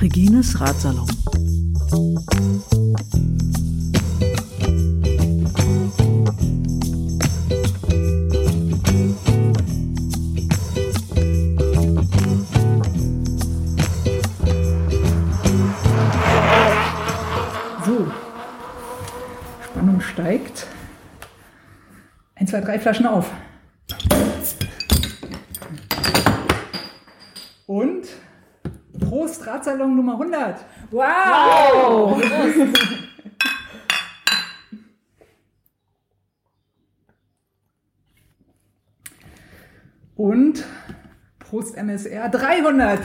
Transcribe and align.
Regines 0.00 0.54
Ratsalon. 0.58 1.06
Zwei, 22.50 22.60
drei 22.60 22.78
Flaschen 22.80 23.06
auf. 23.06 23.30
Und 27.66 28.08
Prost, 28.98 29.46
Radsalon 29.46 29.94
Nummer 29.94 30.14
100. 30.14 30.64
Wow! 30.90 32.20
Und 40.16 40.64
Prost 41.38 41.76
MSR 41.76 42.28
300. 42.28 43.00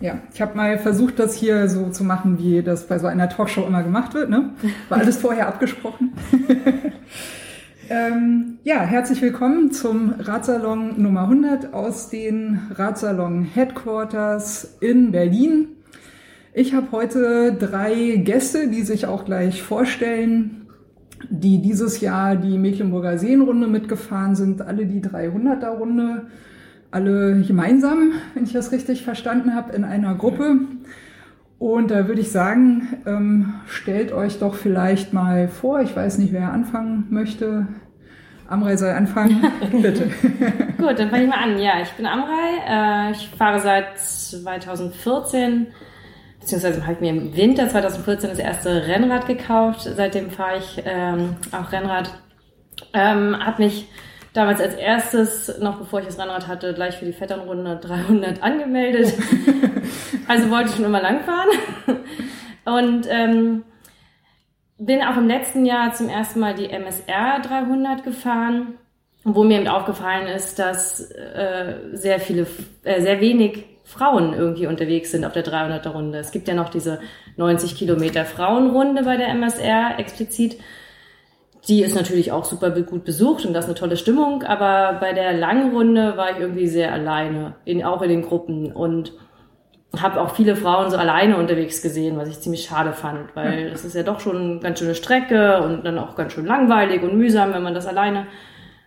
Ja, 0.00 0.18
ich 0.32 0.40
habe 0.40 0.56
mal 0.56 0.78
versucht, 0.78 1.18
das 1.18 1.34
hier 1.34 1.68
so 1.68 1.90
zu 1.90 2.04
machen, 2.04 2.38
wie 2.38 2.62
das 2.62 2.86
bei 2.86 2.98
so 2.98 3.06
einer 3.06 3.28
Talkshow 3.28 3.66
immer 3.66 3.82
gemacht 3.82 4.14
wird. 4.14 4.30
Ne? 4.30 4.54
War 4.88 4.98
alles 4.98 5.16
vorher 5.18 5.46
abgesprochen. 5.46 6.14
ähm, 7.90 8.58
ja, 8.64 8.80
herzlich 8.80 9.20
willkommen 9.20 9.72
zum 9.72 10.14
Radsalon 10.18 11.02
Nummer 11.02 11.24
100 11.24 11.74
aus 11.74 12.08
den 12.08 12.60
Radsalon 12.74 13.44
Headquarters 13.44 14.78
in 14.80 15.12
Berlin. 15.12 15.68
Ich 16.54 16.72
habe 16.72 16.92
heute 16.92 17.52
drei 17.52 18.16
Gäste, 18.24 18.68
die 18.68 18.82
sich 18.82 19.04
auch 19.04 19.26
gleich 19.26 19.62
vorstellen, 19.62 20.66
die 21.28 21.60
dieses 21.60 22.00
Jahr 22.00 22.36
die 22.36 22.56
Mecklenburger 22.56 23.18
Seenrunde 23.18 23.66
mitgefahren 23.66 24.34
sind, 24.34 24.62
alle 24.62 24.86
die 24.86 25.02
300er 25.02 25.68
Runde 25.68 26.22
alle 26.90 27.42
gemeinsam, 27.42 28.12
wenn 28.34 28.44
ich 28.44 28.52
das 28.52 28.72
richtig 28.72 29.02
verstanden 29.02 29.54
habe, 29.54 29.72
in 29.72 29.84
einer 29.84 30.14
Gruppe. 30.14 30.60
Und 31.58 31.90
da 31.90 32.08
würde 32.08 32.20
ich 32.20 32.32
sagen, 32.32 33.02
ähm, 33.06 33.54
stellt 33.66 34.12
euch 34.12 34.38
doch 34.38 34.54
vielleicht 34.54 35.12
mal 35.12 35.48
vor, 35.48 35.82
ich 35.82 35.94
weiß 35.94 36.18
nicht, 36.18 36.32
wer 36.32 36.52
anfangen 36.52 37.06
möchte. 37.10 37.68
Amrei 38.48 38.76
soll 38.76 38.90
anfangen, 38.90 39.44
bitte. 39.70 40.10
Gut, 40.78 40.98
dann 40.98 41.10
fange 41.10 41.24
ich 41.24 41.28
mal 41.28 41.36
an. 41.36 41.58
Ja, 41.58 41.80
ich 41.82 41.90
bin 41.90 42.06
Amrei. 42.06 43.10
Äh, 43.10 43.12
ich 43.12 43.28
fahre 43.28 43.60
seit 43.60 43.98
2014, 43.98 45.68
beziehungsweise 46.40 46.82
habe 46.82 46.94
ich 46.94 47.00
mir 47.00 47.10
im 47.10 47.36
Winter 47.36 47.68
2014 47.68 48.30
das 48.30 48.38
erste 48.38 48.88
Rennrad 48.88 49.26
gekauft. 49.26 49.82
Seitdem 49.82 50.30
fahre 50.30 50.58
ich 50.58 50.82
ähm, 50.84 51.36
auch 51.52 51.70
Rennrad. 51.70 52.10
Ähm, 52.94 53.36
habe 53.38 53.62
mich 53.62 53.86
damals 54.32 54.60
als 54.60 54.74
erstes, 54.74 55.58
noch 55.60 55.78
bevor 55.78 56.00
ich 56.00 56.06
das 56.06 56.18
Rennrad 56.18 56.46
hatte, 56.46 56.74
gleich 56.74 56.96
für 56.96 57.04
die 57.04 57.12
Vetternrunde 57.12 57.76
300 57.76 58.42
angemeldet. 58.42 59.12
also 60.28 60.50
wollte 60.50 60.70
ich 60.70 60.76
schon 60.76 60.84
immer 60.84 61.02
langfahren. 61.02 61.48
Und 62.64 63.06
ähm, 63.08 63.64
bin 64.78 65.02
auch 65.02 65.16
im 65.16 65.28
letzten 65.28 65.66
Jahr 65.66 65.92
zum 65.92 66.08
ersten 66.08 66.40
Mal 66.40 66.54
die 66.54 66.70
MSR 66.70 67.40
300 67.42 68.04
gefahren, 68.04 68.74
wo 69.24 69.44
mir 69.44 69.58
eben 69.58 69.68
aufgefallen 69.68 70.26
ist, 70.26 70.58
dass 70.58 71.10
äh, 71.10 71.74
sehr 71.92 72.20
viele, 72.20 72.46
äh, 72.84 73.00
sehr 73.00 73.20
wenig 73.20 73.64
Frauen 73.84 74.34
irgendwie 74.34 74.66
unterwegs 74.66 75.10
sind 75.10 75.24
auf 75.24 75.32
der 75.32 75.44
300er 75.44 75.88
Runde. 75.88 76.18
Es 76.18 76.30
gibt 76.30 76.48
ja 76.48 76.54
noch 76.54 76.68
diese 76.68 77.00
90 77.36 77.74
Kilometer 77.74 78.24
Frauenrunde 78.24 79.02
bei 79.02 79.16
der 79.16 79.28
MSR 79.28 79.98
explizit. 79.98 80.58
Die 81.70 81.84
ist 81.84 81.94
natürlich 81.94 82.32
auch 82.32 82.44
super 82.44 82.70
gut 82.70 83.04
besucht 83.04 83.46
und 83.46 83.54
das 83.54 83.66
ist 83.66 83.70
eine 83.70 83.78
tolle 83.78 83.96
Stimmung, 83.96 84.42
aber 84.42 84.98
bei 84.98 85.12
der 85.12 85.32
langen 85.32 85.72
Runde 85.72 86.16
war 86.16 86.32
ich 86.32 86.38
irgendwie 86.40 86.66
sehr 86.66 86.92
alleine, 86.92 87.54
in, 87.64 87.84
auch 87.84 88.02
in 88.02 88.08
den 88.08 88.22
Gruppen 88.22 88.72
und 88.72 89.12
habe 89.96 90.20
auch 90.20 90.34
viele 90.34 90.56
Frauen 90.56 90.90
so 90.90 90.96
alleine 90.96 91.36
unterwegs 91.36 91.80
gesehen, 91.80 92.16
was 92.18 92.28
ich 92.28 92.40
ziemlich 92.40 92.64
schade 92.64 92.92
fand, 92.92 93.36
weil 93.36 93.68
es 93.68 93.84
ist 93.84 93.94
ja 93.94 94.02
doch 94.02 94.18
schon 94.18 94.36
eine 94.36 94.58
ganz 94.58 94.80
schöne 94.80 94.96
Strecke 94.96 95.62
und 95.62 95.84
dann 95.84 95.96
auch 95.98 96.16
ganz 96.16 96.32
schön 96.32 96.44
langweilig 96.44 97.04
und 97.04 97.16
mühsam, 97.16 97.54
wenn 97.54 97.62
man 97.62 97.74
das 97.74 97.86
alleine 97.86 98.26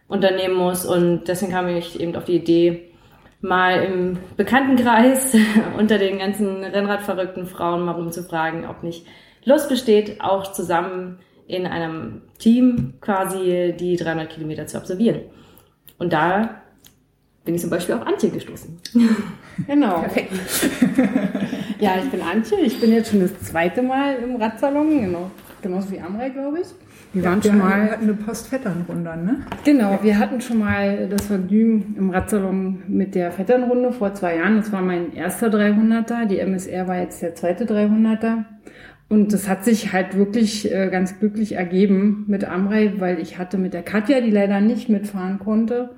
unternehmen 0.10 0.56
muss 0.56 0.86
und 0.86 1.30
deswegen 1.30 1.54
kam 1.54 1.70
ich 1.70 2.02
eben 2.02 2.14
auf 2.18 2.26
die 2.26 2.36
Idee, 2.36 2.92
mal 3.40 3.82
im 3.82 4.18
Bekanntenkreis 4.36 5.38
unter 5.78 6.00
den 6.00 6.20
ganzen 6.20 6.66
Rennradverrückten 6.66 7.46
Frauen 7.46 7.86
mal 7.86 7.94
rumzufragen, 7.94 8.66
ob 8.66 8.84
nicht 8.84 9.08
Lust 9.46 9.70
besteht, 9.70 10.20
auch 10.20 10.52
zusammen 10.52 11.20
in 11.48 11.66
einem 11.66 12.22
Team 12.40 12.94
quasi 13.02 13.74
die 13.78 13.96
300 13.96 14.30
Kilometer 14.30 14.68
zu 14.68 14.78
absolvieren. 14.78 15.22
Und 15.98 16.14
da 16.14 16.62
bin 17.46 17.56
ich 17.56 17.62
zum 17.62 17.70
Beispiel 17.70 17.96
auf 17.96 18.06
Antje 18.06 18.30
gestoßen. 18.30 18.80
Genau. 19.68 20.00
Perfekt. 20.00 20.34
ja, 21.80 21.92
ich 22.04 22.10
bin 22.10 22.22
Antje. 22.22 22.58
Ich 22.62 22.80
bin 22.82 22.92
jetzt 22.92 23.12
schon 23.12 23.20
das 23.20 23.40
zweite 23.40 23.84
Mal 23.84 24.16
im 24.16 24.36
Radsalon, 24.38 25.02
genau. 25.02 25.30
Genauso 25.62 25.92
wie 25.92 26.00
Amrei, 26.00 26.30
glaube 26.30 26.62
ich. 26.62 26.68
Wir 27.14 27.22
ja, 27.22 27.30
waren 27.30 27.44
schon 27.44 27.58
wir 27.58 27.64
mal. 27.64 27.92
hatten 27.92 28.04
eine 28.06 28.16
Postvetternrunde, 28.16 29.16
ne? 29.16 29.46
Genau, 29.64 30.00
wir 30.02 30.18
hatten 30.18 30.42
schon 30.42 30.58
mal 30.58 31.08
das 31.08 31.28
Vergnügen 31.28 31.96
im 32.00 32.10
Radsalon 32.10 32.82
mit 32.88 33.14
der 33.14 33.32
Vetternrunde 33.32 33.92
vor 33.92 34.16
zwei 34.16 34.38
Jahren. 34.38 34.58
Das 34.58 34.72
war 34.72 34.82
mein 34.82 35.14
erster 35.14 35.50
300er. 35.50 36.26
Die 36.26 36.40
MSR 36.40 36.88
war 36.88 36.98
jetzt 36.98 37.22
der 37.22 37.36
zweite 37.36 37.66
300er. 37.66 38.46
Und 39.14 39.32
das 39.32 39.48
hat 39.48 39.64
sich 39.64 39.94
halt 39.94 40.18
wirklich 40.18 40.74
äh, 40.74 40.90
ganz 40.90 41.20
glücklich 41.20 41.52
ergeben 41.52 42.26
mit 42.28 42.46
Amrei, 42.46 42.94
weil 42.98 43.20
ich 43.20 43.38
hatte 43.38 43.60
mit 43.60 43.76
der 43.76 43.84
Katja, 43.84 44.22
die 44.22 44.32
leider 44.32 44.60
nicht 44.60 44.90
mitfahren 44.90 45.38
konnte, 45.38 45.92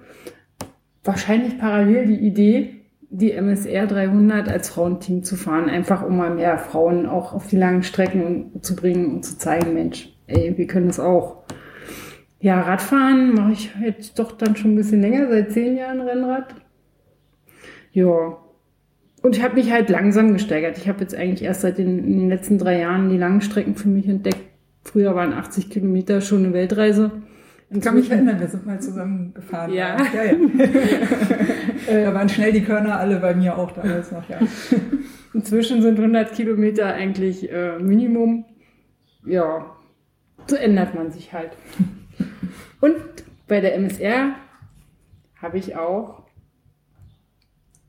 wahrscheinlich 1.02 1.58
parallel 1.58 2.08
die 2.08 2.20
Idee, 2.20 2.82
die 3.10 3.32
MSR 3.32 3.88
300 3.88 4.50
als 4.50 4.68
Frauenteam 4.68 5.24
zu 5.24 5.38
fahren, 5.38 5.70
einfach 5.70 6.06
um 6.06 6.18
mal 6.18 6.36
mehr 6.36 6.58
Frauen 6.58 7.06
auch 7.06 7.32
auf 7.32 7.48
die 7.48 7.56
langen 7.56 7.84
Strecken 7.84 8.62
zu 8.62 8.76
bringen 8.76 9.06
und 9.16 9.24
zu 9.24 9.38
zeigen, 9.38 9.74
Mensch, 9.74 10.14
ey, 10.28 10.54
wir 10.58 10.68
können 10.68 10.88
das 10.88 11.00
auch. 11.00 11.46
Ja, 12.42 12.60
Radfahren 12.60 13.34
mache 13.34 13.54
ich 13.54 13.72
jetzt 13.82 14.20
doch 14.20 14.34
dann 14.34 14.58
schon 14.58 14.74
ein 14.74 14.76
bisschen 14.76 15.00
länger, 15.00 15.30
seit 15.30 15.54
zehn 15.54 15.78
Jahren 15.78 16.02
Rennrad. 16.02 16.54
Ja, 17.94 18.40
und 19.26 19.36
ich 19.36 19.42
habe 19.42 19.56
mich 19.56 19.72
halt 19.72 19.90
langsam 19.90 20.34
gesteigert. 20.34 20.78
Ich 20.78 20.88
habe 20.88 21.02
jetzt 21.02 21.16
eigentlich 21.16 21.42
erst 21.42 21.62
seit 21.62 21.80
den, 21.80 21.98
den 21.98 22.30
letzten 22.30 22.60
drei 22.60 22.78
Jahren 22.78 23.10
die 23.10 23.18
langen 23.18 23.42
Strecken 23.42 23.74
für 23.74 23.90
mich 23.90 24.08
entdeckt. 24.08 24.38
Früher 24.84 25.16
waren 25.16 25.34
80 25.34 25.72
Kilometer 25.72 26.22
schon 26.22 26.46
eine 26.46 26.54
Weltreise. 26.54 27.12
Ich 27.72 27.82
kann 27.82 27.96
mich 27.96 28.12
erinnern, 28.12 28.40
wir 28.40 28.48
sind 28.48 28.68
mal 28.68 28.80
zusammen 28.80 29.34
gefahren. 29.34 29.74
Ja. 29.74 29.98
ja, 30.14 30.26
ja. 30.26 32.04
da 32.04 32.14
waren 32.14 32.30
schnell 32.30 32.52
die 32.52 32.62
Körner 32.62 33.00
alle 33.00 33.20
bei 33.20 33.34
mir 33.34 33.58
auch 33.58 33.72
damals 33.72 34.12
noch, 34.12 34.30
ja. 34.30 34.38
Inzwischen 35.34 35.82
sind 35.82 35.98
100 35.98 36.32
Kilometer 36.32 36.94
eigentlich 36.94 37.52
äh, 37.52 37.80
Minimum. 37.80 38.46
Ja, 39.26 39.76
so 40.46 40.56
ändert 40.56 40.94
man 40.94 41.10
sich 41.10 41.34
halt. 41.34 41.50
Und 42.80 42.96
bei 43.48 43.60
der 43.60 43.74
MSR 43.74 44.36
habe 45.42 45.58
ich 45.58 45.76
auch 45.76 46.25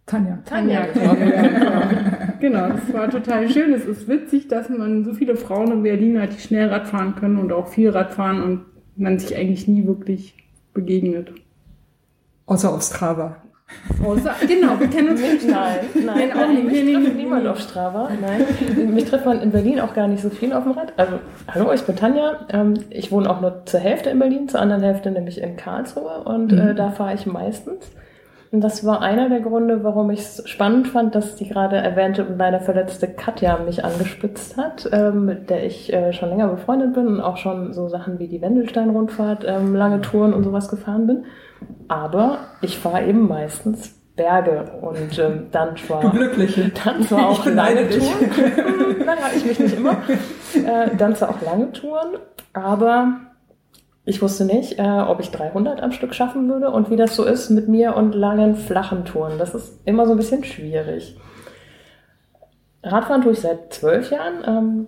Tanja. 0.06 0.38
Tanja, 0.44 0.86
genau. 0.86 1.12
genau, 2.40 2.68
das 2.68 2.92
war 2.92 3.10
total 3.10 3.50
schön. 3.50 3.74
Es 3.74 3.84
ist 3.84 4.06
witzig, 4.06 4.46
dass 4.46 4.68
man 4.68 5.04
so 5.04 5.12
viele 5.12 5.34
Frauen 5.34 5.72
in 5.72 5.82
Berlin 5.82 6.20
hat, 6.20 6.32
die 6.32 6.40
schnell 6.40 6.68
Rad 6.68 6.86
fahren 6.86 7.16
können 7.16 7.38
und 7.38 7.52
auch 7.52 7.66
viel 7.66 7.90
Rad 7.90 8.14
fahren 8.14 8.40
und 8.40 8.66
man 8.94 9.18
sich 9.18 9.36
eigentlich 9.36 9.66
nie 9.66 9.84
wirklich 9.84 10.34
begegnet. 10.72 11.32
Außer 12.46 12.72
auf 12.72 12.82
Strava. 12.82 13.38
Außer, 14.04 14.32
genau, 14.46 14.78
wir 14.78 14.86
kennen 14.86 15.08
uns 15.08 15.20
nicht. 15.20 15.48
Nein, 15.48 15.78
nein, 15.94 16.28
nein, 16.28 16.32
auch 16.32 16.48
nicht. 16.48 16.84
Mich 16.84 16.94
trifft 16.94 17.16
niemand 17.16 17.46
auf 17.48 17.58
Strava. 17.58 18.08
Nein, 18.20 18.94
mich 18.94 19.06
trifft 19.06 19.26
man 19.26 19.42
in 19.42 19.50
Berlin 19.50 19.80
auch 19.80 19.92
gar 19.92 20.06
nicht 20.06 20.22
so 20.22 20.30
viel 20.30 20.52
auf 20.52 20.62
dem 20.62 20.72
Rad. 20.72 20.92
Also, 20.96 21.18
hallo, 21.48 21.72
ich 21.72 21.82
bin 21.82 21.96
Tanja. 21.96 22.46
Ähm, 22.50 22.74
ich 22.90 23.10
wohne 23.10 23.28
auch 23.28 23.40
nur 23.40 23.66
zur 23.66 23.80
Hälfte 23.80 24.10
in 24.10 24.20
Berlin, 24.20 24.48
zur 24.48 24.60
anderen 24.60 24.82
Hälfte 24.82 25.10
nämlich 25.10 25.40
in 25.40 25.56
Karlsruhe 25.56 26.22
und 26.22 26.52
mhm. 26.52 26.58
äh, 26.58 26.74
da 26.76 26.92
fahre 26.92 27.14
ich 27.14 27.26
meistens. 27.26 27.90
Und 28.52 28.60
das 28.60 28.84
war 28.86 29.02
einer 29.02 29.28
der 29.28 29.40
Gründe, 29.40 29.82
warum 29.82 30.10
ich 30.10 30.20
es 30.20 30.42
spannend 30.48 30.88
fand, 30.88 31.14
dass 31.14 31.34
die 31.36 31.48
gerade 31.48 31.76
erwähnte 31.76 32.24
und 32.24 32.38
leider 32.38 32.60
verletzte 32.60 33.08
Katja 33.08 33.58
mich 33.58 33.84
angespitzt 33.84 34.56
hat, 34.56 34.88
ähm, 34.92 35.24
mit 35.26 35.50
der 35.50 35.64
ich 35.64 35.92
äh, 35.92 36.12
schon 36.12 36.28
länger 36.28 36.48
befreundet 36.48 36.94
bin 36.94 37.06
und 37.08 37.20
auch 37.20 37.36
schon 37.36 37.72
so 37.72 37.88
Sachen 37.88 38.18
wie 38.18 38.28
die 38.28 38.40
Wendelstein-Rundfahrt, 38.40 39.44
ähm, 39.46 39.74
lange 39.74 40.00
Touren 40.00 40.32
und 40.32 40.44
sowas 40.44 40.68
gefahren 40.68 41.06
bin. 41.06 41.24
Aber 41.88 42.38
ich 42.62 42.78
fahre 42.78 43.04
eben 43.06 43.26
meistens 43.28 43.94
Berge 44.16 44.64
und 44.80 45.18
ähm, 45.18 45.48
dann 45.52 45.76
zwar 45.76 46.00
Du 46.00 46.10
Glückliche. 46.10 46.70
dann 46.84 47.02
zwar 47.02 47.28
auch 47.28 47.44
lange. 47.46 47.88
Touren. 47.88 48.96
Nein, 49.04 49.18
ich 49.36 49.44
mich 49.44 49.60
nicht 49.60 49.76
immer. 49.76 49.92
Äh, 50.54 50.96
dann 50.96 51.14
zwar 51.14 51.30
auch 51.30 51.42
lange 51.42 51.70
Touren, 51.72 52.16
aber 52.54 53.16
ich 54.08 54.22
wusste 54.22 54.44
nicht, 54.44 54.78
äh, 54.78 55.00
ob 55.00 55.18
ich 55.18 55.32
300 55.32 55.82
am 55.82 55.90
Stück 55.90 56.14
schaffen 56.14 56.48
würde 56.48 56.70
und 56.70 56.90
wie 56.90 56.96
das 56.96 57.16
so 57.16 57.24
ist 57.24 57.50
mit 57.50 57.68
mir 57.68 57.96
und 57.96 58.14
langen, 58.14 58.54
flachen 58.54 59.04
Touren. 59.04 59.36
Das 59.36 59.52
ist 59.52 59.80
immer 59.84 60.06
so 60.06 60.12
ein 60.12 60.16
bisschen 60.16 60.44
schwierig. 60.44 61.18
Radfahren 62.84 63.22
tue 63.22 63.32
ich 63.32 63.40
seit 63.40 63.74
zwölf 63.74 64.12
Jahren 64.12 64.44
ähm, 64.46 64.86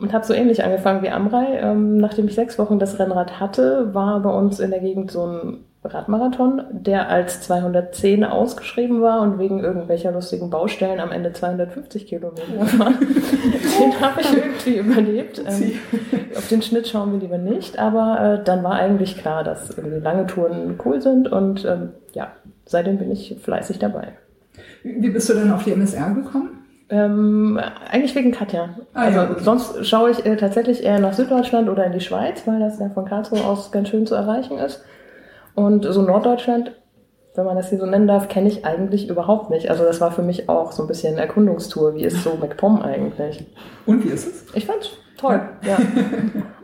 und 0.00 0.12
habe 0.12 0.26
so 0.26 0.34
ähnlich 0.34 0.64
angefangen 0.64 1.04
wie 1.04 1.08
Amrei. 1.08 1.60
Ähm, 1.60 1.98
nachdem 1.98 2.26
ich 2.26 2.34
sechs 2.34 2.58
Wochen 2.58 2.80
das 2.80 2.98
Rennrad 2.98 3.38
hatte, 3.38 3.94
war 3.94 4.18
bei 4.20 4.30
uns 4.30 4.58
in 4.58 4.70
der 4.70 4.80
Gegend 4.80 5.12
so 5.12 5.24
ein 5.24 5.64
Radmarathon, 5.86 6.62
der 6.70 7.08
als 7.08 7.40
210 7.42 8.24
ausgeschrieben 8.24 9.00
war 9.00 9.20
und 9.22 9.38
wegen 9.38 9.60
irgendwelcher 9.60 10.12
lustigen 10.12 10.50
Baustellen 10.50 11.00
am 11.00 11.12
Ende 11.12 11.32
250 11.32 12.06
Kilometer 12.06 12.42
war. 12.78 12.92
den 12.92 14.00
habe 14.00 14.20
ich 14.20 14.32
irgendwie 14.36 14.76
überlebt. 14.76 15.42
Ähm, 15.46 15.78
auf 16.36 16.48
den 16.48 16.62
Schnitt 16.62 16.88
schauen 16.88 17.12
wir 17.12 17.20
lieber 17.20 17.38
nicht, 17.38 17.78
aber 17.78 18.38
äh, 18.40 18.44
dann 18.44 18.62
war 18.62 18.74
eigentlich 18.74 19.16
klar, 19.16 19.44
dass 19.44 19.76
irgendwie 19.76 20.00
lange 20.00 20.26
Touren 20.26 20.78
cool 20.84 21.00
sind 21.00 21.30
und 21.30 21.64
ähm, 21.64 21.90
ja, 22.12 22.32
seitdem 22.64 22.98
bin 22.98 23.10
ich 23.10 23.36
fleißig 23.42 23.78
dabei. 23.78 24.14
Wie 24.82 25.10
bist 25.10 25.28
du 25.28 25.34
denn 25.34 25.50
auf 25.50 25.64
die 25.64 25.72
MSR 25.72 26.10
gekommen? 26.10 26.56
Ähm, 26.88 27.58
eigentlich 27.90 28.14
wegen 28.14 28.30
Katja. 28.30 28.76
Ah, 28.94 29.02
also 29.02 29.18
ja, 29.18 29.30
okay. 29.30 29.42
sonst 29.42 29.86
schaue 29.86 30.10
ich 30.10 30.24
äh, 30.24 30.36
tatsächlich 30.36 30.84
eher 30.84 31.00
nach 31.00 31.14
Süddeutschland 31.14 31.68
oder 31.68 31.84
in 31.84 31.92
die 31.92 32.00
Schweiz, 32.00 32.42
weil 32.46 32.60
das 32.60 32.78
ja 32.78 32.88
von 32.90 33.04
Karlsruhe 33.04 33.44
aus 33.44 33.72
ganz 33.72 33.88
schön 33.88 34.06
zu 34.06 34.14
erreichen 34.14 34.58
ist. 34.58 34.84
Und 35.56 35.84
so 35.84 36.02
Norddeutschland, 36.02 36.70
wenn 37.34 37.44
man 37.44 37.56
das 37.56 37.70
hier 37.70 37.78
so 37.78 37.86
nennen 37.86 38.06
darf, 38.06 38.28
kenne 38.28 38.48
ich 38.48 38.64
eigentlich 38.64 39.08
überhaupt 39.10 39.50
nicht. 39.50 39.68
Also 39.70 39.84
das 39.84 40.00
war 40.00 40.12
für 40.12 40.22
mich 40.22 40.48
auch 40.48 40.70
so 40.72 40.84
ein 40.84 40.86
bisschen 40.86 41.18
Erkundungstour. 41.18 41.94
Wie 41.96 42.04
ist 42.04 42.22
so 42.22 42.36
MacPom 42.36 42.80
eigentlich? 42.82 43.44
Und 43.86 44.04
wie 44.04 44.08
ist 44.08 44.26
es? 44.26 44.54
Ich 44.54 44.66
fand's 44.66 44.90
toll, 45.18 45.40
ja. 45.66 45.76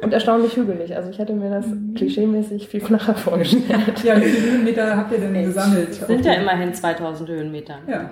Und 0.02 0.12
erstaunlich 0.12 0.56
hügelig. 0.56 0.94
Also 0.94 1.10
ich 1.10 1.18
hätte 1.18 1.32
mir 1.32 1.50
das 1.50 1.66
klischeemäßig 1.96 2.68
viel 2.68 2.80
flacher 2.80 3.14
vorgestellt. 3.14 4.02
Ja, 4.04 4.16
wie 4.20 4.24
viele 4.24 4.52
Höhenmeter 4.52 4.96
habt 4.96 5.12
ihr 5.12 5.18
denn 5.18 5.34
gesammelt? 5.34 5.94
Sind 5.94 6.24
ja 6.24 6.34
immerhin 6.34 6.72
2000 6.72 7.28
Höhenmeter. 7.28 7.74
Ja, 7.86 8.10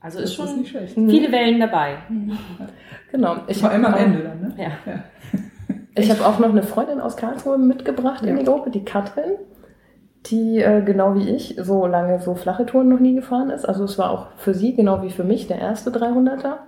Also 0.00 0.20
das 0.20 0.30
ist 0.30 0.36
schon 0.36 0.46
ist 0.46 0.56
nicht 0.58 0.70
schlecht. 0.70 0.94
viele 0.94 1.32
Wellen 1.32 1.58
dabei. 1.60 1.96
Genau. 3.10 3.36
Ich 3.46 3.58
Vor 3.58 3.70
allem 3.70 3.84
am 3.84 3.94
Ende 3.94 4.20
dann, 4.20 4.40
ne? 4.40 4.54
Ja. 4.56 4.70
Ich 5.94 6.10
habe 6.10 6.24
auch 6.26 6.38
noch 6.38 6.48
eine 6.50 6.62
Freundin 6.62 7.00
aus 7.00 7.16
Karlsruhe 7.16 7.58
mitgebracht 7.58 8.24
in 8.24 8.36
die 8.38 8.44
Gruppe, 8.44 8.70
die 8.70 8.82
Katrin, 8.84 9.32
die 10.26 10.60
äh, 10.60 10.82
genau 10.82 11.14
wie 11.14 11.28
ich 11.28 11.56
so 11.58 11.86
lange 11.86 12.20
so 12.20 12.34
flache 12.34 12.66
Touren 12.66 12.88
noch 12.88 13.00
nie 13.00 13.14
gefahren 13.14 13.50
ist. 13.50 13.64
Also 13.64 13.84
es 13.84 13.98
war 13.98 14.10
auch 14.10 14.26
für 14.36 14.54
sie 14.54 14.74
genau 14.74 15.02
wie 15.02 15.10
für 15.10 15.24
mich 15.24 15.46
der 15.48 15.58
erste 15.58 15.90
300er. 15.90 16.58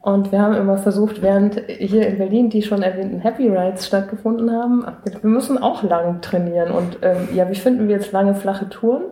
Und 0.00 0.30
wir 0.30 0.40
haben 0.40 0.54
immer 0.54 0.78
versucht, 0.78 1.20
während 1.20 1.60
hier 1.66 2.06
in 2.06 2.18
Berlin 2.18 2.48
die 2.48 2.62
schon 2.62 2.82
erwähnten 2.82 3.18
Happy 3.18 3.48
Rides 3.48 3.88
stattgefunden 3.88 4.52
haben, 4.52 4.86
wir 5.04 5.28
müssen 5.28 5.60
auch 5.60 5.82
lang 5.82 6.20
trainieren. 6.20 6.70
Und 6.70 6.98
ähm, 7.02 7.28
ja, 7.34 7.50
wie 7.50 7.56
finden 7.56 7.88
wir 7.88 7.96
jetzt 7.96 8.12
lange 8.12 8.34
flache 8.34 8.68
Touren? 8.68 9.06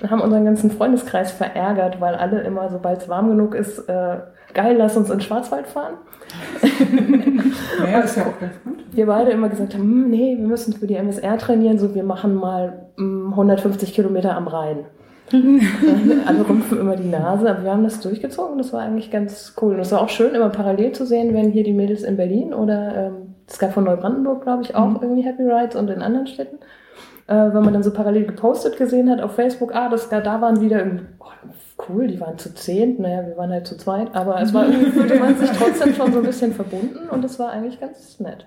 Und 0.00 0.10
haben 0.10 0.22
unseren 0.22 0.44
ganzen 0.44 0.70
Freundeskreis 0.70 1.30
verärgert, 1.30 2.00
weil 2.00 2.14
alle 2.14 2.40
immer, 2.40 2.70
sobald 2.70 3.02
es 3.02 3.08
warm 3.08 3.28
genug 3.28 3.54
ist, 3.54 3.86
äh, 3.88 4.16
geil, 4.54 4.76
lass 4.78 4.96
uns 4.96 5.10
in 5.10 5.18
den 5.18 5.22
Schwarzwald 5.22 5.66
fahren. 5.66 5.94
Naja, 7.80 8.00
ist 8.00 8.16
ja 8.16 8.22
auch 8.22 8.40
ganz 8.40 8.52
gut. 8.64 8.78
wir 8.92 9.06
beide 9.06 9.30
immer 9.32 9.48
gesagt 9.48 9.74
haben, 9.74 9.82
hm, 9.82 10.10
nee, 10.10 10.36
wir 10.38 10.46
müssen 10.46 10.72
für 10.72 10.86
die 10.86 10.94
MSR 10.94 11.38
trainieren, 11.38 11.78
so 11.78 11.94
wir 11.94 12.04
machen 12.04 12.34
mal 12.34 12.86
hm, 12.96 13.30
150 13.30 13.92
Kilometer 13.92 14.36
am 14.36 14.46
Rhein. 14.46 14.84
Alle 15.32 16.48
rümpfen 16.48 16.78
immer 16.78 16.96
die 16.96 17.08
Nase, 17.08 17.50
aber 17.50 17.64
wir 17.64 17.70
haben 17.70 17.84
das 17.84 18.00
durchgezogen. 18.00 18.58
Das 18.58 18.72
war 18.72 18.82
eigentlich 18.82 19.10
ganz 19.10 19.54
cool. 19.60 19.74
Und 19.74 19.80
es 19.80 19.90
war 19.90 20.02
auch 20.02 20.08
schön, 20.08 20.34
immer 20.34 20.50
parallel 20.50 20.92
zu 20.92 21.06
sehen, 21.06 21.34
wenn 21.34 21.50
hier 21.50 21.64
die 21.64 21.72
Mädels 21.72 22.02
in 22.02 22.16
Berlin 22.16 22.54
oder 22.54 22.94
ähm, 23.06 23.34
es 23.46 23.58
gab 23.58 23.72
von 23.72 23.84
Neubrandenburg, 23.84 24.42
glaube 24.42 24.62
ich, 24.62 24.74
auch 24.74 25.02
irgendwie 25.02 25.22
Happy 25.22 25.42
Rides 25.42 25.76
und 25.76 25.90
in 25.90 26.02
anderen 26.02 26.26
Städten. 26.26 26.58
Äh, 27.26 27.34
wenn 27.34 27.64
man 27.64 27.72
dann 27.72 27.82
so 27.82 27.92
parallel 27.92 28.26
gepostet 28.26 28.76
gesehen 28.76 29.10
hat 29.10 29.20
auf 29.20 29.34
Facebook, 29.34 29.74
ah, 29.74 29.88
das, 29.88 30.08
da, 30.08 30.20
da 30.20 30.40
waren 30.40 30.60
wieder 30.60 30.78
irgendwie, 30.78 31.04
cool, 31.88 32.06
die 32.06 32.20
waren 32.20 32.38
zu 32.38 32.54
zehn, 32.54 33.00
naja, 33.00 33.26
wir 33.26 33.36
waren 33.36 33.50
halt 33.50 33.66
zu 33.66 33.76
zweit, 33.76 34.14
aber 34.14 34.40
es 34.40 34.54
war 34.54 34.66
irgendwie, 34.66 34.90
fühlte 34.90 35.18
man 35.18 35.36
sich 35.36 35.50
trotzdem 35.50 35.94
schon 35.94 36.12
so 36.12 36.18
ein 36.18 36.24
bisschen 36.24 36.52
verbunden 36.52 37.08
und 37.10 37.24
es 37.24 37.38
war 37.38 37.50
eigentlich 37.50 37.80
ganz 37.80 38.20
nett. 38.20 38.46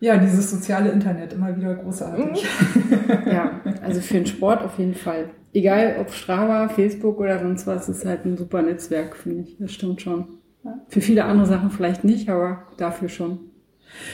Ja, 0.00 0.16
dieses 0.16 0.50
soziale 0.50 0.90
Internet, 0.90 1.34
immer 1.34 1.54
wieder 1.54 1.74
großartig. 1.74 2.46
Ja, 3.26 3.60
also 3.82 4.00
für 4.00 4.14
den 4.14 4.26
Sport 4.26 4.62
auf 4.62 4.78
jeden 4.78 4.94
Fall. 4.94 5.30
Egal 5.52 5.96
ob 6.00 6.10
Strava, 6.10 6.68
Facebook 6.68 7.18
oder 7.18 7.38
sonst 7.38 7.66
was, 7.66 7.88
ist 7.88 8.06
halt 8.06 8.24
ein 8.24 8.38
super 8.38 8.62
Netzwerk, 8.62 9.14
finde 9.14 9.42
ich. 9.42 9.58
Das 9.58 9.72
stimmt 9.72 10.00
schon. 10.00 10.38
Für 10.88 11.00
viele 11.02 11.24
andere 11.24 11.46
Sachen 11.46 11.70
vielleicht 11.70 12.04
nicht, 12.04 12.30
aber 12.30 12.62
dafür 12.78 13.10
schon. 13.10 13.49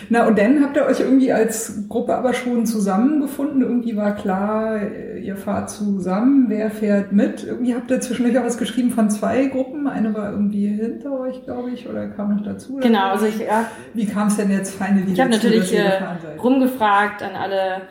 Na, 0.09 0.27
und 0.27 0.39
dann 0.39 0.63
habt 0.63 0.77
ihr 0.77 0.85
euch 0.85 1.01
irgendwie 1.01 1.33
als 1.33 1.89
Gruppe 1.89 2.15
aber 2.15 2.35
schon 2.35 2.67
zusammengefunden. 2.67 3.63
Irgendwie 3.63 3.97
war 3.97 4.15
klar, 4.15 4.81
ihr 5.17 5.37
fahrt 5.37 5.71
zusammen, 5.71 6.47
wer 6.49 6.71
fährt 6.71 7.13
mit. 7.13 7.45
Irgendwie 7.45 7.75
habt 7.75 7.91
ihr 7.91 8.01
zwischendurch 8.01 8.39
auch 8.39 8.45
was 8.45 8.59
geschrieben 8.59 8.91
von 8.91 9.11
zwei 9.11 9.47
Gruppen. 9.47 9.87
Eine 9.87 10.15
war 10.15 10.33
irgendwie 10.33 10.69
hinter 10.69 11.21
euch, 11.21 11.45
glaube 11.45 11.71
ich, 11.71 11.89
oder 11.89 12.09
kam 12.09 12.37
noch 12.37 12.45
dazu. 12.45 12.77
Genau, 12.77 13.11
also 13.11 13.27
ich, 13.27 13.39
ja, 13.39 13.67
Wie 13.95 14.07
kam 14.07 14.29
es 14.29 14.37
denn 14.37 14.51
jetzt 14.51 14.75
finally 14.75 15.13
ich 15.13 15.21
habe 15.21 15.31
natürlich 15.31 15.73
ihr 15.73 15.85
äh, 15.85 16.39
rumgefragt 16.41 17.23
an 17.23 17.35
alle 17.35 17.83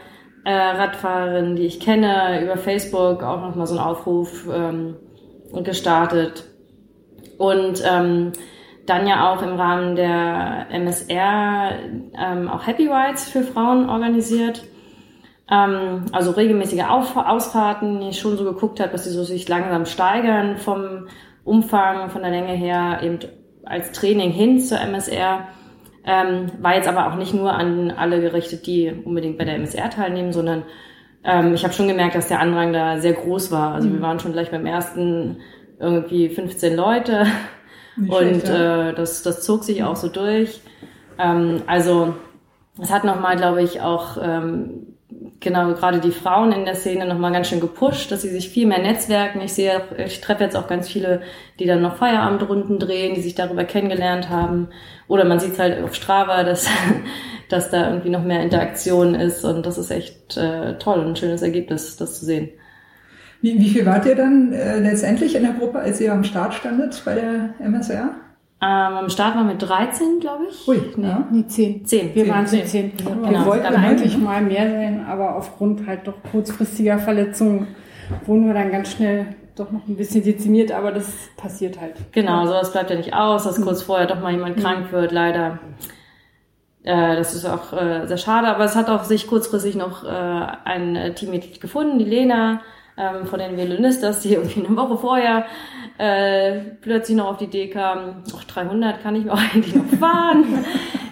äh, 0.43 0.53
Radfahrerinnen, 0.53 1.55
die 1.55 1.65
ich 1.65 1.79
kenne, 1.79 2.43
über 2.43 2.57
Facebook 2.57 3.23
auch 3.23 3.41
nochmal 3.41 3.67
so 3.67 3.77
einen 3.77 3.85
Aufruf 3.85 4.47
ähm, 4.53 4.95
gestartet. 5.63 6.45
Und 7.37 7.83
ähm, 7.85 8.31
dann 8.85 9.07
ja 9.07 9.31
auch 9.31 9.41
im 9.41 9.55
Rahmen 9.55 9.95
der 9.95 10.67
MSR 10.71 11.71
ähm, 12.17 12.47
auch 12.47 12.67
Happy 12.67 12.87
Rides 12.87 13.29
für 13.29 13.43
Frauen 13.43 13.89
organisiert. 13.89 14.63
Ähm, 15.49 16.05
also 16.11 16.31
regelmäßige 16.31 16.83
Auf 16.83 17.15
Ausfahrten, 17.15 17.99
die 18.01 18.09
ich 18.09 18.19
schon 18.19 18.37
so 18.37 18.43
geguckt 18.43 18.79
habe, 18.79 18.91
dass 18.91 19.05
sie 19.05 19.11
so 19.11 19.23
sich 19.23 19.47
langsam 19.47 19.85
steigern 19.85 20.57
vom 20.57 21.07
Umfang, 21.43 22.09
von 22.09 22.21
der 22.21 22.31
Länge 22.31 22.53
her, 22.53 22.99
eben 23.03 23.19
als 23.63 23.91
Training 23.91 24.31
hin 24.31 24.59
zur 24.59 24.79
MSR. 24.79 25.47
Ähm, 26.07 26.51
war 26.59 26.75
jetzt 26.75 26.87
aber 26.87 27.07
auch 27.07 27.15
nicht 27.15 27.33
nur 27.33 27.53
an 27.53 27.91
alle 27.91 28.21
gerichtet, 28.21 28.67
die 28.67 28.91
unbedingt 28.91 29.39
bei 29.39 29.45
der 29.45 29.55
MSR 29.55 29.89
teilnehmen, 29.89 30.33
sondern 30.33 30.63
ähm, 31.23 31.55
ich 31.55 31.63
habe 31.63 31.73
schon 31.73 31.87
gemerkt, 31.87 32.13
dass 32.13 32.27
der 32.27 32.39
Andrang 32.39 32.73
da 32.73 32.99
sehr 32.99 33.13
groß 33.13 33.51
war. 33.51 33.73
Also 33.73 33.91
wir 33.91 34.01
waren 34.01 34.19
schon 34.19 34.33
gleich 34.33 34.51
beim 34.51 34.67
ersten 34.67 35.37
irgendwie 35.79 36.29
15 36.29 36.75
Leute 36.75 37.25
Nicht 37.97 38.11
und 38.11 38.49
äh, 38.49 38.93
das, 38.93 39.23
das 39.23 39.41
zog 39.41 39.63
sich 39.63 39.83
auch 39.83 39.95
so 39.95 40.07
durch. 40.07 40.61
Ähm, 41.17 41.61
also 41.67 42.15
es 42.81 42.91
hat 42.91 43.03
nochmal, 43.03 43.37
glaube 43.37 43.63
ich, 43.63 43.81
auch 43.81 44.17
ähm, 44.21 44.95
genau 45.39 45.73
gerade 45.73 45.99
die 45.99 46.11
Frauen 46.11 46.51
in 46.51 46.65
der 46.65 46.75
Szene 46.75 47.05
nochmal 47.05 47.31
ganz 47.31 47.47
schön 47.47 47.59
gepusht, 47.59 48.11
dass 48.11 48.21
sie 48.21 48.29
sich 48.29 48.49
viel 48.49 48.67
mehr 48.67 48.81
netzwerken. 48.81 49.41
Ich 49.41 49.53
sehe, 49.53 49.81
ich 49.97 50.19
treffe 50.19 50.43
jetzt 50.43 50.55
auch 50.55 50.67
ganz 50.67 50.89
viele, 50.89 51.21
die 51.59 51.65
dann 51.65 51.81
noch 51.81 51.95
Feierabendrunden 51.95 52.79
drehen, 52.79 53.15
die 53.15 53.21
sich 53.21 53.35
darüber 53.35 53.63
kennengelernt 53.63 54.29
haben. 54.29 54.69
Oder 55.07 55.23
man 55.23 55.39
sieht 55.39 55.53
es 55.53 55.59
halt 55.59 55.83
auf 55.83 55.95
Strava, 55.95 56.43
dass, 56.43 56.67
dass 57.49 57.69
da 57.69 57.89
irgendwie 57.89 58.09
noch 58.09 58.23
mehr 58.23 58.41
Interaktion 58.41 59.15
ist 59.15 59.45
und 59.45 59.65
das 59.65 59.77
ist 59.77 59.91
echt 59.91 60.35
äh, 60.35 60.77
toll 60.77 60.99
und 60.99 61.09
ein 61.09 61.15
schönes 61.15 61.41
Ergebnis, 61.41 61.95
das 61.95 62.19
zu 62.19 62.25
sehen. 62.25 62.49
Wie, 63.45 63.59
wie 63.59 63.69
viel 63.69 63.85
wart 63.85 64.07
ihr 64.07 64.15
dann 64.15 64.51
äh, 64.53 64.79
letztendlich 64.79 65.35
in 65.35 65.43
der 65.43 65.53
Gruppe, 65.53 65.77
als 65.77 66.01
ihr 66.01 66.11
am 66.11 66.23
Start 66.23 66.55
standet 66.55 66.99
bei 67.05 67.13
der 67.13 67.53
MSR? 67.59 68.09
Ähm, 68.59 68.69
am 68.97 69.07
Start 69.07 69.35
waren 69.35 69.47
wir 69.47 69.53
13, 69.55 70.19
glaube 70.19 70.45
ich. 70.49 70.67
Ui, 70.67 70.81
ja. 70.97 71.27
Nee, 71.29 71.45
zehn. 71.45 71.85
Zehn. 71.85 72.15
Wir 72.15 72.23
Zehn, 72.23 72.33
waren 72.33 72.47
zu 72.47 72.55
zehn. 72.63 72.65
zehn. 72.65 72.91
Wir 72.97 73.27
Genau, 73.29 73.45
wollten 73.45 73.65
dabei, 73.65 73.77
eigentlich 73.89 74.17
ne? 74.17 74.23
mal 74.23 74.41
mehr 74.41 74.67
sein, 74.67 75.05
aber 75.07 75.35
aufgrund 75.35 75.85
halt 75.85 76.07
doch 76.07 76.15
kurzfristiger 76.31 76.97
Verletzungen 76.97 77.67
wurden 78.25 78.47
wir 78.47 78.55
dann 78.55 78.71
ganz 78.71 78.93
schnell 78.93 79.27
doch 79.55 79.71
noch 79.71 79.87
ein 79.87 79.95
bisschen 79.95 80.23
dezimiert, 80.23 80.71
aber 80.71 80.91
das 80.91 81.05
passiert 81.37 81.79
halt. 81.79 81.93
Genau, 82.13 82.47
sowas 82.47 82.71
bleibt 82.71 82.89
ja 82.89 82.95
nicht 82.95 83.13
aus, 83.13 83.43
dass 83.43 83.61
kurz 83.61 83.83
vorher 83.83 84.07
doch 84.07 84.21
mal 84.21 84.31
jemand 84.31 84.57
krank 84.57 84.91
wird, 84.91 85.11
leider. 85.11 85.59
Äh, 86.81 87.15
das 87.15 87.35
ist 87.35 87.45
auch 87.45 87.73
äh, 87.73 88.07
sehr 88.07 88.17
schade, 88.17 88.47
aber 88.47 88.63
es 88.63 88.75
hat 88.75 88.89
auch 88.89 89.03
sich 89.03 89.27
kurzfristig 89.27 89.75
noch 89.75 90.03
äh, 90.03 90.07
ein 90.07 90.95
äh, 90.95 91.13
Teammitglied 91.13 91.61
gefunden, 91.61 91.99
die 91.99 92.05
Lena 92.05 92.61
ähm, 92.97 93.25
von 93.25 93.39
den 93.39 93.57
Violinistas, 93.57 94.21
die 94.21 94.33
irgendwie 94.35 94.65
eine 94.65 94.75
Woche 94.77 94.97
vorher 94.97 95.45
äh, 95.97 96.59
plötzlich 96.81 97.15
noch 97.17 97.27
auf 97.27 97.37
die 97.37 97.45
Idee 97.45 97.69
kam, 97.69 98.23
ach, 98.35 98.43
300 98.43 99.01
kann 99.01 99.15
ich 99.15 99.25
mir 99.25 99.33
auch 99.33 99.39
eigentlich 99.53 99.75
noch 99.75 99.85
fahren. 99.99 100.65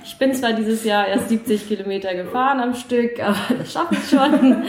Ich 0.04 0.18
bin 0.18 0.34
zwar 0.34 0.54
dieses 0.54 0.84
Jahr 0.84 1.08
erst 1.08 1.30
70 1.30 1.68
Kilometer 1.68 2.13
gefahren 2.16 2.60
am 2.60 2.74
Stück, 2.75 3.20
aber 3.24 3.38
das 3.58 3.72
schaffe 3.74 3.96
ich 3.96 4.10
schon. 4.10 4.63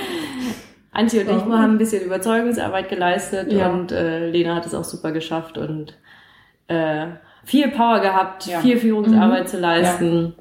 Antje 0.92 1.23
und 1.23 1.26
ich 1.37 1.42
haben 1.42 1.73
ein 1.73 1.78
bisschen 1.78 2.04
Überzeugungsarbeit 2.04 2.88
geleistet 2.88 3.52
Ja. 3.52 3.68
und 3.71 3.90
äh, 3.90 4.30
Lena 4.30 4.54
hat 4.54 4.64
es 4.66 4.75
auch 4.75 4.85
super 4.85 5.11
geschafft 5.11 5.59
und 5.59 5.94
äh, 6.68 7.06
viel 7.44 7.68
Power 7.73 7.99
gehabt, 8.00 8.47
Ja. 8.47 8.61
viel 8.61 8.76
Führungsarbeit 8.78 9.49
zu 9.49 9.59
leisten. 9.59 10.35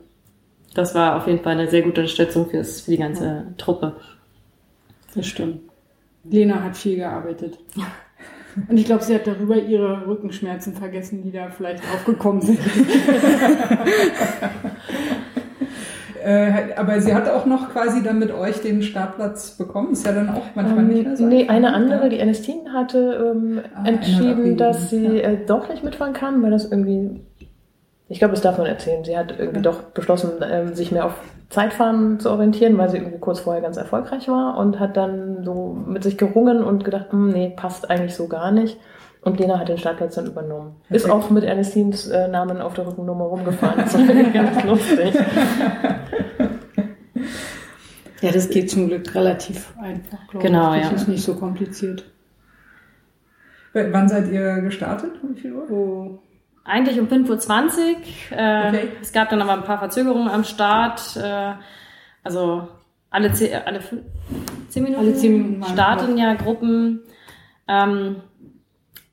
Das 0.75 0.93
war 0.93 1.17
auf 1.17 1.25
jeden 1.27 1.41
Fall 1.43 1.53
eine 1.53 1.67
sehr 1.69 1.81
gute 1.81 2.01
Unterstützung 2.01 2.49
fürs, 2.49 2.81
für 2.81 2.91
die 2.91 2.97
ganze 2.97 3.47
Truppe. 3.57 3.95
Das 5.15 5.25
stimmt. 5.25 5.61
Lena 6.23 6.63
hat 6.63 6.77
viel 6.77 6.97
gearbeitet. 6.97 7.57
Und 8.69 8.77
ich 8.77 8.85
glaube, 8.85 9.03
sie 9.03 9.15
hat 9.15 9.25
darüber 9.25 9.55
ihre 9.57 10.05
Rückenschmerzen 10.05 10.75
vergessen, 10.75 11.23
die 11.23 11.31
da 11.31 11.49
vielleicht 11.49 11.83
aufgekommen 11.93 12.41
sind. 12.41 12.59
Äh, 16.23 16.73
aber 16.77 17.01
sie 17.01 17.13
hat 17.13 17.27
auch 17.27 17.45
noch 17.45 17.69
quasi 17.73 18.01
dann 18.01 18.17
mit 18.17 18.31
euch 18.31 18.61
den 18.61 18.81
Startplatz 18.81 19.57
bekommen. 19.57 19.91
Ist 19.91 20.05
ja 20.05 20.13
dann 20.13 20.29
auch 20.29 20.43
manchmal 20.55 20.85
nicht 20.85 21.05
mehr 21.05 21.17
so. 21.17 21.23
Ähm, 21.23 21.29
nee, 21.29 21.49
eine 21.49 21.69
ne? 21.71 21.73
andere, 21.73 22.07
die 22.07 22.17
Ernestin, 22.17 22.71
hatte 22.71 23.33
ähm, 23.35 23.61
Ah, 23.75 23.85
entschieden, 23.85 24.55
dass 24.55 24.89
sie 24.89 25.05
ja. 25.05 25.31
äh, 25.31 25.45
doch 25.45 25.67
nicht 25.67 25.83
mitfahren 25.83 26.13
kann, 26.13 26.41
weil 26.41 26.51
das 26.51 26.71
irgendwie, 26.71 27.19
ich 28.07 28.19
glaube, 28.19 28.35
das 28.35 28.41
darf 28.41 28.57
man 28.57 28.67
erzählen. 28.67 29.03
Sie 29.03 29.17
hat 29.17 29.31
irgendwie 29.37 29.57
Ja. 29.57 29.63
doch 29.63 29.81
beschlossen, 29.81 30.31
ähm, 30.49 30.73
sich 30.73 30.93
mehr 30.93 31.07
auf 31.07 31.15
Zeitfahren 31.53 32.19
zu 32.19 32.29
orientieren, 32.31 32.77
weil 32.77 32.89
sie 32.89 32.97
irgendwie 32.97 33.19
kurz 33.19 33.39
vorher 33.41 33.61
ganz 33.61 33.77
erfolgreich 33.77 34.27
war 34.27 34.57
und 34.57 34.79
hat 34.79 34.97
dann 34.97 35.43
so 35.45 35.77
mit 35.87 36.03
sich 36.03 36.17
gerungen 36.17 36.63
und 36.63 36.83
gedacht, 36.83 37.11
hm, 37.11 37.29
nee, 37.29 37.53
passt 37.55 37.89
eigentlich 37.89 38.15
so 38.15 38.27
gar 38.27 38.51
nicht. 38.51 38.77
Und 39.21 39.39
Lena 39.39 39.57
hat 39.57 39.69
den 39.69 39.77
Startplatz 39.77 40.15
dann 40.15 40.25
übernommen. 40.27 40.75
Ist 40.89 41.09
auch 41.09 41.29
mit 41.29 41.45
Ernestins 41.45 42.07
äh, 42.07 42.27
Namen 42.27 42.59
auf 42.59 42.73
der 42.73 42.85
Rückennummer 42.87 43.23
rumgefahren. 43.25 43.77
Das 43.77 43.93
war 43.97 44.03
ganz 44.33 44.63
lustig. 44.65 45.13
Ja, 48.21 48.31
das 48.31 48.49
geht 48.49 48.69
zum 48.71 48.87
Glück 48.87 49.13
relativ 49.15 49.73
einfach, 49.77 50.27
glaube 50.29 50.45
Genau, 50.47 50.73
ich. 50.73 50.81
Das 50.81 50.91
ja. 50.91 50.95
ist 50.97 51.07
nicht 51.07 51.23
so 51.23 51.35
kompliziert. 51.35 52.05
W- 53.73 53.87
Wann 53.91 54.07
seid 54.07 54.29
ihr 54.31 54.61
gestartet? 54.61 55.11
Um 55.21 55.35
wie 55.35 55.39
viel 55.39 55.53
Uhr? 55.53 55.69
Oh. 55.71 56.19
Eigentlich 56.65 56.99
um 56.99 57.07
5.20 57.07 57.29
Uhr. 57.29 58.37
Äh, 58.37 58.67
Okay. 58.69 58.87
Es 59.01 59.11
gab 59.11 59.29
dann 59.29 59.41
aber 59.41 59.53
ein 59.53 59.63
paar 59.63 59.79
Verzögerungen 59.79 60.29
am 60.29 60.43
Start. 60.43 61.15
Äh, 61.17 61.53
also 62.23 62.67
alle, 63.09 63.33
zehn, 63.33 63.53
alle 63.65 63.79
fün- 63.79 64.03
zehn 64.69 64.83
Minuten, 64.83 65.01
Alle 65.01 65.13
zehn 65.15 65.31
Minuten 65.33 65.63
starten 65.65 66.17
ja 66.17 66.33
Gruppen. 66.35 67.01
Ähm, 67.67 68.17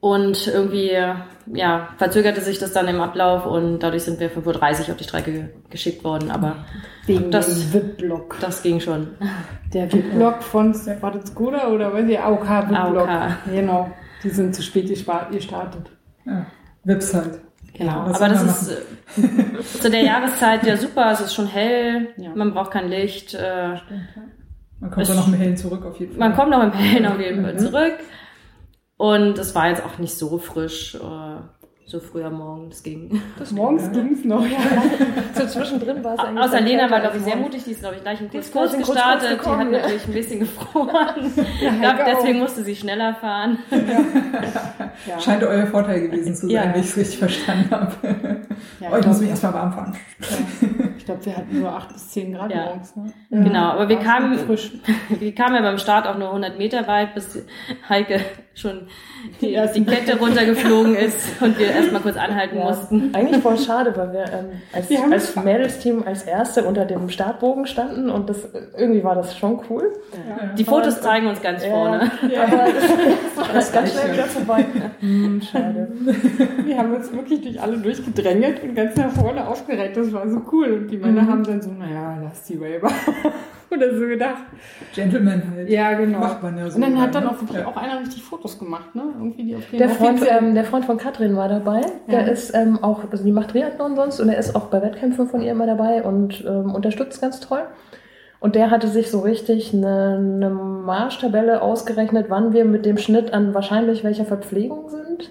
und 0.01 0.47
irgendwie 0.47 0.93
ja, 1.53 1.89
verzögerte 1.99 2.41
sich 2.41 2.59
das 2.59 2.73
dann 2.73 2.89
im 2.89 3.01
Ablauf 3.03 3.45
und 3.45 3.81
dadurch 3.81 4.05
sind 4.05 4.19
wir 4.21 4.31
5.30 4.31 4.85
Uhr 4.87 4.91
auf 4.93 4.97
die 4.97 5.05
Strecke 5.05 5.33
ge- 5.33 5.49
geschickt 5.69 6.05
worden. 6.05 6.31
Aber 6.31 6.65
Wegen 7.07 7.31
Das- 7.31 7.49
dem 7.49 7.73
VIP-Block. 7.75 8.37
das 8.41 8.63
ging 8.63 8.81
schon. 8.81 9.09
Der 9.75 9.93
VIP-Block 9.93 10.43
von, 10.43 10.75
war 11.03 11.11
das 11.11 11.27
Skoda 11.31 11.69
oder 11.69 11.93
weiß 11.93 12.09
ich, 12.09 12.19
AOK 12.19 12.49
VIP-Block. 12.71 13.09
AOK. 13.09 13.33
Genau. 13.53 13.91
Die 14.23 14.31
sind 14.31 14.55
zu 14.55 14.63
spät 14.63 14.89
gestartet. 14.89 15.91
Ja, 16.25 16.47
Halt. 16.87 17.41
Genau, 17.75 18.05
was 18.07 18.21
aber 18.21 18.35
das 18.35 18.63
ist 18.63 18.71
äh, 19.17 19.63
zu 19.81 19.91
der 19.91 20.03
Jahreszeit 20.03 20.65
ja 20.67 20.77
super. 20.77 21.11
Es 21.13 21.21
ist 21.21 21.35
schon 21.35 21.47
hell, 21.47 22.09
Ja. 22.17 22.31
man 22.35 22.53
braucht 22.53 22.71
kein 22.73 22.89
Licht. 22.89 23.35
Äh, 23.35 23.77
Man 24.81 24.91
kommt 24.91 25.09
dann 25.09 25.17
noch 25.17 25.29
im 25.29 25.35
Hellen 25.35 25.57
zurück 25.57 25.85
auf 25.85 25.99
jeden 26.01 26.13
Fall. 26.13 26.19
man 26.29 26.35
kommt 26.37 26.51
noch 26.51 26.63
im 26.63 26.73
Hellen 26.73 27.07
auf 27.07 27.21
jeden 27.21 27.43
Fall 27.43 27.55
Mhm. 27.55 27.59
zurück. 27.59 27.93
Und 28.97 29.39
es 29.39 29.55
war 29.55 29.69
jetzt 29.69 29.85
auch 29.85 29.99
nicht 29.99 30.15
so 30.15 30.37
frisch, 30.39 30.95
äh, 30.95 31.60
so 31.91 31.99
früh 31.99 32.23
am 32.23 32.35
Morgen. 32.35 32.71
Das 32.71 32.83
ging. 32.83 33.21
Morgens 33.51 33.91
ging 33.91 34.13
es 34.13 34.25
noch. 34.25 34.45
Ja. 34.47 34.59
So 35.35 35.47
zwischendrin 35.47 36.03
war 36.05 36.15
es 36.15 36.21
eigentlich. 36.21 36.45
Außer 36.45 36.61
Lena 36.61 36.91
war, 36.91 37.01
glaube 37.01 37.17
ich, 37.17 37.25
sehr 37.25 37.37
mutig. 37.37 37.65
Die 37.65 37.71
ist, 37.73 37.81
glaube 37.81 37.97
ich, 37.97 38.03
gleich 38.03 38.21
im 38.21 38.31
Die 38.31 38.39
Kurs 38.39 38.53
Kurs 38.53 38.77
gestartet. 38.77 39.31
Die 39.33 39.37
gekommen, 39.37 39.67
hat 39.67 39.73
ja. 39.73 39.79
natürlich 39.79 40.07
ein 40.07 40.13
bisschen 40.13 40.41
gefroren. 40.41 41.33
ich 41.37 41.71
Heike 41.71 41.81
glaube, 41.81 41.99
deswegen 42.07 42.39
auch. 42.39 42.43
musste 42.43 42.63
sie 42.63 42.77
schneller 42.77 43.15
fahren. 43.15 43.59
Ja. 45.07 45.21
Scheint 45.21 45.43
euer 45.43 45.67
Vorteil 45.67 46.09
gewesen 46.09 46.35
zu 46.35 46.47
sein, 46.47 46.51
Ja. 46.51 46.75
wenn 46.75 46.81
ich 46.81 46.87
es 46.89 46.97
richtig 46.97 47.19
verstanden 47.19 47.71
habe. 47.71 47.93
Ja, 48.81 48.89
oh, 48.93 48.99
ich 48.99 49.07
muss 49.07 49.17
mich 49.19 49.25
ich 49.25 49.31
erstmal 49.31 49.55
warm 49.55 49.73
fahren. 49.73 49.97
glaube, 50.21 50.95
glaub, 51.05 51.27
wir 51.27 51.37
hatten 51.37 51.61
nur 51.61 51.73
8 51.73 51.93
bis 51.93 52.09
10 52.11 52.33
Grad 52.35 52.51
Ja. 52.51 52.65
morgens. 52.65 52.97
Ne? 52.97 53.13
Genau, 53.31 53.71
aber 53.71 53.89
wir 53.89 53.99
kamen, 53.99 54.39
wir 55.19 55.35
kamen 55.35 55.55
ja 55.55 55.63
beim 55.63 55.79
Start 55.79 56.07
auch 56.07 56.19
nur 56.19 56.29
100 56.29 56.59
Meter 56.59 56.87
weit, 56.87 57.15
bis 57.15 57.43
Heike 57.89 58.21
schon 58.55 58.89
die, 59.41 59.57
die 59.75 59.85
Kette 59.85 60.19
runtergeflogen 60.19 60.95
ist 60.95 61.41
und 61.41 61.59
wir 61.59 61.71
erstmal 61.71 62.03
kurz 62.03 62.17
anhalten 62.17 62.59
Ja, 62.59 62.65
mussten. 62.65 63.15
eigentlich 63.15 63.43
voll 63.43 63.57
schade, 63.59 63.93
weil 63.97 64.13
wir 64.13 64.25
ähm, 64.25 64.47
als, 64.73 64.91
Wir 64.91 65.05
als 65.11 65.37
Mädelsteam 65.37 66.03
als 66.05 66.25
Erste 66.25 66.65
unter 66.65 66.85
dem 66.85 67.09
Startbogen 67.09 67.67
standen 67.67 68.11
und 68.11 68.29
das 68.29 68.49
irgendwie 68.77 69.03
war 69.05 69.15
das 69.15 69.37
schon 69.39 69.61
cool. 69.71 69.93
Die 70.59 70.65
Fotos 70.65 71.01
zeigen 71.01 71.27
uns 71.29 71.41
ganz 71.41 71.65
vorne. 71.65 72.11
Ja, 72.29 72.43
aber 72.45 72.67
das 73.53 73.67
ist 73.67 73.73
ganz 73.73 73.93
schnell 73.93 74.13
wieder 74.13 74.25
vorbei. 74.25 74.65
Hm, 75.01 75.41
schade. 75.43 75.89
Wir 76.65 76.77
haben 76.77 76.93
uns 76.95 77.13
wirklich 77.13 77.41
durch 77.43 77.61
alle 77.61 77.79
durchgedrängelt 77.79 78.63
und 78.63 78.75
ganz 78.75 78.97
nach 78.97 79.11
vorne 79.13 79.47
aufgereckt. 79.47 79.97
Das 79.97 80.13
war 80.13 80.29
so 80.29 80.43
cool. 80.53 80.73
Und 80.73 80.89
die 80.89 80.99
Männer 80.99 81.27
haben 81.27 81.45
dann 81.45 81.63
so, 81.63 81.71
naja, 81.71 82.19
lass 82.23 82.43
die 82.45 82.61
Waver. 82.61 82.91
Oder 83.71 83.95
so 83.95 84.07
gedacht. 84.07 84.43
Gentleman 84.95 85.43
halt. 85.55 85.69
Ja, 85.71 85.93
genau. 85.95 86.19
Macht 86.19 86.43
man 86.43 86.59
ja 86.59 86.69
so. 86.69 86.77
Und 86.77 86.83
dann 86.83 87.01
hat 87.01 87.15
dann 87.15 87.25
ne? 87.25 87.31
auch 87.31 87.41
wirklich 87.41 87.59
Ja. 87.61 87.67
auch 87.67 87.77
einer 87.77 88.01
richtig 88.01 88.23
Fotos 88.23 88.59
gemacht, 88.59 88.95
ne? 88.95 89.03
Irgendwie 89.17 89.45
die 89.45 89.55
auf 89.57 89.63
jeden 89.71 89.79
Der 89.79 89.89
Freund, 89.91 90.21
ähm, 90.29 90.55
der 90.55 90.65
Freund 90.65 90.85
von 90.85 90.97
Katrin 90.99 91.37
war 91.37 91.49
dabei. 91.49 91.81
Der 92.11 92.23
Ja. 92.23 92.27
ist 92.27 92.53
ähm, 92.55 92.83
auch, 92.83 93.05
also 93.11 93.23
die 93.23 93.31
macht 93.33 93.51
Triathlon 93.51 93.95
sonst 93.95 94.19
und 94.21 94.29
er 94.29 94.39
ist 94.39 94.57
auch 94.57 94.67
bei 94.67 94.83
Wettkämpfen 94.83 95.29
von 95.29 95.41
ihr 95.41 95.53
immer 95.53 95.67
dabei 95.67 96.03
und 96.03 96.45
ähm, 96.47 96.75
unterstützt 96.75 97.21
ganz 97.21 97.39
toll. 97.41 97.63
Und 98.41 98.55
der 98.55 98.71
hatte 98.71 98.89
sich 98.89 99.11
so 99.11 99.21
richtig 99.21 99.73
eine, 99.75 100.17
eine 100.19 100.51
Marschtabelle 100.51 101.63
ausgerechnet, 101.63 102.27
wann 102.29 102.53
wir 102.53 102.65
mit 102.65 102.87
dem 102.87 102.97
Schnitt 102.97 103.33
an 103.35 103.55
wahrscheinlich 103.55 104.03
welcher 104.03 104.25
Verpflegung 104.25 104.89
sind. 104.89 105.31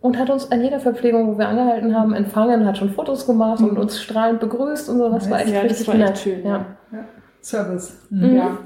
Und 0.00 0.16
hat 0.16 0.30
uns 0.30 0.50
an 0.52 0.62
jeder 0.62 0.78
Verpflegung, 0.80 1.26
wo 1.34 1.38
wir 1.38 1.48
angehalten 1.48 1.94
haben, 1.94 2.14
empfangen, 2.14 2.64
hat 2.64 2.78
schon 2.78 2.90
Fotos 2.90 3.26
gemacht 3.26 3.60
und 3.60 3.76
uns 3.78 4.00
strahlend 4.00 4.38
begrüßt 4.40 4.88
und 4.88 4.98
so. 4.98 5.10
Das 5.10 5.28
war 5.28 5.40
echt 5.40 5.50
Ja, 5.50 5.62
das 5.62 5.72
richtig 5.80 5.88
war 5.88 6.08
echt 6.08 6.18
schön, 6.18 6.44
ja. 6.46 6.64
ja. 6.92 7.04
Service. 7.48 7.96
Ja, 8.10 8.58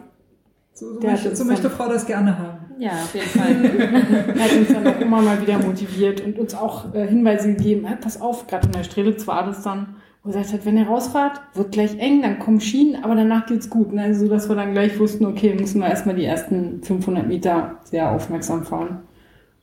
So, 0.75 0.95
so, 0.95 1.07
möchte, 1.07 1.37
so 1.37 1.45
möchte 1.45 1.71
Frau 1.71 1.89
das 1.89 2.05
gerne 2.05 2.37
haben. 2.37 2.59
Ja, 2.79 2.91
auf 2.91 3.15
jeden 3.15 3.29
Fall. 3.29 3.65
er 4.37 4.45
hat 4.45 4.53
uns 4.57 4.73
dann 4.73 4.87
auch 4.87 5.01
immer 5.01 5.23
mal 5.23 5.41
wieder 5.41 5.59
motiviert 5.59 6.21
und 6.23 6.39
uns 6.39 6.55
auch 6.55 6.93
äh, 6.95 7.07
Hinweise 7.07 7.55
gegeben. 7.55 7.85
Hey, 7.85 7.97
pass 8.01 8.21
auf, 8.21 8.47
gerade 8.49 8.67
in 8.67 8.73
der 8.73 8.83
Strelitz 8.83 9.27
war 9.29 9.47
das 9.47 9.63
dann, 9.63 9.95
wo 10.25 10.31
er 10.31 10.33
gesagt 10.33 10.53
hat, 10.55 10.67
wenn 10.67 10.77
ihr 10.77 10.87
rausfahrt, 10.87 11.41
wird 11.55 11.71
gleich 11.71 11.97
eng, 11.99 12.23
dann 12.23 12.41
kommen 12.41 12.61
Schienen, 12.61 13.05
aber 13.05 13.15
danach 13.15 13.47
geht's 13.47 13.71
gut. 13.71 13.93
Ne? 13.93 14.03
Also, 14.03 14.27
dass 14.29 14.49
wir 14.49 14.57
dann 14.57 14.73
gleich 14.73 14.99
wussten, 14.99 15.27
okay, 15.27 15.55
müssen 15.55 15.81
wir 15.81 15.89
erstmal 15.89 16.17
die 16.17 16.25
ersten 16.25 16.83
500 16.83 17.29
Meter 17.29 17.77
sehr 17.85 18.11
aufmerksam 18.11 18.65
fahren. 18.65 19.03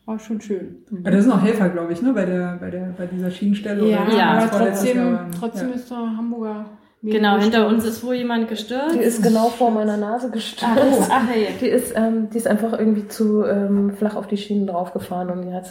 War 0.06 0.18
schon 0.18 0.40
schön. 0.40 0.78
Aber 0.92 1.12
das 1.12 1.24
sind 1.24 1.34
auch 1.34 1.44
Helfer, 1.44 1.70
glaube 1.70 1.92
ich, 1.92 2.02
ne? 2.02 2.14
Bei, 2.14 2.26
der, 2.26 2.58
bei, 2.60 2.72
der, 2.72 2.94
bei 2.98 3.06
dieser 3.06 3.30
Schienenstelle. 3.30 3.86
Ja, 3.86 4.06
oder 4.06 4.18
Ja, 4.18 4.32
aber 4.32 4.50
trotzdem, 4.50 5.18
trotzdem 5.38 5.70
ja. 5.70 5.76
ist 5.76 5.92
der 5.92 5.98
Hamburger. 5.98 6.66
Genau, 7.02 7.38
hinter 7.38 7.68
uns 7.68 7.86
ist 7.86 8.04
wohl 8.04 8.16
jemand 8.16 8.48
gestürzt. 8.48 8.96
Die 8.96 9.00
ist 9.00 9.24
genau 9.24 9.50
vor 9.50 9.72
meiner 9.72 9.98
Nase 9.98 10.30
gestürzt. 10.32 10.74
Ach, 10.76 11.10
ach 11.10 11.28
hey. 11.30 11.48
Die 11.62 11.68
ist, 11.68 11.94
ähm, 11.96 12.30
die 12.32 12.38
ist 12.38 12.48
einfach 12.48 12.78
irgendwie 12.78 13.08
zu 13.08 13.46
ähm, 13.46 13.92
flach 13.98 14.16
auf 14.16 14.28
die 14.28 14.38
Schienen 14.38 14.68
draufgefahren 14.68 15.30
und 15.30 15.44
die 15.44 15.54
hat. 15.54 15.66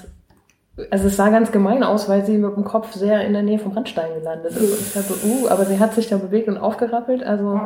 Also 0.93 1.09
es 1.09 1.17
sah 1.17 1.29
ganz 1.29 1.51
gemein 1.51 1.83
aus, 1.83 2.09
weil 2.09 2.25
sie 2.25 2.39
mit 2.39 2.55
dem 2.55 2.63
Kopf 2.63 2.93
sehr 2.93 3.27
in 3.27 3.33
der 3.33 3.43
Nähe 3.43 3.59
vom 3.59 3.73
Randstein 3.73 4.15
gelandet 4.17 4.53
ist. 4.53 4.61
Und 4.61 4.81
ich 4.81 4.93
dachte, 4.93 5.15
uh, 5.27 5.49
aber 5.49 5.65
sie 5.65 5.81
hat 5.81 5.93
sich 5.93 6.09
da 6.09 6.19
bewegt 6.19 6.47
und 6.47 6.57
aufgerappelt. 6.57 7.25
Also 7.25 7.61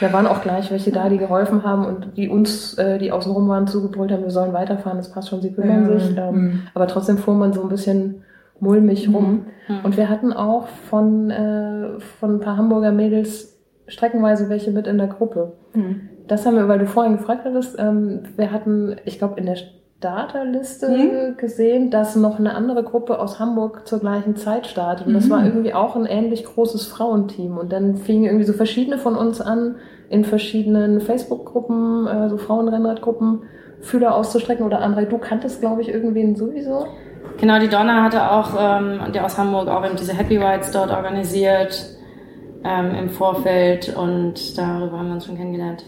da 0.00 0.12
waren 0.12 0.26
auch 0.26 0.42
gleich 0.42 0.70
welche 0.70 0.92
da, 0.92 1.08
die 1.08 1.16
geholfen 1.16 1.64
haben 1.64 1.86
und 1.86 2.18
die 2.18 2.28
uns, 2.28 2.74
äh, 2.74 2.98
die 2.98 3.10
außen 3.10 3.32
rum 3.32 3.48
waren, 3.48 3.66
zugebrüllt 3.66 4.12
haben, 4.12 4.22
wir 4.22 4.30
sollen 4.30 4.52
weiterfahren, 4.52 4.98
das 4.98 5.10
passt 5.10 5.30
schon, 5.30 5.40
sie 5.40 5.50
kümmern 5.52 5.90
Ja, 5.90 5.98
sich. 5.98 6.10
mhm. 6.10 6.18
Ähm, 6.18 6.62
aber 6.74 6.86
trotzdem 6.88 7.16
fuhr 7.16 7.32
man 7.34 7.54
so 7.54 7.62
ein 7.62 7.70
bisschen 7.70 8.22
mulmig 8.60 9.08
rum. 9.12 9.46
Mhm. 9.68 9.84
Und 9.84 9.96
wir 9.96 10.08
hatten 10.08 10.32
auch 10.32 10.68
von, 10.68 11.30
äh, 11.30 12.00
von 12.20 12.36
ein 12.36 12.40
paar 12.40 12.56
Hamburger 12.56 12.92
Mädels 12.92 13.58
streckenweise 13.88 14.48
welche 14.48 14.70
mit 14.70 14.86
in 14.86 14.98
der 14.98 15.08
Gruppe. 15.08 15.52
Hm. 15.72 16.08
Das 16.28 16.44
haben 16.44 16.56
wir, 16.56 16.68
weil 16.68 16.78
du 16.78 16.86
vorhin 16.86 17.16
gefragt 17.16 17.44
hattest, 17.44 17.76
ähm, 17.78 18.20
wir 18.36 18.52
hatten, 18.52 18.96
ich 19.06 19.18
glaube, 19.18 19.40
in 19.40 19.46
der 19.46 19.56
Starterliste 19.56 21.34
gesehen, 21.38 21.90
dass 21.90 22.14
noch 22.14 22.38
eine 22.38 22.54
andere 22.54 22.84
Gruppe 22.84 23.18
aus 23.18 23.40
Hamburg 23.40 23.86
zur 23.88 23.98
gleichen 23.98 24.36
Zeit 24.36 24.66
startet. 24.66 25.06
Und 25.06 25.14
das 25.14 25.28
war 25.28 25.44
irgendwie 25.44 25.74
auch 25.74 25.96
ein 25.96 26.06
ähnlich 26.06 26.44
großes 26.44 26.86
Frauenteam. 26.86 27.56
Und 27.56 27.72
dann 27.72 27.96
fingen 27.96 28.26
irgendwie 28.26 28.44
so 28.44 28.52
verschiedene 28.52 28.98
von 28.98 29.16
uns 29.16 29.40
an, 29.40 29.76
in 30.10 30.24
verschiedenen 30.24 31.00
Facebook-Gruppen, 31.00 32.06
äh, 32.06 32.28
so 32.28 32.36
Frauenrennradgruppen, 32.36 33.42
Fühler 33.80 34.14
auszustrecken. 34.14 34.64
Oder 34.64 34.82
André, 34.82 35.06
du 35.06 35.18
kanntest, 35.18 35.60
glaube 35.60 35.80
ich, 35.80 35.88
irgendwen 35.88 36.36
sowieso. 36.36 36.86
Genau, 37.38 37.58
die 37.60 37.68
Donna 37.68 38.02
hatte 38.02 38.30
auch, 38.30 38.50
ähm, 38.58 39.12
der 39.12 39.24
aus 39.24 39.38
Hamburg, 39.38 39.68
auch 39.68 39.84
eben 39.84 39.96
diese 39.96 40.12
Happy 40.12 40.36
Rides 40.36 40.72
dort 40.72 40.90
organisiert 40.90 41.86
ähm, 42.64 42.94
im 42.94 43.10
Vorfeld 43.10 43.94
und 43.96 44.58
darüber 44.58 44.98
haben 44.98 45.08
wir 45.08 45.14
uns 45.14 45.26
schon 45.26 45.36
kennengelernt. 45.36 45.84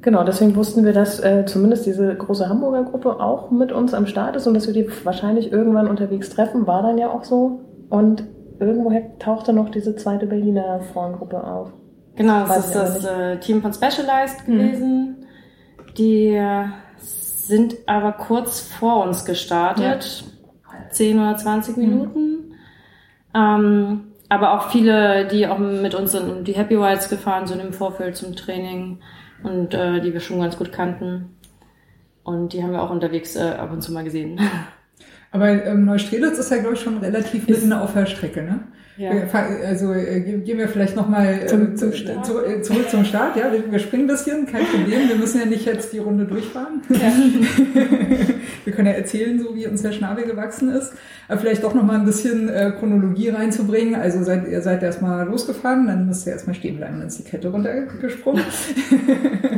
Genau, 0.00 0.24
deswegen 0.24 0.56
wussten 0.56 0.84
wir, 0.84 0.92
dass 0.92 1.20
äh, 1.20 1.44
zumindest 1.44 1.84
diese 1.84 2.14
große 2.14 2.48
Hamburger 2.48 2.84
Gruppe 2.84 3.20
auch 3.20 3.50
mit 3.50 3.72
uns 3.72 3.92
am 3.92 4.06
Start 4.06 4.36
ist 4.36 4.46
und 4.46 4.54
dass 4.54 4.66
wir 4.66 4.74
die 4.74 4.88
wahrscheinlich 5.04 5.52
irgendwann 5.52 5.88
unterwegs 5.88 6.30
treffen, 6.30 6.66
war 6.66 6.82
dann 6.82 6.98
ja 6.98 7.10
auch 7.10 7.24
so. 7.24 7.60
Und 7.90 8.24
irgendwoher 8.60 9.18
tauchte 9.18 9.52
noch 9.52 9.70
diese 9.70 9.96
zweite 9.96 10.26
Berliner 10.26 10.80
Frauengruppe 10.92 11.42
auf. 11.42 11.72
Genau, 12.16 12.46
das 12.46 12.66
ist 12.66 12.74
das 12.74 13.04
äh, 13.04 13.38
Team 13.38 13.60
von 13.60 13.72
Specialized 13.72 14.46
gewesen. 14.46 15.26
Die 15.96 16.34
äh, 16.34 16.64
sind 16.96 17.76
aber 17.86 18.12
kurz 18.12 18.60
vor 18.60 19.04
uns 19.04 19.24
gestartet. 19.24 20.24
10 20.90 21.18
oder 21.18 21.36
20 21.36 21.76
Minuten. 21.76 22.54
Ähm, 23.34 24.12
aber 24.28 24.52
auch 24.52 24.70
viele, 24.70 25.26
die 25.26 25.46
auch 25.46 25.58
mit 25.58 25.94
uns 25.94 26.14
in 26.14 26.44
die 26.44 26.52
Happy 26.52 26.76
Rides 26.76 27.08
gefahren 27.08 27.46
sind 27.46 27.60
im 27.60 27.72
Vorfeld 27.72 28.16
zum 28.16 28.36
Training 28.36 28.98
und 29.42 29.74
äh, 29.74 30.00
die 30.00 30.12
wir 30.12 30.20
schon 30.20 30.40
ganz 30.40 30.56
gut 30.58 30.72
kannten. 30.72 31.36
Und 32.24 32.52
die 32.52 32.62
haben 32.62 32.72
wir 32.72 32.82
auch 32.82 32.90
unterwegs 32.90 33.36
äh, 33.36 33.54
ab 33.58 33.72
und 33.72 33.82
zu 33.82 33.92
mal 33.92 34.04
gesehen. 34.04 34.38
Aber 35.30 35.48
ähm, 35.48 35.84
Neustrelitz 35.84 36.38
ist 36.38 36.50
ja, 36.50 36.58
glaube 36.58 36.74
ich, 36.74 36.80
schon 36.80 36.98
relativ 36.98 37.48
mitten 37.48 37.72
auf 37.72 37.94
der 37.94 38.06
Strecke, 38.06 38.42
ne? 38.42 38.60
Ja. 38.98 39.10
Also 39.66 39.92
äh, 39.92 40.20
ge- 40.20 40.40
gehen 40.40 40.58
wir 40.58 40.68
vielleicht 40.68 40.96
nochmal 40.96 41.40
äh, 41.44 41.46
Zum- 41.46 41.76
zu, 41.76 41.90
zum 41.90 41.92
Start. 41.92 42.26
zu, 42.26 42.44
äh, 42.44 42.60
zurück 42.62 42.90
zum 42.90 43.04
Start. 43.04 43.36
Ja, 43.36 43.44
wir, 43.70 43.78
springen 43.78 44.04
ein 44.04 44.08
bisschen, 44.08 44.44
kein 44.46 44.64
Problem. 44.64 45.08
Wir 45.08 45.16
müssen 45.16 45.38
ja 45.40 45.46
nicht 45.46 45.64
jetzt 45.66 45.92
die 45.92 45.98
Runde 45.98 46.24
durchfahren. 46.24 46.82
wir 48.64 48.72
können 48.72 48.88
ja 48.88 48.94
erzählen, 48.94 49.38
so 49.38 49.54
wie 49.54 49.66
uns 49.66 49.82
der 49.82 49.92
Schnabel 49.92 50.24
gewachsen 50.24 50.70
ist. 50.70 50.92
Aber 51.28 51.40
vielleicht 51.40 51.62
doch 51.62 51.74
nochmal 51.74 51.96
ein 51.96 52.06
bisschen 52.06 52.48
äh, 52.48 52.72
Chronologie 52.78 53.28
reinzubringen. 53.28 53.94
Also 53.94 54.22
seid, 54.22 54.48
ihr 54.48 54.62
seid 54.62 54.82
erstmal 54.82 55.26
losgefahren, 55.26 55.86
dann 55.86 56.06
müsst 56.06 56.26
ihr 56.26 56.32
erstmal 56.32 56.54
stehen 56.54 56.76
bleiben, 56.78 56.98
dann 56.98 57.08
ist 57.08 57.18
die 57.18 57.24
Kette 57.24 57.48
runtergesprungen. 57.48 58.42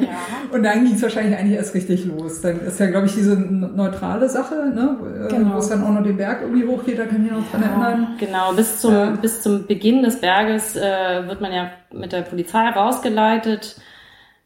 Ja. 0.01 0.09
Und 0.53 0.63
dann 0.65 0.85
ging 0.85 0.95
es 0.95 1.03
wahrscheinlich 1.03 1.39
eigentlich 1.39 1.57
erst 1.57 1.75
richtig 1.75 2.05
los. 2.07 2.41
Dann 2.41 2.61
ist 2.67 2.81
ja, 2.81 2.87
glaube 2.91 3.07
ich, 3.07 3.15
diese 3.15 3.37
neutrale 3.37 4.29
Sache, 4.29 4.55
ne? 4.75 4.97
äh, 5.29 5.35
Genau. 5.35 5.55
wo 5.55 5.59
es 5.59 5.69
dann 5.69 5.85
auch 5.85 5.93
noch 5.93 6.03
den 6.03 6.17
Berg 6.17 6.39
irgendwie 6.43 6.67
hochgeht, 6.67 6.99
da 6.99 7.05
kann 7.05 7.17
ich 7.25 7.31
mich 7.31 7.33
noch 7.41 7.51
dran 7.51 7.63
erinnern. 7.63 8.09
Genau, 8.19 8.53
bis 8.53 8.81
zum, 8.81 8.93
Ja. 8.93 9.11
Bis 9.31 9.43
zum 9.43 9.67
Beginn 9.67 10.03
des 10.03 10.21
Berges 10.21 10.75
äh, 10.75 11.27
wird 11.29 11.41
man 11.41 11.53
ja 11.53 11.71
mit 11.93 12.11
der 12.13 12.23
Polizei 12.23 12.69
rausgeleitet. 12.69 13.81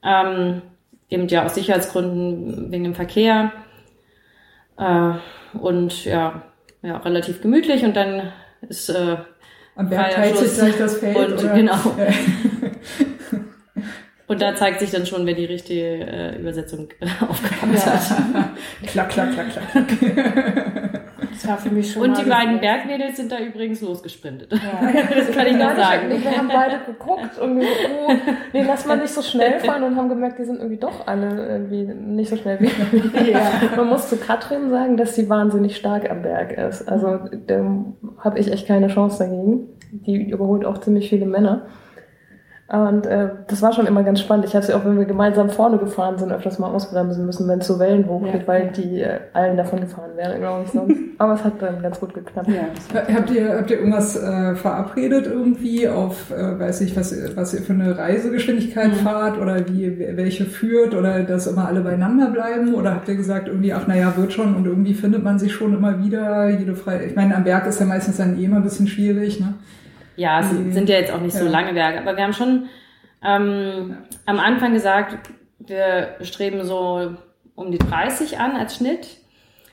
Ähm, 0.02 0.60
eben 1.08 1.26
ja 1.28 1.46
aus 1.46 1.54
Sicherheitsgründen 1.54 2.70
wegen 2.70 2.84
dem 2.84 2.94
Verkehr. 2.94 3.52
Äh, 4.76 5.12
und 5.58 6.04
ja, 6.04 6.42
ja, 6.82 6.98
relativ 6.98 7.40
gemütlich 7.40 7.82
und 7.82 7.96
dann 7.96 8.32
ist 8.68 8.90
äh, 8.90 9.16
Am 9.74 9.88
Berg 9.88 10.10
teilt 10.10 10.36
sich 10.36 10.54
gleich 10.54 10.76
das 10.76 10.98
Feld. 10.98 11.16
Und 11.16 11.44
oder? 11.44 11.54
genau. 11.54 11.76
Und 14.26 14.40
da 14.40 14.54
zeigt 14.54 14.80
sich 14.80 14.90
dann 14.90 15.04
schon, 15.04 15.26
wer 15.26 15.34
die 15.34 15.44
richtige 15.44 15.82
äh, 15.82 16.40
Übersetzung 16.40 16.88
äh, 17.00 17.06
aufgehabt 17.28 17.86
hat. 17.86 18.50
klack, 18.86 19.10
klack, 19.10 19.32
klack, 19.34 19.48
klack. 19.52 21.02
Das 21.34 21.48
war 21.48 21.58
für 21.58 21.70
mich 21.70 21.92
schon 21.92 22.02
Und 22.02 22.18
die 22.18 22.28
beiden 22.28 22.60
Bergmädels 22.60 23.16
sind 23.16 23.30
da 23.30 23.38
übrigens 23.38 23.80
losgesprintet. 23.80 24.52
Ja. 24.52 24.58
Das 25.14 25.30
kann 25.30 25.46
ich 25.46 25.56
noch 25.56 25.76
sagen. 25.76 26.10
Wir 26.10 26.38
haben 26.38 26.48
beide 26.48 26.78
geguckt 26.86 27.38
und 27.38 27.58
wir 27.58 27.62
so, 27.62 27.68
oh, 28.08 28.12
nee, 28.52 28.64
lass 28.66 28.86
mal 28.86 28.96
nicht 28.96 29.12
so 29.12 29.22
schnell 29.22 29.60
fahren 29.60 29.82
und 29.82 29.96
haben 29.96 30.08
gemerkt, 30.08 30.38
die 30.38 30.44
sind 30.44 30.56
irgendwie 30.56 30.76
doch 30.76 31.06
alle 31.06 31.46
irgendwie 31.46 31.84
nicht 31.84 32.30
so 32.30 32.36
schnell 32.36 32.58
wie 32.60 32.70
wir. 32.70 33.30
Ja. 33.30 33.52
Man 33.76 33.88
muss 33.88 34.08
zu 34.08 34.16
Katrin 34.16 34.70
sagen, 34.70 34.96
dass 34.96 35.14
sie 35.14 35.28
wahnsinnig 35.28 35.76
stark 35.76 36.10
am 36.10 36.22
Berg 36.22 36.52
ist. 36.52 36.88
Also 36.88 37.20
da 37.46 37.84
habe 38.18 38.38
ich 38.38 38.52
echt 38.52 38.66
keine 38.66 38.88
Chance 38.88 39.24
dagegen. 39.24 39.68
Die 39.92 40.30
überholt 40.30 40.64
auch 40.64 40.78
ziemlich 40.78 41.08
viele 41.08 41.26
Männer. 41.26 41.66
Und 42.66 43.04
äh, 43.04 43.28
das 43.48 43.60
war 43.60 43.74
schon 43.74 43.86
immer 43.86 44.02
ganz 44.04 44.20
spannend. 44.20 44.46
Ich 44.46 44.54
habe 44.54 44.64
sie 44.64 44.72
auch, 44.72 44.86
wenn 44.86 44.96
wir 44.96 45.04
gemeinsam 45.04 45.50
vorne 45.50 45.76
gefahren 45.76 46.16
sind, 46.16 46.32
öfters 46.32 46.58
mal 46.58 46.68
ausbremsen 46.68 47.26
müssen, 47.26 47.46
wenn 47.46 47.58
es 47.58 47.66
so 47.66 47.78
Wellen 47.78 48.08
hochgeht, 48.08 48.40
Ja. 48.40 48.46
weil 48.48 48.68
die 48.74 49.02
äh, 49.02 49.18
allen 49.34 49.58
davon 49.58 49.80
gefahren 49.80 50.12
wären, 50.16 50.40
glaube 50.40 50.62
ich 50.64 50.70
sonst. 50.72 50.96
Aber 51.18 51.34
es 51.34 51.44
hat 51.44 51.60
dann 51.60 51.82
ganz 51.82 52.00
gut 52.00 52.14
geklappt. 52.14 52.48
Ja, 52.48 53.04
Habt 53.14 53.30
ihr, 53.30 53.54
habt 53.58 53.70
ihr 53.70 53.78
irgendwas 53.78 54.16
äh, 54.16 54.54
verabredet 54.54 55.26
irgendwie 55.26 55.86
auf, 55.88 56.30
äh, 56.30 56.58
weiß 56.58 56.80
ich, 56.80 56.96
was, 56.96 57.14
was 57.36 57.52
ihr 57.52 57.60
für 57.60 57.74
eine 57.74 57.98
Reisegeschwindigkeit 57.98 58.92
Mhm. 58.92 59.04
fahrt 59.04 59.38
oder 59.38 59.68
wie, 59.68 59.98
welche 60.16 60.46
führt 60.46 60.94
oder 60.94 61.22
dass 61.22 61.46
immer 61.46 61.68
alle 61.68 61.82
beieinander 61.82 62.28
bleiben? 62.30 62.74
Oder 62.74 62.94
habt 62.94 63.08
ihr 63.08 63.16
gesagt 63.16 63.46
irgendwie, 63.46 63.74
ach 63.74 63.86
naja, 63.86 64.14
wird 64.16 64.32
schon 64.32 64.56
und 64.56 64.64
irgendwie 64.64 64.94
findet 64.94 65.22
man 65.22 65.38
sich 65.38 65.52
schon 65.52 65.74
immer 65.74 66.02
wieder, 66.02 66.48
jede 66.48 66.74
frei. 66.74 67.04
Ich 67.08 67.14
meine, 67.14 67.36
am 67.36 67.44
Berg 67.44 67.66
ist 67.66 67.78
ja 67.78 67.84
meistens 67.84 68.16
dann 68.16 68.38
eh 68.38 68.44
immer 68.46 68.56
ein 68.56 68.62
bisschen 68.64 68.86
schwierig, 68.86 69.38
ne? 69.38 69.52
Ja, 70.16 70.40
es 70.40 70.52
Mhm. 70.52 70.72
sind 70.72 70.88
ja 70.88 70.96
jetzt 70.96 71.12
auch 71.12 71.20
nicht 71.20 71.34
so 71.36 71.44
Ja. 71.44 71.50
lange 71.50 71.72
Berge, 71.74 71.98
aber 72.00 72.16
wir 72.16 72.24
haben 72.24 72.32
schon 72.32 72.68
ähm, 73.26 73.96
am 74.26 74.38
Anfang 74.38 74.74
gesagt, 74.74 75.30
wir 75.58 76.16
streben 76.22 76.62
so 76.64 77.14
um 77.54 77.70
die 77.70 77.78
30 77.78 78.38
an 78.38 78.56
als 78.56 78.76
Schnitt, 78.76 79.06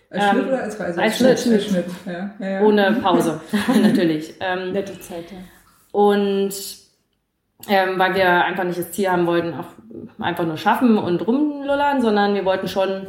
Als 0.09 0.23
Ähm, 0.23 0.29
Schnitt 0.31 0.47
oder 0.47 0.63
als 0.63 0.79
Reise? 0.79 1.01
als 1.01 1.17
Schnitt. 1.17 1.29
Als 1.51 1.65
Schnitt. 1.67 1.85
Ja, 2.05 2.31
ja, 2.39 2.49
ja. 2.49 2.61
ohne 2.61 2.91
Pause 3.03 3.41
natürlich. 3.81 4.33
Ähm, 4.39 4.71
nette 4.71 4.99
Zeit, 4.99 5.31
ja. 5.31 5.37
und 5.91 6.51
ähm, 7.69 7.99
weil 7.99 8.15
wir 8.15 8.43
einfach 8.45 8.63
nicht 8.63 8.79
das 8.79 8.91
Ziel 8.91 9.09
haben 9.09 9.27
wollten, 9.27 9.53
auch 9.53 9.67
einfach 10.19 10.45
nur 10.45 10.57
schaffen 10.57 10.97
und 10.97 11.25
rumlullern, 11.27 12.01
sondern 12.01 12.33
wir 12.33 12.43
wollten 12.45 12.67
schon 12.67 13.07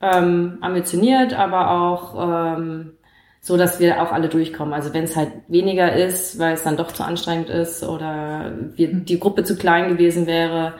ähm, 0.00 0.58
ambitioniert, 0.60 1.34
aber 1.34 1.70
auch 1.70 2.56
ähm, 2.56 2.92
so, 3.40 3.56
dass 3.56 3.80
wir 3.80 4.02
auch 4.02 4.12
alle 4.12 4.28
durchkommen. 4.28 4.74
Also 4.74 4.92
wenn 4.92 5.04
es 5.04 5.16
halt 5.16 5.30
weniger 5.48 5.94
ist, 5.94 6.38
weil 6.38 6.54
es 6.54 6.62
dann 6.62 6.76
doch 6.76 6.92
zu 6.92 7.04
anstrengend 7.04 7.48
ist 7.48 7.82
oder 7.82 8.52
wir, 8.74 8.92
die 8.92 9.20
Gruppe 9.20 9.44
zu 9.44 9.56
klein 9.56 9.88
gewesen 9.88 10.26
wäre, 10.26 10.74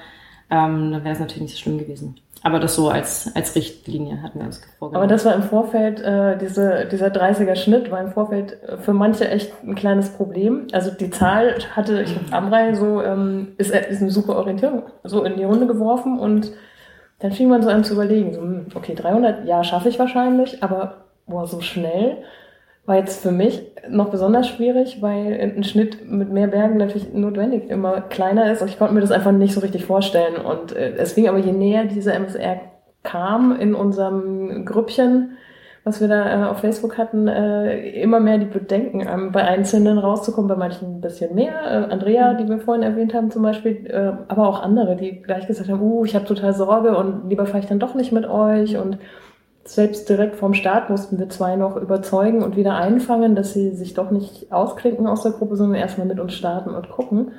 ähm, 0.51 0.92
dann 0.92 1.05
wäre 1.05 1.14
es 1.14 1.21
natürlich 1.21 1.42
nicht 1.42 1.57
so 1.57 1.61
schlimm 1.61 1.79
gewesen. 1.79 2.16
Aber 2.42 2.61
das 2.61 2.77
so 2.77 2.88
als, 2.88 3.31
als 3.35 3.55
Richtlinie 3.57 4.23
hatten 4.23 4.38
wir 4.38 4.47
uns 4.47 4.61
vorgenommen. 4.79 5.05
Aber 5.05 5.12
das 5.12 5.25
war 5.25 5.35
im 5.35 5.42
Vorfeld, 5.42 6.01
äh, 6.01 6.38
diese, 6.38 6.87
dieser 6.87 7.09
30er 7.09 7.57
Schnitt 7.57 7.90
war 7.90 8.01
im 8.01 8.12
Vorfeld 8.12 8.62
äh, 8.62 8.79
für 8.79 8.92
manche 8.92 9.29
echt 9.29 9.53
ein 9.64 9.75
kleines 9.75 10.11
Problem. 10.11 10.68
Also 10.73 10.90
die 10.92 11.11
Zahl 11.11 11.57
hatte, 11.75 12.03
ich 12.03 12.16
Amrei 12.33 12.75
so, 12.75 13.03
ähm, 13.03 13.55
ist, 13.59 13.73
ist 13.73 14.01
eine 14.01 14.11
super 14.11 14.37
Orientierung, 14.37 14.85
so 15.03 15.25
in 15.25 15.37
die 15.37 15.44
Runde 15.44 15.66
geworfen 15.66 16.18
und 16.18 16.53
dann 17.18 17.33
fing 17.33 17.49
man 17.49 17.62
so 17.62 17.68
an 17.68 17.83
zu 17.83 17.94
überlegen, 17.94 18.33
so, 18.33 18.40
hm, 18.40 18.66
okay, 18.75 18.94
300, 18.94 19.44
ja, 19.44 19.64
schaffe 19.64 19.88
ich 19.88 19.99
wahrscheinlich, 19.99 20.62
aber 20.62 21.07
boah, 21.27 21.47
so 21.49 21.61
schnell 21.61 22.18
war 22.88 22.96
jetzt 22.96 23.22
für 23.22 23.33
mich 23.33 23.62
noch 23.90 24.09
besonders 24.09 24.48
schwierig, 24.48 25.03
weil 25.03 25.38
ein 25.57 25.62
Schnitt 25.62 26.11
mit 26.11 26.33
mehr 26.33 26.46
Bergen 26.46 26.79
natürlich 26.79 27.12
notwendig 27.12 27.68
immer 27.68 28.01
kleiner 28.01 28.51
ist 28.51 28.62
und 28.62 28.68
ich 28.68 28.79
konnte 28.79 28.94
mir 28.94 29.03
das 29.03 29.12
einfach 29.12 29.31
nicht 29.31 29.53
so 29.53 29.61
richtig 29.61 29.85
vorstellen. 29.85 30.37
Und 30.37 30.74
äh, 30.74 30.94
es 30.96 31.12
fing 31.12 31.29
aber 31.29 31.38
je 31.38 31.53
näher 31.53 31.85
diese 31.85 32.14
MSR 32.14 32.61
kam 33.03 33.55
in 33.55 33.74
unserem 33.74 34.64
Grüppchen, 34.64 35.37
was 35.85 36.01
wir 36.01 36.09
da 36.09 36.46
äh, 36.46 36.48
auf 36.48 36.61
Facebook 36.61 36.96
hatten, 36.96 37.29
äh, 37.29 38.01
immer 38.01 38.20
mehr 38.20 38.38
die 38.38 38.46
Bedenken, 38.46 39.07
ähm, 39.07 39.33
bei 39.33 39.44
Einzelnen 39.44 39.98
rauszukommen, 39.98 40.48
bei 40.48 40.57
manchen 40.57 40.96
ein 40.96 41.01
bisschen 41.03 41.35
mehr. 41.35 41.61
Äh, 41.64 41.92
Andrea, 41.92 42.35
die 42.35 42.48
wir 42.48 42.59
vorhin 42.59 42.83
erwähnt 42.83 43.12
haben 43.12 43.31
zum 43.31 43.42
Beispiel, 43.42 43.87
äh, 43.87 44.12
aber 44.29 44.48
auch 44.48 44.62
andere, 44.62 44.96
die 44.96 45.20
gleich 45.20 45.46
gesagt 45.46 45.68
haben, 45.68 45.83
uh, 45.83 46.07
ich 46.07 46.14
habe 46.14 46.24
total 46.24 46.55
Sorge 46.55 46.96
und 46.96 47.29
lieber 47.29 47.44
fahre 47.44 47.61
ich 47.61 47.66
dann 47.66 47.79
doch 47.79 47.94
nicht 47.94 48.12
mit 48.12 48.27
euch 48.27 48.79
und 48.79 48.98
selbst 49.74 50.09
direkt 50.09 50.37
vorm 50.37 50.54
Start 50.54 50.90
mussten 50.90 51.18
wir 51.18 51.28
zwei 51.28 51.57
noch 51.57 51.76
überzeugen 51.76 52.42
und 52.42 52.57
wieder 52.57 52.74
einfangen, 52.74 53.35
dass 53.35 53.52
sie 53.52 53.70
sich 53.74 53.94
doch 53.94 54.11
nicht 54.11 54.50
ausklinken 54.50 55.07
aus 55.07 55.22
der 55.22 55.33
Gruppe, 55.33 55.57
sondern 55.57 55.81
erstmal 55.81 56.07
mit 56.07 56.20
uns 56.20 56.35
starten 56.35 56.70
und 56.70 56.88
gucken. 56.90 57.33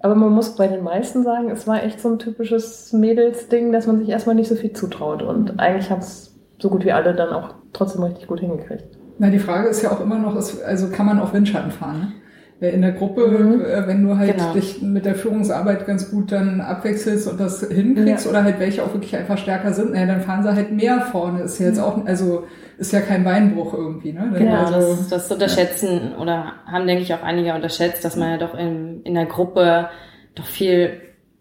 Aber 0.00 0.14
man 0.14 0.32
muss 0.32 0.56
bei 0.56 0.66
den 0.66 0.82
meisten 0.82 1.22
sagen, 1.22 1.50
es 1.50 1.66
war 1.66 1.82
echt 1.82 2.00
so 2.00 2.08
ein 2.08 2.18
typisches 2.18 2.92
Mädelsding, 2.92 3.70
dass 3.72 3.86
man 3.86 3.98
sich 3.98 4.08
erstmal 4.08 4.34
nicht 4.34 4.48
so 4.48 4.54
viel 4.54 4.72
zutraut. 4.72 5.22
Und 5.22 5.60
eigentlich 5.60 5.90
haben 5.90 6.00
es 6.00 6.34
so 6.58 6.70
gut 6.70 6.84
wie 6.84 6.92
alle 6.92 7.14
dann 7.14 7.32
auch 7.32 7.54
trotzdem 7.72 8.02
richtig 8.04 8.26
gut 8.26 8.40
hingekriegt. 8.40 8.84
Na, 9.18 9.28
die 9.28 9.38
Frage 9.38 9.68
ist 9.68 9.82
ja 9.82 9.92
auch 9.92 10.00
immer 10.00 10.18
noch, 10.18 10.34
also 10.34 10.88
kann 10.90 11.04
man 11.04 11.20
auch 11.20 11.34
Windschatten 11.34 11.70
fahren, 11.70 12.00
ne? 12.00 12.12
Weil 12.60 12.74
In 12.74 12.82
der 12.82 12.92
Gruppe, 12.92 13.26
Mhm. 13.26 13.62
äh, 13.62 13.86
wenn 13.86 14.02
du 14.02 14.18
halt 14.18 14.36
Genau. 14.36 14.52
dich 14.52 14.82
mit 14.82 15.06
der 15.06 15.14
Führungsarbeit 15.14 15.86
ganz 15.86 16.10
gut 16.10 16.30
dann 16.30 16.60
abwechselst 16.60 17.26
und 17.26 17.40
das 17.40 17.66
hinkriegst 17.66 18.26
oder 18.28 18.44
halt 18.44 18.60
welche 18.60 18.82
auch 18.82 18.92
wirklich 18.92 19.16
einfach 19.16 19.38
stärker 19.38 19.72
sind, 19.72 19.92
naja, 19.92 20.06
dann 20.06 20.20
fahren 20.20 20.42
sie 20.42 20.54
halt 20.54 20.70
mehr 20.70 21.00
vorne. 21.00 21.40
Ist 21.40 21.58
ja 21.58 21.66
jetzt 21.66 21.78
auch, 21.80 22.04
also 22.04 22.44
ist 22.76 22.92
ja 22.92 23.00
kein 23.00 23.24
Beinbruch 23.24 23.72
irgendwie, 23.72 24.12
ne? 24.12 24.30
Genau, 24.36 24.64
also, 24.66 24.94
das, 24.94 25.08
das 25.08 25.32
unterschätzen 25.32 26.14
oder 26.20 26.52
haben, 26.66 26.86
denke 26.86 27.02
ich, 27.02 27.14
auch 27.14 27.22
einige 27.22 27.54
unterschätzt, 27.54 28.04
dass 28.04 28.16
man 28.16 28.32
ja 28.32 28.36
doch 28.36 28.54
in, 28.54 29.02
in 29.04 29.14
der 29.14 29.26
Gruppe 29.26 29.88
doch 30.34 30.44
viel 30.46 30.90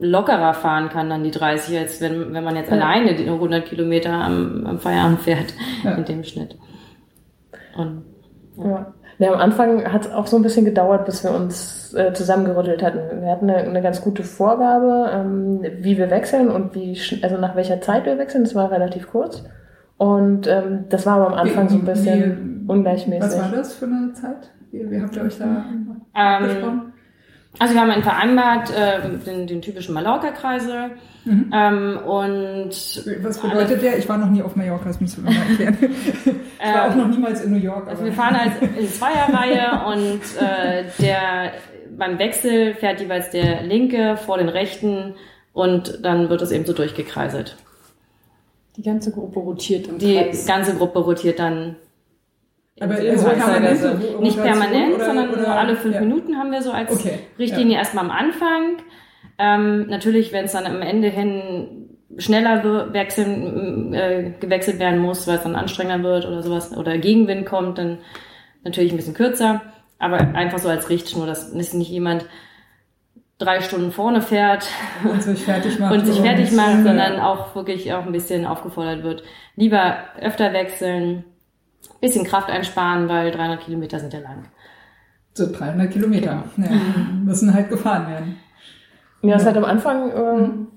lockerer 0.02 0.54
fahren 0.54 0.88
kann 0.88 1.10
dann 1.10 1.26
die 1.26 1.32
30, 1.32 1.78
als 1.78 2.00
wenn, 2.00 2.34
wenn 2.34 2.44
man 2.46 2.56
jetzt 2.56 2.72
Ja. 2.72 2.78
alleine 2.78 3.16
die 3.16 3.30
100 3.30 3.66
Kilometer 3.66 4.12
am, 4.14 4.66
am 4.66 4.80
Feierabend 4.80 5.20
fährt 5.20 5.54
Ja. 5.84 5.98
mit 5.98 6.08
dem 6.08 6.24
Schnitt. 6.24 6.58
Und 7.76 8.04
Ja. 8.58 8.94
Ja, 9.20 9.34
am 9.34 9.40
Anfang 9.40 9.92
hat 9.92 10.06
es 10.06 10.12
auch 10.14 10.28
so 10.28 10.38
ein 10.38 10.44
bisschen 10.44 10.64
gedauert, 10.66 11.06
bis 11.06 11.24
wir 11.24 11.32
uns 11.32 11.94
äh, 11.94 12.14
zusammengerüttelt 12.14 12.82
hatten. 12.82 13.22
Wir 13.22 13.30
hatten 13.30 13.50
eine, 13.50 13.60
eine 13.70 13.82
ganz 13.82 14.02
gute 14.02 14.24
Vorgabe, 14.24 15.10
ähm, 15.14 15.62
wie 15.82 15.98
wir 15.98 16.10
wechseln 16.10 16.50
und 16.50 16.74
wie, 16.74 16.98
also 17.22 17.38
nach 17.38 17.56
welcher 17.56 17.82
Zeit 17.82 18.06
wir 18.06 18.18
wechseln. 18.18 18.46
Das 18.46 18.56
war 18.56 18.72
relativ 18.72 19.10
kurz. 19.10 19.44
Und 19.98 20.48
ähm, 20.48 20.86
das 20.90 21.06
war 21.06 21.16
aber 21.18 21.28
am 21.28 21.34
Anfang 21.34 21.68
so 21.68 21.76
ein 21.76 21.84
bisschen 21.86 22.64
wie- 22.66 22.72
ungleichmäßig. 22.72 23.24
Was 23.24 23.40
war 23.42 23.52
das 23.58 23.74
für 23.74 23.86
eine 23.86 24.14
Zeit? 24.14 24.52
Wie, 24.72 24.90
wie 24.90 25.02
habt 25.02 25.16
ihr 25.18 25.24
euch 25.24 25.38
da 25.38 25.66
ähm, 26.16 26.44
besprochen? 26.44 26.89
Also 27.60 27.74
wir 27.74 27.82
haben 27.82 27.92
einen 27.92 28.04
vereinbart, 28.04 28.72
äh, 28.72 29.02
den, 29.26 29.46
den 29.46 29.62
typischen 29.62 29.94
Mallorca-Kreisel. 29.94 30.92
Mhm. 31.26 31.52
Ähm, 31.54 31.98
und 32.06 32.70
Was 33.22 33.40
bedeutet 33.40 33.82
der? 33.82 33.98
Ich 33.98 34.08
war 34.08 34.18
noch 34.18 34.30
nie 34.30 34.42
auf 34.42 34.56
Mallorca, 34.56 34.86
das 34.86 35.02
musst 35.02 35.18
du 35.18 35.22
mir 35.22 35.32
mal 35.32 35.46
erklären. 35.50 35.78
ich 35.82 36.74
war 36.74 36.90
auch 36.90 36.96
noch 36.96 37.08
niemals 37.10 37.44
in 37.44 37.52
New 37.52 37.60
York. 37.60 37.88
Also 37.90 38.06
wir 38.06 38.14
fahren 38.14 38.36
als 38.36 38.54
in 38.62 38.88
Zweierreihe 38.88 39.86
und 39.94 40.22
äh, 40.42 40.86
der 41.00 41.52
beim 41.98 42.18
Wechsel 42.18 42.74
fährt 42.76 43.02
jeweils 43.02 43.30
der 43.32 43.64
linke 43.64 44.16
vor 44.16 44.38
den 44.38 44.48
rechten 44.48 45.16
und 45.52 46.00
dann 46.04 46.30
wird 46.30 46.42
es 46.42 46.52
eben 46.52 46.66
so 46.66 46.72
durchgekreiselt. 46.72 47.58
Die 48.78 48.84
ganze 48.84 49.12
Gruppe 49.12 49.40
rotiert 49.40 49.88
im 49.88 49.98
Die 49.98 50.16
Kreis. 50.16 50.46
ganze 50.48 50.74
Gruppe 50.76 51.00
rotiert 51.00 51.40
dann 51.40 51.76
Aber 52.82 52.94
also 52.96 53.26
Kreisweise. 53.28 53.90
permanente 53.98 54.22
nicht 54.22 54.42
permanent, 54.42 54.96
oder- 54.96 55.06
sondern 55.06 55.30
oder- 55.30 55.42
nur 55.42 55.52
alle 55.52 55.76
fünf 55.76 55.96
ja. 55.96 56.02
Minuten 56.02 56.38
haben 56.38 56.52
wir 56.52 56.62
so 56.62 56.72
als 56.72 56.92
Okay, 56.92 57.20
Richtlinie 57.38 57.78
erstmal 57.78 58.06
am 58.06 58.12
Anfang. 58.12 58.78
Ähm, 59.38 59.88
natürlich, 59.88 60.32
wenn 60.34 60.46
es 60.46 60.52
dann 60.52 60.66
am 60.66 60.82
Ende 60.82 61.08
hin 61.10 61.90
schneller 62.18 62.92
wechseln, 62.94 63.94
äh, 63.94 64.34
gewechselt 64.40 64.80
werden 64.80 65.00
muss, 65.00 65.28
weil 65.28 65.38
es 65.38 65.44
dann 65.44 65.56
anstrengender 65.56 66.04
wird 66.04 66.26
oder 66.26 66.42
sowas, 66.44 66.76
oder 66.76 66.98
Gegenwind 66.98 67.46
kommt, 67.46 67.78
dann 67.78 68.00
natürlich 68.64 68.92
ein 68.92 68.98
bisschen 68.98 69.14
kürzer. 69.14 69.62
Aber 70.00 70.18
einfach 70.18 70.60
so 70.60 70.70
als 70.70 70.90
Richtschnur, 70.90 71.28
dass 71.28 71.54
nicht 71.54 71.74
jemand 71.74 72.26
drei 73.38 73.62
Stunden 73.62 73.92
vorne 73.92 74.22
fährt 74.22 74.68
und 75.10 75.22
sich 75.24 75.44
fertig 75.44 75.80
macht, 75.80 75.94
und 75.98 76.06
sich 76.06 76.20
fertig 76.20 76.52
macht 76.52 76.84
sondern 76.84 77.20
auch 77.20 77.56
wirklich 77.56 77.94
auch 77.94 78.06
ein 78.06 78.12
bisschen 78.12 78.46
aufgefordert 78.46 79.04
wird. 79.04 79.24
Lieber 79.56 79.98
öfter 80.20 80.52
wechseln, 80.54 81.24
bisschen 82.02 82.26
Kraft 82.26 82.50
einsparen, 82.50 83.10
weil 83.10 83.32
300 83.32 83.62
Kilometer 83.62 84.00
sind 84.00 84.14
ja 84.14 84.20
lang. 84.20 84.46
So 85.34 85.52
300 85.52 85.92
Kilometer, 85.92 86.44
ja, 86.58 86.70
müssen 87.24 87.54
halt 87.54 87.70
gefahren 87.70 88.08
werden. 88.10 88.38
Ja, 89.22 89.36
es 89.36 89.46
hat 89.46 89.58
am 89.58 89.66
Anfang 89.66 90.12
äh, 90.12 90.34
mhm 90.38 90.68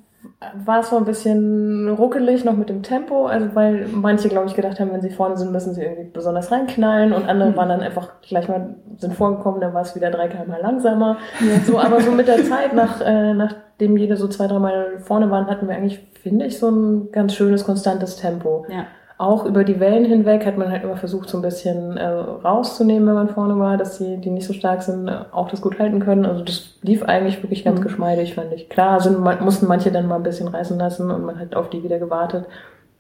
war 0.64 0.80
es 0.80 0.90
so 0.90 0.96
ein 0.96 1.04
bisschen 1.04 1.88
ruckelig 1.88 2.44
noch 2.44 2.56
mit 2.56 2.68
dem 2.68 2.82
Tempo, 2.82 3.26
also 3.26 3.54
weil 3.54 3.88
manche, 3.88 4.28
glaube 4.28 4.46
ich, 4.46 4.54
gedacht 4.54 4.78
haben, 4.78 4.92
wenn 4.92 5.00
sie 5.00 5.10
vorne 5.10 5.36
sind, 5.36 5.52
müssen 5.52 5.74
sie 5.74 5.82
irgendwie 5.82 6.10
besonders 6.10 6.50
reinknallen 6.50 7.12
und 7.12 7.28
andere 7.28 7.50
mhm. 7.50 7.56
waren 7.56 7.68
dann 7.68 7.80
einfach 7.80 8.20
gleich 8.22 8.48
mal, 8.48 8.76
sind 8.98 9.14
vorgekommen, 9.14 9.60
dann 9.60 9.74
war 9.74 9.82
es 9.82 9.96
wieder 9.96 10.10
drei 10.10 10.28
km 10.28 10.52
langsamer. 10.60 11.18
Ja. 11.40 11.60
So, 11.64 11.78
aber 11.78 12.00
so 12.00 12.12
mit 12.12 12.28
der 12.28 12.44
Zeit, 12.44 12.74
nach, 12.74 13.00
äh, 13.00 13.34
nachdem 13.34 13.96
jede 13.96 14.16
so 14.16 14.28
zwei, 14.28 14.46
drei 14.46 14.58
Mal 14.58 14.98
vorne 14.98 15.30
waren, 15.30 15.46
hatten 15.46 15.68
wir 15.68 15.74
eigentlich, 15.74 16.00
finde 16.20 16.46
ich, 16.46 16.58
so 16.58 16.70
ein 16.70 17.10
ganz 17.12 17.34
schönes, 17.34 17.64
konstantes 17.64 18.16
Tempo. 18.16 18.66
Ja 18.68 18.86
auch 19.22 19.44
über 19.44 19.62
die 19.62 19.78
Wellen 19.78 20.04
hinweg 20.04 20.44
hat 20.44 20.58
man 20.58 20.72
halt 20.72 20.82
immer 20.82 20.96
versucht, 20.96 21.28
so 21.28 21.38
ein 21.38 21.42
bisschen 21.42 21.96
äh, 21.96 22.06
rauszunehmen, 22.08 23.06
wenn 23.06 23.14
man 23.14 23.28
vorne 23.28 23.56
war, 23.56 23.76
dass 23.76 23.98
die, 23.98 24.16
die 24.16 24.30
nicht 24.30 24.48
so 24.48 24.52
stark 24.52 24.82
sind, 24.82 25.06
äh, 25.06 25.20
auch 25.30 25.48
das 25.48 25.60
gut 25.60 25.78
halten 25.78 26.00
können. 26.00 26.26
Also 26.26 26.42
das 26.42 26.74
lief 26.82 27.04
eigentlich 27.04 27.40
wirklich 27.40 27.64
ganz 27.64 27.78
mhm. 27.78 27.84
geschmeidig, 27.84 28.34
fand 28.34 28.52
ich. 28.52 28.68
Klar 28.68 29.00
sind, 29.00 29.20
mussten 29.40 29.68
manche 29.68 29.92
dann 29.92 30.08
mal 30.08 30.16
ein 30.16 30.24
bisschen 30.24 30.48
reißen 30.48 30.76
lassen 30.76 31.08
und 31.12 31.24
man 31.24 31.38
hat 31.38 31.54
auf 31.54 31.70
die 31.70 31.84
wieder 31.84 32.00
gewartet. 32.00 32.46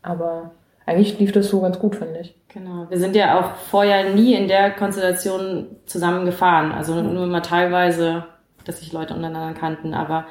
Aber 0.02 0.52
eigentlich 0.86 1.18
lief 1.18 1.32
das 1.32 1.48
so 1.48 1.60
ganz 1.60 1.80
gut, 1.80 1.96
finde 1.96 2.20
ich. 2.20 2.36
Genau. 2.54 2.86
Wir 2.88 2.98
sind 3.00 3.16
ja 3.16 3.40
auch 3.40 3.56
vorher 3.56 4.14
nie 4.14 4.34
in 4.34 4.46
der 4.46 4.70
Konstellation 4.70 5.74
zusammen 5.86 6.24
gefahren. 6.24 6.70
Also 6.70 6.94
mhm. 6.94 7.14
nur 7.14 7.26
mal 7.26 7.40
teilweise, 7.40 8.26
dass 8.64 8.78
sich 8.78 8.92
Leute 8.92 9.14
untereinander 9.14 9.58
kannten, 9.58 9.92
aber 9.92 10.26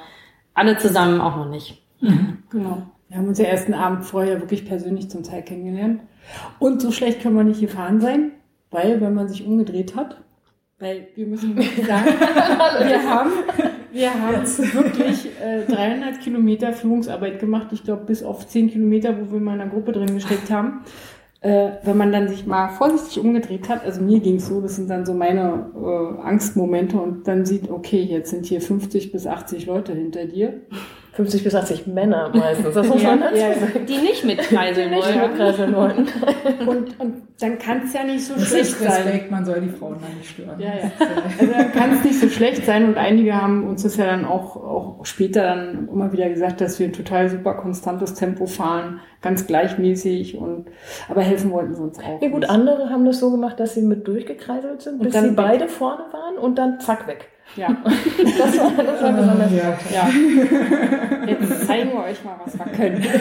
alle 0.53 0.77
zusammen 0.77 1.19
auch 1.19 1.35
noch 1.35 1.49
nicht. 1.49 1.83
Mhm. 1.99 2.43
Genau. 2.49 2.83
Wir 3.11 3.17
haben 3.17 3.27
uns 3.27 3.39
ja 3.39 3.45
ersten 3.45 3.73
Abend 3.73 4.05
vorher 4.05 4.39
wirklich 4.39 4.65
persönlich 4.65 5.09
zum 5.09 5.23
Teil 5.23 5.41
kennengelernt. 5.41 5.99
Und 6.59 6.81
so 6.81 6.91
schlecht 6.93 7.21
können 7.21 7.35
wir 7.35 7.43
nicht 7.43 7.59
gefahren 7.59 7.99
sein, 7.99 8.31
weil 8.69 9.01
wenn 9.01 9.13
man 9.13 9.27
sich 9.27 9.45
umgedreht 9.45 9.97
hat, 9.97 10.21
weil 10.79 11.09
wir 11.15 11.27
müssen 11.27 11.57
wirklich 11.57 11.85
sagen, 11.87 12.05
wir 12.07 13.03
haben, 13.03 13.31
wir 13.91 14.13
haben 14.13 14.45
wirklich 14.45 15.29
äh, 15.41 15.65
300 15.67 16.21
Kilometer 16.21 16.71
Führungsarbeit 16.71 17.39
gemacht. 17.39 17.67
Ich 17.71 17.83
glaube, 17.83 18.05
bis 18.05 18.23
auf 18.23 18.47
10 18.47 18.69
Kilometer, 18.69 19.13
wo 19.19 19.33
wir 19.33 19.41
mal 19.41 19.55
in 19.55 19.61
einer 19.61 19.69
Gruppe 19.69 19.91
drin 19.91 20.13
gesteckt 20.13 20.49
haben. 20.49 20.85
Äh, 21.41 21.71
wenn 21.83 21.97
man 21.97 22.13
dann 22.13 22.29
sich 22.29 22.45
mal 22.45 22.69
vorsichtig 22.69 23.19
umgedreht 23.19 23.67
hat, 23.67 23.83
also 23.83 24.01
mir 24.01 24.21
ging's 24.21 24.47
so, 24.47 24.61
das 24.61 24.77
sind 24.77 24.89
dann 24.89 25.05
so 25.05 25.13
meine 25.13 25.69
äh, 25.75 26.21
Angstmomente 26.21 26.97
und 26.97 27.27
dann 27.27 27.45
sieht, 27.45 27.69
okay, 27.69 28.03
jetzt 28.03 28.29
sind 28.29 28.45
hier 28.45 28.61
50 28.61 29.11
bis 29.11 29.27
80 29.27 29.65
Leute 29.65 29.93
hinter 29.93 30.23
dir 30.23 30.61
50 31.13 31.43
bis 31.43 31.53
80 31.53 31.87
Männer 31.87 32.31
meistens. 32.33 32.73
Das 32.73 32.87
muss 32.87 33.03
man 33.03 33.19
ja, 33.35 33.49
ja, 33.49 33.55
die 33.87 33.97
nicht 33.97 34.23
mitkreiseln 34.23 34.91
wollen. 34.91 34.99
Nicht 34.99 35.21
mitkreiseln 35.21 35.75
wollen. 35.75 36.07
Und, 36.67 36.99
und 36.99 37.23
dann 37.39 37.57
kann 37.57 37.81
es 37.83 37.93
ja 37.93 38.03
nicht 38.03 38.23
so 38.23 38.35
das 38.35 38.49
schlecht 38.49 38.65
ist 38.65 38.81
Respekt, 38.81 39.21
sein. 39.21 39.31
man 39.31 39.45
soll 39.45 39.61
die 39.61 39.69
Frauen 39.69 39.97
da 39.99 40.07
nicht 40.15 40.29
stören. 40.29 40.59
Ja, 40.59 40.69
ja. 40.69 40.91
Also 41.39 41.51
dann 41.51 41.71
kann 41.71 41.91
es 41.93 42.03
nicht 42.03 42.19
so 42.19 42.29
schlecht 42.29 42.65
sein. 42.65 42.85
Und 42.85 42.97
einige 42.97 43.35
haben 43.35 43.67
uns 43.67 43.83
das 43.83 43.97
ja 43.97 44.05
dann 44.05 44.25
auch, 44.25 44.55
auch 44.55 45.05
später 45.05 45.41
dann 45.43 45.89
immer 45.91 46.13
wieder 46.13 46.29
gesagt, 46.29 46.61
dass 46.61 46.79
wir 46.79 46.87
ein 46.87 46.93
total 46.93 47.29
super 47.29 47.55
konstantes 47.55 48.13
Tempo 48.13 48.45
fahren, 48.45 48.99
ganz 49.21 49.47
gleichmäßig 49.47 50.37
und 50.37 50.67
aber 51.09 51.21
helfen 51.21 51.51
wollten 51.51 51.73
sie 51.73 51.81
uns 51.81 51.99
auch. 51.99 52.21
Ja 52.21 52.29
gut, 52.29 52.41
nicht. 52.41 52.49
andere 52.49 52.89
haben 52.89 53.05
das 53.05 53.19
so 53.19 53.31
gemacht, 53.31 53.59
dass 53.59 53.73
sie 53.73 53.81
mit 53.81 54.07
durchgekreiselt 54.07 54.81
sind, 54.81 55.01
bis 55.01 55.13
sie 55.13 55.31
beide 55.31 55.67
vorne 55.67 56.03
waren 56.11 56.37
und 56.37 56.57
dann 56.57 56.79
zack 56.79 57.07
weg. 57.07 57.29
Ja, 57.55 57.67
das 57.83 58.59
war, 58.59 58.71
das 58.83 59.03
war 59.03 59.13
besonders 59.13 59.51
ja. 59.51 59.77
ja. 59.93 60.09
Jetzt 61.27 61.67
zeigen 61.67 61.91
wir 61.91 62.03
euch 62.03 62.23
mal, 62.23 62.35
was 62.43 62.57
wir 62.57 62.65
können. 62.65 63.03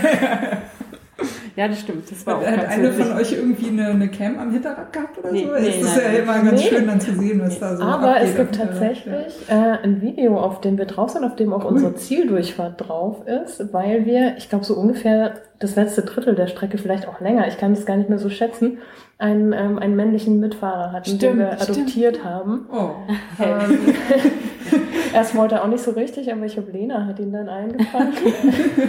Ja, 1.57 1.69
das 1.69 1.81
stimmt. 1.81 2.11
Das 2.11 2.27
war 2.27 2.39
auch 2.39 2.47
Hat 2.47 2.69
eine 2.69 2.93
von 2.93 3.13
euch 3.13 3.33
irgendwie 3.33 3.69
eine, 3.69 3.89
eine 3.89 4.09
Cam 4.09 4.39
am 4.39 4.51
Hinterrad 4.53 4.93
gehabt 4.93 5.19
oder 5.19 5.33
nee, 5.33 5.45
so? 5.45 5.53
Nee, 5.53 5.67
das 5.67 5.77
ist 5.77 5.97
nein, 5.97 6.15
ja 6.15 6.19
immer 6.21 6.43
ganz 6.43 6.63
nee. 6.63 6.69
schön 6.69 6.87
dann 6.87 7.01
zu 7.01 7.15
sehen, 7.15 7.41
was 7.41 7.59
da 7.59 7.77
so 7.77 7.83
Aber 7.83 8.21
es 8.21 8.37
gibt 8.37 8.55
tatsächlich 8.55 9.35
äh, 9.49 9.53
ein 9.83 10.01
Video, 10.01 10.39
auf 10.39 10.61
dem 10.61 10.79
wir 10.79 10.87
drauf 10.87 11.11
sind, 11.11 11.25
auf 11.25 11.37
dem 11.37 11.53
auch 11.53 11.65
cool. 11.65 11.73
unsere 11.73 11.95
Zieldurchfahrt 11.97 12.89
drauf 12.89 13.27
ist, 13.27 13.73
weil 13.73 14.07
wir, 14.07 14.37
ich 14.39 14.49
glaube 14.49 14.65
so 14.65 14.75
ungefähr 14.75 15.35
das 15.59 15.77
letzte 15.77 16.03
Drittel 16.03 16.35
der 16.35 16.47
Strecke, 16.47 16.79
vielleicht 16.79 17.07
auch 17.07 17.21
länger, 17.21 17.47
ich 17.49 17.59
kann 17.59 17.75
das 17.75 17.85
gar 17.85 17.97
nicht 17.97 18.09
mehr 18.09 18.19
so 18.19 18.31
schätzen, 18.31 18.79
einen, 19.21 19.53
ähm, 19.53 19.79
einen 19.79 19.97
männlichen 19.97 20.41
Mitfahrer 20.41 20.93
hatten, 20.93 21.05
stimmt, 21.05 21.23
den 21.23 21.39
wir 21.39 21.53
adoptiert 21.53 22.17
stimmt. 22.17 22.25
haben. 22.25 22.67
Oh. 22.73 22.91
Ähm, 23.39 23.79
erst 25.13 25.35
wollte 25.37 25.57
er 25.57 25.63
auch 25.63 25.69
nicht 25.69 25.83
so 25.83 25.91
richtig, 25.91 26.33
aber 26.33 26.47
ich 26.47 26.55
glaube, 26.55 26.73
Lena 26.73 27.05
hat 27.07 27.19
ihn 27.19 27.31
dann 27.31 27.51
eingefangen. 27.51 28.15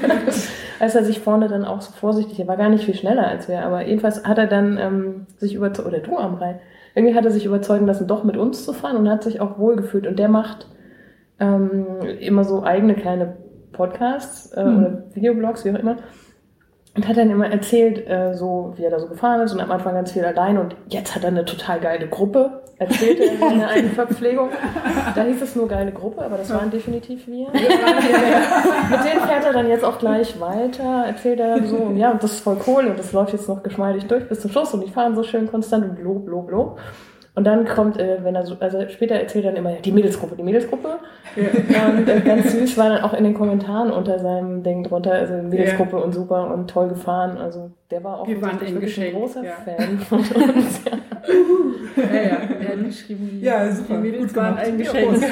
als 0.79 0.95
er 0.95 1.03
sich 1.03 1.19
vorne 1.19 1.49
dann 1.49 1.65
auch 1.65 1.81
so 1.81 1.91
vorsichtig, 1.91 2.39
er 2.39 2.47
war 2.47 2.55
gar 2.55 2.69
nicht 2.69 2.85
viel 2.85 2.95
schneller 2.95 3.27
als 3.27 3.49
wir, 3.49 3.65
aber 3.65 3.85
jedenfalls 3.85 4.23
hat 4.23 4.37
er 4.37 4.47
dann 4.47 4.77
ähm, 4.77 5.27
sich 5.37 5.53
überzeugt, 5.53 5.89
oder 5.89 5.99
du 5.99 6.17
am 6.17 6.35
Rhein, 6.35 6.59
irgendwie 6.95 7.15
hat 7.15 7.25
er 7.25 7.31
sich 7.31 7.45
überzeugen 7.45 7.85
lassen, 7.85 8.07
doch 8.07 8.23
mit 8.23 8.37
uns 8.37 8.63
zu 8.63 8.71
fahren 8.71 8.95
und 8.95 9.09
hat 9.09 9.23
sich 9.23 9.41
auch 9.41 9.59
wohlgefühlt. 9.59 10.07
Und 10.07 10.17
der 10.17 10.29
macht 10.29 10.67
ähm, 11.41 11.85
immer 12.21 12.45
so 12.45 12.63
eigene 12.63 12.95
kleine 12.95 13.35
Podcasts 13.73 14.51
äh, 14.53 14.63
mhm. 14.63 14.77
oder 14.77 15.03
Videoblogs, 15.13 15.65
wie 15.65 15.71
auch 15.71 15.79
immer 15.79 15.97
und 16.93 17.07
hat 17.07 17.15
dann 17.15 17.29
immer 17.29 17.49
erzählt, 17.49 18.05
äh, 18.07 18.33
so 18.33 18.73
wie 18.75 18.83
er 18.83 18.91
da 18.91 18.99
so 18.99 19.07
gefahren 19.07 19.41
ist 19.41 19.53
und 19.53 19.61
am 19.61 19.71
Anfang 19.71 19.93
ganz 19.93 20.11
viel 20.11 20.25
allein 20.25 20.57
und 20.57 20.75
jetzt 20.89 21.15
hat 21.15 21.23
er 21.23 21.29
eine 21.29 21.45
total 21.45 21.79
geile 21.79 22.07
Gruppe, 22.07 22.63
erzählte 22.79 23.23
er 23.23 23.31
in 23.33 23.39
seiner 23.39 23.67
einen 23.69 23.91
Verpflegung. 23.91 24.49
Da 25.15 25.23
hieß 25.23 25.41
es 25.41 25.55
nur 25.55 25.69
geile 25.69 25.93
Gruppe, 25.93 26.21
aber 26.21 26.37
das 26.37 26.53
waren 26.53 26.69
definitiv 26.69 27.27
wir. 27.27 27.47
Mit 27.53 27.61
denen 27.61 29.21
fährt 29.25 29.45
er 29.45 29.53
dann 29.53 29.69
jetzt 29.69 29.85
auch 29.85 29.99
gleich 29.99 30.37
weiter, 30.41 31.05
erzählt 31.07 31.39
er 31.39 31.55
dann 31.55 31.67
so 31.67 31.77
und 31.77 31.97
ja, 31.97 32.11
und 32.11 32.21
das 32.21 32.33
ist 32.33 32.39
voll 32.41 32.57
cool 32.67 32.87
und 32.87 32.99
das 32.99 33.13
läuft 33.13 33.31
jetzt 33.31 33.47
noch 33.47 33.63
geschmeidig 33.63 34.07
durch 34.07 34.27
bis 34.27 34.41
zum 34.41 34.51
Schluss 34.51 34.73
und 34.73 34.85
die 34.85 34.91
fahren 34.91 35.15
so 35.15 35.23
schön 35.23 35.49
konstant 35.49 35.85
und 35.85 36.03
lob, 36.03 36.27
lob, 36.27 36.51
lob. 36.51 36.79
Und 37.33 37.45
dann 37.45 37.65
kommt, 37.65 37.97
äh, 37.97 38.17
wenn 38.23 38.35
er 38.35 38.45
so, 38.45 38.57
also 38.59 38.89
später 38.89 39.15
erzählt 39.15 39.45
er 39.45 39.51
dann 39.51 39.57
immer, 39.57 39.73
die 39.75 39.93
Mädelsgruppe, 39.93 40.35
die 40.35 40.43
Mädelsgruppe. 40.43 40.99
Ja. 41.35 41.87
Und 41.87 42.07
äh, 42.07 42.19
ganz 42.19 42.51
süß 42.51 42.77
war 42.77 42.89
dann 42.89 43.03
auch 43.03 43.13
in 43.13 43.23
den 43.23 43.33
Kommentaren 43.33 43.89
unter 43.89 44.19
seinem 44.19 44.63
Ding 44.63 44.83
drunter, 44.83 45.13
also 45.13 45.35
Mädelsgruppe 45.35 45.97
ja. 45.97 46.03
und 46.03 46.11
super 46.11 46.53
und 46.53 46.69
toll 46.69 46.89
gefahren. 46.89 47.37
Also 47.37 47.71
der 47.89 48.03
war 48.03 48.19
auch 48.19 48.27
Wir 48.27 48.41
waren 48.41 48.59
ein 48.59 49.13
großer 49.13 49.43
ja. 49.45 49.53
Fan 49.53 49.99
von 49.99 50.19
uns. 50.19 50.81
ja, 51.95 52.03
ja, 52.03 52.37
er 52.59 52.77
hat 52.77 52.85
geschrieben, 52.85 53.39
ja, 53.41 53.71
super. 53.71 53.93
die 53.93 53.99
Mädels 53.99 54.35
waren 54.35 54.57
ein 54.57 54.77
Geschenk. 54.77 55.23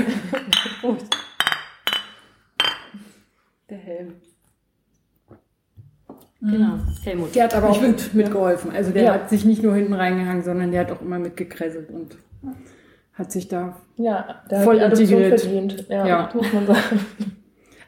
Der 3.70 3.78
Helm. 3.78 4.14
Genau, 6.42 6.76
mhm. 6.76 6.82
Helmut. 7.04 7.36
Der 7.36 7.44
hat 7.46 7.56
aber 7.56 7.70
auch 7.70 7.82
mit, 7.82 8.14
mitgeholfen. 8.14 8.72
Also 8.72 8.92
der 8.92 9.04
ja. 9.04 9.14
hat 9.14 9.30
sich 9.30 9.44
nicht 9.44 9.62
nur 9.62 9.76
hinten 9.76 9.94
reingehangen, 9.94 10.44
sondern 10.44 10.72
der 10.72 10.82
hat 10.82 10.92
auch 10.92 11.02
immer 11.02 11.20
mitgekresselt 11.20 11.90
und 11.90 12.18
hat 13.14 13.32
sich 13.32 13.50
da 13.50 13.76
ja, 13.98 14.42
voll 14.64 14.78
integriert. 14.78 15.42
verdient. 15.42 15.86
Ja, 15.90 16.08
ja, 16.08 16.30
muss 16.34 16.54
man 16.54 16.68
sagen. 16.68 17.00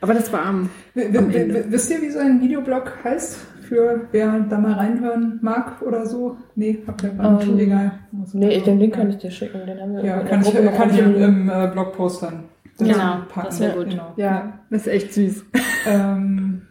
Aber 0.02 0.14
das 0.14 0.34
war 0.34 0.46
am, 0.46 0.70
am 0.96 1.32
Ende. 1.32 1.66
Wisst 1.70 1.92
ihr, 1.92 2.02
wie 2.02 2.10
so 2.10 2.20
ein 2.20 2.42
Videoblog 2.42 2.92
heißt? 3.04 3.40
Für 3.62 4.02
wer 4.12 4.38
da 4.50 4.58
mal 4.58 4.74
reinhören 4.74 5.40
mag 5.42 5.82
oder 5.82 6.06
so? 6.06 6.36
Nee, 6.56 6.80
habt 6.86 7.04
ihr 7.04 7.12
gar 7.12 7.38
nicht. 7.38 7.48
Um, 7.48 7.58
egal. 7.58 7.92
Nee, 8.34 8.60
den 8.60 8.80
Link 8.80 8.96
kann 8.96 9.10
ich 9.10 9.18
dir 9.18 9.32
schicken. 9.32 9.66
Den 9.66 9.80
haben 9.80 9.96
wir 9.96 10.04
ja, 10.04 10.20
kann 10.24 10.42
ich, 10.42 10.54
kann 10.54 10.90
ich 10.90 11.00
im, 11.00 11.16
im 11.16 11.50
äh, 11.50 11.70
Blogpost 11.72 12.24
dann. 12.24 12.44
Genau, 12.78 13.20
das 13.34 13.62
wäre 13.62 13.78
gut. 13.78 13.92
Genau. 13.92 14.12
Ja, 14.18 14.60
das 14.70 14.82
ist 14.82 14.88
echt 14.88 15.14
süß. 15.14 15.46
ähm, 15.88 16.64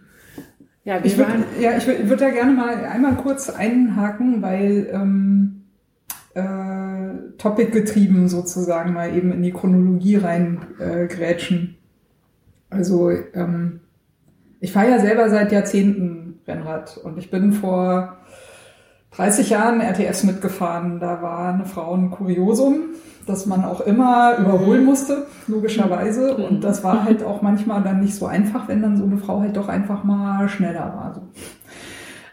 ja, 0.85 1.01
ich 1.03 1.19
würde 1.19 1.45
ja, 1.61 1.77
ich 1.77 1.87
würde 1.87 2.09
würd 2.09 2.21
da 2.21 2.31
gerne 2.31 2.53
mal 2.53 2.85
einmal 2.85 3.17
kurz 3.17 3.51
einhaken, 3.51 4.41
weil 4.41 4.89
ähm, 4.93 5.63
äh, 6.35 7.37
Topic 7.39 7.71
getrieben 7.71 8.29
sozusagen 8.29 8.93
mal 8.93 9.15
eben 9.15 9.33
in 9.33 9.43
die 9.43 9.53
Chronologie 9.53 10.17
rein 10.17 10.59
äh. 10.79 11.77
Also 12.71 13.11
ähm, 13.11 13.81
ich 14.61 14.73
fahre 14.73 14.91
ja 14.91 14.99
selber 15.01 15.29
seit 15.29 15.53
Jahrzehnten 15.53 16.39
Rennrad 16.47 16.97
und 16.99 17.19
ich 17.19 17.31
bin 17.31 17.53
vor 17.53 18.19
30 19.13 19.51
Jahren 19.51 19.81
RTFs 19.81 20.25
mitgefahren. 20.25 21.01
Da 21.01 21.21
war 21.21 21.55
eine 21.55 21.67
Frau 21.67 21.95
ein 21.95 22.11
Kuriosum 22.11 22.91
dass 23.27 23.47
man 23.47 23.65
auch 23.65 23.81
immer 23.81 24.39
überholen 24.39 24.85
musste, 24.85 25.27
logischerweise. 25.47 26.37
Mhm. 26.37 26.45
Und 26.45 26.65
das 26.65 26.83
war 26.85 27.05
halt 27.05 27.23
auch 27.23 27.43
manchmal 27.43 27.83
dann 27.83 28.01
nicht 28.01 28.15
so 28.15 28.27
einfach, 28.27 28.69
wenn 28.69 28.83
dann 28.83 28.97
so 28.97 29.05
eine 29.05 29.19
Frau 29.19 29.41
halt 29.41 29.57
doch 29.57 29.69
einfach 29.69 30.05
mal 30.05 30.49
schneller 30.49 30.93
war. 30.95 31.13
So. 31.15 31.23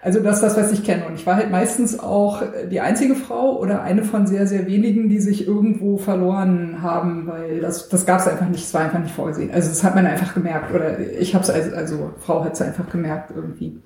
Also 0.01 0.21
das 0.21 0.35
ist 0.35 0.43
das, 0.43 0.57
was 0.57 0.71
ich 0.71 0.83
kenne. 0.83 1.05
Und 1.07 1.15
ich 1.15 1.25
war 1.25 1.35
halt 1.35 1.51
meistens 1.51 1.99
auch 1.99 2.41
die 2.71 2.79
einzige 2.79 3.15
Frau 3.15 3.59
oder 3.59 3.81
eine 3.81 4.03
von 4.03 4.27
sehr, 4.27 4.47
sehr 4.47 4.67
wenigen, 4.67 5.09
die 5.09 5.19
sich 5.19 5.47
irgendwo 5.47 5.97
verloren 5.97 6.81
haben, 6.81 7.27
weil 7.27 7.59
das, 7.59 7.89
das 7.89 8.05
gab 8.05 8.19
es 8.19 8.27
einfach 8.27 8.47
nicht, 8.47 8.63
es 8.63 8.73
war 8.73 8.81
einfach 8.81 8.99
nicht 8.99 9.13
vorgesehen. 9.13 9.51
Also 9.51 9.69
das 9.69 9.83
hat 9.83 9.95
man 9.95 10.05
einfach 10.05 10.33
gemerkt 10.33 10.73
oder 10.73 10.99
ich 10.99 11.33
habe 11.35 11.43
es 11.43 11.49
als 11.49 11.73
also 11.73 12.13
Frau 12.19 12.43
hat 12.43 12.53
es 12.53 12.61
einfach 12.61 12.89
gemerkt 12.89 13.31
irgendwie. 13.35 13.81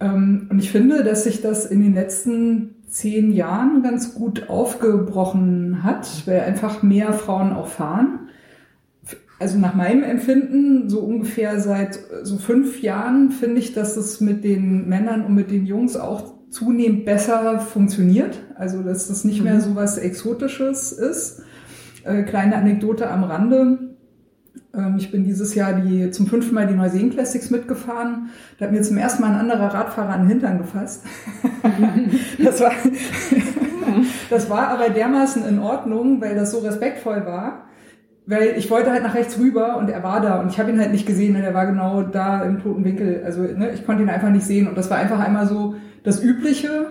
Ähm, 0.00 0.48
und 0.50 0.58
ich 0.58 0.72
finde, 0.72 1.04
dass 1.04 1.24
sich 1.24 1.42
das 1.42 1.66
in 1.66 1.82
den 1.82 1.94
letzten 1.94 2.83
zehn 2.94 3.32
Jahren 3.32 3.82
ganz 3.82 4.14
gut 4.14 4.48
aufgebrochen 4.48 5.82
hat, 5.82 6.08
weil 6.26 6.42
einfach 6.42 6.84
mehr 6.84 7.12
Frauen 7.12 7.52
auch 7.52 7.66
fahren. 7.66 8.28
Also 9.40 9.58
nach 9.58 9.74
meinem 9.74 10.04
Empfinden, 10.04 10.88
so 10.88 11.00
ungefähr 11.00 11.58
seit 11.58 11.98
so 12.22 12.38
fünf 12.38 12.82
Jahren, 12.82 13.32
finde 13.32 13.58
ich, 13.58 13.74
dass 13.74 13.96
es 13.96 14.20
mit 14.20 14.44
den 14.44 14.88
Männern 14.88 15.24
und 15.24 15.34
mit 15.34 15.50
den 15.50 15.66
Jungs 15.66 15.96
auch 15.96 16.34
zunehmend 16.50 17.04
besser 17.04 17.58
funktioniert. 17.58 18.38
Also 18.54 18.84
dass 18.84 19.08
das 19.08 19.24
nicht 19.24 19.42
mehr 19.42 19.56
mhm. 19.56 19.60
so 19.60 19.74
was 19.74 19.98
Exotisches 19.98 20.92
ist. 20.92 21.42
Äh, 22.04 22.22
kleine 22.22 22.54
Anekdote 22.54 23.10
am 23.10 23.24
Rande. 23.24 23.93
Ähm, 24.76 24.96
ich 24.98 25.10
bin 25.10 25.24
dieses 25.24 25.54
Jahr 25.54 25.74
die, 25.74 26.10
zum 26.10 26.26
fünften 26.26 26.54
Mal 26.54 26.66
die 26.66 26.74
Neuseen 26.74 27.10
Classics 27.10 27.50
mitgefahren. 27.50 28.30
Da 28.58 28.66
hat 28.66 28.72
mir 28.72 28.82
zum 28.82 28.96
ersten 28.96 29.22
Mal 29.22 29.32
ein 29.32 29.40
anderer 29.40 29.72
Radfahrer 29.72 30.10
an 30.10 30.22
den 30.22 30.28
Hintern 30.28 30.58
gefasst. 30.58 31.04
das, 32.42 32.60
war, 32.60 32.72
das 34.30 34.50
war 34.50 34.68
aber 34.68 34.90
dermaßen 34.90 35.46
in 35.46 35.58
Ordnung, 35.58 36.20
weil 36.20 36.34
das 36.34 36.50
so 36.50 36.58
respektvoll 36.58 37.24
war. 37.26 37.64
Weil 38.26 38.54
ich 38.56 38.70
wollte 38.70 38.90
halt 38.90 39.02
nach 39.02 39.14
rechts 39.14 39.38
rüber 39.38 39.76
und 39.76 39.90
er 39.90 40.02
war 40.02 40.22
da 40.22 40.40
und 40.40 40.50
ich 40.50 40.58
habe 40.58 40.70
ihn 40.70 40.80
halt 40.80 40.92
nicht 40.92 41.06
gesehen 41.06 41.36
und 41.36 41.42
er 41.42 41.52
war 41.52 41.66
genau 41.66 42.02
da 42.02 42.42
im 42.42 42.62
toten 42.62 42.82
Winkel. 42.82 43.22
Also 43.22 43.42
ne, 43.42 43.72
ich 43.74 43.84
konnte 43.84 44.02
ihn 44.02 44.08
einfach 44.08 44.30
nicht 44.30 44.46
sehen 44.46 44.66
und 44.66 44.78
das 44.78 44.88
war 44.88 44.96
einfach 44.96 45.20
einmal 45.20 45.46
so 45.46 45.74
das 46.04 46.22
übliche 46.22 46.86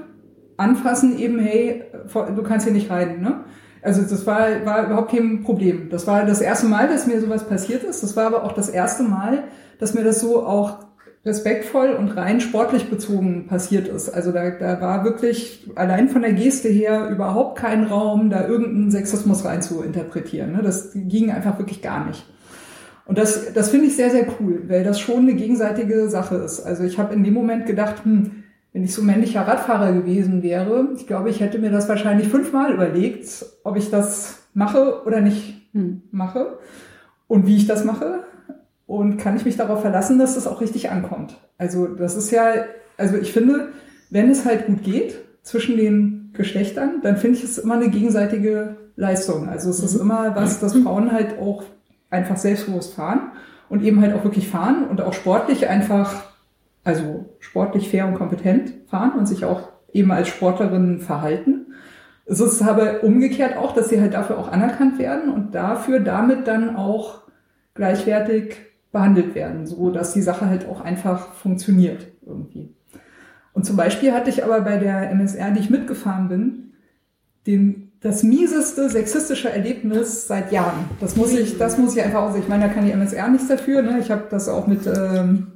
Anfassen 0.57 1.17
eben, 1.17 1.39
hey, 1.39 1.85
du 2.13 2.43
kannst 2.43 2.67
hier 2.67 2.73
nicht 2.73 2.91
reiten. 2.91 3.23
Ne? 3.23 3.45
Also 3.83 4.01
das 4.01 4.25
war, 4.25 4.65
war 4.65 4.85
überhaupt 4.85 5.11
kein 5.11 5.43
Problem. 5.43 5.89
Das 5.89 6.07
war 6.07 6.25
das 6.25 6.41
erste 6.41 6.67
Mal, 6.67 6.87
dass 6.87 7.05
mir 7.05 7.19
sowas 7.19 7.47
passiert 7.47 7.83
ist. 7.83 8.01
Das 8.01 8.15
war 8.15 8.25
aber 8.25 8.43
auch 8.43 8.53
das 8.53 8.69
erste 8.69 9.03
Mal, 9.03 9.43
dass 9.77 9.93
mir 9.93 10.03
das 10.03 10.21
so 10.21 10.45
auch 10.45 10.79
respektvoll 11.25 11.91
und 11.91 12.09
rein 12.09 12.41
sportlich 12.41 12.89
bezogen 12.89 13.47
passiert 13.47 13.87
ist. 13.87 14.09
Also 14.09 14.31
da, 14.31 14.51
da 14.51 14.81
war 14.81 15.05
wirklich 15.05 15.69
allein 15.75 16.09
von 16.09 16.21
der 16.21 16.33
Geste 16.33 16.67
her 16.67 17.09
überhaupt 17.09 17.57
kein 17.57 17.85
Raum, 17.85 18.29
da 18.29 18.47
irgendeinen 18.47 18.91
Sexismus 18.91 19.45
rein 19.45 19.61
zu 19.61 19.83
interpretieren. 19.83 20.51
Ne? 20.51 20.61
Das 20.61 20.91
ging 20.93 21.31
einfach 21.31 21.59
wirklich 21.59 21.81
gar 21.81 22.05
nicht. 22.05 22.25
Und 23.05 23.17
das, 23.17 23.53
das 23.53 23.69
finde 23.69 23.87
ich 23.87 23.95
sehr, 23.95 24.11
sehr 24.11 24.27
cool, 24.39 24.63
weil 24.67 24.83
das 24.83 24.99
schon 24.99 25.19
eine 25.19 25.33
gegenseitige 25.33 26.09
Sache 26.09 26.35
ist. 26.35 26.61
Also 26.61 26.83
ich 26.83 26.97
habe 26.97 27.13
in 27.13 27.23
dem 27.23 27.33
Moment 27.33 27.65
gedacht, 27.65 28.03
hm, 28.03 28.42
wenn 28.73 28.83
ich 28.83 28.93
so 28.93 29.03
männlicher 29.03 29.47
Radfahrer 29.47 29.93
gewesen 29.93 30.41
wäre, 30.41 30.89
ich 30.95 31.05
glaube, 31.05 31.29
ich 31.29 31.39
hätte 31.39 31.59
mir 31.59 31.69
das 31.69 31.87
wahrscheinlich 31.87 32.27
fünfmal 32.27 32.73
überlegt, 32.73 33.45
ob 33.63 33.77
ich 33.77 33.91
das 33.91 34.39
mache 34.53 35.03
oder 35.05 35.21
nicht 35.21 35.61
hm. 35.73 36.01
mache 36.11 36.57
und 37.27 37.47
wie 37.47 37.55
ich 37.55 37.67
das 37.67 37.85
mache. 37.85 38.23
Und 38.85 39.17
kann 39.17 39.37
ich 39.37 39.45
mich 39.45 39.55
darauf 39.55 39.81
verlassen, 39.81 40.19
dass 40.19 40.35
das 40.35 40.45
auch 40.45 40.59
richtig 40.59 40.91
ankommt. 40.91 41.37
Also 41.57 41.87
das 41.87 42.15
ist 42.17 42.31
ja, 42.31 42.65
also 42.97 43.15
ich 43.15 43.31
finde, 43.31 43.69
wenn 44.09 44.29
es 44.29 44.45
halt 44.45 44.67
gut 44.67 44.83
geht 44.83 45.15
zwischen 45.41 45.77
den 45.77 46.31
Geschlechtern, 46.33 47.01
dann 47.01 47.17
finde 47.17 47.37
ich 47.37 47.43
es 47.43 47.57
immer 47.57 47.75
eine 47.75 47.89
gegenseitige 47.89 48.75
Leistung. 48.95 49.47
Also 49.49 49.69
es 49.69 49.79
ist 49.79 49.95
mhm. 49.95 50.01
immer 50.01 50.35
was, 50.35 50.59
dass 50.59 50.75
Frauen 50.75 51.11
halt 51.11 51.39
auch 51.39 51.63
einfach 52.09 52.37
selbstbewusst 52.37 52.93
fahren 52.93 53.31
und 53.69 53.83
eben 53.83 54.01
halt 54.01 54.13
auch 54.13 54.23
wirklich 54.23 54.49
fahren 54.49 54.85
und 54.89 55.01
auch 55.01 55.13
sportlich 55.13 55.67
einfach 55.67 56.32
also 56.83 57.35
sportlich 57.39 57.89
fair 57.89 58.07
und 58.07 58.15
kompetent 58.15 58.73
fahren 58.87 59.17
und 59.17 59.27
sich 59.27 59.45
auch 59.45 59.69
eben 59.93 60.11
als 60.11 60.27
Sportlerin 60.27 60.99
verhalten. 60.99 61.67
Es 62.25 62.39
ist 62.39 62.61
aber 62.61 63.03
umgekehrt 63.03 63.57
auch, 63.57 63.73
dass 63.73 63.89
sie 63.89 63.99
halt 63.99 64.13
dafür 64.13 64.37
auch 64.37 64.51
anerkannt 64.51 64.97
werden 64.97 65.31
und 65.31 65.55
dafür 65.55 65.99
damit 65.99 66.47
dann 66.47 66.75
auch 66.75 67.21
gleichwertig 67.73 68.57
behandelt 68.91 69.35
werden, 69.35 69.65
so 69.65 69.89
dass 69.89 70.13
die 70.13 70.21
Sache 70.21 70.47
halt 70.47 70.67
auch 70.67 70.81
einfach 70.81 71.33
funktioniert 71.33 72.07
irgendwie. 72.25 72.73
Und 73.53 73.65
zum 73.65 73.75
Beispiel 73.75 74.13
hatte 74.13 74.29
ich 74.29 74.43
aber 74.43 74.61
bei 74.61 74.77
der 74.77 75.11
MSR, 75.11 75.51
die 75.51 75.59
ich 75.59 75.69
mitgefahren 75.69 76.27
bin, 76.27 76.73
den, 77.45 77.91
das 78.01 78.23
mieseste 78.23 78.89
sexistische 78.89 79.51
Erlebnis 79.51 80.27
seit 80.27 80.51
Jahren. 80.51 80.85
Das 80.99 81.15
muss 81.15 81.33
ich, 81.33 81.57
das 81.57 81.77
muss 81.77 81.95
ich 81.95 82.03
einfach 82.03 82.23
auch 82.23 82.37
Ich 82.37 82.47
meine, 82.47 82.67
da 82.67 82.73
kann 82.73 82.85
die 82.85 82.91
MSR 82.91 83.29
nichts 83.29 83.47
dafür. 83.47 83.81
Ne? 83.81 83.99
Ich 83.99 84.11
habe 84.11 84.23
das 84.29 84.47
auch 84.47 84.67
mit 84.67 84.87
ähm, 84.87 85.52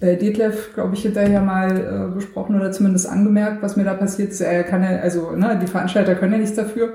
äh, 0.00 0.16
Detlef, 0.16 0.72
glaube 0.74 0.94
ich, 0.94 1.02
hinterher 1.02 1.40
mal 1.40 1.76
äh, 2.10 2.14
besprochen 2.14 2.56
oder 2.56 2.70
zumindest 2.72 3.08
angemerkt, 3.08 3.62
was 3.62 3.76
mir 3.76 3.84
da 3.84 3.94
passiert 3.94 4.30
ist. 4.30 4.40
Er 4.40 4.64
kann 4.64 4.82
ja, 4.82 5.00
also 5.00 5.32
ne, 5.32 5.58
die 5.60 5.66
Veranstalter 5.66 6.14
können 6.14 6.32
ja 6.32 6.38
nichts 6.38 6.56
dafür. 6.56 6.94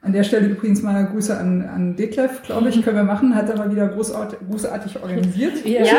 An 0.00 0.12
der 0.12 0.22
Stelle 0.22 0.46
übrigens 0.46 0.80
mal 0.82 1.06
Grüße 1.06 1.36
an, 1.36 1.68
an 1.68 1.96
Detlef, 1.96 2.42
glaube 2.44 2.68
ich, 2.68 2.80
können 2.82 2.96
wir 2.96 3.02
machen. 3.02 3.34
Hat 3.34 3.50
er 3.50 3.56
mal 3.56 3.70
wieder 3.70 3.88
großartig, 3.88 4.38
großartig 4.48 5.02
organisiert. 5.02 5.54
Ja, 5.64 5.82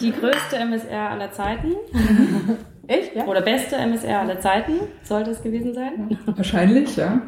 die 0.00 0.12
größte 0.12 0.56
MSR 0.56 1.10
aller 1.10 1.30
Zeiten. 1.32 1.74
Echt? 2.88 3.14
Ja? 3.14 3.26
Oder 3.26 3.42
beste 3.42 3.76
MSR 3.76 4.20
aller 4.20 4.40
Zeiten 4.40 4.72
sollte 5.02 5.30
es 5.30 5.42
gewesen 5.42 5.74
sein. 5.74 6.18
Wahrscheinlich, 6.26 6.96
ja. 6.96 7.20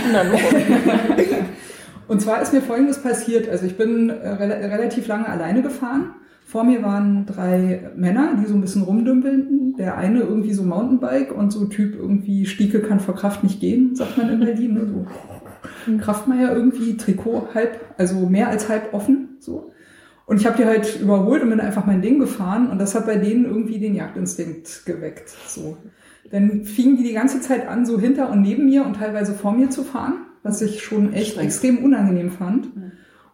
Und 2.11 2.21
zwar 2.21 2.43
ist 2.43 2.53
mir 2.53 2.61
Folgendes 2.61 3.01
passiert. 3.01 3.49
Also 3.49 3.67
ich 3.67 3.77
bin 3.77 4.11
äh, 4.11 4.29
re 4.31 4.49
relativ 4.49 5.07
lange 5.07 5.29
alleine 5.29 5.63
gefahren. 5.63 6.17
Vor 6.45 6.65
mir 6.65 6.83
waren 6.83 7.25
drei 7.25 7.89
Männer, 7.95 8.37
die 8.37 8.49
so 8.49 8.55
ein 8.55 8.61
bisschen 8.61 8.83
rumdümpelten. 8.83 9.77
Der 9.77 9.97
eine 9.97 10.19
irgendwie 10.19 10.53
so 10.53 10.65
Mountainbike 10.65 11.33
und 11.33 11.53
so 11.53 11.67
Typ 11.67 11.95
irgendwie 11.95 12.47
Stieke 12.47 12.81
kann 12.81 12.99
vor 12.99 13.15
Kraft 13.15 13.45
nicht 13.45 13.61
gehen, 13.61 13.95
sagt 13.95 14.19
man 14.19 14.29
in 14.29 14.41
Berlin. 14.41 14.75
Ne? 14.75 14.87
So 15.87 15.99
Kraftmeier 15.99 16.53
irgendwie, 16.53 16.97
Trikot 16.97 17.55
halb, 17.55 17.79
also 17.97 18.29
mehr 18.29 18.49
als 18.49 18.69
halb 18.69 18.93
offen. 18.93 19.37
so. 19.39 19.71
Und 20.27 20.41
ich 20.41 20.47
habe 20.47 20.57
die 20.57 20.65
halt 20.65 21.01
überholt 21.01 21.45
und 21.45 21.51
bin 21.51 21.61
einfach 21.61 21.87
mein 21.87 22.03
Ding 22.03 22.19
gefahren 22.19 22.71
und 22.71 22.81
das 22.81 22.97
hat 22.97 23.07
bei 23.07 23.19
denen 23.19 23.45
irgendwie 23.45 23.79
den 23.79 23.95
Jagdinstinkt 23.95 24.85
geweckt. 24.85 25.29
So. 25.47 25.77
Dann 26.33 26.65
fingen 26.65 26.97
die 26.97 27.05
die 27.05 27.15
ganze 27.15 27.41
Zeit 27.41 27.69
an, 27.69 27.87
so 27.87 28.01
hinter 28.01 28.31
und 28.31 28.43
neben 28.43 28.65
mir 28.65 28.85
und 28.85 28.97
teilweise 28.97 29.33
vor 29.33 29.53
mir 29.53 29.71
zu 29.71 29.85
fahren 29.85 30.27
was 30.43 30.63
ich 30.63 30.83
schon 30.83 31.13
echt 31.13 31.39
extrem 31.39 31.85
unangenehm 31.85 32.31
fand. 32.31 32.69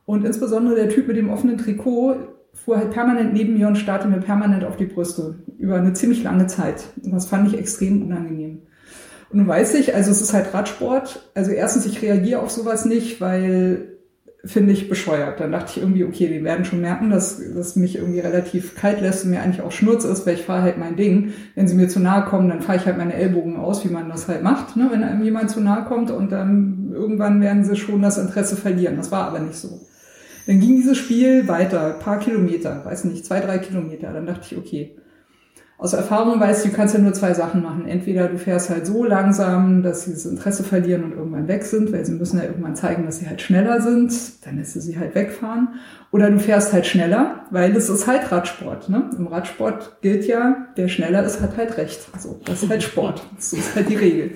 Und 0.05 0.25
insbesondere 0.25 0.77
der 0.77 0.89
Typ 0.89 1.09
mit 1.09 1.17
dem 1.17 1.31
offenen 1.31 1.59
Trikot 1.59 2.17
fuhr 2.53 2.79
halt 2.79 2.91
permanent 2.91 3.33
neben 3.33 3.55
mir 3.55 3.69
und 3.69 3.77
starrte 3.77 4.09
mir 4.09 4.19
permanent 4.19 4.65
auf 4.65 4.77
die 4.77 4.87
Brüste 4.87 5.37
über 5.59 5.77
eine 5.77 5.93
ziemlich 5.93 6.23
lange 6.23 6.47
Zeit. 6.47 6.85
Und 7.03 7.13
das 7.13 7.27
fand 7.27 7.49
ich 7.49 7.59
extrem 7.59 8.03
unangenehm. 8.03 8.63
Und 9.31 9.39
nun 9.39 9.49
weiß 9.49 9.75
ich, 9.75 9.95
also 9.95 10.11
es 10.11 10.21
ist 10.21 10.33
halt 10.33 10.55
Radsport. 10.55 11.31
Also 11.35 11.51
erstens, 11.51 11.87
ich 11.87 12.01
reagiere 12.01 12.41
auf 12.41 12.51
sowas 12.51 12.85
nicht, 12.85 13.21
weil 13.21 13.97
finde 14.47 14.73
ich 14.73 14.89
bescheuert. 14.89 15.41
Dann 15.41 15.53
dachte 15.53 15.73
ich 15.73 15.83
irgendwie, 15.83 16.05
okay, 16.05 16.29
die 16.29 16.45
werden 16.45 16.65
schon 16.65 16.81
merken, 16.81 17.11
dass 17.11 17.41
das 17.55 17.77
mich 17.77 17.97
irgendwie 17.97 18.21
relativ 18.21 18.75
kalt 18.77 19.01
lässt 19.01 19.25
und 19.25 19.31
mir 19.31 19.43
eigentlich 19.43 19.63
auch 19.63 19.73
Schnurz 19.73 20.05
ist, 20.05 20.27
weil 20.27 20.35
ich 20.35 20.43
fahre 20.43 20.63
halt 20.63 20.79
mein 20.79 20.97
Ding. 20.97 21.33
Wenn 21.55 21.69
sie 21.69 21.75
mir 21.75 21.89
zu 21.89 22.01
nahe 22.01 22.25
kommen, 22.25 22.49
dann 22.49 22.63
fahre 22.63 22.79
ich 22.79 22.87
halt 22.87 22.97
meine 22.97 23.15
Ellbogen 23.15 23.57
aus, 23.57 23.85
wie 23.85 23.93
man 23.93 24.09
das 24.09 24.29
halt 24.29 24.43
macht, 24.43 24.77
ne? 24.77 24.89
wenn 24.91 25.03
einem 25.03 25.23
jemand 25.23 25.51
zu 25.51 25.61
nahe 25.61 25.85
kommt 25.85 26.11
und 26.11 26.33
dann 26.33 26.76
irgendwann 26.97 27.41
werden 27.41 27.65
sie 27.65 27.77
schon 27.77 28.03
das 28.03 28.19
Interesse 28.19 28.57
verlieren. 28.57 28.97
Das 28.97 29.13
war 29.13 29.29
aber 29.29 29.39
nicht 29.39 29.57
so. 29.57 29.81
Dann 30.47 30.61
ging 30.61 30.77
dieses 30.77 30.99
Spiel 30.99 31.49
weiter, 31.49 31.91
paar 31.99 32.19
Kilometer, 32.19 32.85
weiß 32.85 33.05
nicht, 33.05 33.27
zwei, 33.27 33.41
drei 33.41 33.59
Kilometer. 33.59 34.13
Dann 34.13 34.27
dachte 34.27 34.43
ich, 34.51 34.57
okay, 34.57 34.97
aus 35.79 35.93
Erfahrung 35.93 36.41
weißt 36.41 36.65
du, 36.65 36.69
du 36.71 36.75
kannst 36.75 36.95
ja 36.95 37.01
nur 37.01 37.13
zwei 37.13 37.35
Sachen 37.35 37.63
machen. 37.63 37.87
Entweder 37.87 38.29
du 38.29 38.39
fährst 38.39 38.71
halt 38.71 38.87
so 38.87 39.05
langsam, 39.05 39.83
dass 39.83 40.05
sie 40.05 40.13
das 40.13 40.25
Interesse 40.25 40.65
verlieren 40.65 41.05
und 41.05 41.13
irgendwann 41.13 41.49
weg 41.49 41.65
sind, 41.65 41.93
weil 41.93 42.05
sie 42.07 42.13
müssen 42.13 42.39
ja 42.39 42.45
irgendwann 42.45 42.77
zeigen, 42.77 43.05
dass 43.05 43.19
sie 43.19 43.29
halt 43.29 43.43
schneller 43.43 43.83
sind, 43.83 44.13
dann 44.47 44.57
lässt 44.57 44.75
du 44.75 44.81
sie 44.81 44.99
halt 44.99 45.15
wegfahren. 45.15 45.69
Oder 46.13 46.31
du 46.31 46.39
fährst 46.39 46.73
halt 46.73 46.87
schneller, 46.87 47.45
weil 47.51 47.77
es 47.77 47.91
ist 47.91 48.07
halt 48.07 48.33
Radsport. 48.33 48.89
Ne? 48.89 49.11
Im 49.19 49.27
Radsport 49.27 49.99
gilt 50.01 50.27
ja, 50.27 50.69
der 50.79 50.89
schneller 50.89 51.25
ist, 51.25 51.43
hat 51.43 51.59
halt 51.59 51.77
recht. 51.77 52.09
So, 52.19 52.41
das 52.47 52.63
ist 52.63 52.71
halt 52.71 52.83
Sport. 52.83 53.23
Das 53.37 53.53
ist 53.53 53.75
halt 53.75 53.91
die 53.91 53.97
Regel. 53.97 54.31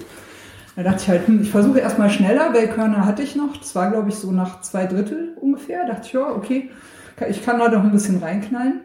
Da 0.80 0.84
dachte 0.84 1.02
ich 1.02 1.08
halt, 1.10 1.28
hm, 1.28 1.42
ich 1.42 1.50
versuche 1.50 1.78
erstmal 1.78 2.08
schneller, 2.08 2.54
weil 2.54 2.66
Körner 2.68 3.04
hatte 3.04 3.22
ich 3.22 3.36
noch. 3.36 3.54
Das 3.54 3.74
war, 3.74 3.90
glaube 3.90 4.08
ich, 4.08 4.14
so 4.14 4.32
nach 4.32 4.62
zwei 4.62 4.86
Drittel 4.86 5.36
ungefähr. 5.38 5.86
Da 5.86 5.92
dachte 5.92 6.06
ich, 6.06 6.12
ja, 6.14 6.34
okay, 6.34 6.70
ich 7.28 7.44
kann 7.44 7.58
da 7.58 7.68
noch 7.68 7.84
ein 7.84 7.92
bisschen 7.92 8.16
reinknallen. 8.16 8.80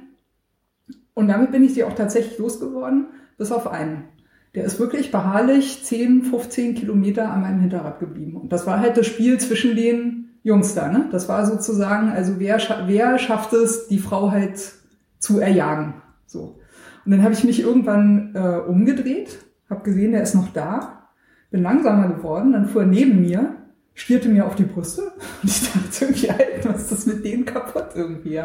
Und 1.13 1.29
damit 1.29 1.53
bin 1.53 1.63
ich 1.63 1.73
sie 1.73 1.85
auch 1.85 1.93
tatsächlich 1.93 2.37
losgeworden, 2.37 3.05
bis 3.37 3.53
auf 3.53 3.71
einen. 3.71 4.09
Der 4.55 4.65
ist 4.65 4.77
wirklich 4.77 5.09
beharrlich 5.09 5.85
10, 5.85 6.23
15 6.23 6.75
Kilometer 6.75 7.31
an 7.31 7.43
meinem 7.43 7.61
Hinterrad 7.61 8.01
geblieben. 8.01 8.35
Und 8.35 8.51
das 8.51 8.67
war 8.67 8.81
halt 8.81 8.97
das 8.97 9.07
Spiel 9.07 9.39
zwischen 9.39 9.77
den 9.77 10.31
Jungs 10.43 10.75
da. 10.75 10.89
Ne? 10.89 11.07
Das 11.13 11.29
war 11.29 11.45
sozusagen, 11.45 12.09
also 12.09 12.39
wer, 12.39 12.59
wer 12.87 13.17
schafft 13.19 13.53
es, 13.53 13.87
die 13.87 13.99
Frau 13.99 14.31
halt 14.31 14.59
zu 15.19 15.39
erjagen. 15.39 15.93
So. 16.25 16.59
Und 17.05 17.11
dann 17.13 17.23
habe 17.23 17.33
ich 17.33 17.45
mich 17.45 17.61
irgendwann 17.61 18.35
äh, 18.35 18.57
umgedreht, 18.67 19.45
habe 19.69 19.83
gesehen, 19.83 20.11
der 20.11 20.23
ist 20.23 20.35
noch 20.35 20.51
da, 20.51 20.94
bin 21.55 21.63
langsamer 21.63 22.09
geworden, 22.09 22.51
dann 22.51 22.67
fuhr 22.67 22.81
er 22.81 22.87
neben 22.87 23.21
mir, 23.21 23.55
stierte 23.93 24.27
mir 24.27 24.45
auf 24.45 24.55
die 24.55 24.63
Brüste 24.63 25.03
und 25.41 25.49
ich 25.49 25.71
dachte 25.71 26.05
irgendwie, 26.05 26.29
halt, 26.29 26.65
was 26.67 26.81
ist 26.81 26.91
das 26.91 27.05
mit 27.05 27.23
denen 27.23 27.45
kaputt 27.45 27.91
irgendwie? 27.95 28.41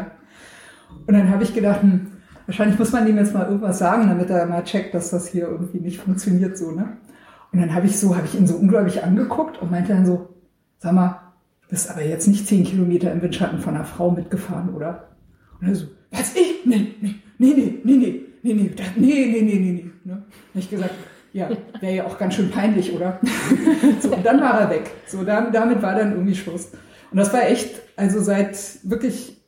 Und 1.05 1.13
dann 1.13 1.29
habe 1.29 1.43
ich 1.43 1.53
gedacht, 1.53 1.81
hm, 1.81 2.07
wahrscheinlich 2.45 2.79
muss 2.79 2.93
man 2.93 3.05
dem 3.05 3.17
jetzt 3.17 3.33
mal 3.33 3.47
irgendwas 3.47 3.79
sagen, 3.79 4.07
damit 4.07 4.29
er 4.29 4.45
mal 4.45 4.63
checkt, 4.63 4.93
dass 4.93 5.09
das 5.09 5.27
hier 5.27 5.49
irgendwie 5.49 5.79
nicht 5.81 5.99
funktioniert 5.99 6.57
so, 6.57 6.71
ne? 6.71 6.95
Und 7.51 7.59
dann 7.59 7.75
habe 7.75 7.85
ich 7.85 7.99
so, 7.99 8.15
habe 8.15 8.25
ich 8.25 8.35
ihn 8.35 8.47
so 8.47 8.55
unglaublich 8.55 9.03
angeguckt 9.03 9.61
und 9.61 9.71
meinte 9.71 9.91
dann 9.91 10.05
so, 10.05 10.29
sag 10.77 10.93
mal, 10.93 11.19
bist 11.69 11.91
aber 11.91 12.01
jetzt 12.01 12.29
nicht 12.29 12.47
zehn 12.47 12.63
Kilometer 12.63 13.11
im 13.11 13.21
Windschatten 13.21 13.59
von 13.59 13.75
einer 13.75 13.83
Frau 13.83 14.09
mitgefahren, 14.09 14.73
oder? 14.73 15.09
Und 15.59 15.67
er 15.67 15.75
so, 15.75 15.87
was 16.11 16.33
ich? 16.33 16.65
Nee, 16.65 16.95
nee, 17.01 17.15
nee, 17.37 17.53
nee, 17.53 17.81
nee, 17.83 17.97
nee, 17.97 18.25
nee, 18.41 18.53
nee, 18.53 18.71
das, 18.73 18.87
nee, 18.95 19.25
nee, 19.25 19.41
nee, 19.41 19.59
nee, 19.59 19.71
nee. 19.71 19.91
Ne? 20.05 20.23
Und 20.53 20.59
ich 20.59 20.69
gesagt, 20.69 20.93
ja, 21.33 21.49
wäre 21.79 21.95
ja 21.95 22.05
auch 22.05 22.17
ganz 22.17 22.35
schön 22.35 22.51
peinlich, 22.51 22.93
oder? 22.93 23.19
so, 24.01 24.13
und 24.13 24.25
dann 24.25 24.41
war 24.41 24.61
er 24.61 24.69
weg. 24.69 24.91
So, 25.07 25.23
dann, 25.23 25.51
damit 25.51 25.81
war 25.81 25.95
dann 25.95 26.11
irgendwie 26.11 26.35
Schluss. 26.35 26.71
Und 27.11 27.17
das 27.17 27.31
war 27.33 27.47
echt, 27.47 27.81
also 27.95 28.19
seit 28.21 28.57
wirklich 28.83 29.41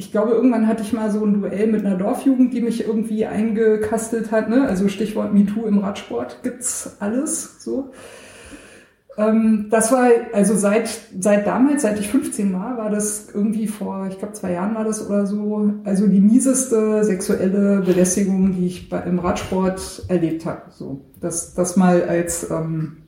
ich 0.00 0.10
glaube, 0.10 0.32
irgendwann 0.32 0.66
hatte 0.66 0.82
ich 0.82 0.94
mal 0.94 1.10
so 1.10 1.22
ein 1.22 1.42
Duell 1.42 1.66
mit 1.66 1.84
einer 1.84 1.94
Dorfjugend, 1.94 2.54
die 2.54 2.62
mich 2.62 2.86
irgendwie 2.86 3.26
eingekastelt 3.26 4.32
hat. 4.32 4.48
Ne? 4.48 4.66
Also 4.66 4.88
Stichwort 4.88 5.34
MeToo 5.34 5.66
im 5.66 5.76
Radsport 5.76 6.42
gibt's 6.42 6.96
alles 7.00 7.62
so. 7.62 7.92
Ähm, 9.20 9.66
das 9.70 9.92
war 9.92 10.08
also 10.32 10.56
seit 10.56 10.88
seit 11.20 11.46
damals, 11.46 11.82
seit 11.82 12.00
ich 12.00 12.08
15 12.08 12.52
war, 12.54 12.78
war 12.78 12.88
das 12.88 13.28
irgendwie 13.34 13.66
vor, 13.66 14.06
ich 14.08 14.18
glaube 14.18 14.32
zwei 14.32 14.52
Jahren 14.52 14.74
war 14.74 14.84
das 14.84 15.06
oder 15.06 15.26
so, 15.26 15.74
also 15.84 16.06
die 16.06 16.20
mieseste 16.20 17.04
sexuelle 17.04 17.82
Belästigung, 17.82 18.54
die 18.54 18.66
ich 18.66 18.88
bei, 18.88 19.00
im 19.00 19.18
Radsport 19.18 20.04
erlebt 20.08 20.46
habe. 20.46 20.62
So, 20.70 21.02
das 21.20 21.54
das 21.54 21.76
mal 21.76 22.02
als 22.04 22.50
ähm, 22.50 23.02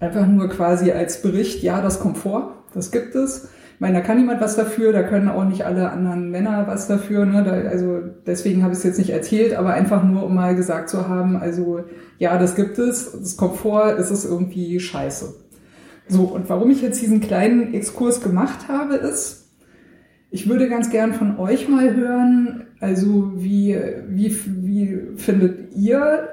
einfach 0.00 0.26
nur 0.26 0.48
quasi 0.48 0.90
als 0.90 1.22
Bericht, 1.22 1.62
ja, 1.62 1.80
das 1.80 2.00
kommt 2.00 2.18
vor, 2.18 2.64
das 2.74 2.90
gibt 2.90 3.14
es 3.14 3.48
ich 3.76 3.80
meine, 3.80 3.98
da 3.98 4.00
kann 4.00 4.16
niemand 4.16 4.40
was 4.40 4.56
dafür, 4.56 4.90
da 4.90 5.02
können 5.02 5.28
auch 5.28 5.44
nicht 5.44 5.66
alle 5.66 5.90
anderen 5.90 6.30
Männer 6.30 6.66
was 6.66 6.88
dafür. 6.88 7.26
Ne? 7.26 7.44
Da, 7.44 7.68
also 7.68 8.00
deswegen 8.26 8.62
habe 8.62 8.72
ich 8.72 8.78
es 8.78 8.84
jetzt 8.84 8.96
nicht 8.96 9.10
erzählt, 9.10 9.52
aber 9.52 9.74
einfach 9.74 10.02
nur, 10.02 10.24
um 10.24 10.34
mal 10.34 10.56
gesagt 10.56 10.88
zu 10.88 11.10
haben, 11.10 11.36
also 11.36 11.84
ja, 12.16 12.38
das 12.38 12.54
gibt 12.56 12.78
es, 12.78 13.12
es 13.12 13.36
kommt 13.36 13.56
vor, 13.56 13.94
es 13.98 14.10
ist 14.10 14.24
irgendwie 14.24 14.80
scheiße. 14.80 15.34
So, 16.08 16.22
und 16.22 16.48
warum 16.48 16.70
ich 16.70 16.80
jetzt 16.80 17.02
diesen 17.02 17.20
kleinen 17.20 17.74
Exkurs 17.74 18.22
gemacht 18.22 18.68
habe, 18.68 18.94
ist, 18.94 19.50
ich 20.30 20.48
würde 20.48 20.70
ganz 20.70 20.88
gern 20.88 21.12
von 21.12 21.38
euch 21.38 21.68
mal 21.68 21.94
hören, 21.94 22.64
also 22.80 23.32
wie, 23.36 23.78
wie, 24.08 24.34
wie 24.46 25.00
findet 25.16 25.76
ihr 25.76 26.30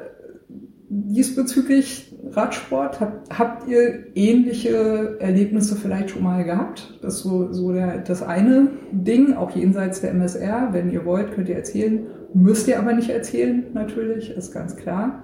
diesbezüglich 0.94 2.16
Radsport? 2.32 3.00
Habt, 3.00 3.38
habt 3.38 3.68
ihr 3.68 4.06
ähnliche 4.16 5.18
Erlebnisse 5.20 5.76
vielleicht 5.76 6.12
schon 6.12 6.24
mal 6.24 6.44
gehabt? 6.44 7.00
Das 7.02 7.16
ist 7.16 7.24
so, 7.24 7.52
so 7.52 7.74
der, 7.74 8.00
das 8.00 8.22
eine 8.22 8.70
Ding, 8.92 9.34
auch 9.34 9.52
jenseits 9.56 10.02
der 10.02 10.12
MSR. 10.12 10.70
Wenn 10.72 10.92
ihr 10.92 11.06
wollt, 11.06 11.34
könnt 11.34 11.50
ihr 11.50 11.56
erzählen. 11.56 12.06
Müsst 12.34 12.68
ihr 12.68 12.80
aber 12.80 12.94
nicht 12.94 13.10
erzählen, 13.10 13.66
natürlich, 13.74 14.32
ist 14.32 14.54
ganz 14.54 14.76
klar. 14.76 15.24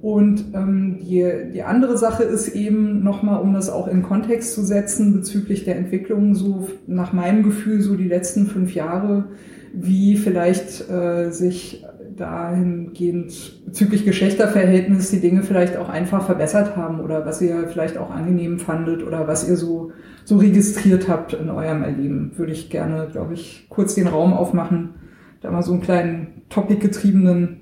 Und 0.00 0.54
ähm, 0.54 0.98
die, 1.00 1.50
die 1.52 1.62
andere 1.62 1.98
Sache 1.98 2.22
ist 2.22 2.48
eben 2.48 3.02
nochmal, 3.02 3.40
um 3.40 3.52
das 3.52 3.68
auch 3.68 3.88
in 3.88 4.02
Kontext 4.02 4.54
zu 4.54 4.62
setzen, 4.62 5.12
bezüglich 5.12 5.64
der 5.64 5.76
Entwicklung, 5.76 6.34
so 6.34 6.68
nach 6.86 7.12
meinem 7.12 7.42
Gefühl, 7.42 7.80
so 7.80 7.96
die 7.96 8.06
letzten 8.06 8.46
fünf 8.46 8.74
Jahre, 8.74 9.24
wie 9.72 10.16
vielleicht 10.16 10.88
äh, 10.88 11.30
sich 11.30 11.84
dahingehend 12.18 13.64
bezüglich 13.66 14.04
Geschlechterverhältnis 14.04 15.10
die 15.10 15.20
Dinge 15.20 15.42
vielleicht 15.42 15.76
auch 15.76 15.88
einfach 15.88 16.26
verbessert 16.26 16.76
haben 16.76 17.00
oder 17.00 17.24
was 17.24 17.40
ihr 17.40 17.68
vielleicht 17.68 17.96
auch 17.96 18.10
angenehm 18.10 18.58
fandet 18.58 19.02
oder 19.02 19.26
was 19.26 19.48
ihr 19.48 19.56
so, 19.56 19.92
so 20.24 20.38
registriert 20.38 21.08
habt 21.08 21.32
in 21.32 21.50
eurem 21.50 21.82
Erleben. 21.82 22.32
Würde 22.36 22.52
ich 22.52 22.70
gerne, 22.70 23.08
glaube 23.10 23.34
ich, 23.34 23.66
kurz 23.68 23.94
den 23.94 24.08
Raum 24.08 24.32
aufmachen, 24.32 24.94
da 25.40 25.50
mal 25.50 25.62
so 25.62 25.72
einen 25.72 25.82
kleinen 25.82 26.42
topic-getriebenen 26.48 27.60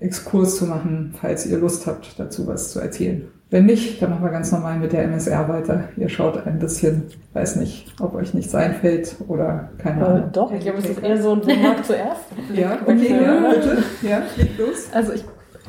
Exkurs 0.00 0.56
zu 0.56 0.66
machen, 0.66 1.14
falls 1.20 1.46
ihr 1.46 1.58
Lust 1.58 1.86
habt, 1.86 2.18
dazu 2.18 2.46
was 2.46 2.72
zu 2.72 2.80
erzählen. 2.80 3.22
Wenn 3.54 3.66
nicht, 3.66 4.02
dann 4.02 4.10
machen 4.10 4.24
wir 4.24 4.32
ganz 4.32 4.50
normal 4.50 4.80
mit 4.80 4.92
der 4.92 5.04
MSR 5.04 5.48
weiter. 5.48 5.84
Ihr 5.96 6.08
schaut 6.08 6.44
ein 6.44 6.58
bisschen, 6.58 7.04
weiß 7.34 7.54
nicht, 7.54 7.86
ob 8.00 8.16
euch 8.16 8.34
nichts 8.34 8.52
einfällt 8.52 9.14
oder 9.28 9.68
keine 9.78 10.00
äh, 10.00 10.04
Ahnung. 10.04 10.30
Doch, 10.32 10.50
ich 10.50 10.58
glaube, 10.58 10.78
es 10.78 10.86
ist 10.86 11.00
eher 11.00 11.22
so 11.22 11.34
ein 11.34 11.62
Markt 11.62 11.86
zuerst. 11.86 12.22
ja, 12.52 12.78
okay, 12.84 13.12
ja, 13.12 13.50
bitte. 13.50 13.84
Ja, 14.02 14.22
leg 14.36 14.58
los. 14.58 14.88
Also 14.92 15.12
ich 15.12 15.24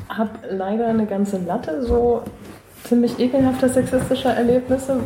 habe 0.08 0.30
leider 0.50 0.88
eine 0.88 1.06
ganze 1.06 1.38
Latte 1.38 1.84
so 1.84 2.22
ziemlich 2.82 3.20
ekelhafter 3.20 3.68
sexistischer 3.68 4.34
Erlebnisse, 4.34 4.98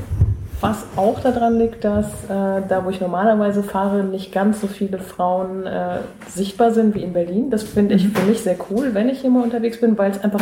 was 0.62 0.86
auch 0.96 1.20
daran 1.20 1.58
liegt, 1.58 1.84
dass 1.84 2.06
äh, 2.06 2.62
da, 2.66 2.82
wo 2.82 2.88
ich 2.88 3.02
normalerweise 3.02 3.62
fahre, 3.62 4.04
nicht 4.04 4.32
ganz 4.32 4.62
so 4.62 4.68
viele 4.68 5.00
Frauen 5.00 5.66
äh, 5.66 5.98
sichtbar 6.28 6.70
sind 6.70 6.94
wie 6.94 7.02
in 7.02 7.12
Berlin. 7.12 7.50
Das 7.50 7.62
finde 7.62 7.96
ich 7.96 8.08
für 8.08 8.24
mich 8.24 8.40
sehr 8.40 8.56
cool, 8.70 8.94
wenn 8.94 9.10
ich 9.10 9.20
hier 9.20 9.28
mal 9.28 9.42
unterwegs 9.42 9.78
bin, 9.82 9.98
weil 9.98 10.12
es 10.12 10.24
einfach 10.24 10.40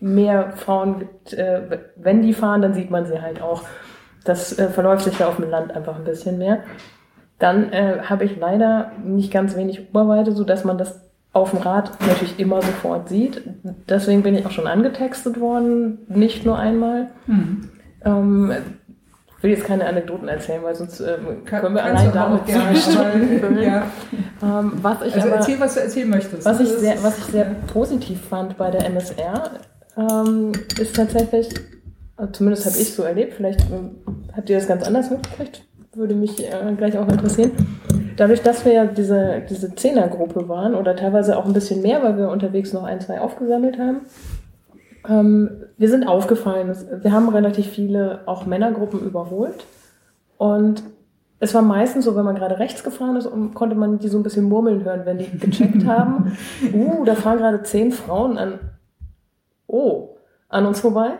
mehr 0.00 0.52
Frauen 0.56 1.00
gibt, 1.00 1.32
äh, 1.32 1.80
wenn 1.96 2.22
die 2.22 2.32
fahren, 2.32 2.62
dann 2.62 2.74
sieht 2.74 2.90
man 2.90 3.06
sie 3.06 3.20
halt 3.20 3.42
auch. 3.42 3.62
Das 4.24 4.58
äh, 4.58 4.68
verläuft 4.68 5.04
sich 5.04 5.18
ja 5.18 5.28
auf 5.28 5.36
dem 5.36 5.50
Land 5.50 5.74
einfach 5.74 5.96
ein 5.96 6.04
bisschen 6.04 6.38
mehr. 6.38 6.60
Dann 7.38 7.72
äh, 7.72 8.00
habe 8.04 8.24
ich 8.24 8.36
leider 8.36 8.92
nicht 9.04 9.32
ganz 9.32 9.56
wenig 9.56 9.88
Oberweite, 9.90 10.32
so 10.32 10.44
dass 10.44 10.64
man 10.64 10.78
das 10.78 11.08
auf 11.32 11.50
dem 11.50 11.60
Rad 11.60 11.92
natürlich 12.00 12.38
immer 12.38 12.62
sofort 12.62 13.08
sieht. 13.08 13.42
Deswegen 13.88 14.22
bin 14.22 14.34
ich 14.34 14.44
auch 14.46 14.50
schon 14.50 14.66
angetextet 14.66 15.40
worden, 15.40 15.98
nicht 16.08 16.44
nur 16.44 16.58
einmal. 16.58 17.08
Mhm. 17.26 17.70
Ähm, 18.04 18.52
ich 19.36 19.44
will 19.44 19.50
jetzt 19.52 19.64
keine 19.64 19.86
Anekdoten 19.86 20.26
erzählen, 20.26 20.64
weil 20.64 20.74
sonst 20.74 20.98
ähm, 21.00 21.44
können 21.44 21.74
wir 21.74 21.84
allein 21.84 22.10
damit 22.12 22.46
gerne 22.46 22.74
füllen. 22.76 23.62
ja. 23.62 23.86
ähm, 24.42 24.72
was 24.82 25.02
ich 25.02 25.14
also 25.14 25.28
aber, 25.28 25.36
erzähl, 25.36 25.60
was 25.60 25.74
du 25.74 25.80
erzählen 25.80 26.10
möchtest. 26.10 26.44
Was 26.44 26.58
ich, 26.58 26.68
sehr, 26.68 26.96
was 27.02 27.18
ich 27.18 27.24
sehr 27.26 27.44
positiv 27.72 28.20
fand 28.28 28.58
bei 28.58 28.72
der 28.72 28.84
MSR, 28.86 29.50
ähm, 29.98 30.52
ist 30.80 30.94
tatsächlich, 30.94 31.48
also 32.16 32.32
zumindest 32.32 32.66
habe 32.66 32.76
ich 32.76 32.94
so 32.94 33.02
erlebt, 33.02 33.34
vielleicht 33.34 33.60
ähm, 33.70 33.96
habt 34.34 34.48
ihr 34.48 34.56
das 34.56 34.68
ganz 34.68 34.86
anders 34.86 35.10
mitgekriegt, 35.10 35.64
würde 35.94 36.14
mich 36.14 36.40
äh, 36.44 36.74
gleich 36.76 36.96
auch 36.96 37.08
interessieren. 37.08 37.52
Dadurch, 38.16 38.42
dass 38.42 38.64
wir 38.64 38.72
ja 38.72 38.84
diese, 38.86 39.42
diese 39.48 39.74
Zehnergruppe 39.74 40.48
waren 40.48 40.74
oder 40.74 40.96
teilweise 40.96 41.36
auch 41.36 41.46
ein 41.46 41.52
bisschen 41.52 41.82
mehr, 41.82 42.02
weil 42.02 42.16
wir 42.16 42.30
unterwegs 42.30 42.72
noch 42.72 42.84
ein, 42.84 43.00
zwei 43.00 43.20
aufgesammelt 43.20 43.78
haben, 43.78 44.00
ähm, 45.08 45.50
wir 45.76 45.88
sind 45.88 46.06
aufgefallen. 46.06 46.74
Wir 47.02 47.12
haben 47.12 47.28
relativ 47.28 47.66
viele 47.66 48.20
auch 48.26 48.46
Männergruppen 48.46 49.00
überholt 49.00 49.64
und 50.36 50.82
es 51.40 51.54
war 51.54 51.62
meistens 51.62 52.04
so, 52.04 52.16
wenn 52.16 52.24
man 52.24 52.34
gerade 52.34 52.58
rechts 52.58 52.82
gefahren 52.82 53.16
ist, 53.16 53.28
konnte 53.54 53.76
man 53.76 54.00
die 54.00 54.08
so 54.08 54.18
ein 54.18 54.24
bisschen 54.24 54.48
murmeln 54.48 54.84
hören, 54.84 55.02
wenn 55.04 55.18
die 55.18 55.38
gecheckt 55.38 55.86
haben. 55.86 56.36
Uh, 56.74 57.04
da 57.04 57.14
fahren 57.14 57.38
gerade 57.38 57.62
zehn 57.62 57.92
Frauen 57.92 58.36
an 58.36 58.58
oh, 59.68 60.16
an 60.48 60.66
uns 60.66 60.80
vorbei. 60.80 61.12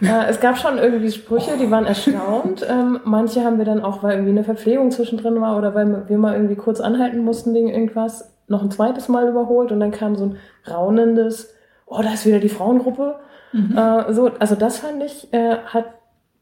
Äh, 0.00 0.26
es 0.28 0.40
gab 0.40 0.56
schon 0.56 0.78
irgendwie 0.78 1.10
Sprüche, 1.10 1.58
die 1.58 1.70
waren 1.70 1.84
erstaunt. 1.84 2.66
Ähm, 2.68 3.00
manche 3.04 3.44
haben 3.44 3.58
wir 3.58 3.64
dann 3.64 3.82
auch, 3.82 4.02
weil 4.02 4.12
irgendwie 4.12 4.30
eine 4.30 4.44
Verpflegung 4.44 4.90
zwischendrin 4.90 5.40
war 5.40 5.58
oder 5.58 5.74
weil 5.74 6.08
wir 6.08 6.18
mal 6.18 6.34
irgendwie 6.34 6.56
kurz 6.56 6.80
anhalten 6.80 7.24
mussten 7.24 7.52
wegen 7.52 7.68
irgendwas, 7.68 8.34
noch 8.46 8.62
ein 8.62 8.70
zweites 8.70 9.08
Mal 9.08 9.28
überholt 9.28 9.72
und 9.72 9.80
dann 9.80 9.90
kam 9.90 10.16
so 10.16 10.24
ein 10.24 10.36
raunendes, 10.70 11.52
oh, 11.86 12.00
da 12.02 12.14
ist 12.14 12.24
wieder 12.24 12.38
die 12.38 12.48
Frauengruppe. 12.48 13.16
Mhm. 13.52 13.76
Äh, 13.76 14.12
so, 14.12 14.30
also 14.38 14.54
das 14.54 14.78
fand 14.78 15.02
ich, 15.02 15.32
äh, 15.34 15.56
hat 15.66 15.86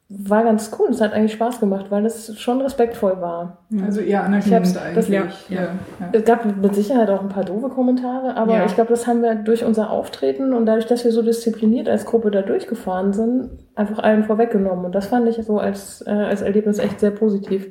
war 0.09 0.45
ganz 0.45 0.71
cool. 0.79 0.89
Es 0.91 1.01
hat 1.01 1.13
eigentlich 1.13 1.33
Spaß 1.33 1.59
gemacht, 1.59 1.87
weil 1.91 2.07
es 2.07 2.39
schon 2.39 2.61
respektvoll 2.61 3.21
war. 3.21 3.67
Also 3.85 4.01
eher 4.01 4.23
anerkennend 4.23 4.79
eigentlich. 4.79 4.95
Das, 4.95 5.09
ja, 5.09 5.25
ja. 5.49 5.63
Ja, 5.63 5.69
Es 6.13 6.25
gab 6.25 6.45
mit 6.45 6.75
Sicherheit 6.77 7.11
auch 7.11 7.23
ein 7.23 7.29
paar 7.29 7.45
doofe 7.45 7.69
Kommentare, 7.71 8.37
aber 8.37 8.65
ich 8.65 8.75
glaube, 8.75 8.91
das 8.91 9.09
haben 9.09 9.23
wir 9.23 9.35
durch 9.35 9.65
unser 9.65 9.91
Auftreten 9.91 10.53
und 10.53 10.67
dadurch, 10.67 10.87
dass 10.87 11.05
wir 11.05 11.11
so 11.11 11.23
diszipliniert 11.23 11.89
als 11.89 12.05
Gruppe 12.05 12.31
da 12.31 12.43
durchgefahren 12.43 13.13
sind, 13.13 13.51
einfach 13.75 13.99
allen 13.99 14.23
vorweggenommen. 14.23 14.85
Und 14.85 14.95
das 14.95 15.07
fand 15.07 15.29
ich 15.29 15.45
so 15.45 15.59
als, 15.59 16.07
äh, 16.07 16.11
als 16.11 16.41
Erlebnis 16.43 16.79
echt 16.79 17.01
sehr 17.01 17.11
positiv. 17.11 17.67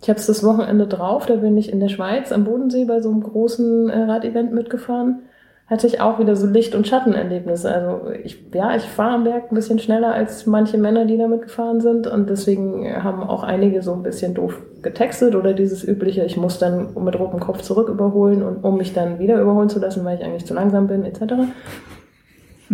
Ich 0.00 0.08
habe 0.08 0.18
es 0.18 0.26
das 0.26 0.42
Wochenende 0.42 0.86
drauf, 0.86 1.26
da 1.26 1.36
bin 1.36 1.58
ich 1.58 1.70
in 1.70 1.78
der 1.78 1.88
Schweiz 1.90 2.32
am 2.32 2.44
Bodensee 2.44 2.86
bei 2.86 3.02
so 3.02 3.10
einem 3.10 3.22
großen 3.22 3.90
äh, 3.90 3.98
Radevent 4.04 4.54
mitgefahren 4.54 5.24
hatte 5.70 5.86
ich 5.86 6.00
auch 6.00 6.18
wieder 6.18 6.34
so 6.34 6.48
Licht- 6.48 6.74
und 6.74 6.88
Schattenerlebnisse. 6.88 7.72
Also 7.72 8.10
ich, 8.24 8.44
ja, 8.52 8.74
ich 8.74 8.82
fahre 8.82 9.14
am 9.14 9.24
Berg 9.24 9.52
ein 9.52 9.54
bisschen 9.54 9.78
schneller 9.78 10.12
als 10.12 10.44
manche 10.46 10.76
Männer, 10.76 11.04
die 11.04 11.16
damit 11.16 11.42
gefahren 11.42 11.80
sind. 11.80 12.08
Und 12.08 12.28
deswegen 12.28 12.92
haben 13.02 13.22
auch 13.22 13.44
einige 13.44 13.80
so 13.80 13.92
ein 13.92 14.02
bisschen 14.02 14.34
doof 14.34 14.60
getextet 14.82 15.36
oder 15.36 15.52
dieses 15.52 15.86
übliche, 15.86 16.24
ich 16.24 16.36
muss 16.36 16.58
dann 16.58 16.88
mit 16.98 17.16
rotem 17.18 17.38
Kopf 17.38 17.62
zurück 17.62 17.88
überholen 17.88 18.42
und 18.42 18.64
um 18.64 18.78
mich 18.78 18.94
dann 18.94 19.20
wieder 19.20 19.40
überholen 19.40 19.68
zu 19.68 19.78
lassen, 19.78 20.04
weil 20.04 20.18
ich 20.18 20.24
eigentlich 20.24 20.46
zu 20.46 20.54
langsam 20.54 20.88
bin, 20.88 21.04
etc. 21.04 21.20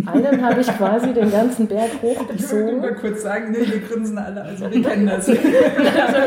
Einen 0.05 0.43
habe 0.43 0.61
ich 0.61 0.67
quasi 0.67 1.13
den 1.13 1.29
ganzen 1.29 1.67
Berg 1.67 1.89
hochgezogen. 2.01 2.35
Ich 2.35 2.51
will 2.51 2.81
mal 2.81 2.95
kurz 2.95 3.21
sagen, 3.21 3.51
nee, 3.51 3.59
wir 3.59 3.79
grinsen 3.79 4.17
alle, 4.17 4.41
also 4.41 4.71
wir 4.71 4.81
kennen 4.81 5.05
das. 5.05 5.27
also, 5.29 5.37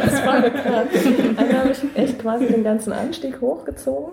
das 0.04 0.26
war 0.26 0.40
mir 0.40 0.50
klar. 0.50 0.84
Einen 1.36 1.58
habe 1.58 1.70
ich 1.70 1.80
echt 1.94 2.18
quasi 2.20 2.46
den 2.46 2.62
ganzen 2.62 2.92
Anstieg 2.92 3.40
hochgezogen 3.40 4.12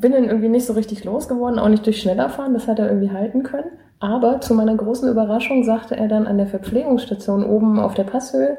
bin 0.00 0.12
dann 0.12 0.24
irgendwie 0.24 0.48
nicht 0.48 0.66
so 0.66 0.72
richtig 0.72 1.04
losgeworden, 1.04 1.58
auch 1.58 1.68
nicht 1.68 1.86
durch 1.86 2.00
schneller 2.00 2.28
fahren, 2.28 2.54
das 2.54 2.68
hat 2.68 2.78
er 2.78 2.88
irgendwie 2.88 3.10
halten 3.10 3.42
können. 3.42 3.70
Aber 4.00 4.40
zu 4.40 4.54
meiner 4.54 4.74
großen 4.74 5.08
Überraschung 5.08 5.64
sagte 5.64 5.96
er 5.96 6.08
dann 6.08 6.26
an 6.26 6.36
der 6.36 6.46
Verpflegungsstation 6.46 7.44
oben 7.44 7.78
auf 7.78 7.94
der 7.94 8.04
Passhöhe, 8.04 8.58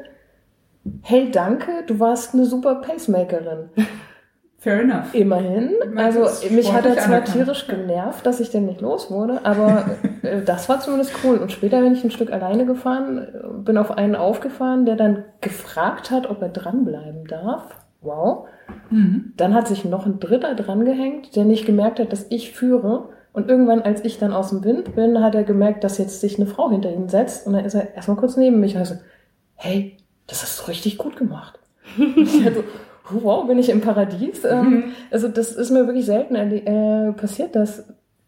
hey, 1.02 1.30
danke, 1.30 1.84
du 1.86 2.00
warst 2.00 2.34
eine 2.34 2.46
super 2.46 2.76
Pacemakerin. 2.76 3.70
Fair 4.58 4.80
enough. 4.82 5.14
Immerhin. 5.14 5.74
Also 5.94 6.26
mich 6.50 6.72
hat 6.72 6.86
er 6.86 6.96
zwar 6.96 7.24
tierisch 7.24 7.68
genervt, 7.68 8.26
dass 8.26 8.40
ich 8.40 8.50
den 8.50 8.66
nicht 8.66 8.80
los 8.80 9.12
wurde, 9.12 9.44
aber 9.44 9.84
äh, 10.22 10.42
das 10.42 10.68
war 10.68 10.80
zumindest 10.80 11.12
cool. 11.22 11.36
Und 11.36 11.52
später 11.52 11.80
bin 11.82 11.92
ich 11.92 12.02
ein 12.02 12.10
Stück 12.10 12.32
alleine 12.32 12.66
gefahren, 12.66 13.18
äh, 13.18 13.62
bin 13.62 13.78
auf 13.78 13.92
einen 13.92 14.16
aufgefahren, 14.16 14.84
der 14.84 14.96
dann 14.96 15.24
gefragt 15.40 16.10
hat, 16.10 16.28
ob 16.28 16.42
er 16.42 16.48
dranbleiben 16.48 17.26
darf. 17.28 17.85
Wow. 18.06 18.48
Mhm. 18.90 19.32
Dann 19.36 19.54
hat 19.54 19.68
sich 19.68 19.84
noch 19.84 20.06
ein 20.06 20.20
Dritter 20.20 20.54
drangehängt, 20.54 21.34
der 21.36 21.44
nicht 21.44 21.66
gemerkt 21.66 22.00
hat, 22.00 22.12
dass 22.12 22.26
ich 22.30 22.52
führe. 22.52 23.08
Und 23.32 23.50
irgendwann, 23.50 23.82
als 23.82 24.04
ich 24.04 24.18
dann 24.18 24.32
aus 24.32 24.50
dem 24.50 24.64
Wind 24.64 24.94
bin, 24.94 25.22
hat 25.22 25.34
er 25.34 25.44
gemerkt, 25.44 25.84
dass 25.84 25.98
jetzt 25.98 26.20
sich 26.20 26.38
eine 26.38 26.46
Frau 26.46 26.70
hinter 26.70 26.90
ihn 26.90 27.08
setzt. 27.08 27.46
Und 27.46 27.52
dann 27.52 27.64
ist 27.64 27.74
er 27.74 27.94
erstmal 27.94 28.16
kurz 28.16 28.36
neben 28.36 28.60
mich 28.60 28.74
und 28.74 28.80
er 28.80 28.86
so, 28.86 28.94
hey, 29.56 29.98
das 30.26 30.42
hast 30.42 30.60
du 30.60 30.68
richtig 30.68 30.96
gut 30.96 31.16
gemacht. 31.16 31.58
Ich 31.98 32.44
hatte, 32.44 32.64
so, 33.10 33.22
wow, 33.22 33.46
bin 33.46 33.58
ich 33.58 33.68
im 33.68 33.80
Paradies? 33.80 34.44
Ähm, 34.44 34.92
also 35.10 35.28
das 35.28 35.52
ist 35.52 35.70
mir 35.70 35.86
wirklich 35.86 36.06
selten 36.06 36.34
äh, 36.34 37.12
passiert, 37.12 37.54
dass, 37.54 37.84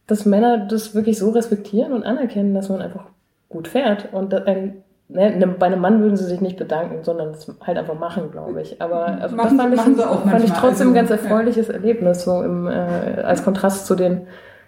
dass 0.07 0.27
Männer 0.27 0.59
das 0.59 0.95
wirklich 0.95 1.19
so 1.19 1.31
respektieren 1.31 1.93
und 1.93 2.05
anerkennen, 2.05 2.55
dass 2.55 2.69
man 2.69 2.83
einfach 2.83 3.07
gut 3.49 3.69
fährt. 3.69 4.13
Und 4.13 4.35
ein, 4.35 4.83
ne, 5.09 5.37
ne, 5.37 5.47
bei 5.47 5.67
einem 5.67 5.81
Mann 5.81 6.01
würden 6.03 6.17
sie 6.17 6.25
sich 6.25 6.41
nicht 6.41 6.57
bedanken, 6.57 7.03
sondern 7.03 7.31
es 7.31 7.51
halt 7.67 7.79
einfach 7.79 7.99
machen, 7.99 8.31
glaube 8.31 8.61
ich. 8.63 8.81
Aber 8.81 9.07
also 9.07 9.37
Machen- 9.37 9.57
das 9.57 9.65
fand 9.65 9.75
ich, 9.75 9.81
machen 9.81 9.95
sie 9.97 10.09
auch 10.09 10.23
fand 10.29 10.45
ich 10.45 10.53
trotzdem 10.53 10.89
ein 10.89 10.97
Also, 10.97 11.09
ganz 11.09 11.11
erfreuliches 11.11 11.69
Erlebnis, 11.69 12.25
so 12.25 12.43
im, 12.43 12.67
äh, 12.67 12.71
als 12.71 13.43
Kontrast 13.45 13.87
zu 13.87 13.95
den 13.95 14.23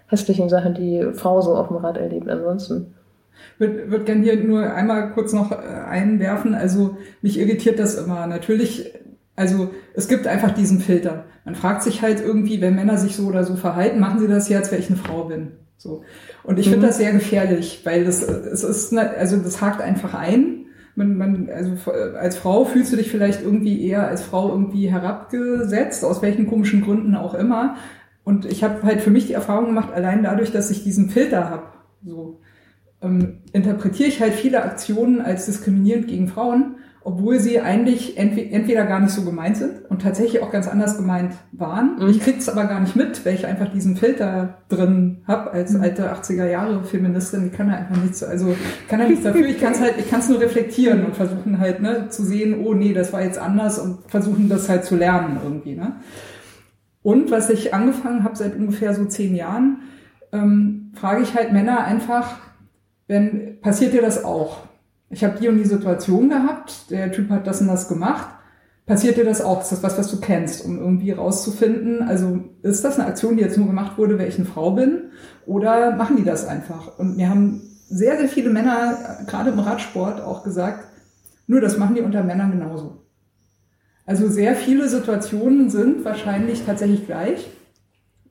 hässlichen 0.07 0.49
Sachen, 0.49 0.73
die 0.73 1.07
Frau 1.13 1.41
so 1.41 1.55
auf 1.55 1.67
dem 1.69 1.77
Rad 1.77 1.97
erlebt. 1.97 2.29
Ansonsten. 2.29 2.93
würde 3.57 3.89
würd 3.91 4.05
gerne 4.05 4.23
hier 4.23 4.43
nur 4.43 4.73
einmal 4.73 5.11
kurz 5.11 5.33
noch 5.33 5.51
äh, 5.51 5.55
einwerfen. 5.55 6.53
Also 6.55 6.97
mich 7.21 7.39
irritiert 7.39 7.79
das 7.79 7.95
immer. 7.95 8.27
Natürlich, 8.27 8.93
also 9.35 9.69
es 9.93 10.07
gibt 10.07 10.27
einfach 10.27 10.51
diesen 10.51 10.79
Filter. 10.79 11.25
Man 11.45 11.55
fragt 11.55 11.81
sich 11.81 12.01
halt 12.01 12.21
irgendwie, 12.23 12.61
wenn 12.61 12.75
Männer 12.75 12.97
sich 12.97 13.15
so 13.15 13.25
oder 13.27 13.43
so 13.43 13.55
verhalten, 13.55 13.99
machen 13.99 14.19
sie 14.19 14.27
das 14.27 14.47
hier, 14.47 14.57
als 14.57 14.71
wäre 14.71 14.81
ich 14.81 14.89
eine 14.89 14.97
Frau 14.97 15.23
bin. 15.23 15.53
So. 15.77 16.03
Und 16.43 16.59
ich 16.59 16.69
finde 16.69 16.87
das 16.87 16.97
sehr 16.97 17.11
gefährlich, 17.11 17.81
weil 17.83 18.03
das, 18.05 18.23
es 18.23 18.63
ist, 18.63 18.91
ne- 18.93 19.11
also 19.17 19.37
das 19.37 19.61
hakt 19.61 19.81
einfach 19.81 20.13
ein. 20.13 20.65
Man, 20.95 21.17
man, 21.17 21.49
also 21.49 21.71
äh, 21.91 22.17
als 22.17 22.37
Frau 22.37 22.65
fühlst 22.65 22.91
du 22.91 22.97
dich 22.97 23.09
vielleicht 23.09 23.43
irgendwie 23.43 23.85
eher 23.87 24.07
als 24.07 24.23
Frau 24.23 24.49
irgendwie 24.49 24.89
herabgesetzt, 24.89 26.03
aus 26.03 26.21
welchen 26.21 26.47
komischen 26.47 26.81
Gründen 26.81 27.15
auch 27.15 27.33
immer. 27.33 27.75
Und 28.23 28.45
ich 28.45 28.63
habe 28.63 28.83
halt 28.83 29.01
für 29.01 29.09
mich 29.09 29.27
die 29.27 29.33
Erfahrung 29.33 29.67
gemacht, 29.67 29.93
allein 29.93 30.23
dadurch, 30.23 30.51
dass 30.51 30.69
ich 30.69 30.83
diesen 30.83 31.09
Filter 31.09 31.49
habe, 31.49 31.63
so 32.03 32.39
ähm, 33.01 33.39
interpretiere 33.53 34.09
ich 34.09 34.21
halt 34.21 34.33
viele 34.33 34.63
Aktionen 34.63 35.21
als 35.21 35.45
diskriminierend 35.45 36.07
gegen 36.07 36.27
Frauen, 36.27 36.75
obwohl 37.03 37.39
sie 37.39 37.59
eigentlich 37.59 38.17
entwe 38.17 38.51
entweder 38.51 38.85
gar 38.85 38.99
nicht 38.99 39.13
so 39.13 39.23
gemeint 39.23 39.57
sind 39.57 39.89
und 39.89 40.03
tatsächlich 40.03 40.43
auch 40.43 40.51
ganz 40.51 40.67
anders 40.67 40.97
gemeint 40.97 41.33
waren. 41.51 41.97
Mhm. 41.99 42.09
Ich 42.09 42.19
krieg's 42.19 42.47
aber 42.47 42.65
gar 42.65 42.79
nicht 42.79 42.95
mit, 42.95 43.25
weil 43.25 43.33
ich 43.33 43.47
einfach 43.47 43.71
diesen 43.71 43.97
Filter 43.97 44.59
drin 44.69 45.23
hab 45.27 45.51
als 45.51 45.75
alte 45.75 46.13
80er 46.13 46.45
Jahre 46.45 46.83
Feministin. 46.83 47.47
Ich 47.47 47.53
kann 47.53 47.69
da 47.69 47.73
einfach 47.73 47.97
nichts, 47.97 48.23
also 48.23 48.55
kann 48.87 48.99
da 48.99 49.07
nichts 49.07 49.23
dafür. 49.23 49.47
Ich 49.47 49.59
kann 49.59 49.73
es 49.73 49.81
halt, 49.81 49.95
ich 49.97 50.09
kann 50.09 50.19
es 50.19 50.29
nur 50.29 50.39
reflektieren 50.39 51.03
und 51.05 51.15
versuchen 51.15 51.59
halt 51.59 51.81
ne, 51.81 52.09
zu 52.09 52.23
sehen, 52.23 52.63
oh 52.63 52.75
nee, 52.75 52.93
das 52.93 53.11
war 53.11 53.23
jetzt 53.23 53.39
anders 53.39 53.79
und 53.79 53.99
versuchen 54.07 54.47
das 54.47 54.69
halt 54.69 54.85
zu 54.85 54.95
lernen 54.95 55.39
irgendwie. 55.43 55.75
Ne? 55.75 55.95
Und 57.01 57.31
was 57.31 57.49
ich 57.49 57.73
angefangen 57.73 58.23
habe 58.23 58.35
seit 58.35 58.55
ungefähr 58.55 58.93
so 58.93 59.05
zehn 59.05 59.35
Jahren, 59.35 59.77
ähm, 60.31 60.91
frage 60.93 61.23
ich 61.23 61.33
halt 61.33 61.51
Männer 61.51 61.83
einfach, 61.83 62.37
wenn 63.07 63.59
passiert 63.59 63.93
dir 63.93 64.03
das 64.03 64.23
auch? 64.23 64.70
Ich 65.11 65.23
habe 65.23 65.37
die 65.39 65.49
und 65.49 65.57
die 65.57 65.65
Situation 65.65 66.29
gehabt, 66.29 66.89
der 66.89 67.11
Typ 67.11 67.29
hat 67.29 67.45
das 67.45 67.61
und 67.61 67.67
das 67.67 67.89
gemacht. 67.89 68.27
Passiert 68.85 69.17
dir 69.17 69.25
das 69.25 69.41
auch? 69.41 69.61
Ist 69.61 69.71
das 69.71 69.83
was, 69.83 69.97
was 69.97 70.09
du 70.09 70.19
kennst, 70.19 70.65
um 70.65 70.79
irgendwie 70.79 71.11
rauszufinden? 71.11 72.01
Also 72.01 72.39
ist 72.63 72.83
das 72.83 72.97
eine 72.97 73.07
Aktion, 73.07 73.35
die 73.35 73.43
jetzt 73.43 73.57
nur 73.57 73.67
gemacht 73.67 73.97
wurde, 73.97 74.17
weil 74.17 74.29
ich 74.29 74.37
eine 74.37 74.45
Frau 74.45 74.71
bin? 74.71 75.11
Oder 75.45 75.95
machen 75.95 76.15
die 76.15 76.23
das 76.23 76.47
einfach? 76.47 76.97
Und 76.97 77.17
mir 77.17 77.29
haben 77.29 77.61
sehr, 77.89 78.17
sehr 78.17 78.29
viele 78.29 78.49
Männer, 78.49 79.19
äh, 79.21 79.25
gerade 79.25 79.51
im 79.51 79.59
Radsport, 79.59 80.21
auch 80.21 80.43
gesagt, 80.43 80.87
nur 81.45 81.59
das 81.59 81.77
machen 81.77 81.95
die 81.95 82.01
unter 82.01 82.23
Männern 82.23 82.51
genauso. 82.51 83.05
Also 84.05 84.29
sehr 84.29 84.55
viele 84.55 84.87
Situationen 84.87 85.69
sind 85.69 86.05
wahrscheinlich 86.05 86.65
tatsächlich 86.65 87.05
gleich. 87.05 87.49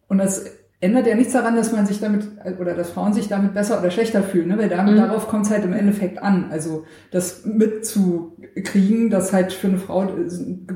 Und 0.09 0.19
das 0.19 0.47
ändert 0.83 1.07
ja 1.07 1.15
nichts 1.15 1.35
daran, 1.35 1.57
dass 1.57 1.73
man 1.73 1.85
sich 1.87 2.01
damit, 2.01 2.27
oder 2.59 2.75
dass 2.75 2.91
Frauen 2.91 3.13
sich 3.13 3.29
damit 3.29 3.53
besser 3.53 3.79
oder 3.81 3.91
schlechter 3.91 4.23
fühlen, 4.23 4.49
ne? 4.49 4.57
weil 4.59 4.69
da, 4.71 4.83
Mhm. 4.83 4.97
darauf 4.97 5.29
kommt 5.29 5.45
es 5.45 5.51
halt 5.53 5.65
im 5.65 5.75
Endeffekt 5.75 6.23
an. 6.23 6.47
Also 6.51 6.85
das 7.11 7.45
mitzukriegen, 7.45 9.11
dass 9.11 9.33
halt 9.33 9.53
für 9.53 9.69
eine 9.69 9.79
Frau 9.79 10.09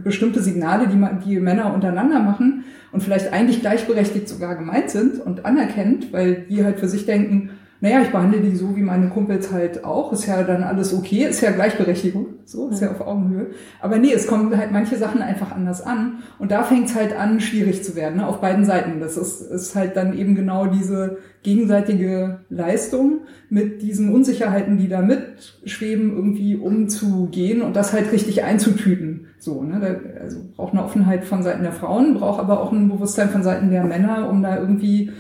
bestimmte 0.03 0.43
Signale, 0.43 0.89
die, 0.89 0.97
man, 0.97 1.21
die 1.21 1.39
Männer 1.41 1.73
untereinander 1.75 2.21
machen 2.21 2.65
und 2.93 3.03
vielleicht 3.03 3.33
eigentlich 3.33 3.61
gleichberechtigt 3.61 4.29
sogar 4.29 4.57
gemeint 4.57 4.91
sind 4.91 5.21
und 5.21 5.45
anerkennt, 5.47 6.13
weil 6.13 6.43
die 6.49 6.65
halt 6.65 6.79
für 6.81 6.89
sich 6.89 7.07
denken, 7.07 7.51
naja, 7.85 8.01
ich 8.01 8.13
behandle 8.13 8.41
die 8.41 8.57
so 8.57 8.75
wie 8.77 8.81
meine 8.81 9.11
Kumpels 9.11 9.53
halt 9.53 9.85
auch, 9.85 10.11
ist 10.11 10.25
ja 10.25 10.43
dann 10.43 10.63
alles 10.63 10.95
okay, 10.95 11.27
ist 11.29 11.43
ja 11.43 11.51
Gleichberechtigung, 11.51 12.29
so, 12.47 12.71
ist 12.71 12.81
ja 12.81 12.91
auf 12.91 13.03
Augenhöhe. 13.03 13.49
Aber 13.79 13.99
nee, 13.99 14.11
es 14.11 14.27
kommen 14.27 14.57
halt 14.57 14.73
manche 14.73 14.97
Sachen 14.97 15.21
einfach 15.21 15.53
anders 15.53 15.83
an 15.83 16.21
und 16.39 16.51
da 16.51 16.63
fängt 16.63 16.87
es 16.87 16.95
halt 16.95 17.15
an, 17.15 17.41
schwierig 17.41 17.85
zu 17.85 17.95
werden, 17.95 18.17
ne, 18.17 18.27
auf 18.27 18.41
beiden 18.41 18.65
Seiten. 18.65 19.01
Das 19.01 19.19
ist, 19.19 19.43
ist 19.43 19.75
halt 19.75 19.99
dann 19.99 20.17
eben 20.17 20.35
genau 20.35 20.65
diese 20.65 21.19
gegenseitige 21.43 22.39
Leistung 22.49 23.19
mit 23.51 23.83
diesen 23.83 24.15
Unsicherheiten, 24.15 24.79
die 24.79 24.89
da 24.89 25.03
mitschweben, 25.03 26.17
irgendwie 26.17 26.57
umzugehen 26.57 27.61
und 27.61 27.77
das 27.77 27.93
halt 27.93 28.11
richtig 28.13 28.45
einzutüten. 28.45 29.27
So, 29.39 29.63
ne, 29.63 29.79
da, 29.79 30.23
also 30.23 30.39
braucht 30.57 30.73
eine 30.73 30.85
Offenheit 30.85 31.27
von 31.27 31.43
Seiten 31.43 31.63
der 31.63 31.73
Frauen, 31.73 32.15
braucht 32.15 32.41
aber 32.41 32.63
auch 32.63 32.73
ein 32.73 32.89
Bewusstsein 32.89 33.29
von 33.29 33.43
Seiten 33.43 33.71
der 33.71 33.85
Männer, 33.85 34.31
um 34.31 34.43
da 34.43 34.57
irgendwie 34.57 35.13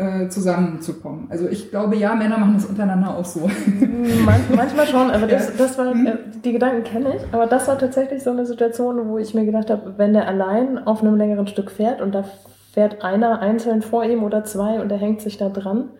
äh, 0.00 0.28
zusammenzukommen. 0.28 1.26
Also 1.28 1.46
ich 1.46 1.70
glaube, 1.70 1.94
ja, 1.96 2.14
Männer 2.14 2.38
machen 2.38 2.54
das 2.54 2.64
untereinander 2.64 3.16
auch 3.16 3.24
so. 3.24 3.40
Man, 3.40 4.40
manchmal 4.54 4.86
schon, 4.86 5.10
aber 5.10 5.26
das, 5.26 5.54
das 5.56 5.76
war, 5.76 5.92
äh, 5.92 6.16
die 6.42 6.52
Gedanken 6.52 6.84
kenne 6.84 7.16
ich, 7.16 7.22
aber 7.32 7.46
das 7.46 7.68
war 7.68 7.78
tatsächlich 7.78 8.22
so 8.22 8.30
eine 8.30 8.46
Situation, 8.46 9.08
wo 9.08 9.18
ich 9.18 9.34
mir 9.34 9.44
gedacht 9.44 9.68
habe, 9.68 9.94
wenn 9.98 10.14
der 10.14 10.26
allein 10.26 10.78
auf 10.78 11.02
einem 11.02 11.16
längeren 11.16 11.46
Stück 11.46 11.70
fährt 11.70 12.00
und 12.00 12.14
da 12.14 12.24
fährt 12.72 13.04
einer 13.04 13.40
einzeln 13.40 13.82
vor 13.82 14.02
ihm 14.04 14.22
oder 14.22 14.42
zwei 14.44 14.80
und 14.80 14.90
er 14.90 14.98
hängt 14.98 15.20
sich 15.20 15.36
da 15.36 15.50
dran, 15.50 15.90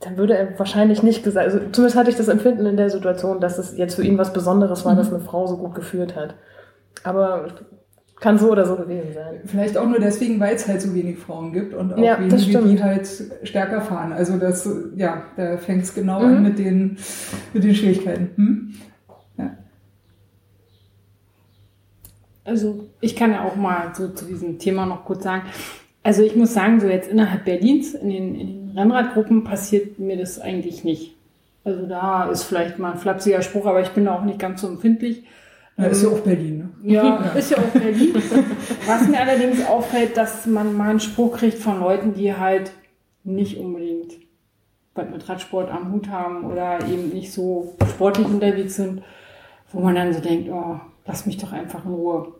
dann 0.00 0.18
würde 0.18 0.36
er 0.36 0.58
wahrscheinlich 0.58 1.02
nicht 1.02 1.24
gesagt, 1.24 1.46
also 1.46 1.60
zumindest 1.72 1.96
hatte 1.96 2.10
ich 2.10 2.16
das 2.16 2.28
Empfinden 2.28 2.66
in 2.66 2.76
der 2.76 2.90
Situation, 2.90 3.40
dass 3.40 3.56
es 3.56 3.76
jetzt 3.76 3.94
für 3.94 4.02
ihn 4.04 4.18
was 4.18 4.34
Besonderes 4.34 4.84
war, 4.84 4.94
dass 4.96 5.12
eine 5.12 5.20
Frau 5.22 5.46
so 5.46 5.56
gut 5.56 5.74
geführt 5.74 6.14
hat. 6.14 6.34
Aber 7.04 7.46
kann 8.20 8.38
so 8.38 8.52
oder 8.52 8.66
so 8.66 8.76
gewesen 8.76 9.12
sein. 9.14 9.40
Vielleicht 9.46 9.76
auch 9.76 9.88
nur 9.88 9.98
deswegen, 9.98 10.38
weil 10.40 10.54
es 10.54 10.68
halt 10.68 10.80
so 10.82 10.94
wenig 10.94 11.18
Frauen 11.18 11.52
gibt 11.52 11.74
und 11.74 11.94
auch 11.94 11.98
Ja, 11.98 12.20
wenige, 12.20 12.62
die 12.62 12.82
halt 12.82 13.08
stärker 13.42 13.80
fahren. 13.80 14.12
Also 14.12 14.36
das, 14.36 14.68
ja, 14.96 15.22
da 15.36 15.56
fängt 15.56 15.84
es 15.84 15.94
genau 15.94 16.20
Mhm. 16.20 16.36
an 16.36 16.42
mit 16.42 16.58
den, 16.58 16.98
mit 17.54 17.64
den 17.64 17.74
Schwierigkeiten. 17.74 18.30
Hm? 18.36 18.74
Also 22.44 22.88
ich 23.00 23.16
kann 23.16 23.32
ja 23.32 23.44
auch 23.44 23.56
mal 23.56 23.92
so 23.94 24.08
zu 24.08 24.24
diesem 24.24 24.58
Thema 24.58 24.86
noch 24.86 25.04
kurz 25.04 25.22
sagen. 25.24 25.42
Also 26.02 26.22
ich 26.22 26.34
muss 26.34 26.54
sagen, 26.54 26.80
so 26.80 26.88
jetzt 26.88 27.10
innerhalb 27.10 27.44
Berlins, 27.44 27.94
in 27.94 28.08
den, 28.08 28.34
in 28.34 28.46
den 28.46 28.78
Rennradgruppen 28.78 29.44
passiert 29.44 29.98
mir 29.98 30.16
das 30.16 30.40
eigentlich 30.40 30.82
nicht. 30.82 31.16
Also 31.62 31.86
da 31.86 32.30
ist 32.30 32.44
vielleicht 32.44 32.78
mal 32.78 32.92
ein 32.92 32.98
flapsiger 32.98 33.42
Spruch, 33.42 33.66
aber 33.66 33.82
ich 33.82 33.90
bin 33.90 34.06
da 34.06 34.14
auch 34.16 34.24
nicht 34.24 34.38
ganz 34.38 34.62
so 34.62 34.68
empfindlich. 34.68 35.24
Ja, 35.80 35.86
ist 35.88 36.02
ja 36.02 36.08
auch 36.08 36.20
Berlin, 36.20 36.58
ne? 36.58 36.92
Ja, 36.92 37.16
ist 37.34 37.50
ja 37.50 37.58
auch 37.58 37.80
Berlin. 37.80 38.14
Was 38.86 39.08
mir 39.08 39.20
allerdings 39.20 39.66
auffällt, 39.66 40.16
dass 40.16 40.46
man 40.46 40.76
mal 40.76 40.90
einen 40.90 41.00
Spruch 41.00 41.38
kriegt 41.38 41.58
von 41.58 41.80
Leuten, 41.80 42.14
die 42.14 42.34
halt 42.34 42.72
nicht 43.24 43.58
unbedingt 43.58 44.14
was 44.94 45.08
mit 45.08 45.28
Radsport 45.28 45.70
am 45.70 45.92
Hut 45.92 46.08
haben 46.08 46.44
oder 46.44 46.78
eben 46.86 47.10
nicht 47.10 47.32
so 47.32 47.74
sportlich 47.88 48.26
unterwegs 48.26 48.76
sind, 48.76 49.02
wo 49.72 49.80
man 49.80 49.94
dann 49.94 50.12
so 50.12 50.20
denkt, 50.20 50.50
oh, 50.50 50.80
lass 51.06 51.26
mich 51.26 51.38
doch 51.38 51.52
einfach 51.52 51.84
in 51.84 51.92
Ruhe. 51.92 52.34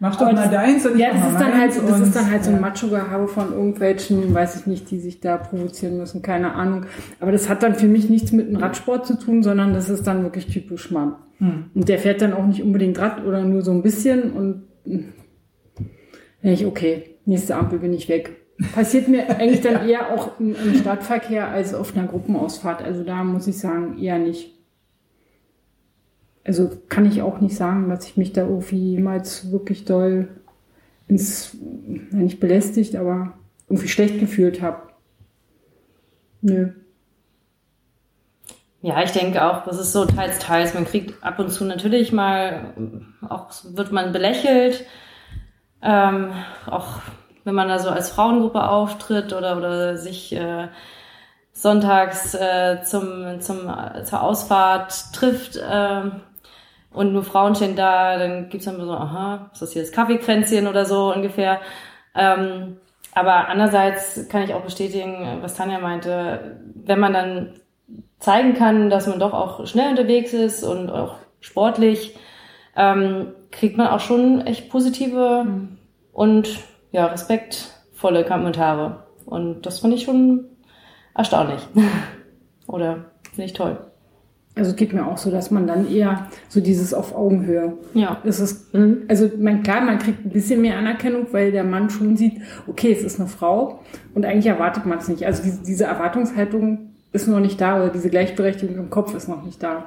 Mach 0.00 0.16
doch 0.16 0.22
Aber 0.26 0.32
mal 0.34 0.42
das- 0.42 0.50
deins 0.50 0.86
und 0.86 0.94
ich 0.94 1.00
Ja, 1.00 1.10
das 1.12 1.32
ist 1.32 1.34
dann 1.40 1.52
halt, 1.58 1.70
meins 1.76 1.86
das 1.88 2.00
ist 2.00 2.16
dann 2.16 2.30
halt 2.30 2.44
so 2.44 2.50
ein 2.50 2.56
ja. 2.56 2.60
Macho-Gehabe 2.62 3.28
von 3.28 3.52
irgendwelchen, 3.52 4.34
weiß 4.34 4.60
ich 4.60 4.66
nicht, 4.66 4.90
die 4.90 4.98
sich 4.98 5.20
da 5.20 5.36
provozieren 5.36 5.96
müssen, 5.98 6.20
keine 6.20 6.54
Ahnung. 6.54 6.86
Aber 7.20 7.32
das 7.32 7.48
hat 7.48 7.62
dann 7.62 7.74
für 7.74 7.86
mich 7.86 8.10
nichts 8.10 8.32
mit 8.32 8.48
dem 8.48 8.56
Radsport 8.56 9.06
zu 9.06 9.18
tun, 9.18 9.42
sondern 9.42 9.72
das 9.72 9.88
ist 9.88 10.06
dann 10.06 10.22
wirklich 10.22 10.46
typisch 10.46 10.90
Mann. 10.90 11.14
Hm. 11.38 11.70
Und 11.74 11.88
der 11.88 11.98
fährt 11.98 12.22
dann 12.22 12.32
auch 12.32 12.44
nicht 12.46 12.62
unbedingt 12.62 12.98
Rad 12.98 13.24
oder 13.24 13.42
nur 13.44 13.62
so 13.62 13.70
ein 13.70 13.82
bisschen 13.82 14.32
und 14.32 14.64
hm, 14.84 15.12
denke 16.42 16.60
ich, 16.60 16.66
okay, 16.66 17.16
nächste 17.24 17.56
Ampel 17.56 17.78
bin 17.78 17.92
ich 17.92 18.08
weg. 18.08 18.36
Passiert 18.74 19.08
mir 19.08 19.28
eigentlich 19.30 19.62
dann 19.62 19.88
eher 19.88 20.12
auch 20.12 20.38
im, 20.38 20.54
im 20.54 20.74
Stadtverkehr 20.74 21.48
als 21.48 21.74
auf 21.74 21.96
einer 21.96 22.06
Gruppenausfahrt. 22.06 22.82
Also 22.82 23.02
da 23.04 23.24
muss 23.24 23.46
ich 23.46 23.58
sagen, 23.58 23.98
eher 23.98 24.18
nicht. 24.18 24.53
Also 26.44 26.70
kann 26.88 27.06
ich 27.06 27.22
auch 27.22 27.40
nicht 27.40 27.56
sagen, 27.56 27.88
dass 27.88 28.06
ich 28.06 28.16
mich 28.16 28.32
da 28.32 28.42
irgendwie 28.42 28.92
jemals 28.92 29.50
wirklich 29.50 29.84
doll 29.84 30.28
ins, 31.08 31.56
nicht 32.10 32.38
belästigt, 32.40 32.96
aber 32.96 33.32
irgendwie 33.68 33.88
schlecht 33.88 34.20
gefühlt 34.20 34.60
habe. 34.60 34.82
Nö. 36.42 36.72
Ja, 38.82 39.02
ich 39.02 39.12
denke 39.12 39.42
auch, 39.42 39.64
das 39.64 39.78
ist 39.78 39.92
so 39.92 40.04
teils, 40.04 40.38
teils. 40.38 40.74
Man 40.74 40.84
kriegt 40.84 41.24
ab 41.24 41.38
und 41.38 41.50
zu 41.50 41.64
natürlich 41.64 42.12
mal, 42.12 42.74
auch 43.26 43.50
wird 43.64 43.92
man 43.92 44.12
belächelt. 44.12 44.84
Ähm, 45.80 46.32
auch 46.66 47.00
wenn 47.44 47.54
man 47.54 47.68
da 47.68 47.78
so 47.78 47.88
als 47.88 48.10
Frauengruppe 48.10 48.68
auftritt 48.68 49.32
oder, 49.32 49.56
oder 49.56 49.96
sich 49.96 50.34
äh, 50.34 50.68
sonntags 51.52 52.34
äh, 52.34 52.82
zum, 52.82 53.40
zum, 53.40 53.72
zur 54.04 54.22
Ausfahrt 54.22 55.12
trifft 55.14 55.56
äh, 55.56 56.10
und 56.94 57.12
nur 57.12 57.24
Frauen 57.24 57.54
stehen 57.54 57.76
da, 57.76 58.16
dann 58.18 58.48
gibt's 58.48 58.66
dann 58.66 58.80
so, 58.80 58.92
aha, 58.92 59.50
ist 59.52 59.62
das 59.62 59.72
hier 59.72 59.82
das 59.82 59.92
Kaffeekränzchen 59.92 60.66
oder 60.66 60.84
so 60.84 61.12
ungefähr. 61.12 61.60
Ähm, 62.14 62.78
aber 63.14 63.48
andererseits 63.48 64.28
kann 64.28 64.42
ich 64.42 64.54
auch 64.54 64.62
bestätigen, 64.62 65.38
was 65.40 65.56
Tanja 65.56 65.78
meinte, 65.78 66.60
wenn 66.74 66.98
man 66.98 67.12
dann 67.12 67.60
zeigen 68.18 68.54
kann, 68.54 68.90
dass 68.90 69.06
man 69.06 69.20
doch 69.20 69.32
auch 69.32 69.66
schnell 69.66 69.90
unterwegs 69.90 70.32
ist 70.32 70.64
und 70.64 70.90
auch 70.90 71.16
sportlich, 71.40 72.16
ähm, 72.76 73.34
kriegt 73.50 73.76
man 73.76 73.88
auch 73.88 74.00
schon 74.00 74.46
echt 74.46 74.70
positive 74.70 75.44
mhm. 75.44 75.78
und 76.12 76.58
ja, 76.90 77.06
respektvolle 77.06 78.24
Kommentare. 78.24 79.04
Und 79.26 79.62
das 79.66 79.80
fand 79.80 79.94
ich 79.94 80.04
schon 80.04 80.46
erstaunlich. 81.14 81.60
Oder 82.66 83.06
finde 83.32 83.44
ich 83.44 83.52
toll. 83.52 83.78
Also 84.56 84.70
es 84.70 84.76
geht 84.76 84.92
mir 84.92 85.04
auch 85.06 85.18
so, 85.18 85.32
dass 85.32 85.50
man 85.50 85.66
dann 85.66 85.90
eher 85.90 86.28
so 86.48 86.60
dieses 86.60 86.94
auf 86.94 87.14
Augenhöhe. 87.14 87.72
Ja. 87.94 88.18
Es 88.24 88.38
ist, 88.38 88.72
mhm. 88.72 89.02
also 89.08 89.28
man, 89.38 89.64
klar, 89.64 89.80
man 89.80 89.98
kriegt 89.98 90.24
ein 90.24 90.30
bisschen 90.30 90.60
mehr 90.60 90.78
Anerkennung, 90.78 91.26
weil 91.32 91.50
der 91.50 91.64
Mann 91.64 91.90
schon 91.90 92.16
sieht, 92.16 92.40
okay, 92.68 92.92
es 92.92 93.02
ist 93.02 93.18
eine 93.18 93.28
Frau 93.28 93.80
und 94.14 94.24
eigentlich 94.24 94.46
erwartet 94.46 94.86
man 94.86 94.98
es 94.98 95.08
nicht. 95.08 95.26
Also 95.26 95.42
diese, 95.42 95.64
diese 95.64 95.84
Erwartungshaltung 95.84 96.90
ist 97.12 97.26
noch 97.26 97.40
nicht 97.40 97.60
da 97.60 97.82
oder 97.82 97.90
diese 97.90 98.10
Gleichberechtigung 98.10 98.76
im 98.76 98.90
Kopf 98.90 99.14
ist 99.14 99.28
noch 99.28 99.44
nicht 99.44 99.60
da. 99.60 99.86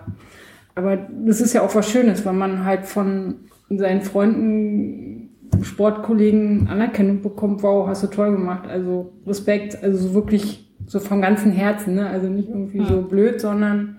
Aber 0.75 0.97
das 0.97 1.39
ist 1.39 1.53
ja 1.53 1.61
auch 1.61 1.73
was 1.73 1.89
Schönes, 1.89 2.25
wenn 2.25 2.37
man 2.37 2.65
halt 2.65 2.85
von 2.85 3.35
seinen 3.69 4.01
Freunden, 4.01 5.29
Sportkollegen 5.61 6.67
Anerkennung 6.67 7.21
bekommt, 7.21 7.63
wow, 7.63 7.87
hast 7.87 8.03
du 8.03 8.07
toll 8.07 8.31
gemacht. 8.31 8.67
Also 8.67 9.13
Respekt, 9.25 9.81
also 9.81 9.97
so 9.97 10.13
wirklich 10.13 10.69
so 10.85 10.99
vom 10.99 11.21
ganzen 11.21 11.51
Herzen, 11.51 11.95
ne? 11.95 12.07
Also 12.07 12.27
nicht 12.27 12.49
irgendwie 12.49 12.79
ja. 12.79 12.85
so 12.85 13.01
blöd, 13.01 13.41
sondern 13.41 13.96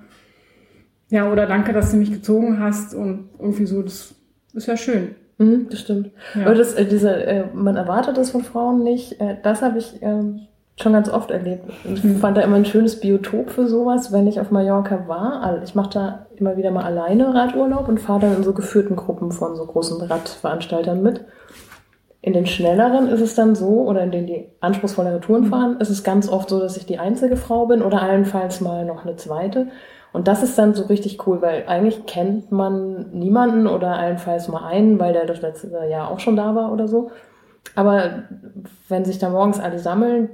ja, 1.11 1.31
oder 1.31 1.47
danke, 1.47 1.73
dass 1.73 1.91
du 1.91 1.97
mich 1.97 2.13
gezogen 2.13 2.61
hast 2.61 2.95
und 2.95 3.31
irgendwie 3.39 3.67
so, 3.67 3.83
das 3.83 4.15
ist 4.53 4.67
ja 4.67 4.77
schön. 4.77 5.15
Mhm, 5.39 5.69
das 5.71 5.81
stimmt. 5.81 6.11
Ja. 6.35 6.47
Aber 6.47 6.55
das, 6.55 6.75
äh, 6.75 6.85
diese, 6.85 7.11
äh, 7.11 7.45
man 7.55 7.77
erwartet 7.77 8.17
das 8.17 8.31
von 8.31 8.43
Frauen 8.43 8.83
nicht. 8.83 9.21
Äh, 9.21 9.37
das 9.43 9.63
habe 9.63 9.79
ich 9.79 10.03
ähm, 10.03 10.49
schon 10.77 10.93
ganz 10.93 11.09
oft 11.09 11.31
erlebt. 11.31 11.65
Ich 11.85 12.03
mhm. 12.05 12.17
fand 12.17 12.37
da 12.37 12.43
immer 12.43 12.57
ein 12.57 12.65
schönes 12.65 13.01
Biotop 13.01 13.51
für 13.51 13.69
sowas, 13.69 14.13
wenn 14.13 14.27
ich 14.27 14.41
auf 14.41 14.51
Mallorca 14.51 15.07
war. 15.07 15.43
Also 15.43 15.63
ich 15.63 15.75
mache 15.75 15.91
da 15.91 16.27
immer 16.37 16.57
wieder 16.57 16.71
mal 16.71 16.85
alleine 16.85 17.35
Radurlaub 17.35 17.89
und 17.89 18.01
fahre 18.01 18.21
dann 18.21 18.37
in 18.37 18.43
so 18.43 18.53
geführten 18.53 18.97
Gruppen 18.97 19.33
von 19.33 19.57
so 19.57 19.65
großen 19.65 20.01
Radveranstaltern 20.01 21.03
mit. 21.03 21.25
In 22.21 22.33
den 22.33 22.47
schnelleren 22.47 23.09
ist 23.09 23.21
es 23.21 23.37
dann 23.37 23.55
so, 23.55 23.87
oder 23.87 24.03
in 24.03 24.11
denen 24.11 24.27
die 24.27 24.49
anspruchsvollere 24.61 25.21
Touren 25.21 25.45
mhm. 25.45 25.51
fahren, 25.51 25.77
ist 25.81 25.91
es 25.91 26.03
ganz 26.03 26.29
oft 26.29 26.49
so, 26.49 26.59
dass 26.59 26.77
ich 26.77 26.85
die 26.85 26.99
einzige 26.99 27.37
Frau 27.37 27.67
bin 27.67 27.81
oder 27.81 28.03
allenfalls 28.03 28.61
mal 28.61 28.85
noch 28.85 29.05
eine 29.05 29.15
zweite. 29.17 29.69
Und 30.13 30.27
das 30.27 30.43
ist 30.43 30.59
dann 30.59 30.75
so 30.75 30.85
richtig 30.85 31.27
cool, 31.27 31.43
weil 31.43 31.65
eigentlich 31.67 32.07
kennt 32.07 32.51
man 32.51 33.11
niemanden 33.11 33.67
oder 33.67 33.97
allenfalls 33.97 34.49
mal 34.49 34.67
einen, 34.67 34.99
weil 34.99 35.13
der 35.13 35.27
das 35.27 35.43
letzte 35.43 35.69
Jahr 35.89 36.11
auch 36.11 36.21
schon 36.21 36.37
da 36.37 36.55
war 36.55 36.73
oder 36.73 36.89
so. 36.89 37.11
Aber 37.75 38.25
wenn 38.89 39.05
sich 39.05 39.19
da 39.19 39.29
morgens 39.29 39.61
alle 39.61 39.79
sammeln, 39.79 40.31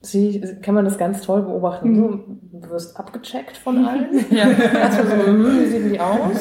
sie, 0.00 0.40
kann 0.62 0.74
man 0.74 0.84
das 0.84 0.98
ganz 0.98 1.22
toll 1.22 1.42
beobachten. 1.42 1.92
Mhm. 1.92 2.40
Du 2.52 2.70
wirst 2.70 2.98
abgecheckt 2.98 3.56
von 3.56 3.84
allen. 3.86 4.24
ja. 4.30 4.48
Erstmal 4.48 5.06
so, 5.06 5.26
hm, 5.26 5.60
wie 5.60 5.66
sehen 5.66 5.92
die 5.92 6.00
aus? 6.00 6.40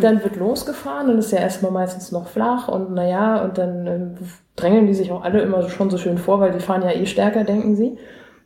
Dann 0.00 0.22
wird 0.22 0.36
losgefahren 0.36 1.10
und 1.10 1.18
ist 1.18 1.32
ja 1.32 1.38
erstmal 1.38 1.72
meistens 1.72 2.12
noch 2.12 2.28
flach 2.28 2.68
und 2.68 2.92
naja, 2.92 3.42
und 3.42 3.58
dann 3.58 3.86
äh, 3.86 4.00
drängeln 4.56 4.86
die 4.86 4.94
sich 4.94 5.10
auch 5.10 5.22
alle 5.22 5.40
immer 5.40 5.68
schon 5.68 5.90
so 5.90 5.98
schön 5.98 6.18
vor, 6.18 6.40
weil 6.40 6.52
die 6.52 6.60
fahren 6.60 6.82
ja 6.82 6.92
eh 6.92 7.06
stärker, 7.06 7.44
denken 7.44 7.74
sie. 7.74 7.98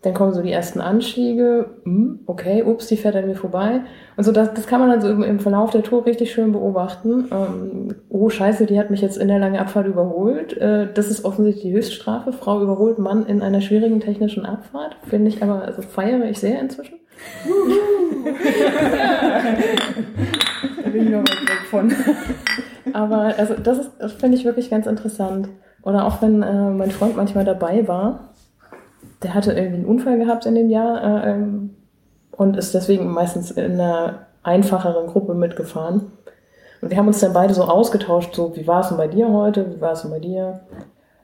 Dann 0.05 0.13
kommen 0.13 0.35
so 0.35 0.43
die 0.43 0.53
ersten 0.53 0.83
Anstiege. 0.83 1.71
Hm, 1.85 2.21
okay, 2.27 2.63
ups, 2.63 2.89
die 2.89 2.99
fährt 2.99 3.17
an 3.17 3.27
mir 3.27 3.37
vorbei. 3.37 3.81
Und 4.19 4.25
so, 4.25 4.33
das, 4.33 4.53
das 4.53 4.67
kann 4.67 4.79
man 4.79 4.91
dann 4.91 5.01
so 5.01 5.09
im, 5.09 5.23
im 5.23 5.41
Verlauf 5.41 5.71
der 5.71 5.83
Tour 5.83 6.05
richtig 6.05 6.31
schön 6.31 6.53
beobachten. 6.53 7.29
Ähm, 7.33 7.95
oh, 8.11 8.29
scheiße, 8.29 8.67
die 8.67 8.79
hat 8.79 8.91
mich 8.91 9.01
jetzt 9.01 9.17
in 9.17 9.29
der 9.29 9.39
langen 9.39 9.57
Abfahrt 9.57 9.87
überholt. 9.87 10.59
Äh, 10.59 10.93
das 10.93 11.09
ist 11.09 11.25
offensichtlich 11.25 11.65
die 11.65 11.73
Höchststrafe. 11.73 12.35
Frau 12.35 12.61
überholt 12.61 12.99
Mann 12.99 13.25
in 13.25 13.41
einer 13.41 13.63
schwierigen 13.63 14.01
technischen 14.01 14.45
Abfahrt. 14.45 14.95
Finde 15.09 15.29
ich 15.29 15.43
aber, 15.43 15.63
also 15.63 15.81
feiere 15.81 16.29
ich 16.29 16.39
sehr 16.39 16.61
inzwischen. 16.61 16.97
da 20.85 20.91
bin 20.91 21.05
ich 21.05 21.11
noch 21.11 21.21
weit 21.21 21.43
weg 21.49 21.65
von. 21.71 21.93
aber 22.93 23.35
also 23.39 23.55
das 23.55 23.97
das 23.99 24.13
finde 24.13 24.37
ich 24.37 24.45
wirklich 24.45 24.69
ganz 24.69 24.87
interessant. 24.87 25.49
Oder 25.83 26.05
auch 26.05 26.21
wenn 26.21 26.43
äh, 26.43 26.71
mein 26.71 26.91
Freund 26.91 27.17
manchmal 27.17 27.47
dabei 27.47 27.89
war 27.89 28.34
der 29.25 29.35
hatte 29.35 29.53
irgendwie 29.53 29.79
einen 29.79 29.87
Unfall 29.87 30.19
gehabt 30.19 30.47
in 30.47 30.55
dem 30.55 30.71
Jahr 30.71 31.03
äh, 31.03 31.31
ähm, 31.31 31.71
und 32.31 32.57
ist 32.57 32.75
deswegen 32.75 33.13
meistens 33.13 33.51
in 33.51 33.81
einer 33.81 34.27
einfacheren 34.43 35.07
Gruppe 35.07 35.35
mitgefahren. 35.35 36.13
Und 36.81 36.91
wir 36.91 36.99
haben 36.99 37.09
uns 37.09 37.21
dann 37.21 37.33
beide 37.33 37.55
so 37.55 37.65
ausgetauscht, 37.65 38.35
so, 38.35 38.55
wie 38.55 38.67
war 38.67 38.81
es 38.81 38.89
denn 38.89 38.99
bei 38.99 39.09
dir 39.09 39.31
heute? 39.31 39.75
Wie 39.75 39.81
war 39.81 39.93
es 39.93 40.03
denn 40.03 40.11
bei 40.11 40.19
dir? 40.19 40.61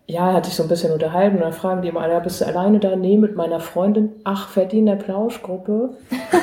Ja, 0.06 0.30
er 0.30 0.34
hat 0.34 0.46
sich 0.46 0.56
so 0.56 0.64
ein 0.64 0.68
bisschen 0.68 0.92
unterhalten 0.92 1.36
und 1.36 1.42
dann 1.42 1.52
fragen 1.52 1.82
die 1.82 1.88
immer, 1.88 2.08
ja, 2.08 2.18
bist 2.18 2.40
du 2.40 2.46
alleine 2.46 2.80
da? 2.80 2.96
Nee, 2.96 3.16
mit 3.16 3.36
meiner 3.36 3.60
Freundin. 3.60 4.10
Ach, 4.24 4.48
fährt 4.48 4.72
die 4.72 4.78
in 4.78 4.86
der 4.86 4.96
Plauschgruppe? 4.96 5.90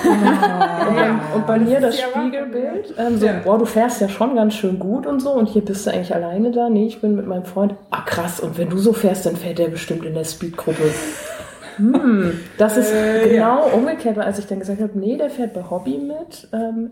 Ja. 0.08 1.20
und, 1.34 1.36
und, 1.36 1.48
bei 1.48 1.60
mir 1.60 1.82
das 1.82 2.00
Spiegelbild, 2.00 2.94
ähm, 2.98 3.18
so, 3.18 3.26
ja. 3.26 3.42
boah, 3.44 3.58
du 3.58 3.66
fährst 3.66 4.00
ja 4.00 4.08
schon 4.08 4.36
ganz 4.36 4.54
schön 4.54 4.80
gut 4.80 5.06
und 5.06 5.20
so 5.20 5.32
und 5.32 5.48
hier 5.48 5.66
bist 5.66 5.86
du 5.86 5.92
eigentlich 5.92 6.14
alleine 6.14 6.52
da? 6.52 6.70
Nee, 6.70 6.86
ich 6.86 7.02
bin 7.02 7.16
mit 7.16 7.26
meinem 7.26 7.46
Freund. 7.46 7.74
Ah, 7.90 8.02
krass, 8.06 8.40
und 8.40 8.58
wenn 8.58 8.70
du 8.70 8.78
so 8.78 8.94
fährst, 8.94 9.26
dann 9.26 9.36
fährt 9.36 9.58
der 9.58 9.68
bestimmt 9.68 10.06
in 10.06 10.14
der 10.14 10.24
Speedgruppe. 10.24 10.92
Hm, 11.78 12.40
das 12.58 12.78
ist 12.78 12.92
äh, 12.92 13.30
genau 13.30 13.68
ja. 13.68 13.74
umgekehrt, 13.74 14.18
als 14.18 14.40
ich 14.40 14.48
dann 14.48 14.60
gesagt 14.60 14.82
habe, 14.82 14.98
nee, 14.98 15.18
der 15.18 15.30
fährt 15.30 15.54
bei 15.54 15.64
Hobby 15.70 15.98
mit. 15.98 16.50
Ähm, 16.54 16.92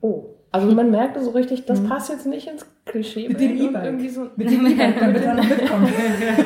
oh, 0.00 0.32
also 0.54 0.66
man 0.74 0.90
merkte 0.90 1.22
so 1.22 1.30
richtig, 1.30 1.64
das 1.64 1.80
mhm. 1.80 1.88
passt 1.88 2.10
jetzt 2.10 2.26
nicht 2.26 2.46
ins 2.46 2.66
Klischee. 2.84 3.26
Mit 3.26 3.40
dem 3.40 3.56
E-Bike. 3.56 4.10
So 4.10 4.26
mit 4.36 4.50
dem 4.50 4.66
E-Bike, 4.66 5.00
damit 5.00 5.24
er 5.24 5.34
mitkommt. 5.34 5.88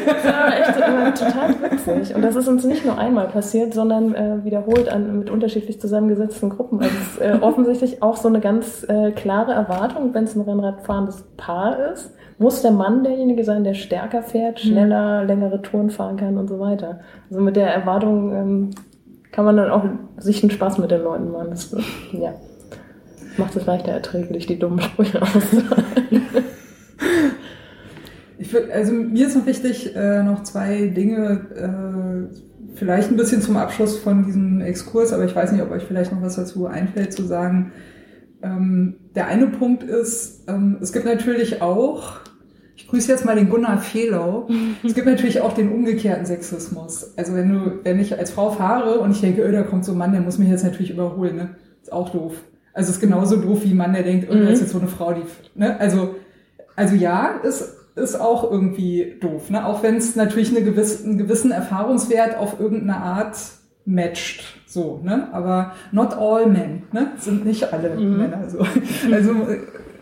das 0.06 0.24
war 0.32 0.60
echt 0.60 0.76
äh, 0.76 1.24
total 1.24 1.54
witzig. 1.60 2.14
Und 2.14 2.22
das 2.22 2.36
ist 2.36 2.46
uns 2.46 2.64
nicht 2.64 2.84
nur 2.84 2.96
einmal 2.98 3.26
passiert, 3.26 3.74
sondern 3.74 4.14
äh, 4.14 4.44
wiederholt 4.44 4.88
an, 4.88 5.18
mit 5.18 5.28
unterschiedlich 5.28 5.80
zusammengesetzten 5.80 6.50
Gruppen. 6.50 6.80
Also 6.80 6.94
es 6.94 7.12
ist 7.16 7.20
äh, 7.20 7.38
offensichtlich 7.40 8.00
auch 8.00 8.16
so 8.16 8.28
eine 8.28 8.38
ganz 8.38 8.86
äh, 8.88 9.10
klare 9.10 9.52
Erwartung, 9.52 10.14
wenn 10.14 10.22
es 10.24 10.36
ein 10.36 10.42
Rennradfahrendes 10.42 11.24
Paar 11.36 11.92
ist, 11.92 12.14
muss 12.38 12.62
der 12.62 12.72
Mann 12.72 13.02
derjenige 13.02 13.44
sein, 13.44 13.64
der 13.64 13.74
stärker 13.74 14.22
fährt, 14.22 14.64
mhm. 14.64 14.68
schneller, 14.68 15.24
längere 15.24 15.62
Touren 15.62 15.90
fahren 15.90 16.16
kann 16.16 16.36
und 16.36 16.48
so 16.48 16.58
weiter. 16.60 17.00
Also 17.30 17.42
mit 17.42 17.56
der 17.56 17.72
Erwartung 17.72 18.32
ähm, 18.32 18.70
kann 19.32 19.44
man 19.44 19.56
dann 19.56 19.70
auch 19.70 19.84
sich 20.18 20.42
einen 20.42 20.50
Spaß 20.50 20.78
mit 20.78 20.90
den 20.90 21.02
Leuten 21.02 21.30
machen. 21.30 21.48
Das, 21.50 21.74
ja 22.12 22.34
macht 23.38 23.56
es 23.56 23.66
leichter 23.66 23.92
erträglich, 23.92 24.46
die 24.46 24.58
dummen 24.58 24.80
Sprüche 24.80 25.22
auszuhalten. 25.22 26.22
Ich 28.38 28.52
würd, 28.52 28.70
also 28.70 28.92
mir 28.92 29.26
ist 29.26 29.36
noch 29.36 29.46
wichtig, 29.46 29.96
äh, 29.96 30.22
noch 30.22 30.42
zwei 30.42 30.88
Dinge, 30.88 31.40
äh, 31.54 32.76
vielleicht 32.76 33.10
ein 33.10 33.16
bisschen 33.16 33.40
zum 33.40 33.56
Abschluss 33.56 33.98
von 33.98 34.24
diesem 34.26 34.60
Exkurs, 34.60 35.12
aber 35.12 35.24
ich 35.24 35.34
weiß 35.34 35.52
nicht, 35.52 35.62
ob 35.62 35.70
euch 35.70 35.84
vielleicht 35.84 36.12
noch 36.12 36.22
was 36.22 36.36
dazu 36.36 36.66
einfällt 36.66 37.12
zu 37.12 37.24
sagen. 37.24 37.72
Ähm, 38.42 38.96
der 39.14 39.26
eine 39.28 39.46
Punkt 39.46 39.82
ist, 39.82 40.44
ähm, 40.48 40.78
es 40.82 40.92
gibt 40.92 41.06
natürlich 41.06 41.62
auch, 41.62 42.20
ich 42.76 42.86
grüße 42.88 43.10
jetzt 43.10 43.24
mal 43.24 43.34
den 43.34 43.48
Gunnar 43.48 43.78
Fehlau, 43.78 44.48
es 44.84 44.94
gibt 44.94 45.06
natürlich 45.06 45.40
auch 45.40 45.54
den 45.54 45.72
umgekehrten 45.72 46.26
Sexismus. 46.26 47.16
Also 47.16 47.34
wenn 47.34 47.48
du, 47.52 47.80
wenn 47.84 47.98
ich 47.98 48.18
als 48.18 48.30
Frau 48.30 48.50
fahre 48.50 49.00
und 49.00 49.12
ich 49.12 49.20
denke, 49.22 49.42
öh, 49.42 49.50
da 49.50 49.62
kommt 49.62 49.84
so 49.84 49.92
ein 49.92 49.98
Mann, 49.98 50.12
der 50.12 50.20
muss 50.20 50.38
mich 50.38 50.50
jetzt 50.50 50.62
natürlich 50.62 50.90
überholen, 50.90 51.36
ne? 51.36 51.48
Ist 51.82 51.92
auch 51.92 52.10
doof. 52.10 52.34
Also 52.74 52.90
es 52.90 52.96
ist 52.96 53.00
genauso 53.00 53.36
doof 53.36 53.60
wie 53.62 53.70
ein 53.70 53.78
Mann, 53.78 53.94
der 53.94 54.02
denkt, 54.02 54.28
oh, 54.30 54.34
mhm. 54.34 54.48
ist 54.48 54.60
jetzt 54.60 54.72
so 54.72 54.78
eine 54.78 54.88
Frau, 54.88 55.14
die, 55.14 55.22
ne? 55.54 55.80
Also, 55.80 56.16
also 56.76 56.94
ja, 56.94 57.40
ist, 57.42 57.76
ist 57.96 58.20
auch 58.20 58.50
irgendwie 58.50 59.16
doof, 59.20 59.48
ne? 59.48 59.64
Auch 59.64 59.82
wenn 59.82 59.96
es 59.96 60.14
natürlich 60.14 60.54
eine 60.54 60.62
gewisse, 60.62 61.04
einen 61.04 61.16
gewissen 61.16 61.52
Erfahrungswert 61.52 62.36
auf 62.36 62.60
irgendeine 62.60 62.98
Art 62.98 63.38
matcht, 63.86 64.44
so, 64.66 65.00
ne? 65.02 65.28
Aber 65.32 65.72
not 65.92 66.12
all 66.12 66.46
men, 66.46 66.82
ne? 66.92 67.12
Sind 67.16 67.46
nicht 67.46 67.72
alle 67.72 67.96
mhm. 67.96 68.18
Männer 68.18 68.50
so. 68.50 68.58
Also 69.10 69.30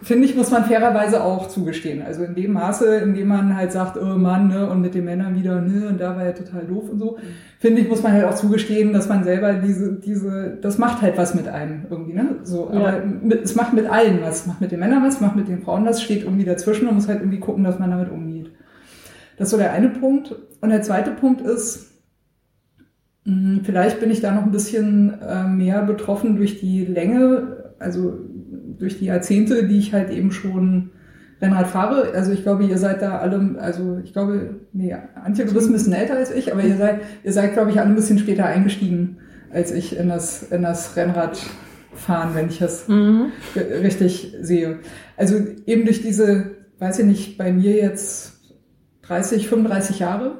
finde 0.04 0.26
ich, 0.26 0.36
muss 0.36 0.50
man 0.50 0.64
fairerweise 0.64 1.24
auch 1.24 1.48
zugestehen. 1.48 2.02
Also 2.02 2.24
in 2.24 2.34
dem 2.34 2.52
Maße, 2.52 2.96
in 2.98 3.14
dem 3.14 3.28
man 3.28 3.56
halt 3.56 3.72
sagt, 3.72 3.96
oh 3.96 4.16
Mann, 4.18 4.48
ne, 4.48 4.68
und 4.68 4.82
mit 4.82 4.94
den 4.94 5.06
Männern 5.06 5.34
wieder, 5.34 5.60
ne, 5.60 5.88
und 5.88 6.00
da 6.00 6.14
war 6.14 6.24
er 6.24 6.34
total 6.34 6.66
doof 6.66 6.90
und 6.90 6.98
so, 6.98 7.18
finde 7.58 7.80
ich, 7.80 7.88
muss 7.88 8.02
man 8.02 8.12
halt 8.12 8.24
auch 8.24 8.34
zugestehen, 8.34 8.92
dass 8.92 9.08
man 9.08 9.24
selber 9.24 9.54
diese, 9.54 9.94
diese, 9.94 10.58
das 10.60 10.78
macht 10.78 11.00
halt 11.00 11.16
was 11.16 11.34
mit 11.34 11.48
einem 11.48 11.86
irgendwie, 11.88 12.12
ne? 12.12 12.36
So, 12.42 12.70
ja. 12.72 12.80
aber 12.80 13.04
mit, 13.04 13.42
es 13.42 13.54
macht 13.56 13.72
mit 13.72 13.90
allen 13.90 14.20
was. 14.22 14.40
Es 14.40 14.46
macht 14.46 14.60
mit 14.60 14.72
den 14.72 14.80
Männern 14.80 15.02
was, 15.02 15.14
es 15.14 15.20
macht 15.20 15.36
mit 15.36 15.48
den 15.48 15.62
Frauen 15.62 15.86
was, 15.86 16.02
steht 16.02 16.22
irgendwie 16.22 16.44
dazwischen 16.44 16.86
und 16.86 16.94
muss 16.94 17.08
halt 17.08 17.20
irgendwie 17.20 17.40
gucken, 17.40 17.64
dass 17.64 17.78
man 17.78 17.90
damit 17.90 18.10
umgeht. 18.10 18.50
Das 19.38 19.48
ist 19.48 19.52
so 19.52 19.56
der 19.56 19.72
eine 19.72 19.88
Punkt. 19.88 20.34
Und 20.60 20.68
der 20.68 20.82
zweite 20.82 21.10
Punkt 21.10 21.40
ist, 21.40 21.94
hm, 23.24 23.62
Vielleicht 23.64 24.00
bin 24.00 24.10
ich 24.10 24.20
da 24.20 24.32
noch 24.32 24.42
ein 24.42 24.52
bisschen 24.52 25.18
äh, 25.20 25.44
mehr 25.44 25.82
betroffen 25.82 26.36
durch 26.36 26.60
die 26.60 26.84
Länge, 26.84 27.72
also 27.78 28.18
durch 28.78 28.98
die 28.98 29.06
Jahrzehnte, 29.06 29.66
die 29.66 29.78
ich 29.78 29.92
halt 29.92 30.10
eben 30.10 30.32
schon 30.32 30.90
Rennrad 31.40 31.66
fahre. 31.66 32.12
Also 32.14 32.32
ich 32.32 32.42
glaube, 32.42 32.64
ihr 32.64 32.78
seid 32.78 33.02
da 33.02 33.18
alle, 33.18 33.56
also 33.58 33.98
ich 34.02 34.12
glaube, 34.12 34.60
nee, 34.72 34.94
Antje, 35.14 35.44
du 35.44 35.54
bist 35.54 35.68
ein 35.68 35.72
bisschen 35.72 35.92
älter 35.92 36.16
als 36.16 36.30
ich, 36.30 36.52
aber 36.52 36.62
ihr 36.62 36.76
seid, 36.76 37.00
ihr 37.22 37.32
seid, 37.32 37.54
glaube 37.54 37.70
ich, 37.70 37.80
alle 37.80 37.90
ein 37.90 37.96
bisschen 37.96 38.18
später 38.18 38.46
eingestiegen 38.46 39.18
als 39.54 39.70
ich 39.70 39.96
in 39.96 40.08
das, 40.08 40.42
in 40.42 40.62
das 40.62 40.96
Rennrad 40.96 41.38
fahren, 41.94 42.30
wenn 42.34 42.48
ich 42.48 42.58
das 42.58 42.88
mhm. 42.88 43.30
richtig 43.54 44.34
sehe. 44.40 44.80
Also 45.16 45.36
eben 45.64 45.84
durch 45.84 46.02
diese, 46.02 46.56
weiß 46.80 46.98
ich 46.98 47.06
nicht, 47.06 47.38
bei 47.38 47.52
mir 47.52 47.76
jetzt 47.76 48.40
30, 49.02 49.48
35 49.48 50.00
Jahre, 50.00 50.38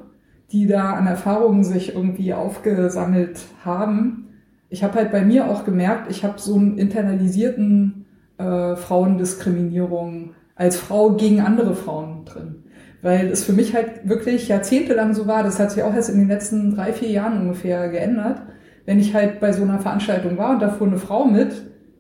die 0.51 0.67
da 0.67 0.95
an 0.95 1.07
Erfahrungen 1.07 1.65
sich 1.65 1.95
irgendwie 1.95 2.35
aufgesammelt 2.35 3.39
haben. 3.65 4.27
Ich 4.69 4.83
habe 4.83 4.95
halt 4.95 5.13
bei 5.13 5.25
mir 5.25 5.49
auch 5.49 5.65
gemerkt, 5.65 6.11
ich 6.11 6.25
habe 6.25 6.41
so 6.41 6.57
einen 6.57 6.77
internalisierten 6.77 8.04
äh, 8.39 8.77
Frauendiskriminierung 8.77 10.35
als 10.55 10.77
Frau 10.77 11.13
gegen 11.13 11.41
andere 11.41 11.75
Frauen 11.75 12.25
drin. 12.25 12.65
Weil 13.03 13.29
es 13.29 13.45
für 13.45 13.53
mich 13.53 13.75
halt 13.75 14.09
wirklich 14.09 14.49
jahrzehntelang 14.49 15.15
so 15.15 15.27
war, 15.27 15.43
das 15.43 15.59
hat 15.59 15.73
sich 15.73 15.83
auch 15.83 15.95
erst 15.95 16.11
in 16.11 16.19
den 16.19 16.29
letzten 16.29 16.75
drei, 16.75 16.93
vier 16.93 17.11
Jahren 17.11 17.43
ungefähr 17.43 17.89
geändert, 17.91 18.43
wenn 18.87 18.99
ich 18.99 19.15
halt 19.15 19.41
bei 19.41 19.53
so 19.53 19.63
einer 19.63 19.79
Veranstaltung 19.79 20.39
war 20.39 20.51
und 20.51 20.63
da 20.63 20.71
fuhr 20.71 20.87
eine 20.87 20.99
Frau 20.99 21.25
mit, 21.25 21.53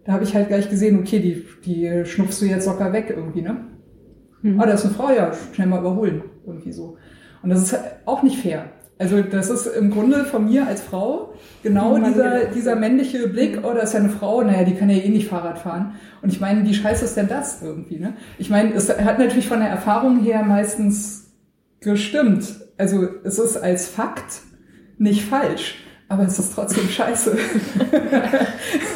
da 0.04 0.12
habe 0.12 0.24
ich 0.24 0.34
halt 0.34 0.48
gleich 0.48 0.68
gesehen, 0.70 0.98
okay, 0.98 1.18
die, 1.18 1.46
die 1.64 2.04
schnupfst 2.06 2.40
du 2.40 2.46
jetzt 2.46 2.66
locker 2.66 2.92
weg 2.92 3.06
irgendwie, 3.14 3.42
ne? 3.42 3.56
Mhm. 4.42 4.60
Ah, 4.60 4.66
da 4.66 4.72
ist 4.72 4.84
eine 4.84 4.94
Frau, 4.94 5.10
ja, 5.10 5.32
schnell 5.52 5.66
mal 5.66 5.80
überholen, 5.80 6.22
irgendwie 6.46 6.72
so. 6.72 6.96
Und 7.42 7.50
das 7.50 7.62
ist 7.62 7.78
auch 8.04 8.22
nicht 8.22 8.38
fair. 8.38 8.66
Also 8.98 9.22
das 9.22 9.50
ist 9.50 9.66
im 9.66 9.90
Grunde 9.90 10.24
von 10.24 10.44
mir 10.44 10.66
als 10.66 10.80
Frau 10.80 11.34
genau 11.62 11.98
dieser, 11.98 12.46
dieser 12.46 12.76
männliche 12.76 13.28
Blick, 13.28 13.60
oh, 13.64 13.72
da 13.72 13.80
ist 13.80 13.92
ja 13.92 14.00
eine 14.00 14.08
Frau, 14.08 14.42
naja, 14.42 14.64
die 14.64 14.74
kann 14.74 14.88
ja 14.88 14.96
eh 14.96 15.08
nicht 15.08 15.28
Fahrrad 15.28 15.58
fahren. 15.58 15.94
Und 16.22 16.32
ich 16.32 16.40
meine, 16.40 16.64
wie 16.64 16.74
scheiße 16.74 17.04
ist 17.04 17.16
denn 17.16 17.28
das 17.28 17.60
irgendwie? 17.60 17.98
Ne? 17.98 18.14
Ich 18.38 18.50
meine, 18.50 18.72
es 18.72 18.88
hat 18.88 19.18
natürlich 19.18 19.48
von 19.48 19.60
der 19.60 19.68
Erfahrung 19.68 20.20
her 20.22 20.42
meistens 20.44 21.32
gestimmt. 21.80 22.44
Also 22.78 23.08
es 23.24 23.38
ist 23.38 23.56
als 23.56 23.88
Fakt 23.88 24.42
nicht 24.98 25.24
falsch 25.24 25.76
aber 26.08 26.24
es 26.24 26.38
ist 26.38 26.54
trotzdem 26.54 26.88
scheiße. 26.88 27.36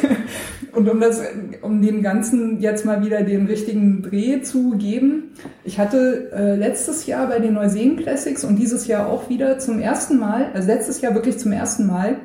und 0.73 0.89
um 0.89 0.99
das, 0.99 1.21
um 1.61 1.81
dem 1.81 2.01
Ganzen 2.01 2.59
jetzt 2.59 2.85
mal 2.85 3.03
wieder 3.03 3.23
den 3.23 3.47
richtigen 3.47 4.01
Dreh 4.01 4.41
zu 4.41 4.71
geben, 4.77 5.31
ich 5.63 5.79
hatte 5.79 6.31
äh, 6.31 6.55
letztes 6.55 7.05
Jahr 7.05 7.27
bei 7.27 7.39
den 7.39 7.53
Neuseen 7.53 7.97
Classics 7.97 8.43
und 8.43 8.57
dieses 8.57 8.87
Jahr 8.87 9.07
auch 9.07 9.29
wieder 9.29 9.59
zum 9.59 9.79
ersten 9.79 10.17
Mal, 10.17 10.51
also 10.53 10.67
letztes 10.67 11.01
Jahr 11.01 11.13
wirklich 11.13 11.37
zum 11.37 11.51
ersten 11.51 11.87
Mal, 11.87 12.17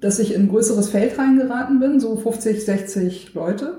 dass 0.00 0.18
ich 0.18 0.34
in 0.34 0.42
ein 0.42 0.48
größeres 0.48 0.90
Feld 0.90 1.18
reingeraten 1.18 1.80
bin, 1.80 2.00
so 2.00 2.16
50, 2.16 2.64
60 2.64 3.34
Leute. 3.34 3.78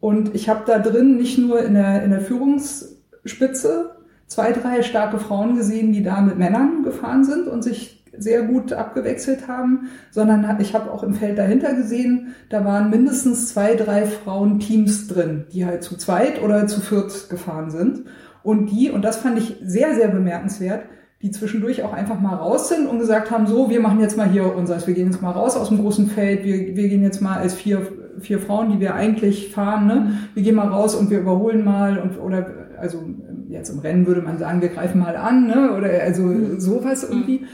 Und 0.00 0.34
ich 0.34 0.48
habe 0.48 0.62
da 0.66 0.78
drin 0.78 1.16
nicht 1.16 1.38
nur 1.38 1.62
in 1.62 1.74
der, 1.74 2.02
in 2.02 2.10
der 2.10 2.20
Führungsspitze 2.20 3.96
zwei, 4.26 4.52
drei 4.52 4.82
starke 4.82 5.18
Frauen 5.18 5.56
gesehen, 5.56 5.92
die 5.92 6.02
da 6.02 6.20
mit 6.20 6.38
Männern 6.38 6.82
gefahren 6.84 7.24
sind 7.24 7.48
und 7.48 7.62
sich 7.62 7.97
sehr 8.16 8.42
gut 8.42 8.72
abgewechselt 8.72 9.48
haben, 9.48 9.88
sondern 10.10 10.58
ich 10.60 10.74
habe 10.74 10.90
auch 10.90 11.02
im 11.02 11.14
Feld 11.14 11.38
dahinter 11.38 11.74
gesehen, 11.74 12.34
da 12.48 12.64
waren 12.64 12.90
mindestens 12.90 13.48
zwei, 13.48 13.74
drei 13.74 14.06
Frauenteams 14.06 15.08
drin, 15.08 15.46
die 15.52 15.66
halt 15.66 15.82
zu 15.82 15.96
zweit 15.96 16.42
oder 16.42 16.66
zu 16.66 16.80
viert 16.80 17.28
gefahren 17.30 17.70
sind. 17.70 18.04
Und 18.42 18.66
die, 18.70 18.90
und 18.90 19.02
das 19.02 19.18
fand 19.18 19.38
ich 19.38 19.56
sehr, 19.62 19.94
sehr 19.94 20.08
bemerkenswert, 20.08 20.84
die 21.22 21.30
zwischendurch 21.32 21.82
auch 21.82 21.92
einfach 21.92 22.20
mal 22.20 22.34
raus 22.34 22.68
sind 22.68 22.86
und 22.86 23.00
gesagt 23.00 23.30
haben, 23.30 23.46
so, 23.46 23.70
wir 23.70 23.80
machen 23.80 24.00
jetzt 24.00 24.16
mal 24.16 24.28
hier 24.28 24.54
unseres, 24.54 24.86
wir 24.86 24.94
gehen 24.94 25.10
jetzt 25.10 25.20
mal 25.20 25.32
raus 25.32 25.56
aus 25.56 25.68
dem 25.68 25.78
großen 25.78 26.06
Feld, 26.06 26.44
wir, 26.44 26.76
wir 26.76 26.88
gehen 26.88 27.02
jetzt 27.02 27.20
mal 27.20 27.38
als 27.38 27.54
vier, 27.54 27.86
vier 28.20 28.38
Frauen, 28.38 28.70
die 28.70 28.80
wir 28.80 28.94
eigentlich 28.94 29.50
fahren, 29.50 29.86
ne? 29.86 30.12
wir 30.34 30.42
gehen 30.42 30.54
mal 30.54 30.68
raus 30.68 30.94
und 30.94 31.10
wir 31.10 31.18
überholen 31.18 31.64
mal 31.64 31.98
und, 31.98 32.20
oder, 32.20 32.46
also 32.78 33.02
jetzt 33.48 33.70
im 33.70 33.80
Rennen 33.80 34.06
würde 34.06 34.22
man 34.22 34.38
sagen, 34.38 34.62
wir 34.62 34.68
greifen 34.68 35.00
mal 35.00 35.16
an, 35.16 35.48
ne? 35.48 35.76
oder 35.76 35.90
also 36.02 36.22
mhm. 36.22 36.60
sowas 36.60 37.02
irgendwie. 37.02 37.46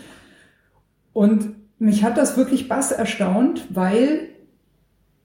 Und 1.14 1.54
mich 1.78 2.04
hat 2.04 2.18
das 2.18 2.36
wirklich 2.36 2.68
bass 2.68 2.92
erstaunt, 2.92 3.68
weil 3.70 4.28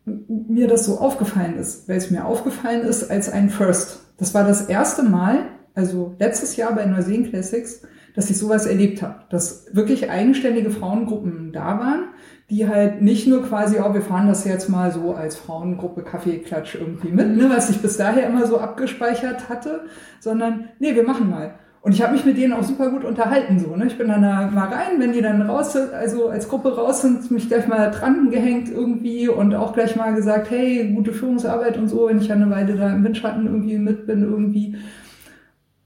mir 0.06 0.68
das 0.68 0.86
so 0.86 1.00
aufgefallen 1.00 1.58
ist, 1.58 1.90
weil 1.90 1.98
es 1.98 2.10
mir 2.10 2.26
aufgefallen 2.26 2.82
ist 2.82 3.12
als 3.12 3.30
ein 3.30 3.50
First. 3.50 4.00
Das 4.18 4.34
war 4.34 4.44
das 4.44 4.68
erste 4.68 5.04
Mal, 5.04 5.46
also 5.76 6.16
letztes 6.20 6.56
Jahr 6.56 6.74
bei 6.74 6.86
Neuseen 6.86 7.30
Classics, 7.30 7.82
dass 8.16 8.30
ich 8.30 8.38
sowas 8.38 8.66
erlebt 8.66 9.02
habe, 9.02 9.24
dass 9.30 9.68
wirklich 9.74 10.10
eigenständige 10.10 10.72
Frauengruppen 10.72 11.52
da 11.54 11.80
waren, 11.80 12.10
die 12.50 12.68
halt 12.68 13.02
nicht 13.02 13.28
nur 13.28 13.44
quasi, 13.44 13.78
oh, 13.80 13.94
wir 13.94 14.02
fahren 14.02 14.28
das 14.28 14.46
jetzt 14.46 14.70
mal 14.70 14.92
so 14.92 15.14
als 15.14 15.36
Frauengruppe 15.36 16.04
Kaffeeklatsch 16.04 16.76
irgendwie 16.76 17.10
mit, 17.10 17.36
ne, 17.38 17.50
was 17.50 17.70
ich 17.70 17.82
bis 17.82 17.98
daher 17.98 18.28
immer 18.28 18.48
so 18.48 18.58
abgespeichert 18.58 19.50
hatte, 19.50 19.86
sondern 20.20 20.70
nee, 20.80 20.96
wir 20.96 21.04
machen 21.04 21.30
mal. 21.30 21.54
Und 21.90 21.96
ich 21.96 22.04
habe 22.04 22.14
mich 22.14 22.24
mit 22.24 22.38
denen 22.38 22.54
auch 22.54 22.62
super 22.62 22.92
gut 22.92 23.04
unterhalten. 23.04 23.58
So, 23.58 23.76
ne? 23.76 23.88
Ich 23.88 23.98
bin 23.98 24.10
dann 24.10 24.22
da 24.22 24.52
mal 24.52 24.68
rein, 24.68 25.00
wenn 25.00 25.12
die 25.12 25.24
dann 25.24 25.42
raus 25.42 25.74
sind, 25.74 25.92
also 25.92 26.30
als 26.30 26.48
Gruppe 26.48 26.76
raus 26.76 27.02
sind, 27.02 27.32
mich 27.32 27.48
gleich 27.48 27.68
mal 27.68 27.90
dran 27.90 28.30
gehängt 28.30 28.70
irgendwie 28.70 29.28
und 29.28 29.56
auch 29.56 29.74
gleich 29.74 29.96
mal 29.96 30.14
gesagt, 30.14 30.52
hey, 30.52 30.94
gute 30.94 31.14
Führungsarbeit 31.14 31.80
und 31.80 31.88
so, 31.88 32.08
wenn 32.08 32.20
ich 32.20 32.28
ja 32.28 32.36
eine 32.36 32.52
Weile 32.52 32.76
da 32.76 32.94
im 32.94 33.04
Windschatten 33.04 33.48
irgendwie 33.48 33.80
mit 33.80 34.06
bin 34.06 34.22
irgendwie. 34.22 34.78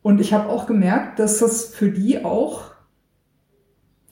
Und 0.01 0.19
ich 0.19 0.33
habe 0.33 0.49
auch 0.49 0.65
gemerkt, 0.65 1.19
dass 1.19 1.39
das 1.39 1.73
für 1.73 1.89
die 1.89 2.25
auch, 2.25 2.71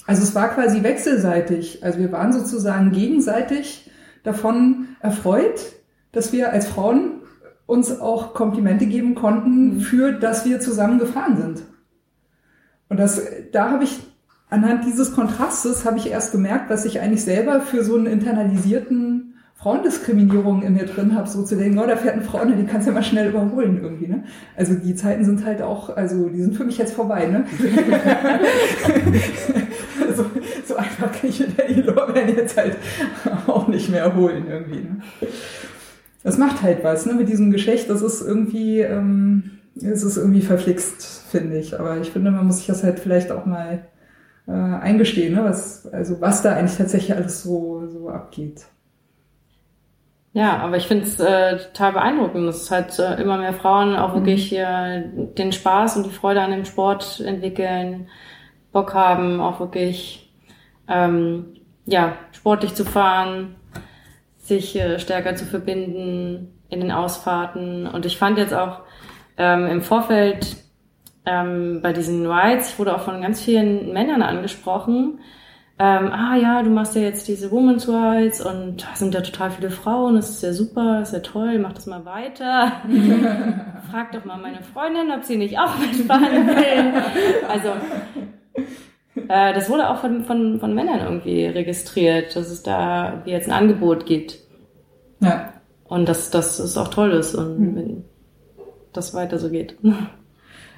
also 0.08 0.24
es 0.24 0.34
war 0.34 0.48
quasi 0.48 0.84
wechselseitig. 0.84 1.84
Also 1.84 2.00
wir 2.00 2.14
waren 2.14 2.32
sozusagen 2.32 2.94
gegenseitig 2.94 3.92
davon 4.24 4.96
erfreut, 5.02 5.74
dass 6.14 6.32
wir 6.32 6.54
als 6.54 6.70
Frauen 6.70 7.24
uns 7.66 8.00
auch 8.00 8.34
Komplimente 8.34 8.86
geben 8.86 9.14
konnten 9.14 9.82
für, 9.82 10.14
dass 10.14 10.46
wir 10.46 10.62
zusammen 10.62 10.98
gefahren 10.98 11.36
sind. 11.36 11.64
Und 12.92 13.00
das, 13.00 13.20
da 13.54 13.72
habe 13.72 13.86
ich 13.86 14.00
anhand 14.50 14.86
dieses 14.86 15.16
Kontrastes 15.16 15.86
habe 15.86 15.98
ich 15.98 16.12
erst 16.12 16.34
gemerkt, 16.34 16.70
dass 16.70 16.84
ich 16.84 17.00
eigentlich 17.00 17.24
selber 17.24 17.62
für 17.62 17.86
so 17.86 17.96
einen 17.96 18.06
internalisierten 18.06 19.36
Frauendiskriminierung 19.56 20.62
in 20.62 20.74
mir 20.74 20.88
drin 20.88 21.16
habe, 21.16 21.30
so 21.30 21.42
zu 21.44 21.56
denken, 21.56 21.80
oh, 21.80 21.88
da 21.88 21.96
fährt 21.96 22.16
eine 22.16 22.24
Frau, 22.24 22.44
ne, 22.44 22.58
die 22.58 22.66
kannst 22.66 22.86
du 22.86 22.92
ja 22.92 22.96
mal 22.96 23.04
schnell 23.04 23.30
überholen 23.30 23.80
irgendwie, 23.82 24.10
ne? 24.10 24.26
Also 24.58 24.74
die 24.74 24.94
Zeiten 24.94 25.24
sind 25.24 25.46
halt 25.46 25.62
auch, 25.62 25.96
also 25.96 26.28
die 26.28 26.42
sind 26.42 26.58
für 26.58 26.66
mich 26.66 26.78
jetzt 26.78 26.92
vorbei, 26.92 27.28
ne? 27.28 27.46
so, 30.14 30.26
so 30.66 30.76
einfach 30.76 31.14
kann 31.14 31.30
ich 31.30 31.38
hinter 31.38 31.64
die 31.64 31.82
Lorbeeren 31.82 32.36
jetzt 32.36 32.58
halt 32.58 32.76
auch 33.48 33.70
nicht 33.70 33.90
mehr 33.90 34.14
holen 34.14 34.48
irgendwie, 34.50 34.82
ne? 34.82 34.98
Das 36.24 36.38
macht 36.38 36.62
halt 36.62 36.84
was, 36.84 37.06
ne, 37.06 37.14
mit 37.14 37.30
diesem 37.30 37.52
Geschlecht, 37.52 37.90
das 37.90 38.02
ist 38.02 38.22
irgendwie, 38.22 38.82
ähm, 38.82 39.52
es 39.78 40.04
ist 40.04 40.18
irgendwie 40.18 40.42
verflixt, 40.42 41.21
finde 41.32 41.58
ich. 41.58 41.80
Aber 41.80 41.98
ich 41.98 42.12
finde, 42.12 42.32
man 42.32 42.46
muss 42.46 42.58
sich 42.58 42.68
das 42.68 42.84
halt 42.84 43.00
vielleicht 43.00 43.32
auch 43.32 43.46
mal 43.46 43.86
äh, 44.48 44.52
eingestehen, 44.52 45.36
ne? 45.36 45.44
was, 45.44 45.88
also 45.92 46.20
was 46.22 46.42
da 46.42 46.54
eigentlich 46.56 46.78
tatsächlich 46.78 47.16
alles 47.16 47.44
so, 47.44 47.88
so 47.88 48.10
abgeht. 48.10 48.66
Ja, 50.34 50.60
aber 50.60 50.78
ich 50.78 50.88
finde 50.88 51.06
es 51.06 51.20
äh, 51.20 51.58
total 51.58 51.94
beeindruckend, 51.94 52.48
dass 52.48 52.72
halt 52.72 52.98
äh, 53.00 53.22
immer 53.22 53.38
mehr 53.38 53.54
Frauen 53.54 53.96
auch 53.96 54.14
mhm. 54.14 54.16
wirklich 54.16 54.54
äh, 54.54 55.04
den 55.38 55.52
Spaß 55.52 55.98
und 55.98 56.06
die 56.06 56.12
Freude 56.12 56.42
an 56.42 56.52
dem 56.52 56.66
Sport 56.66 57.20
entwickeln, 57.20 58.08
Bock 58.72 58.94
haben, 58.94 59.42
auch 59.42 59.60
wirklich 59.60 60.34
ähm, 60.88 61.58
ja 61.86 62.14
sportlich 62.32 62.76
zu 62.76 62.86
fahren, 62.86 63.56
sich 64.38 64.80
äh, 64.80 65.00
stärker 65.00 65.36
zu 65.36 65.46
verbinden 65.46 66.54
in 66.70 66.80
den 66.80 66.92
Ausfahrten. 66.92 67.86
Und 67.86 68.06
ich 68.06 68.18
fand 68.18 68.38
jetzt 68.38 68.54
auch 68.54 68.82
ähm, 69.38 69.68
im 69.68 69.82
Vorfeld 69.82 70.56
ähm, 71.26 71.80
bei 71.82 71.94
diesen 71.94 72.26
Rides, 72.26 72.70
ich 72.70 72.80
wurde 72.80 72.96
auch 72.96 73.02
von 73.02 73.22
ganz 73.22 73.42
vielen 73.42 73.94
Männern 73.94 74.22
angesprochen, 74.22 75.20
ähm, 75.84 76.12
ah 76.14 76.36
ja, 76.36 76.62
du 76.62 76.70
machst 76.70 76.96
ja 76.96 77.02
jetzt 77.02 77.28
diese 77.28 77.50
Women's 77.50 77.88
Rides 77.88 78.40
und 78.40 78.84
da 78.84 78.96
sind 78.96 79.16
ja 79.16 79.22
total 79.22 79.50
viele 79.50 79.72
Frauen, 79.72 80.16
das 80.16 80.30
ist 80.30 80.44
ja 80.44 80.54
super, 80.54 81.00
das 81.00 81.10
ist 81.10 81.16
ja 81.16 81.20
toll, 81.22 81.58
mach 81.58 81.74
das 81.74 81.88
mal 81.88 82.06
weiter. 82.06 82.74
Frag 83.90 84.12
doch 84.12 84.24
mal 84.24 84.38
meine 84.38 84.62
Freundin, 84.62 85.10
ob 85.12 85.24
sie 85.24 85.38
nicht 85.38 85.58
auch 85.58 85.76
mitfahren 85.80 86.48
will. 86.48 87.02
Also 87.50 87.70
äh, 89.28 89.54
das 89.56 89.72
wurde 89.72 89.90
auch 89.90 89.98
von, 89.98 90.24
von, 90.24 90.60
von 90.60 90.76
Männern 90.76 91.00
irgendwie 91.00 91.46
registriert, 91.46 92.36
dass 92.36 92.52
es 92.52 92.62
da 92.62 93.24
wie 93.26 93.32
jetzt 93.32 93.48
ein 93.48 93.54
Angebot 93.54 94.06
gibt. 94.06 94.38
Ja. 95.20 95.54
Und 95.86 96.08
dass, 96.08 96.30
dass 96.30 96.60
es 96.60 96.78
auch 96.78 96.90
toll 96.90 97.10
ist 97.10 97.34
und 97.34 97.60
mhm. 97.60 97.76
wenn 97.76 98.06
das 98.94 99.16
weiter 99.16 99.40
so 99.40 99.50
geht. 99.50 99.78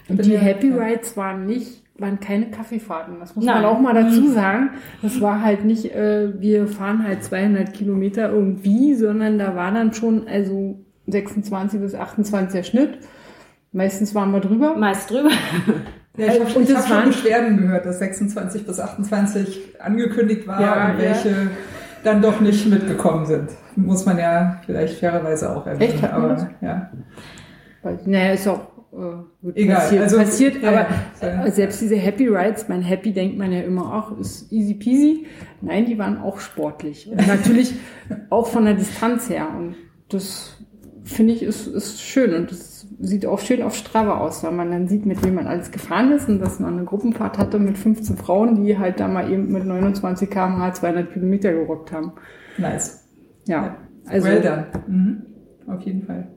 Und 0.10 0.26
die 0.26 0.38
Happy 0.38 0.70
Rides 0.72 1.16
waren 1.16 1.46
nicht, 1.46 1.84
waren 1.98 2.20
keine 2.20 2.52
Kaffeefahrten. 2.52 3.20
Das 3.20 3.36
muss 3.36 3.46
Nein. 3.46 3.62
man 3.62 3.66
auch 3.66 3.80
mal 3.80 3.94
dazu 3.94 4.28
sagen. 4.28 4.72
Das 5.02 5.22
war 5.22 5.42
halt 5.42 5.64
nicht, 5.66 5.94
äh, 5.94 6.40
wir 6.40 6.68
fahren 6.68 7.04
halt 7.06 7.24
200 7.24 7.74
Kilometer 7.74 8.32
irgendwie, 8.32 8.96
sondern 8.96 9.40
da 9.40 9.56
war 9.56 9.72
dann 9.72 9.94
schon 9.94 10.28
also 10.28 10.80
26 11.08 11.80
bis 11.80 11.96
28er 11.96 12.64
Schnitt. 12.64 13.00
Meistens 13.72 14.14
waren 14.14 14.32
wir 14.32 14.40
drüber. 14.40 14.76
Meist 14.76 15.10
drüber. 15.10 15.30
Ja, 16.16 16.28
ich 16.28 16.34
habe 16.34 16.46
hab 16.46 16.88
schon 16.88 17.06
Beschwerden 17.06 17.58
gehört, 17.58 17.88
dass 17.88 17.98
26 17.98 18.68
bis 18.68 18.80
28 18.80 19.82
angekündigt 19.82 20.48
war 20.48 20.62
ja, 20.62 20.92
und 20.92 21.00
welche 21.00 21.30
ja. 21.30 21.36
dann 22.04 22.22
doch 22.22 22.40
nicht 22.40 22.68
mitgekommen 22.68 23.26
sind. 23.26 23.50
Muss 23.76 24.06
man 24.06 24.20
ja 24.20 24.62
vielleicht 24.64 25.00
fairerweise 25.00 25.56
auch 25.56 25.66
erwähnen. 25.66 25.94
Echt? 25.94 26.04
Aber, 26.04 26.50
ja. 26.62 26.92
Naja, 28.06 28.34
ist 28.34 28.48
auch 28.48 28.73
äh, 28.94 29.46
wird 29.46 29.58
Egal, 29.58 29.76
passiert. 29.78 30.02
also- 30.04 30.18
passiert 30.18 30.62
ja, 30.62 30.70
aber 30.70 30.86
ja. 31.22 31.46
äh, 31.46 31.52
selbst 31.52 31.82
diese 31.82 31.96
Happy 31.96 32.28
Rides, 32.28 32.68
mein 32.70 32.82
Happy 32.82 33.12
denkt 33.12 33.38
man 33.38 33.52
ja 33.52 33.62
immer 33.62 33.94
auch, 33.94 34.18
ist 34.20 34.52
easy 34.52 34.76
peasy. 34.76 35.26
Nein, 35.62 35.86
die 35.86 35.98
waren 35.98 36.18
auch 36.18 36.40
sportlich. 36.40 37.10
Und 37.10 37.28
natürlich 37.28 37.74
auch 38.30 38.48
von 38.48 38.66
der 38.66 38.76
Distanz 38.76 39.30
her. 39.30 39.48
Und 39.58 39.76
das 40.10 40.58
finde 41.04 41.34
ich 41.34 41.44
ist, 41.44 41.68
ist 41.68 42.02
schön 42.02 42.34
und 42.34 42.52
das 42.52 42.88
sieht 43.00 43.26
auch 43.26 43.40
schön 43.40 43.62
auf 43.62 43.76
Strava 43.76 44.20
aus, 44.20 44.44
weil 44.44 44.54
man 44.54 44.72
dann 44.72 44.88
sieht, 44.88 45.06
mit 45.06 45.24
wem 45.26 45.36
man 45.36 45.48
alles 45.48 45.72
gefahren 45.72 46.12
ist 46.14 46.30
und 46.30 46.40
dass 46.40 46.60
man 46.60 46.76
eine 46.78 46.86
Gruppenfahrt 46.86 47.38
hatte 47.38 47.60
mit 47.60 47.78
15 47.78 48.16
Frauen, 48.16 48.64
die 48.64 48.78
halt 48.78 49.00
da 49.00 49.08
mal 49.10 49.30
eben 49.30 49.52
mit 49.52 49.66
29 49.66 50.30
km/h 50.30 50.74
200 50.76 51.12
Kilometer 51.12 51.52
gerockt 51.52 51.92
haben. 51.92 52.14
Nice. 52.58 53.04
Ja, 53.46 53.76
also 54.06 54.28
well 54.28 54.42
done. 54.42 54.68
Mhm. 54.88 55.24
Auf 55.68 55.82
jeden 55.82 56.04
Fall. 56.04 56.28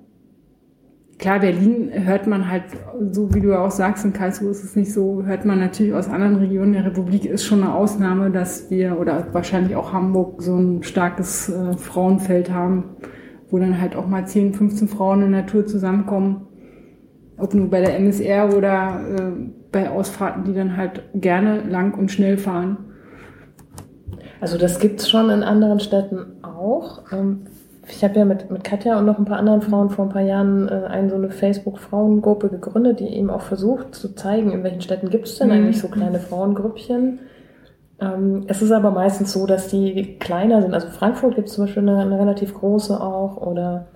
Klar, 1.18 1.40
Berlin 1.40 1.90
hört 1.92 2.26
man 2.26 2.50
halt, 2.50 2.64
so 3.10 3.34
wie 3.34 3.40
du 3.40 3.58
auch 3.58 3.70
sagst, 3.70 4.04
in 4.04 4.12
Karlsruhe 4.12 4.50
ist 4.50 4.64
es 4.64 4.76
nicht 4.76 4.92
so, 4.92 5.24
hört 5.24 5.44
man 5.44 5.58
natürlich 5.58 5.94
aus 5.94 6.08
anderen 6.08 6.36
Regionen 6.36 6.72
der 6.72 6.84
Republik, 6.84 7.24
ist 7.24 7.44
schon 7.44 7.62
eine 7.62 7.74
Ausnahme, 7.74 8.30
dass 8.30 8.70
wir, 8.70 8.98
oder 8.98 9.26
wahrscheinlich 9.32 9.76
auch 9.76 9.92
Hamburg, 9.92 10.42
so 10.42 10.56
ein 10.56 10.82
starkes 10.82 11.48
äh, 11.48 11.76
Frauenfeld 11.76 12.50
haben, 12.50 12.96
wo 13.50 13.58
dann 13.58 13.80
halt 13.80 13.96
auch 13.96 14.06
mal 14.06 14.26
10, 14.26 14.54
15 14.54 14.88
Frauen 14.88 15.22
in 15.22 15.32
der 15.32 15.46
Tour 15.46 15.66
zusammenkommen. 15.66 16.48
Ob 17.38 17.52
nur 17.52 17.68
bei 17.68 17.80
der 17.80 17.98
MSR 17.98 18.56
oder 18.56 19.00
äh, 19.14 19.32
bei 19.70 19.90
Ausfahrten, 19.90 20.44
die 20.44 20.54
dann 20.54 20.76
halt 20.76 21.02
gerne 21.14 21.62
lang 21.68 21.94
und 21.94 22.10
schnell 22.10 22.38
fahren. 22.38 22.78
Also 24.40 24.58
das 24.58 24.78
gibt's 24.80 25.08
schon 25.08 25.30
in 25.30 25.42
anderen 25.42 25.80
Städten 25.80 26.42
auch. 26.42 27.12
Ähm, 27.12 27.44
Ich 27.88 28.02
habe 28.02 28.18
ja 28.18 28.24
mit, 28.24 28.50
mit 28.50 28.64
Katja 28.64 28.98
und 28.98 29.06
noch 29.06 29.18
ein 29.18 29.24
paar 29.24 29.38
anderen 29.38 29.62
Frauen 29.62 29.90
vor 29.90 30.06
ein 30.06 30.10
paar 30.10 30.22
Jahren 30.22 30.68
äh, 30.68 30.86
eine 30.88 31.08
so 31.08 31.16
eine 31.16 31.30
Facebook-Frauengruppe 31.30 32.48
gegründet, 32.48 33.00
die 33.00 33.08
eben 33.08 33.30
auch 33.30 33.42
versucht 33.42 33.94
zu 33.94 34.14
zeigen, 34.14 34.50
in 34.52 34.64
welchen 34.64 34.80
Städten 34.80 35.08
gibt's 35.10 35.38
denn 35.38 35.48
Mhm. 35.48 35.54
eigentlich 35.54 35.80
so 35.80 35.88
kleine 35.88 36.18
Frauengrüppchen. 36.18 37.20
Ähm, 38.00 38.44
es 38.48 38.60
ist 38.60 38.72
aber 38.72 38.90
meistens 38.90 39.32
so, 39.32 39.46
dass 39.46 39.68
die 39.68 40.18
kleiner 40.18 40.62
sind. 40.62 40.74
Also 40.74 40.88
Frankfurt 40.88 41.36
gibt's 41.36 41.52
zum 41.52 41.64
Beispiel 41.64 41.82
eine, 41.88 41.98
eine 42.00 42.18
relativ 42.18 42.54
große 42.54 43.00
auch 43.00 43.36
oder 43.36 43.86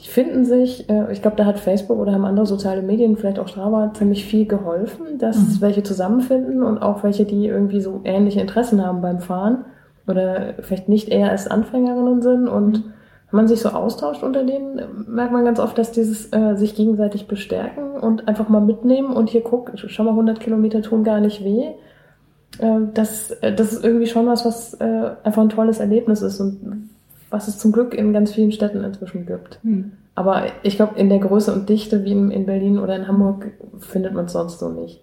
die 0.00 0.08
finden 0.08 0.44
sich, 0.44 0.88
äh, 0.90 1.10
ich 1.12 1.22
glaube, 1.22 1.36
da 1.36 1.44
hat 1.46 1.58
Facebook 1.58 1.98
oder 1.98 2.12
haben 2.12 2.24
andere 2.24 2.46
soziale 2.46 2.82
Medien, 2.82 3.16
vielleicht 3.16 3.38
auch 3.38 3.48
Strava, 3.48 3.92
ziemlich 3.94 4.24
viel 4.24 4.46
geholfen, 4.46 5.18
dass 5.18 5.60
welche 5.60 5.82
zusammenfinden 5.82 6.62
und 6.62 6.78
auch 6.78 7.02
welche, 7.04 7.24
die 7.24 7.46
irgendwie 7.46 7.80
so 7.80 8.00
ähnliche 8.04 8.40
Interessen 8.40 8.84
haben 8.84 9.00
beim 9.00 9.20
Fahren 9.20 9.64
oder 10.06 10.54
vielleicht 10.60 10.88
nicht 10.88 11.08
eher 11.08 11.30
als 11.30 11.46
Anfängerinnen 11.48 12.22
sind 12.22 12.48
und 12.48 12.84
wenn 12.84 12.93
man 13.34 13.48
sich 13.48 13.60
so 13.60 13.70
austauscht 13.70 14.22
unter 14.22 14.44
denen, 14.44 14.80
merkt 15.06 15.32
man 15.32 15.44
ganz 15.44 15.58
oft, 15.58 15.76
dass 15.76 15.92
dieses 15.92 16.32
äh, 16.32 16.56
sich 16.56 16.74
gegenseitig 16.74 17.26
bestärken 17.26 17.92
und 18.00 18.28
einfach 18.28 18.48
mal 18.48 18.60
mitnehmen 18.60 19.12
und 19.12 19.28
hier 19.28 19.42
guck, 19.42 19.72
schau 19.76 20.04
mal, 20.04 20.10
100 20.10 20.40
Kilometer 20.40 20.82
tun 20.82 21.04
gar 21.04 21.20
nicht 21.20 21.44
weh. 21.44 21.72
Äh, 22.58 22.80
das, 22.94 23.30
äh, 23.30 23.54
das 23.54 23.72
ist 23.72 23.84
irgendwie 23.84 24.06
schon 24.06 24.26
was, 24.26 24.44
was 24.44 24.74
äh, 24.74 25.10
einfach 25.22 25.42
ein 25.42 25.48
tolles 25.48 25.80
Erlebnis 25.80 26.22
ist 26.22 26.40
und 26.40 26.90
was 27.30 27.48
es 27.48 27.58
zum 27.58 27.72
Glück 27.72 27.94
in 27.94 28.12
ganz 28.12 28.32
vielen 28.32 28.52
Städten 28.52 28.84
inzwischen 28.84 29.26
gibt. 29.26 29.58
Aber 30.14 30.44
ich 30.62 30.76
glaube, 30.76 30.98
in 30.98 31.08
der 31.08 31.18
Größe 31.18 31.52
und 31.52 31.68
Dichte 31.68 32.04
wie 32.04 32.12
in, 32.12 32.30
in 32.30 32.46
Berlin 32.46 32.78
oder 32.78 32.94
in 32.94 33.08
Hamburg 33.08 33.52
findet 33.80 34.14
man 34.14 34.26
es 34.26 34.32
sonst 34.32 34.60
so 34.60 34.68
nicht. 34.68 35.00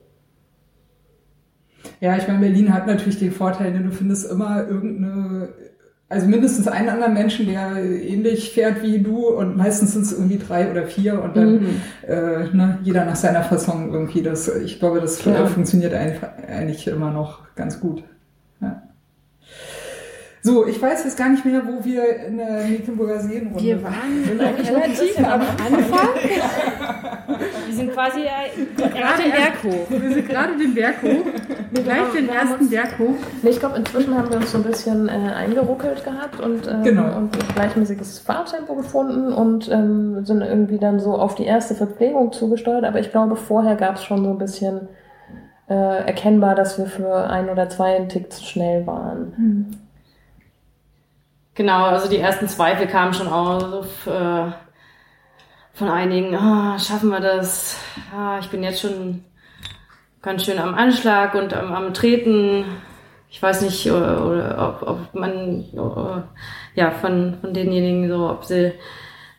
Ja, 2.00 2.16
ich 2.16 2.28
meine, 2.28 2.40
Berlin 2.40 2.74
hat 2.74 2.88
natürlich 2.88 3.20
den 3.20 3.32
Vorteil, 3.32 3.72
ne, 3.72 3.82
du 3.82 3.92
findest 3.92 4.32
immer 4.32 4.68
irgendeine, 4.68 5.50
also 6.12 6.28
mindestens 6.28 6.68
einen 6.68 6.90
anderen 6.90 7.14
Menschen, 7.14 7.48
der 7.48 7.78
ähnlich 7.78 8.52
fährt 8.52 8.84
wie 8.84 9.00
du 9.00 9.30
und 9.30 9.56
meistens 9.56 9.94
sind 9.94 10.02
es 10.02 10.12
irgendwie 10.12 10.38
drei 10.38 10.70
oder 10.70 10.86
vier 10.86 11.22
und 11.24 11.38
dann 11.38 11.82
äh, 12.06 12.50
ne, 12.54 12.80
jeder 12.84 13.06
nach 13.06 13.16
seiner 13.16 13.44
Fasson 13.44 13.94
irgendwie. 13.94 14.22
Das, 14.22 14.54
ich 14.54 14.80
glaube, 14.80 15.00
das 15.00 15.26
äh, 15.26 15.48
funktioniert 15.48 15.94
eigentlich 15.94 16.88
immer 16.88 17.12
noch 17.12 17.56
ganz 17.56 17.80
gut. 17.80 18.04
Ja. 18.60 18.84
So, 20.42 20.68
ich 20.68 20.82
weiß 20.82 21.06
jetzt 21.06 21.18
gar 21.18 21.30
nicht 21.30 21.46
mehr, 21.46 21.62
wo 21.66 21.86
wir 21.86 22.26
in 22.26 22.38
der 22.38 22.66
Mecklenburger 22.68 23.22
Seenrunde 23.22 23.64
Wir 23.64 23.82
waren 23.82 24.24
relativ 24.28 25.18
am 25.20 25.42
Anfang. 25.42 26.10
Wir 27.72 27.78
sind 27.78 27.94
quasi 27.94 28.22
äh, 28.24 28.66
Gerade 28.76 29.24
den 29.24 29.32
Berg 29.32 29.64
hoch. 29.64 29.90
Wir 29.90 30.12
sind 30.12 30.28
gerade 30.30 30.58
den 30.58 30.76
Berg 30.76 31.02
hoch. 31.02 31.26
Gleich 31.84 32.12
den 32.14 32.28
ersten 32.28 32.70
Berg 32.70 33.00
hoch. 33.00 33.16
Nee, 33.42 33.50
ich 33.50 33.60
glaube, 33.60 33.78
inzwischen 33.78 34.18
haben 34.18 34.30
wir 34.30 34.38
uns 34.38 34.52
so 34.52 34.58
ein 34.58 34.64
bisschen 34.64 35.08
äh, 35.08 35.12
eingeruckelt 35.12 36.04
gehabt 36.04 36.42
und, 36.42 36.68
ähm, 36.68 36.84
Genau. 36.84 37.16
und 37.16 37.34
ein 37.34 37.56
gleichmäßiges 37.56 38.20
Fahrtempo 38.20 38.76
gefunden 38.76 39.32
und 39.32 39.70
ähm, 39.72 40.26
sind 40.26 40.42
irgendwie 40.42 40.80
dann 40.80 41.00
so 41.00 41.16
auf 41.16 41.36
die 41.36 41.46
erste 41.46 41.74
Verpflegung 41.74 42.34
zugesteuert. 42.34 42.84
Aber 42.84 43.00
ich 43.00 43.12
glaube, 43.12 43.38
vorher 43.38 43.76
gab 43.76 43.96
es 43.96 44.04
schon 44.04 44.26
so 44.26 44.32
ein 44.32 44.38
bisschen 44.38 44.90
äh, 45.70 45.74
erkennbar, 46.06 46.56
dass 46.56 46.78
wir 46.78 46.88
für 46.88 47.30
ein 47.30 47.50
oder 47.50 47.70
zwei 47.70 47.96
einen 47.96 48.10
Tick 48.10 48.34
zu 48.34 48.44
schnell 48.44 48.86
waren. 48.86 49.78
Genau, 51.56 51.86
also 51.86 52.10
die 52.10 52.18
ersten 52.18 52.50
Zweifel 52.50 52.88
kamen 52.88 53.14
schon 53.14 53.28
auf 53.30 54.08
äh, 54.08 54.52
von 55.82 55.90
einigen, 55.90 56.36
ah, 56.36 56.78
schaffen 56.78 57.10
wir 57.10 57.20
das? 57.20 57.76
Ah, 58.16 58.38
ich 58.40 58.50
bin 58.50 58.62
jetzt 58.62 58.82
schon 58.82 59.24
ganz 60.22 60.46
schön 60.46 60.60
am 60.60 60.76
Anschlag 60.76 61.34
und 61.34 61.56
am, 61.56 61.74
am 61.74 61.94
Treten. 61.96 62.66
Ich 63.32 63.42
weiß 63.42 63.62
nicht, 63.64 63.90
oder, 63.92 64.24
oder 64.28 64.78
ob, 64.82 64.88
ob 64.88 65.16
man, 65.16 65.32
äh, 65.74 66.80
ja, 66.80 66.92
von, 66.92 67.38
von 67.42 67.54
denjenigen 67.54 68.08
so, 68.10 68.30
ob 68.30 68.46
sie, 68.46 68.74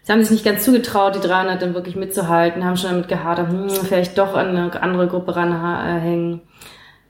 sie 0.03 0.11
haben 0.13 0.23
sich 0.23 0.33
nicht 0.33 0.45
ganz 0.45 0.65
zugetraut, 0.65 1.15
die 1.15 1.21
300 1.29 1.63
dann 1.63 1.75
wirklich 1.75 1.95
mitzuhalten, 1.95 2.65
haben 2.65 2.77
schon 2.77 2.91
damit 2.91 3.07
gehadert, 3.09 3.49
hm, 3.49 3.71
vielleicht 3.71 4.19
doch 4.19 4.35
an 4.35 4.49
eine 4.57 4.83
andere 4.83 5.07
Gruppe 5.07 5.37
ranhängen, 5.37 6.41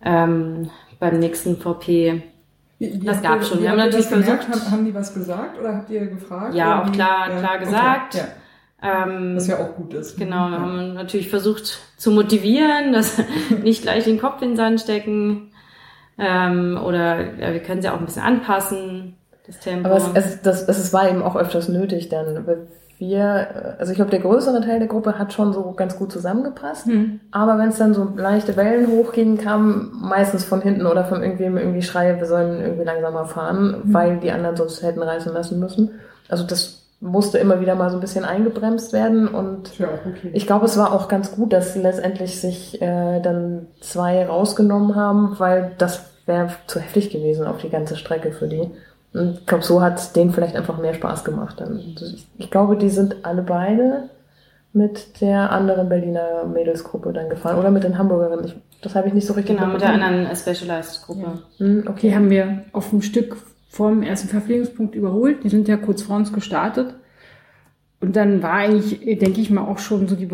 ähm, 0.05 0.69
beim 1.01 1.19
nächsten 1.21 1.57
VP. 1.57 2.23
Wie- 2.79 3.01
wie 3.01 3.07
Das 3.07 3.23
gab's 3.23 3.47
ihr- 3.47 3.49
schon. 3.55 3.63
Wir 3.63 3.71
haben 3.71 3.79
natürlich 3.79 4.07
versucht- 4.07 4.49
Haben, 4.49 4.71
haben 4.73 4.85
die 4.85 4.95
was 4.95 5.15
gesagt 5.15 5.59
oder 5.59 5.77
habt 5.77 5.89
ihr 5.91 6.05
gefragt? 6.07 6.53
Ja, 6.55 6.81
Oder 6.83 6.89
auch 6.89 6.93
klar- 6.93 7.31
klar 7.39 7.59
gesagt. 7.59 8.15
Ja, 8.17 8.25
Ähm, 8.83 9.37
was 9.37 9.47
ja 9.47 9.59
auch 9.59 9.77
gut 9.77 9.95
ist. 9.95 10.19
Genau, 10.19 10.49
wir 10.49 10.57
Ja. 10.57 10.61
haben 10.61 10.95
natürlich 10.95 11.29
versucht 11.29 11.79
zu 11.97 12.11
motivieren, 12.11 12.93
dass 12.93 13.19
nicht 13.63 13.83
gleich 13.83 14.05
den 14.05 14.21
Kopf 14.21 14.43
in 14.43 14.51
den 14.51 14.57
Sand 14.57 14.81
stecken. 14.81 15.53
Ähm, 16.19 16.79
oder 16.85 17.21
ja, 17.39 17.53
wir 17.53 17.61
können 17.61 17.81
sie 17.83 17.89
auch 17.89 17.99
ein 17.99 18.05
bisschen 18.05 18.23
anpassen, 18.23 19.17
das 19.47 19.59
Tempo. 19.61 19.89
Aber 19.89 19.97
es, 19.97 20.09
es, 20.15 20.43
das, 20.43 20.63
es, 20.69 20.79
es 20.79 20.93
war 20.93 21.09
eben 21.09 21.23
auch 21.23 21.37
öfters 21.37 21.69
nötig 21.69 22.09
dann. 22.09 22.45
Wir, 22.99 23.77
also 23.81 23.91
ich 23.91 23.97
glaube, 23.97 24.13
der 24.13 24.21
größere 24.21 24.61
Teil 24.61 24.79
der 24.79 24.87
Gruppe 24.87 25.19
hat 25.19 25.33
schon 25.33 25.53
so 25.53 25.73
ganz 25.73 25.97
gut 25.99 26.13
zusammengepasst. 26.13 26.87
Aber 27.33 27.59
wenn 27.59 27.71
es 27.71 27.79
dann 27.79 27.95
so 27.95 28.13
leichte 28.15 28.57
Wellen 28.57 28.87
hochgingen, 28.89 29.39
kam 29.39 29.91
meistens 30.01 30.45
von 30.45 30.61
hinten 30.61 30.87
oder 30.87 31.05
von 31.05 31.21
irgendwem 31.23 31.57
irgendwie 31.57 31.83
Schreie, 31.83 32.19
wir 32.19 32.27
sollen 32.27 32.61
irgendwie 32.61 32.85
langsamer 32.85 33.25
fahren, 33.25 33.81
weil 33.85 34.19
die 34.19 34.31
anderen 34.31 34.55
sonst 34.57 34.83
hätten 34.83 35.03
reißen 35.03 35.33
lassen 35.33 35.59
müssen. 35.59 35.91
Also 36.29 36.45
das 36.47 36.82
musste 37.03 37.39
immer 37.39 37.61
wieder 37.61 37.75
mal 37.75 37.91
so 37.91 37.97
ein 37.97 38.01
bisschen 38.01 38.25
eingebremst 38.25 38.93
werden 38.93 39.27
und 39.27 39.77
ja 39.79 39.89
okay. 40.07 40.31
ich 40.33 40.47
glaube, 40.47 40.67
es 40.67 40.79
war 40.79 40.93
auch 40.93 41.09
ganz 41.09 41.33
gut, 41.33 41.53
dass 41.53 41.75
letztendlich 41.75 42.41
sich 42.41 42.81
äh, 42.81 43.21
dann 43.21 43.67
zwei 43.81 44.25
rausgenommen 44.25 44.95
haben, 44.95 45.35
weil 45.39 45.73
das 45.79 46.05
wäre 46.27 46.51
zu 46.69 46.79
heftig 46.79 47.11
gewesen 47.11 47.47
auf 47.47 47.59
die 47.59 47.71
ganze 47.71 47.97
Strecke 47.97 48.31
für 48.31 48.47
die. 48.47 48.71
Und 49.13 49.41
ich 49.41 49.47
glaube, 49.47 49.65
so 49.65 49.83
hat 49.83 49.99
es 49.99 50.13
denen 50.13 50.31
vielleicht 50.31 50.57
einfach 50.57 50.79
mehr 50.79 50.95
Spaß 50.95 51.25
gemacht. 51.25 51.61
Dann. 51.61 51.77
Ich, 51.79 52.27
ich 52.39 52.51
glaube, 52.51 52.77
die 52.77 52.89
sind 52.89 53.17
alle 53.25 53.43
beide 53.43 54.05
mit 54.73 55.21
der 55.21 55.51
anderen 55.51 55.89
Berliner 55.89 56.45
Mädelsgruppe 56.45 57.13
dann 57.13 57.29
gefahren 57.29 57.59
oder 57.59 57.71
mit 57.71 57.85
den 57.85 57.99
Hamburgerinnen. 57.99 58.47
Ich, 58.47 58.55
das 58.81 58.95
habe 58.95 59.09
ich 59.09 59.15
nicht 59.15 59.27
so 59.27 59.35
richtig 59.35 59.59
genau, 59.59 59.73
mit 59.73 59.83
der 59.83 59.91
anderen 59.91 60.35
Specialized-Gruppe. 60.35 61.41
Hm, 61.59 61.85
okay. 61.89 62.09
Die 62.09 62.15
haben 62.15 62.31
wir 62.31 62.65
auf 62.73 62.91
dem 62.91 63.03
Stück 63.03 63.37
vorm 63.73 64.03
ersten 64.03 64.29
Verpflegungspunkt 64.29 64.95
überholt. 64.95 65.45
Die 65.45 65.49
sind 65.49 65.67
ja 65.67 65.79
kurz 65.79 66.03
vor 66.03 66.17
uns 66.17 66.33
gestartet. 66.33 66.95
Und 68.01 68.17
dann 68.17 68.43
war 68.43 68.53
eigentlich, 68.53 69.01
denke 69.19 69.41
ich 69.41 69.51
mal, 69.51 69.63
auch 69.63 69.79
schon 69.79 70.09
so 70.09 70.15
die 70.15 70.29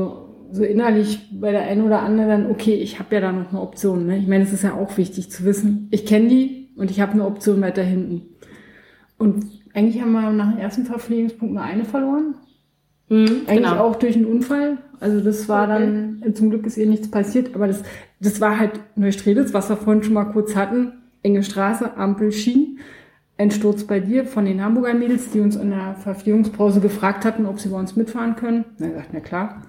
so 0.51 0.65
innerlich 0.65 1.29
bei 1.39 1.53
der 1.53 1.63
einen 1.63 1.83
oder 1.83 2.03
anderen, 2.03 2.51
okay, 2.51 2.75
ich 2.75 2.99
habe 2.99 3.15
ja 3.15 3.21
da 3.21 3.33
noch 3.33 3.51
eine 3.51 3.61
Option. 3.61 4.07
Ne? 4.07 4.19
Ich 4.19 4.27
meine, 4.27 4.43
es 4.43 4.53
ist 4.53 4.65
ja 4.65 4.75
auch 4.75 4.97
wichtig 4.97 5.31
zu 5.31 5.45
wissen, 5.45 5.89
ich 5.91 6.05
kenne 6.05 6.29
die 6.29 6.71
und 6.77 6.91
ich 6.91 7.01
habe 7.01 7.13
eine 7.13 7.27
Option 7.27 7.61
weiter 7.61 7.83
hinten. 7.83 8.23
Und 9.19 9.45
eigentlich 9.75 10.03
haben 10.03 10.13
wir 10.13 10.31
nach 10.31 10.53
dem 10.53 10.59
ersten 10.59 10.85
Verpflegungspunkt 10.85 11.55
nur 11.55 11.63
eine 11.63 11.85
verloren. 11.85 12.35
Mhm, 13.09 13.43
Eigentlich 13.47 13.71
genau. 13.71 13.85
auch 13.85 13.97
durch 13.97 14.17
einen 14.17 14.27
Unfall. 14.27 14.79
Also 14.99 15.21
das 15.21 15.49
war 15.49 15.67
dann, 15.67 16.25
zum 16.35 16.51
Glück 16.51 16.67
ist 16.67 16.77
ihr 16.77 16.87
nichts 16.87 17.11
passiert, 17.11 17.55
aber 17.55 17.69
das, 17.69 17.83
das 18.19 18.41
war 18.41 18.59
halt 18.59 18.81
Neustrelitz, 18.97 19.55
was 19.55 19.69
wir 19.69 19.77
vorhin 19.77 20.03
schon 20.03 20.15
mal 20.15 20.25
kurz 20.25 20.57
hatten. 20.57 20.95
Enge 21.23 21.45
Straße, 21.45 21.97
Ampel, 21.97 22.33
Schien. 22.33 22.79
Ein 23.39 23.53
Sturz 23.53 23.85
bei 23.85 24.01
dir 24.01 24.25
von 24.25 24.45
den 24.45 24.63
Hamburger 24.63 24.95
Mädels, 24.95 25.31
die 25.31 25.39
uns 25.39 25.55
in 25.55 25.71
der 25.71 25.95
Verpflegungspause 25.95 26.81
gefragt 26.81 27.25
hatten, 27.25 27.47
ob 27.47 27.61
sie 27.61 27.69
bei 27.69 27.79
uns 27.79 27.95
mitfahren 27.95 28.35
können. 28.35 28.65
Na, 28.79 28.89
gesagt, 28.89 29.11
na 29.13 29.21
klar. 29.21 29.63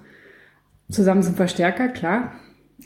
Zusammen 0.90 1.22
sind 1.22 1.38
wir 1.38 1.46
stärker, 1.46 1.86
klar. 1.88 2.32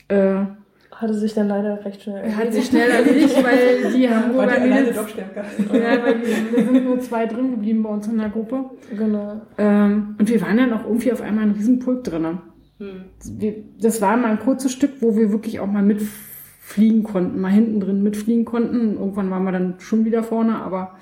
Äh, 0.08 0.44
Hatte 0.90 1.14
sich 1.14 1.32
dann 1.32 1.48
leider 1.48 1.82
recht 1.86 2.02
schnell 2.02 2.30
hat 2.36 2.52
sich 2.52 2.66
schnell 2.66 2.90
erledigt, 2.90 3.42
weil 3.42 3.92
die 3.96 4.10
Hamburger 4.10 4.60
Mädels, 4.60 4.94
doch 4.94 5.08
stärker? 5.08 5.44
ja, 5.72 6.04
weil 6.04 6.20
wir, 6.20 6.56
wir 6.56 6.64
sind 6.64 6.84
nur 6.84 7.00
zwei 7.00 7.24
drin 7.24 7.52
geblieben 7.52 7.82
bei 7.82 7.88
uns 7.88 8.06
in 8.06 8.18
der 8.18 8.28
Gruppe. 8.28 8.70
Genau. 8.94 9.40
Ähm, 9.56 10.16
und 10.18 10.28
wir 10.28 10.42
waren 10.42 10.58
dann 10.58 10.74
auch 10.74 10.84
irgendwie 10.84 11.12
auf 11.12 11.22
einmal 11.22 11.44
ein 11.44 11.52
Riesenpulk 11.52 12.04
drinne. 12.04 12.42
Hm. 12.78 13.04
Wir, 13.38 13.54
das 13.80 14.02
war 14.02 14.18
mal 14.18 14.32
ein 14.32 14.40
kurzes 14.40 14.70
Stück, 14.70 15.00
wo 15.00 15.16
wir 15.16 15.32
wirklich 15.32 15.60
auch 15.60 15.66
mal 15.66 15.82
mitfliegen 16.64 17.02
konnten, 17.02 17.40
mal 17.40 17.52
hinten 17.52 17.80
drin 17.80 18.02
mitfliegen 18.02 18.44
konnten. 18.44 18.94
Irgendwann 18.94 19.30
waren 19.30 19.44
wir 19.44 19.52
dann 19.52 19.74
schon 19.78 20.04
wieder 20.04 20.22
vorne, 20.22 20.56
aber 20.56 20.96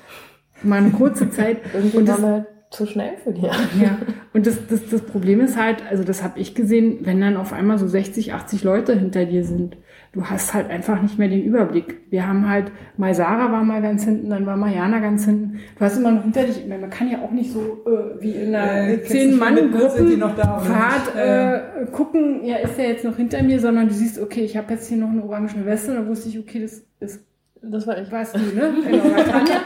mal 0.63 0.81
eine 0.81 0.91
kurze 0.91 1.31
Zeit. 1.31 1.59
Irgendwie 1.73 1.99
und 1.99 2.09
das, 2.09 2.21
waren 2.21 2.45
wir 2.45 2.47
zu 2.71 2.87
schnell 2.87 3.17
für 3.23 3.33
die. 3.33 3.43
Ja, 3.43 3.99
und 4.33 4.47
das, 4.47 4.67
das, 4.69 4.89
das 4.91 5.03
Problem 5.03 5.41
ist 5.41 5.57
halt, 5.57 5.83
also 5.89 6.05
das 6.05 6.23
habe 6.23 6.41
ich 6.41 6.55
gesehen, 6.55 6.99
wenn 7.03 7.21
dann 7.21 7.37
auf 7.37 7.53
einmal 7.53 7.79
so 7.79 7.87
60, 7.87 8.35
80 8.35 8.65
Leute 8.65 8.99
hinter 8.99 9.25
dir 9.25 9.45
sind 9.45 9.77
du 10.13 10.25
hast 10.25 10.53
halt 10.53 10.71
einfach 10.71 11.01
nicht 11.01 11.19
mehr 11.19 11.29
den 11.29 11.43
Überblick. 11.43 12.03
Wir 12.11 12.27
haben 12.27 12.49
halt, 12.49 12.71
mal 12.97 13.15
Sarah 13.15 13.51
war 13.51 13.65
mal 13.65 13.81
ganz 13.81 14.05
hinten, 14.05 14.31
dann 14.31 14.47
war 14.47 14.57
Mariana 14.57 15.01
ganz 15.01 15.25
hinten. 15.25 15.61
Du 15.79 15.85
hast 15.85 15.97
immer 15.97 16.13
noch 16.13 16.23
hinter 16.23 16.45
dich, 16.45 16.67
man 16.67 16.91
kann 16.91 17.11
ja 17.11 17.23
auch 17.23 17.31
nicht 17.31 17.53
so 17.53 17.83
äh, 17.87 18.21
wie 18.21 18.33
in 18.33 18.55
einer 18.55 18.91
äh, 18.91 19.03
Zehn-Mann-Gruppenfahrt 19.03 21.17
äh, 21.17 21.87
gucken, 21.93 22.45
ja, 22.45 22.57
ist 22.57 22.77
der 22.77 22.89
jetzt 22.89 23.05
noch 23.05 23.17
hinter 23.17 23.43
mir, 23.43 23.59
sondern 23.59 23.89
du 23.89 23.95
siehst, 23.95 24.21
okay, 24.21 24.43
ich 24.43 24.57
habe 24.57 24.75
jetzt 24.75 24.89
hier 24.89 24.99
noch 24.99 25.11
eine 25.11 25.25
orange 25.25 25.65
Weste, 25.65 25.95
da 25.95 26.07
wusste 26.07 26.29
ich, 26.29 26.39
okay, 26.39 26.61
das 26.61 26.83
ist 27.01 27.25
das 27.63 27.87
war 27.87 28.01
ich. 28.01 28.11
Warst 28.11 28.35
du, 28.35 28.41
ne? 28.41 28.75
Genau, 28.85 29.23
Tanja. 29.23 29.61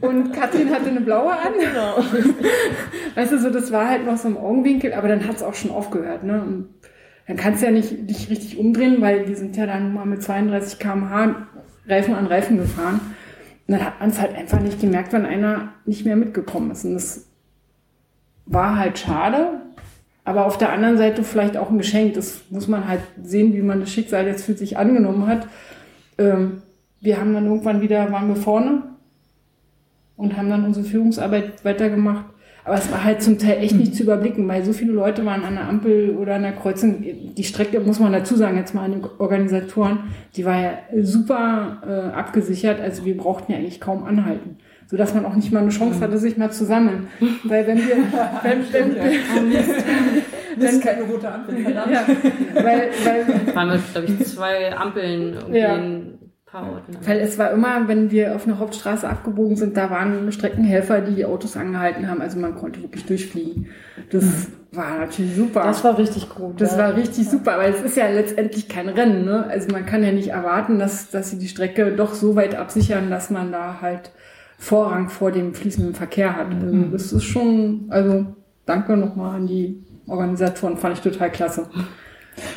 Und 0.00 0.32
Katrin 0.32 0.70
hatte 0.70 0.90
eine 0.90 1.00
blaue 1.00 1.30
an. 1.30 1.52
Genau. 1.58 1.96
Weißt 3.14 3.32
du, 3.32 3.38
so, 3.38 3.50
das 3.50 3.70
war 3.70 3.88
halt 3.88 4.04
noch 4.04 4.16
so 4.16 4.28
im 4.28 4.36
Augenwinkel, 4.36 4.92
aber 4.92 5.08
dann 5.08 5.26
hat 5.26 5.36
es 5.36 5.42
auch 5.42 5.54
schon 5.54 5.70
aufgehört, 5.70 6.24
ne? 6.24 6.42
Und 6.42 6.68
dann 7.26 7.36
kannst 7.36 7.62
du 7.62 7.66
ja 7.66 7.72
nicht 7.72 8.08
dich 8.10 8.28
richtig 8.30 8.58
umdrehen, 8.58 9.00
weil 9.00 9.28
wir 9.28 9.36
sind 9.36 9.56
ja 9.56 9.66
dann 9.66 9.94
mal 9.94 10.04
mit 10.04 10.22
32 10.22 10.78
km/h 10.78 11.46
Reifen 11.86 12.14
an 12.14 12.26
Reifen 12.26 12.58
gefahren. 12.58 13.00
Und 13.66 13.72
dann 13.72 13.84
hat 13.84 14.00
man 14.00 14.10
es 14.10 14.20
halt 14.20 14.34
einfach 14.34 14.60
nicht 14.60 14.80
gemerkt, 14.80 15.12
wenn 15.12 15.26
einer 15.26 15.72
nicht 15.86 16.04
mehr 16.04 16.16
mitgekommen 16.16 16.70
ist. 16.70 16.84
Und 16.84 16.94
das 16.94 17.26
war 18.46 18.78
halt 18.78 18.98
schade, 18.98 19.60
aber 20.24 20.46
auf 20.46 20.58
der 20.58 20.72
anderen 20.72 20.98
Seite 20.98 21.22
vielleicht 21.22 21.56
auch 21.56 21.70
ein 21.70 21.78
Geschenk. 21.78 22.14
Das 22.14 22.42
muss 22.50 22.68
man 22.68 22.88
halt 22.88 23.00
sehen, 23.22 23.54
wie 23.54 23.62
man 23.62 23.80
das 23.80 23.90
Schicksal 23.90 24.26
jetzt 24.26 24.44
für 24.44 24.54
sich 24.54 24.76
angenommen 24.76 25.26
hat. 25.26 25.46
Ähm, 26.18 26.62
wir 27.00 27.18
haben 27.20 27.34
dann 27.34 27.46
irgendwann 27.46 27.80
wieder, 27.80 28.10
waren 28.12 28.28
wir 28.28 28.36
vorne 28.36 28.82
und 30.16 30.36
haben 30.36 30.48
dann 30.48 30.64
unsere 30.64 30.86
Führungsarbeit 30.86 31.64
weitergemacht. 31.64 32.24
Aber 32.64 32.76
es 32.76 32.90
war 32.90 33.04
halt 33.04 33.22
zum 33.22 33.38
Teil 33.38 33.62
echt 33.62 33.76
nicht 33.76 33.94
zu 33.94 34.04
überblicken, 34.04 34.48
weil 34.48 34.64
so 34.64 34.72
viele 34.72 34.92
Leute 34.92 35.26
waren 35.26 35.44
an 35.44 35.54
der 35.54 35.68
Ampel 35.68 36.16
oder 36.18 36.36
an 36.36 36.42
der 36.42 36.52
Kreuzung. 36.52 37.04
Die 37.36 37.44
Strecke, 37.44 37.78
muss 37.80 38.00
man 38.00 38.12
dazu 38.12 38.36
sagen, 38.36 38.56
jetzt 38.56 38.74
mal 38.74 38.84
an 38.84 38.92
den 38.92 39.04
Organisatoren, 39.18 39.98
die 40.34 40.46
war 40.46 40.60
ja 40.60 40.78
super 41.02 41.82
äh, 41.86 42.16
abgesichert. 42.16 42.80
Also 42.80 43.04
wir 43.04 43.16
brauchten 43.18 43.52
ja 43.52 43.58
eigentlich 43.58 43.80
kaum 43.80 44.04
anhalten. 44.04 44.56
So 44.86 44.96
dass 44.96 45.14
man 45.14 45.26
auch 45.26 45.34
nicht 45.34 45.52
mal 45.52 45.60
eine 45.60 45.70
Chance 45.70 46.00
hatte, 46.00 46.18
sich 46.18 46.38
mal 46.38 46.52
zu 46.52 46.64
sammeln. 46.64 47.08
Weil 47.44 47.66
wenn 47.66 47.78
wir, 47.78 47.96
wenn, 48.42 48.72
wenn, 48.72 48.96
wenn, 50.56 50.68
ist 50.68 50.82
keine 50.82 51.02
rote 51.02 51.30
Ampel, 51.30 51.58
verdammt. 51.58 51.92
Ja, 51.92 52.06
weil, 52.54 52.90
weil, 53.04 53.54
waren 53.54 53.70
wir, 53.70 53.80
glaube 53.92 54.06
ich, 54.06 54.26
zwei 54.26 54.74
Ampeln 54.76 55.34
irgendwie 55.34 55.58
ja 55.58 55.78
Orten. 56.62 56.96
Weil 57.04 57.18
es 57.18 57.38
war 57.38 57.50
immer, 57.50 57.88
wenn 57.88 58.10
wir 58.10 58.34
auf 58.34 58.46
eine 58.46 58.58
Hauptstraße 58.58 59.08
abgebogen 59.08 59.56
sind, 59.56 59.76
da 59.76 59.90
waren 59.90 60.30
Streckenhelfer, 60.32 61.00
die 61.00 61.14
die 61.14 61.24
Autos 61.24 61.56
angehalten 61.56 62.08
haben. 62.08 62.20
Also 62.20 62.38
man 62.38 62.54
konnte 62.54 62.82
wirklich 62.82 63.04
durchfliegen. 63.06 63.66
Das 64.10 64.24
mhm. 64.24 64.46
war 64.72 64.98
natürlich 64.98 65.34
super. 65.34 65.62
Das 65.64 65.84
war 65.84 65.98
richtig 65.98 66.28
gut. 66.28 66.60
Das 66.60 66.72
ja. 66.72 66.78
war 66.78 66.96
richtig 66.96 67.28
super, 67.28 67.58
weil 67.58 67.72
es 67.72 67.82
ist 67.82 67.96
ja 67.96 68.08
letztendlich 68.08 68.68
kein 68.68 68.88
Rennen. 68.88 69.24
Ne? 69.24 69.46
Also 69.48 69.72
man 69.72 69.86
kann 69.86 70.02
ja 70.02 70.12
nicht 70.12 70.28
erwarten, 70.28 70.78
dass, 70.78 71.10
dass 71.10 71.30
sie 71.30 71.38
die 71.38 71.48
Strecke 71.48 71.92
doch 71.92 72.14
so 72.14 72.36
weit 72.36 72.54
absichern, 72.54 73.10
dass 73.10 73.30
man 73.30 73.52
da 73.52 73.80
halt 73.80 74.12
Vorrang 74.58 75.08
vor 75.08 75.32
dem 75.32 75.54
fließenden 75.54 75.94
Verkehr 75.94 76.36
hat. 76.36 76.54
Also 76.54 76.74
mhm. 76.74 76.92
das 76.92 77.12
ist 77.12 77.24
schon, 77.24 77.86
also 77.90 78.26
danke 78.66 78.96
nochmal 78.96 79.36
an 79.36 79.46
die 79.46 79.82
Organisatoren, 80.06 80.76
fand 80.76 80.96
ich 80.96 81.02
total 81.02 81.30
klasse. 81.30 81.68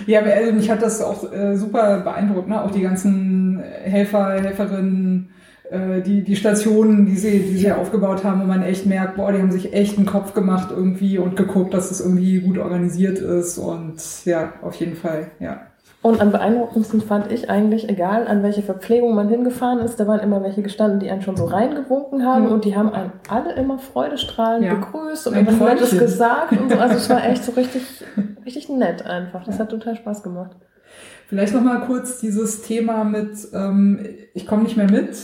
Ja, 0.05 0.21
also 0.21 0.53
mich 0.53 0.69
hat 0.69 0.81
das 0.81 1.01
auch 1.01 1.31
äh, 1.31 1.55
super 1.57 1.99
beeindruckt, 2.01 2.47
ne? 2.47 2.61
Auch 2.63 2.71
die 2.71 2.81
ganzen 2.81 3.61
Helfer, 3.83 4.31
Helferinnen, 4.41 5.29
äh, 5.69 6.01
die, 6.01 6.23
die 6.23 6.35
Stationen, 6.35 7.05
die 7.05 7.15
sie, 7.15 7.39
die 7.39 7.57
sie 7.57 7.71
aufgebaut 7.71 8.23
haben, 8.23 8.41
wo 8.41 8.45
man 8.45 8.63
echt 8.63 8.85
merkt, 8.85 9.15
boah, 9.17 9.31
die 9.31 9.39
haben 9.39 9.51
sich 9.51 9.73
echt 9.73 9.97
einen 9.97 10.05
Kopf 10.05 10.33
gemacht 10.33 10.69
irgendwie 10.71 11.17
und 11.17 11.35
geguckt, 11.35 11.73
dass 11.73 11.91
es 11.91 11.99
irgendwie 12.01 12.39
gut 12.39 12.57
organisiert 12.57 13.19
ist 13.19 13.57
und 13.57 14.01
ja, 14.25 14.53
auf 14.61 14.75
jeden 14.75 14.95
Fall, 14.95 15.31
ja. 15.39 15.66
Und 16.07 16.21
am 16.21 16.31
beeindruckendsten 16.31 17.01
fand 17.01 17.33
ich 17.33 17.49
eigentlich, 17.49 17.89
egal 17.89 18.27
an 18.27 18.41
welche 18.41 18.61
Verpflegung 18.61 19.13
man 19.13 19.27
hingefahren 19.27 19.79
ist, 19.79 19.99
da 19.99 20.07
waren 20.07 20.21
immer 20.21 20.41
welche 20.41 20.61
gestanden, 20.61 21.01
die 21.01 21.11
einen 21.11 21.21
schon 21.21 21.35
so 21.35 21.43
reingewunken 21.43 22.25
haben 22.25 22.45
mhm. 22.45 22.51
und 22.53 22.63
die 22.63 22.77
haben 22.77 22.93
einen 22.93 23.11
alle 23.27 23.51
immer 23.55 23.77
freudestrahlend 23.77 24.65
ja. 24.65 24.75
begrüßt 24.75 25.27
und 25.27 25.33
etwas 25.33 25.59
Nettes 25.59 25.99
gesagt 25.99 26.53
und 26.53 26.71
so. 26.71 26.77
Also 26.77 26.95
es 26.95 27.09
war 27.09 27.25
echt 27.25 27.43
so 27.43 27.51
richtig, 27.57 28.05
richtig 28.45 28.69
nett 28.69 29.05
einfach. 29.05 29.43
Das 29.43 29.55
ja. 29.55 29.63
hat 29.63 29.69
total 29.69 29.97
Spaß 29.97 30.23
gemacht. 30.23 30.51
Vielleicht 31.27 31.53
nochmal 31.53 31.81
kurz 31.81 32.21
dieses 32.21 32.61
Thema 32.61 33.03
mit, 33.03 33.35
ähm, 33.53 33.99
ich 34.33 34.47
komme 34.47 34.63
nicht 34.63 34.77
mehr 34.77 34.89
mit 34.89 35.17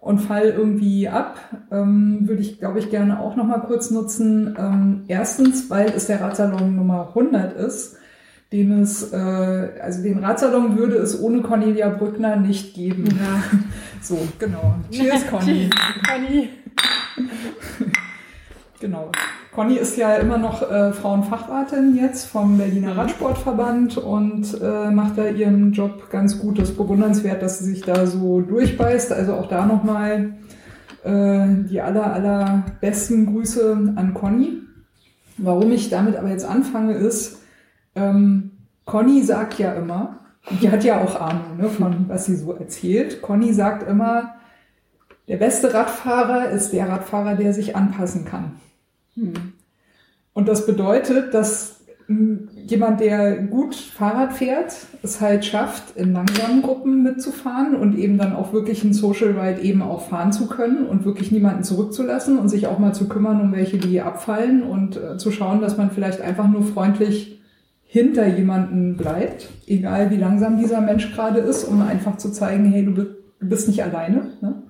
und 0.00 0.18
fall 0.18 0.46
irgendwie 0.46 1.08
ab, 1.08 1.38
ähm, 1.70 2.22
würde 2.26 2.42
ich, 2.42 2.58
glaube 2.58 2.80
ich, 2.80 2.90
gerne 2.90 3.20
auch 3.20 3.36
nochmal 3.36 3.60
kurz 3.60 3.92
nutzen. 3.92 4.56
Ähm, 4.58 5.04
erstens, 5.06 5.70
weil 5.70 5.92
es 5.94 6.08
der 6.08 6.22
Radsalon 6.22 6.74
Nummer 6.74 7.12
100 7.14 7.52
ist 7.52 7.98
den 8.52 8.80
es, 8.80 9.12
äh, 9.12 9.16
also 9.82 10.02
den 10.02 10.18
Radsalon 10.18 10.78
würde 10.78 10.96
es 10.96 11.20
ohne 11.20 11.42
Cornelia 11.42 11.88
Brückner 11.88 12.36
nicht 12.36 12.74
geben. 12.74 13.06
Ja. 13.06 13.42
So, 14.02 14.16
genau. 14.38 14.76
Cheers, 14.92 15.26
Conny. 15.30 15.68
Conny. 16.06 16.48
genau. 18.80 19.10
Conny 19.52 19.76
ist 19.78 19.96
ja 19.96 20.14
immer 20.16 20.38
noch 20.38 20.70
äh, 20.70 20.92
Frauenfachratin 20.92 21.96
jetzt 21.96 22.26
vom 22.26 22.58
Berliner 22.58 22.92
mhm. 22.92 23.00
Radsportverband 23.00 23.98
und 23.98 24.60
äh, 24.62 24.90
macht 24.92 25.18
da 25.18 25.28
ihren 25.28 25.72
Job 25.72 26.08
ganz 26.10 26.38
gut. 26.38 26.60
Das 26.60 26.70
ist 26.70 26.76
bewundernswert, 26.76 27.42
dass 27.42 27.58
sie 27.58 27.64
sich 27.64 27.80
da 27.80 28.06
so 28.06 28.42
durchbeißt. 28.42 29.12
Also 29.12 29.32
auch 29.34 29.48
da 29.48 29.66
nochmal 29.66 30.34
äh, 31.02 31.46
die 31.68 31.80
aller, 31.80 32.12
aller 32.12 32.64
besten 32.80 33.26
Grüße 33.26 33.94
an 33.96 34.14
Conny. 34.14 34.58
Warum 35.36 35.72
ich 35.72 35.90
damit 35.90 36.16
aber 36.16 36.28
jetzt 36.28 36.48
anfange, 36.48 36.94
ist, 36.94 37.40
ähm, 37.96 38.52
Conny 38.84 39.22
sagt 39.22 39.58
ja 39.58 39.72
immer, 39.72 40.20
die 40.60 40.70
hat 40.70 40.84
ja 40.84 41.02
auch 41.02 41.20
Ahnung 41.20 41.56
ne, 41.58 41.68
von 41.68 42.08
was 42.08 42.26
sie 42.26 42.36
so 42.36 42.52
erzählt. 42.52 43.20
Conny 43.20 43.52
sagt 43.52 43.88
immer, 43.88 44.36
der 45.28 45.38
beste 45.38 45.74
Radfahrer 45.74 46.50
ist 46.50 46.72
der 46.72 46.88
Radfahrer, 46.88 47.34
der 47.34 47.52
sich 47.52 47.74
anpassen 47.74 48.24
kann. 48.24 48.52
Hm. 49.14 49.32
Und 50.32 50.48
das 50.48 50.66
bedeutet, 50.66 51.34
dass 51.34 51.80
hm, 52.06 52.48
jemand, 52.54 53.00
der 53.00 53.38
gut 53.38 53.74
Fahrrad 53.74 54.32
fährt, 54.32 54.76
es 55.02 55.20
halt 55.20 55.44
schafft, 55.44 55.96
in 55.96 56.12
langsamen 56.12 56.62
Gruppen 56.62 57.02
mitzufahren 57.02 57.74
und 57.74 57.98
eben 57.98 58.18
dann 58.18 58.36
auch 58.36 58.52
wirklich 58.52 58.84
ein 58.84 58.92
Social 58.92 59.36
Ride 59.36 59.60
eben 59.62 59.82
auch 59.82 60.08
fahren 60.08 60.32
zu 60.32 60.46
können 60.46 60.86
und 60.86 61.04
wirklich 61.04 61.32
niemanden 61.32 61.64
zurückzulassen 61.64 62.38
und 62.38 62.48
sich 62.48 62.68
auch 62.68 62.78
mal 62.78 62.94
zu 62.94 63.08
kümmern 63.08 63.40
um 63.40 63.50
welche, 63.50 63.78
die 63.78 64.00
abfallen 64.00 64.62
und 64.62 64.96
äh, 64.96 65.16
zu 65.16 65.32
schauen, 65.32 65.60
dass 65.60 65.76
man 65.76 65.90
vielleicht 65.90 66.20
einfach 66.20 66.46
nur 66.46 66.62
freundlich 66.62 67.35
hinter 67.96 68.26
jemanden 68.26 68.98
bleibt, 68.98 69.48
egal 69.66 70.10
wie 70.10 70.18
langsam 70.18 70.58
dieser 70.58 70.82
Mensch 70.82 71.14
gerade 71.14 71.40
ist, 71.40 71.64
um 71.64 71.80
einfach 71.80 72.18
zu 72.18 72.30
zeigen, 72.30 72.66
hey, 72.66 72.84
du 72.84 73.06
bist 73.40 73.68
nicht 73.68 73.82
alleine. 73.82 74.32
Ne? 74.42 74.64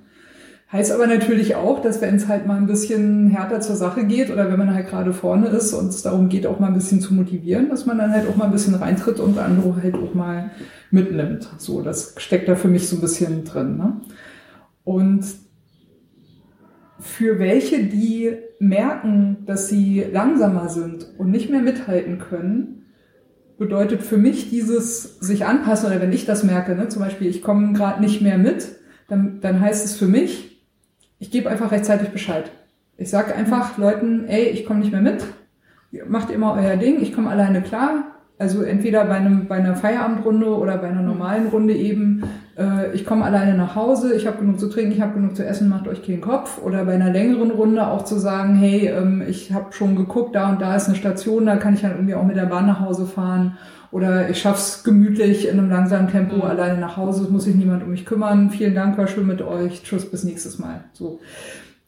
Heißt 0.71 0.93
aber 0.93 1.09
natürlich 1.09 1.57
auch, 1.57 1.83
dass 1.83 2.01
wenn 2.01 2.15
es 2.15 2.29
halt 2.29 2.47
mal 2.47 2.57
ein 2.57 2.69
bisschen 2.69 3.31
härter 3.31 3.61
zur 3.61 3.75
Sache 3.75 4.05
geht 4.05 4.31
oder 4.31 4.49
wenn 4.49 4.61
man 4.61 4.73
halt 4.73 4.89
gerade 4.89 5.13
vorne 5.13 5.49
ist 5.49 5.73
und 5.73 5.89
es 5.89 6.03
darum 6.03 6.29
geht, 6.29 6.47
auch 6.47 6.61
mal 6.61 6.69
ein 6.69 6.75
bisschen 6.75 7.01
zu 7.01 7.15
motivieren, 7.15 7.69
dass 7.69 7.85
man 7.85 7.99
dann 7.99 8.13
halt 8.13 8.29
auch 8.29 8.37
mal 8.37 8.45
ein 8.45 8.53
bisschen 8.53 8.77
reintritt 8.77 9.19
und 9.19 9.37
andere 9.39 9.75
halt 9.83 9.97
auch 9.97 10.15
mal 10.15 10.53
mitnimmt. 10.93 11.49
So, 11.59 11.83
das 11.83 12.15
steckt 12.19 12.49
da 12.49 12.55
für 12.55 12.69
mich 12.69 12.89
so 12.89 12.95
ein 12.95 13.01
bisschen 13.01 13.43
drin. 13.43 13.77
Ne? 13.77 14.01
Und 14.85 15.25
für 17.01 17.41
welche, 17.41 17.83
die 17.87 18.37
merken, 18.61 19.39
dass 19.47 19.69
sie 19.69 20.05
langsamer 20.13 20.69
sind 20.69 21.09
und 21.19 21.33
nicht 21.33 21.51
mehr 21.51 21.63
mithalten 21.63 22.19
können, 22.19 22.86
bedeutet 23.59 24.03
für 24.03 24.19
mich 24.19 24.51
dieses 24.51 25.19
sich 25.19 25.47
anpassen 25.47 25.89
oder 25.91 26.01
wenn 26.01 26.13
ich 26.13 26.27
das 26.27 26.45
merke, 26.45 26.75
ne, 26.75 26.89
zum 26.89 27.03
Beispiel 27.03 27.29
ich 27.29 27.43
komme 27.43 27.73
gerade 27.73 28.01
nicht 28.01 28.21
mehr 28.21 28.39
mit, 28.39 28.77
dann, 29.09 29.41
dann 29.41 29.61
heißt 29.61 29.85
es 29.85 29.97
für 29.97 30.07
mich, 30.07 30.63
ich 31.19 31.31
gebe 31.31 31.49
einfach 31.49 31.73
rechtzeitig 31.73 32.11
Bescheid. 32.11 32.51
Ich 32.99 33.11
sage 33.11 33.35
einfach 33.35 33.79
Leuten, 33.79 34.27
ey, 34.27 34.47
ich 34.47 34.67
komme 34.67 34.81
nicht 34.81 34.93
mehr 34.93 35.01
mit, 35.01 35.25
macht 36.09 36.31
immer 36.31 36.55
euer 36.55 36.77
Ding, 36.77 37.01
ich 37.01 37.15
komme 37.15 37.31
alleine 37.31 37.63
klar, 37.63 38.17
also 38.39 38.63
entweder 38.63 39.05
bei, 39.05 39.15
einem, 39.15 39.47
bei 39.47 39.57
einer 39.57 39.77
Feierabendrunde 39.77 40.49
oder 40.57 40.77
bei 40.77 40.89
einer 40.89 41.03
normalen 41.03 41.49
Runde 41.49 41.75
eben, 41.75 42.25
äh, 42.59 42.95
ich 42.95 43.05
komme 43.05 43.25
alleine 43.25 43.55
nach 43.55 43.75
Hause, 43.75 44.15
ich 44.15 44.27
habe 44.27 44.39
genug 44.39 44.59
zu 44.59 44.69
trinken, 44.69 44.93
ich 44.93 45.01
habe 45.01 45.15
genug 45.15 45.37
zu 45.37 45.45
essen, 45.45 45.69
macht 45.69 45.89
euch 45.89 46.03
keinen 46.03 46.21
Kopf. 46.21 46.59
Oder 46.63 46.85
bei 46.85 46.95
einer 46.95 47.13
längeren 47.13 47.51
Runde 47.51 47.87
auch 47.87 48.05
zu 48.05 48.19
sagen, 48.19 48.55
hey, 48.57 48.89
ähm, 48.89 49.23
ich 49.27 49.53
habe 49.53 49.73
schon 49.73 49.97
geguckt, 49.97 50.35
da 50.35 50.51
und 50.51 50.61
da 50.61 50.75
ist 50.77 50.87
eine 50.87 50.97
Station, 50.97 51.47
da 51.47 51.57
kann 51.57 51.75
ich 51.75 51.83
dann 51.83 51.93
irgendwie 51.93 52.15
auch 52.15 52.25
mit 52.25 52.37
der 52.37 52.47
Bahn 52.47 52.67
nach 52.67 52.81
Hause 52.81 53.07
fahren. 53.07 53.57
Oder 53.93 54.29
ich 54.29 54.41
schaff's 54.41 54.85
gemütlich 54.85 55.49
in 55.49 55.59
einem 55.59 55.71
langsamen 55.71 56.09
Tempo 56.09 56.37
mhm. 56.37 56.43
alleine 56.43 56.79
nach 56.79 56.97
Hause, 56.97 57.25
es 57.25 57.31
muss 57.31 57.45
sich 57.45 57.55
niemand 57.55 57.83
um 57.83 57.91
mich 57.91 58.05
kümmern. 58.05 58.51
Vielen 58.51 58.75
Dank, 58.75 58.99
war 58.99 59.07
schön 59.07 59.27
mit 59.27 59.43
euch. 59.43 59.83
Tschüss, 59.83 60.11
bis 60.11 60.25
nächstes 60.25 60.59
Mal. 60.59 60.85
So. 60.93 61.21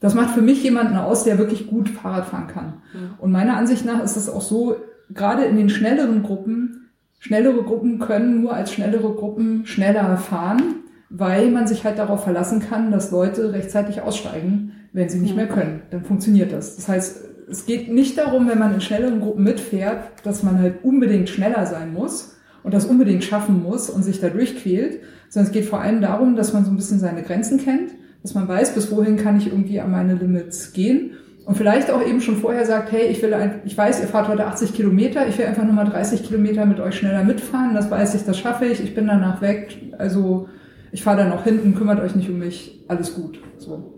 Das 0.01 0.15
macht 0.15 0.31
für 0.31 0.43
mich 0.43 0.63
jemanden 0.63 0.97
aus, 0.97 1.25
der 1.25 1.39
wirklich 1.39 1.67
gut 1.67 1.89
Fahrrad 1.89 2.27
fahren 2.27 2.47
kann. 2.47 2.75
Mhm. 2.95 3.11
Und 3.19 3.33
meiner 3.33 3.57
Ansicht 3.57 3.85
nach 3.85 4.03
ist 4.03 4.17
es 4.17 4.29
auch 4.29 4.43
so, 4.43 4.77
gerade 5.13 5.45
in 5.45 5.57
den 5.57 5.71
schnelleren 5.71 6.23
Gruppen, 6.23 6.88
schnellere 7.19 7.63
Gruppen 7.63 7.99
können 7.99 8.43
nur 8.43 8.55
als 8.55 8.73
schnellere 8.73 9.13
Gruppen 9.15 9.67
schneller 9.67 10.17
fahren, 10.17 10.63
weil 11.11 11.51
man 11.51 11.67
sich 11.67 11.85
halt 11.85 11.99
darauf 11.99 12.25
verlassen 12.25 12.61
kann, 12.61 12.91
dass 12.91 13.11
Leute 13.11 13.53
rechtzeitig 13.53 14.03
aussteigen, 14.03 14.73
wenn 14.93 15.09
sie 15.09 15.19
nicht 15.19 15.37
mehr 15.37 15.49
können. 15.49 15.83
Dann 15.91 16.05
funktioniert 16.05 16.53
das. 16.53 16.77
Das 16.77 16.89
heißt, 16.89 17.25
es 17.51 17.67
geht 17.67 17.91
nicht 17.91 18.19
darum, 18.19 18.49
wenn 18.49 18.59
man 18.59 18.75
in 18.75 18.81
schnelleren 18.81 19.21
Gruppen 19.21 19.43
mitfährt, 19.43 20.05
dass 20.23 20.43
man 20.43 20.59
halt 20.59 20.85
unbedingt 20.85 21.29
schneller 21.29 21.67
sein 21.67 21.93
muss 21.93 22.37
und 22.63 22.75
das 22.75 22.85
unbedingt 22.85 23.25
schaffen 23.25 23.63
muss 23.63 23.89
und 23.89 24.03
sich 24.03 24.21
da 24.21 24.29
durchquält, 24.29 25.01
sondern 25.29 25.49
es 25.49 25.53
geht 25.53 25.65
vor 25.65 25.81
allem 25.81 26.01
darum, 26.01 26.37
dass 26.37 26.53
man 26.53 26.65
so 26.65 26.71
ein 26.71 26.77
bisschen 26.77 26.99
seine 26.99 27.23
Grenzen 27.23 27.59
kennt, 27.59 27.93
dass 28.23 28.35
man 28.35 28.49
weiß, 28.49 28.75
bis 28.75 28.91
wohin 28.91 29.17
kann 29.17 29.39
ich 29.39 29.47
irgendwie 29.47 29.81
an 29.81 29.91
meine 29.91 30.15
Limits 30.15 30.73
gehen 30.73 31.13
und 31.49 31.55
vielleicht 31.55 31.91
auch 31.91 32.07
eben 32.07 32.21
schon 32.21 32.37
vorher 32.37 32.67
sagt, 32.67 32.93
hey, 32.93 33.07
ich 33.07 33.23
will, 33.23 33.33
ein, 33.33 33.63
ich 33.65 33.77
weiß, 33.77 34.03
ihr 34.03 34.07
fahrt 34.07 34.29
heute 34.29 34.45
80 34.45 34.75
Kilometer, 34.75 35.27
ich 35.27 35.39
will 35.39 35.47
einfach 35.47 35.65
nur 35.65 35.73
mal 35.73 35.87
30 35.87 36.23
Kilometer 36.23 36.67
mit 36.67 36.79
euch 36.79 36.97
schneller 36.97 37.25
mitfahren, 37.25 37.73
das 37.73 37.91
weiß 37.91 38.17
ich, 38.17 38.25
das 38.27 38.39
schaffe 38.39 38.67
ich, 38.67 38.85
ich 38.85 38.95
bin 38.95 39.07
danach 39.07 39.41
weg, 39.41 39.95
also 39.97 40.51
ich 40.93 41.03
fahre 41.03 41.17
dann 41.17 41.33
auch 41.33 41.45
hinten, 41.45 41.75
kümmert 41.75 42.01
euch 42.01 42.15
nicht 42.15 42.29
um 42.29 42.39
mich, 42.39 42.85
alles 42.87 43.15
gut, 43.15 43.41
so. 43.57 43.95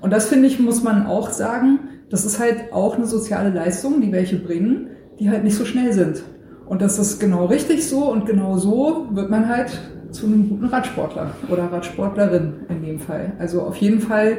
Und 0.00 0.10
das 0.10 0.28
finde 0.28 0.48
ich, 0.48 0.58
muss 0.58 0.82
man 0.82 1.04
auch 1.04 1.28
sagen, 1.28 1.80
das 2.08 2.24
ist 2.24 2.40
halt 2.40 2.72
auch 2.72 2.96
eine 2.96 3.04
soziale 3.04 3.50
Leistung, 3.50 4.00
die 4.00 4.10
welche 4.10 4.36
bringen, 4.36 4.86
die 5.20 5.28
halt 5.28 5.44
nicht 5.44 5.56
so 5.56 5.66
schnell 5.66 5.92
sind. 5.92 6.22
Und 6.64 6.80
das 6.80 6.98
ist 6.98 7.20
genau 7.20 7.44
richtig 7.44 7.86
so 7.86 8.10
und 8.10 8.24
genau 8.24 8.56
so 8.56 9.06
wird 9.10 9.28
man 9.28 9.50
halt 9.50 9.78
zu 10.10 10.24
einem 10.24 10.48
guten 10.48 10.64
Radsportler 10.64 11.32
oder 11.50 11.64
Radsportlerin 11.64 12.54
in 12.70 12.82
dem 12.82 13.00
Fall. 13.00 13.34
Also 13.38 13.60
auf 13.60 13.76
jeden 13.76 14.00
Fall 14.00 14.38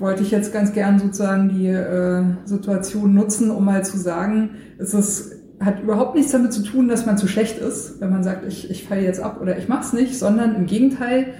wollte 0.00 0.22
ich 0.22 0.30
jetzt 0.30 0.52
ganz 0.52 0.72
gern 0.72 0.98
sozusagen 0.98 1.48
die 1.48 1.66
äh, 1.66 2.24
Situation 2.44 3.14
nutzen, 3.14 3.50
um 3.50 3.64
mal 3.64 3.84
zu 3.84 3.98
sagen, 3.98 4.50
es 4.78 4.94
ist, 4.94 5.32
hat 5.60 5.82
überhaupt 5.82 6.14
nichts 6.14 6.32
damit 6.32 6.52
zu 6.52 6.62
tun, 6.62 6.88
dass 6.88 7.06
man 7.06 7.18
zu 7.18 7.28
schlecht 7.28 7.58
ist, 7.58 8.00
wenn 8.00 8.10
man 8.10 8.22
sagt, 8.22 8.46
ich, 8.46 8.70
ich 8.70 8.84
falle 8.84 9.02
jetzt 9.02 9.20
ab 9.20 9.40
oder 9.40 9.58
ich 9.58 9.68
mach's 9.68 9.92
nicht, 9.92 10.18
sondern 10.18 10.54
im 10.54 10.66
Gegenteil, 10.66 11.34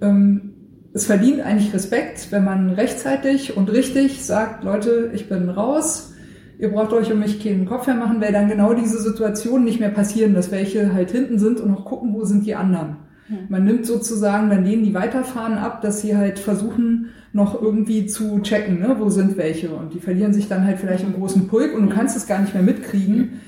ähm, 0.00 0.52
es 0.96 1.04
verdient 1.04 1.42
eigentlich 1.42 1.74
Respekt, 1.74 2.28
wenn 2.32 2.44
man 2.44 2.70
rechtzeitig 2.70 3.54
und 3.54 3.70
richtig 3.70 4.24
sagt, 4.24 4.64
Leute, 4.64 5.10
ich 5.12 5.28
bin 5.28 5.50
raus, 5.50 6.14
ihr 6.58 6.70
braucht 6.70 6.94
euch 6.94 7.12
um 7.12 7.18
mich 7.18 7.42
keinen 7.42 7.66
Kopf 7.66 7.86
mehr 7.86 7.96
machen, 7.96 8.20
weil 8.22 8.32
dann 8.32 8.48
genau 8.48 8.72
diese 8.72 8.98
Situationen 8.98 9.64
nicht 9.64 9.78
mehr 9.78 9.90
passieren, 9.90 10.32
dass 10.32 10.50
welche 10.50 10.94
halt 10.94 11.10
hinten 11.10 11.38
sind 11.38 11.60
und 11.60 11.70
noch 11.70 11.84
gucken, 11.84 12.14
wo 12.14 12.24
sind 12.24 12.46
die 12.46 12.54
anderen. 12.54 12.96
Hm. 13.28 13.38
Man 13.50 13.64
nimmt 13.64 13.84
sozusagen 13.84 14.48
dann 14.48 14.64
denen, 14.64 14.84
die 14.84 14.94
weiterfahren, 14.94 15.58
ab, 15.58 15.82
dass 15.82 16.00
sie 16.00 16.16
halt 16.16 16.38
versuchen, 16.38 17.10
noch 17.36 17.60
irgendwie 17.60 18.06
zu 18.06 18.40
checken, 18.40 18.80
ne, 18.80 18.96
wo 18.98 19.08
sind 19.10 19.36
welche. 19.36 19.70
Und 19.70 19.94
die 19.94 20.00
verlieren 20.00 20.32
sich 20.32 20.48
dann 20.48 20.64
halt 20.64 20.78
vielleicht 20.78 21.04
im 21.04 21.14
großen 21.14 21.46
Pulk 21.46 21.74
und 21.74 21.88
du 21.88 21.94
kannst 21.94 22.16
es 22.16 22.26
gar 22.26 22.40
nicht 22.40 22.54
mehr 22.54 22.62
mitkriegen. 22.62 23.40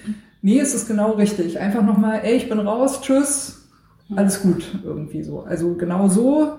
Nee, 0.42 0.60
es 0.60 0.74
ist 0.74 0.86
genau 0.86 1.12
richtig. 1.12 1.58
Einfach 1.58 1.82
nochmal, 1.82 2.20
ey, 2.22 2.36
ich 2.36 2.48
bin 2.48 2.60
raus, 2.60 3.00
tschüss, 3.00 3.68
alles 4.14 4.42
gut, 4.42 4.64
irgendwie 4.84 5.22
so. 5.22 5.40
Also 5.40 5.74
genau 5.74 6.08
so 6.08 6.58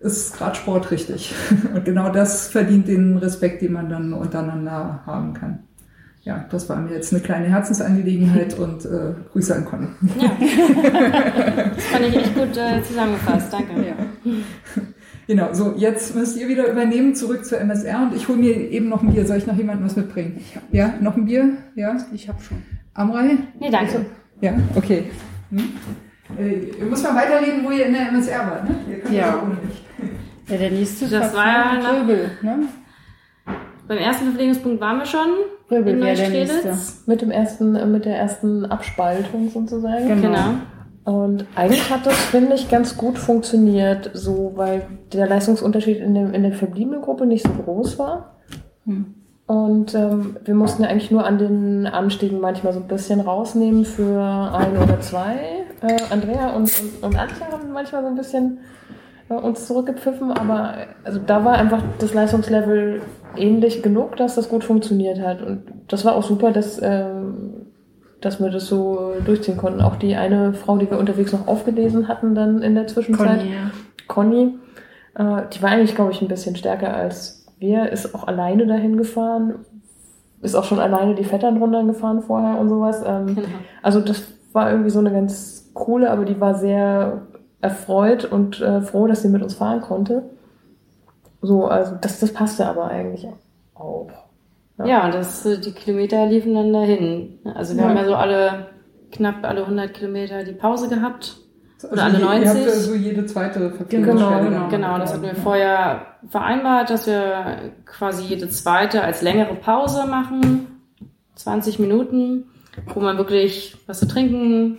ist 0.00 0.40
Radsport 0.40 0.90
richtig. 0.90 1.32
Und 1.74 1.84
genau 1.84 2.10
das 2.10 2.48
verdient 2.48 2.88
den 2.88 3.16
Respekt, 3.18 3.62
den 3.62 3.72
man 3.72 3.88
dann 3.88 4.12
untereinander 4.12 5.00
haben 5.06 5.32
kann. 5.32 5.60
Ja, 6.24 6.44
das 6.50 6.68
war 6.68 6.76
mir 6.76 6.92
jetzt 6.94 7.12
eine 7.12 7.22
kleine 7.22 7.46
Herzensangelegenheit 7.48 8.56
und 8.58 8.84
äh, 8.84 9.14
Grüße 9.32 9.56
an 9.56 9.64
Conny. 9.64 9.88
Ja. 10.20 10.30
Das 11.74 11.84
fand 11.84 12.06
ich 12.06 12.16
echt 12.16 12.34
gut 12.34 12.56
äh, 12.56 12.82
zusammengefasst. 12.82 13.52
Danke. 13.52 13.72
Ja. 13.84 13.96
Genau, 15.26 15.52
so 15.52 15.74
jetzt 15.76 16.14
müsst 16.16 16.36
ihr 16.36 16.48
wieder 16.48 16.66
übernehmen, 16.66 17.14
zurück 17.14 17.44
zur 17.44 17.60
MSR 17.60 18.02
und 18.02 18.16
ich 18.16 18.28
hole 18.28 18.38
mir 18.38 18.56
eben 18.70 18.88
noch 18.88 19.02
ein 19.02 19.12
Bier. 19.12 19.26
Soll 19.26 19.38
ich 19.38 19.46
noch 19.46 19.56
jemandem 19.56 19.86
was 19.86 19.96
mitbringen? 19.96 20.44
Ja, 20.72 20.94
noch 21.00 21.16
ein 21.16 21.26
Bier? 21.26 21.50
Ja? 21.76 21.96
Ich 22.12 22.28
habe 22.28 22.42
schon. 22.42 22.58
Amrei? 22.94 23.38
Nee, 23.58 23.70
danke. 23.70 23.92
Also, 23.92 24.04
ja, 24.40 24.54
okay. 24.74 25.04
Hm? 25.50 25.72
Äh, 26.38 26.84
muss 26.84 27.02
man 27.02 27.14
weiterreden, 27.14 27.64
wo 27.64 27.70
ihr 27.70 27.86
in 27.86 27.92
der 27.92 28.08
MSR 28.08 28.46
wart, 28.50 28.68
ne? 28.68 28.74
Ihr 28.90 28.98
könnt 28.98 29.14
ja. 29.14 29.42
ohne 29.42 29.54
mich. 29.54 29.82
Ja, 30.48 30.58
der 30.58 30.72
nächste 30.72 31.06
das 31.08 31.34
war 31.34 31.46
ja 31.46 31.78
nach, 31.80 32.02
Röbel, 32.02 32.30
ne? 32.42 32.66
Beim 33.86 33.98
ersten 33.98 34.24
Verpflegungspunkt 34.24 34.80
waren 34.80 34.98
wir 34.98 35.06
schon. 35.06 35.28
Röbel 35.70 36.00
wäre 36.00 36.16
der 36.16 36.28
nächste. 36.30 36.76
Mit, 37.06 37.22
dem 37.22 37.30
ersten, 37.30 37.76
äh, 37.76 37.86
mit 37.86 38.04
der 38.04 38.16
ersten 38.16 38.66
Abspaltung 38.66 39.48
sozusagen. 39.48 40.08
Genau. 40.08 40.20
genau. 40.20 40.54
Und 41.04 41.46
eigentlich 41.56 41.90
hat 41.90 42.06
das, 42.06 42.16
finde 42.16 42.54
ich, 42.54 42.70
ganz 42.70 42.96
gut 42.96 43.18
funktioniert, 43.18 44.10
so, 44.14 44.52
weil 44.54 44.86
der 45.12 45.26
Leistungsunterschied 45.26 45.98
in, 45.98 46.14
dem, 46.14 46.32
in 46.32 46.42
der 46.42 46.52
verbliebenen 46.52 47.02
Gruppe 47.02 47.26
nicht 47.26 47.44
so 47.44 47.52
groß 47.52 47.98
war. 47.98 48.36
Hm. 48.86 49.14
Und 49.46 49.94
ähm, 49.94 50.36
wir 50.44 50.54
mussten 50.54 50.82
ja 50.82 50.88
eigentlich 50.88 51.10
nur 51.10 51.26
an 51.26 51.38
den 51.38 51.86
Anstiegen 51.86 52.40
manchmal 52.40 52.72
so 52.72 52.80
ein 52.80 52.86
bisschen 52.86 53.20
rausnehmen 53.20 53.84
für 53.84 54.22
ein 54.22 54.76
oder 54.76 55.00
zwei. 55.00 55.64
Äh, 55.82 55.98
Andrea 56.10 56.50
und, 56.50 56.72
und, 56.80 57.02
und 57.02 57.18
Antje 57.18 57.46
haben 57.50 57.72
manchmal 57.72 58.02
so 58.02 58.08
ein 58.08 58.14
bisschen 58.14 58.60
äh, 59.28 59.34
uns 59.34 59.66
zurückgepfiffen, 59.66 60.30
aber 60.30 60.74
also 61.02 61.18
da 61.18 61.44
war 61.44 61.54
einfach 61.54 61.82
das 61.98 62.14
Leistungslevel 62.14 63.02
ähnlich 63.36 63.82
genug, 63.82 64.16
dass 64.16 64.36
das 64.36 64.48
gut 64.48 64.62
funktioniert 64.62 65.20
hat. 65.20 65.42
Und 65.42 65.64
das 65.88 66.04
war 66.04 66.14
auch 66.14 66.22
super, 66.22 66.52
dass, 66.52 66.78
äh, 66.78 67.04
dass 68.24 68.40
wir 68.40 68.50
das 68.50 68.66
so 68.66 69.14
durchziehen 69.24 69.56
konnten. 69.56 69.80
Auch 69.80 69.96
die 69.96 70.16
eine 70.16 70.54
Frau, 70.54 70.78
die 70.78 70.90
wir 70.90 70.98
unterwegs 70.98 71.32
noch 71.32 71.46
aufgelesen 71.46 72.08
hatten 72.08 72.34
dann 72.34 72.62
in 72.62 72.74
der 72.74 72.86
Zwischenzeit, 72.86 73.40
Conny, 73.40 73.52
ja. 73.52 73.70
Conny 74.08 74.54
äh, 75.14 75.42
die 75.52 75.62
war 75.62 75.70
eigentlich, 75.70 75.94
glaube 75.94 76.12
ich, 76.12 76.22
ein 76.22 76.28
bisschen 76.28 76.56
stärker 76.56 76.94
als 76.94 77.46
wir, 77.58 77.90
ist 77.90 78.14
auch 78.14 78.26
alleine 78.26 78.66
dahin 78.66 78.96
gefahren, 78.96 79.64
ist 80.40 80.54
auch 80.54 80.64
schon 80.64 80.80
alleine 80.80 81.14
die 81.14 81.24
Vettern 81.24 81.58
runtergefahren 81.58 82.22
vorher 82.22 82.58
und 82.58 82.68
sowas. 82.68 83.02
Ähm, 83.06 83.34
genau. 83.34 83.48
Also 83.82 84.00
das 84.00 84.22
war 84.52 84.70
irgendwie 84.70 84.90
so 84.90 84.98
eine 84.98 85.12
ganz 85.12 85.70
coole, 85.74 86.10
aber 86.10 86.24
die 86.24 86.40
war 86.40 86.54
sehr 86.54 87.22
erfreut 87.60 88.24
und 88.24 88.60
äh, 88.60 88.80
froh, 88.80 89.06
dass 89.06 89.22
sie 89.22 89.28
mit 89.28 89.42
uns 89.42 89.54
fahren 89.54 89.80
konnte. 89.80 90.24
So, 91.40 91.66
also 91.66 91.96
das, 92.00 92.18
das 92.20 92.32
passte 92.32 92.66
aber 92.66 92.88
eigentlich 92.88 93.28
auch. 93.74 94.08
Ja, 94.86 95.06
ja 95.06 95.10
das, 95.10 95.44
äh, 95.46 95.58
die 95.58 95.72
Kilometer 95.72 96.26
liefen 96.26 96.54
dann 96.54 96.72
dahin. 96.72 97.38
Also 97.54 97.74
wir 97.74 97.82
ja. 97.82 97.88
haben 97.88 97.96
ja 97.96 98.04
so 98.04 98.14
alle, 98.14 98.66
knapp 99.10 99.44
alle 99.44 99.62
100 99.62 99.92
Kilometer 99.94 100.44
die 100.44 100.52
Pause 100.52 100.88
gehabt. 100.88 101.36
Also 101.82 101.88
Oder 101.92 102.04
alle 102.04 102.18
90. 102.18 102.42
Ihr 102.42 102.48
habt 102.50 102.66
ja 102.66 102.70
so 102.72 102.94
jede 102.94 103.26
zweite 103.26 103.70
Verpflegungsstelle. 103.70 104.44
Genau, 104.44 104.50
genau. 104.50 104.68
genau, 104.68 104.98
das 104.98 105.12
hatten 105.12 105.22
wir 105.22 105.34
vorher 105.34 106.06
vereinbart, 106.28 106.90
dass 106.90 107.06
wir 107.06 107.72
quasi 107.84 108.24
jede 108.24 108.48
zweite 108.48 109.02
als 109.02 109.22
längere 109.22 109.54
Pause 109.54 110.06
machen. 110.06 110.66
20 111.34 111.78
Minuten, 111.78 112.44
wo 112.94 113.00
man 113.00 113.18
wirklich 113.18 113.76
was 113.86 113.98
zu 113.98 114.06
trinken, 114.06 114.78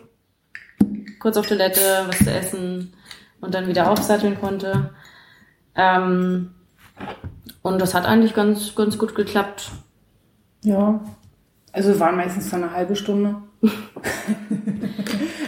kurz 1.19 1.35
auf 1.37 1.47
Toilette, 1.47 1.81
was 2.07 2.19
zu 2.19 2.31
essen 2.31 2.93
und 3.41 3.53
dann 3.53 3.67
wieder 3.67 3.91
aufsatteln 3.91 4.39
konnte. 4.39 4.91
Ähm, 5.75 6.51
und 7.61 7.81
das 7.81 7.93
hat 7.93 8.05
eigentlich 8.05 8.33
ganz, 8.33 8.75
ganz 8.75 8.97
gut 8.97 9.15
geklappt. 9.15 9.71
Ja, 10.63 10.99
also 11.71 11.99
waren 11.99 12.15
meistens 12.15 12.49
dann 12.49 12.63
eine 12.63 12.73
halbe 12.73 12.95
Stunde. 12.95 13.35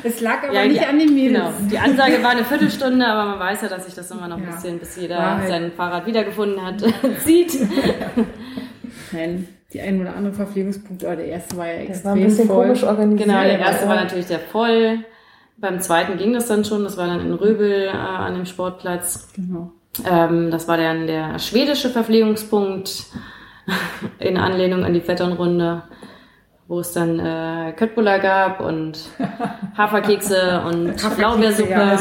es 0.03 0.22
lag 0.22 0.43
aber 0.43 0.53
ja, 0.53 0.66
nicht 0.66 0.82
die, 0.82 0.86
an 0.86 0.97
den 0.97 1.13
Mädels. 1.13 1.53
Genau. 1.57 1.70
Die 1.70 1.78
Ansage 1.78 2.24
war 2.24 2.32
eine 2.32 2.43
Viertelstunde, 2.45 3.05
aber 3.05 3.32
man 3.32 3.39
weiß 3.39 3.61
ja, 3.61 3.68
dass 3.68 3.86
sich 3.86 3.93
das 3.93 4.09
immer 4.11 4.28
noch 4.28 4.38
ein 4.38 4.43
ja. 4.43 4.51
bisschen, 4.51 4.80
bis 4.80 4.95
jeder 4.95 5.38
halt. 5.38 5.47
sein 5.47 5.72
Fahrrad 5.72 6.05
wiedergefunden 6.07 6.66
hat, 6.66 6.84
zieht. 7.26 7.55
Nein, 9.11 9.47
die 9.72 9.82
ein 9.82 10.01
oder 10.01 10.16
andere 10.16 10.34
Verpflegungspunkt, 10.34 11.05
aber 11.05 11.18
der 11.18 11.28
erste 11.28 11.57
war 11.57 11.68
ja 11.68 11.74
extrem 11.74 11.93
das 11.93 12.05
war 12.05 12.13
ein 12.13 12.24
bisschen 12.24 12.47
voll. 12.47 12.66
komisch 12.66 12.84
organisiert. 12.84 13.30
Genau, 13.30 13.43
der 13.43 13.59
erste 13.59 13.88
war 13.88 13.95
natürlich 13.95 14.26
sehr 14.28 14.39
voll. 14.39 14.99
Beim 15.57 15.80
zweiten 15.80 16.18
ging 16.18 16.34
das 16.34 16.47
dann 16.47 16.66
schon, 16.66 16.84
das 16.84 16.97
war 16.97 17.07
dann 17.07 17.22
in 17.22 17.34
Röbel 17.34 17.86
äh, 17.86 17.89
an 17.89 18.34
dem 18.34 18.45
Sportplatz. 18.45 19.30
Genau. 19.36 19.72
Ähm, 20.09 20.49
das 20.51 20.68
war 20.68 20.78
dann 20.78 21.07
der 21.07 21.39
schwedische 21.39 21.89
Verpflegungspunkt 21.89 23.05
in 24.20 24.38
Anlehnung 24.38 24.84
an 24.84 24.93
die 24.93 25.01
Vetternrunde, 25.01 25.84
wo 26.68 26.80
es 26.80 26.93
dann 26.93 27.20
äh, 27.20 27.74
Köttbullar 27.76 28.20
gab 28.20 28.61
und 28.61 29.09
Haferkekse 29.78 30.61
und 30.66 30.95
Blaubeersuppe. 31.18 31.97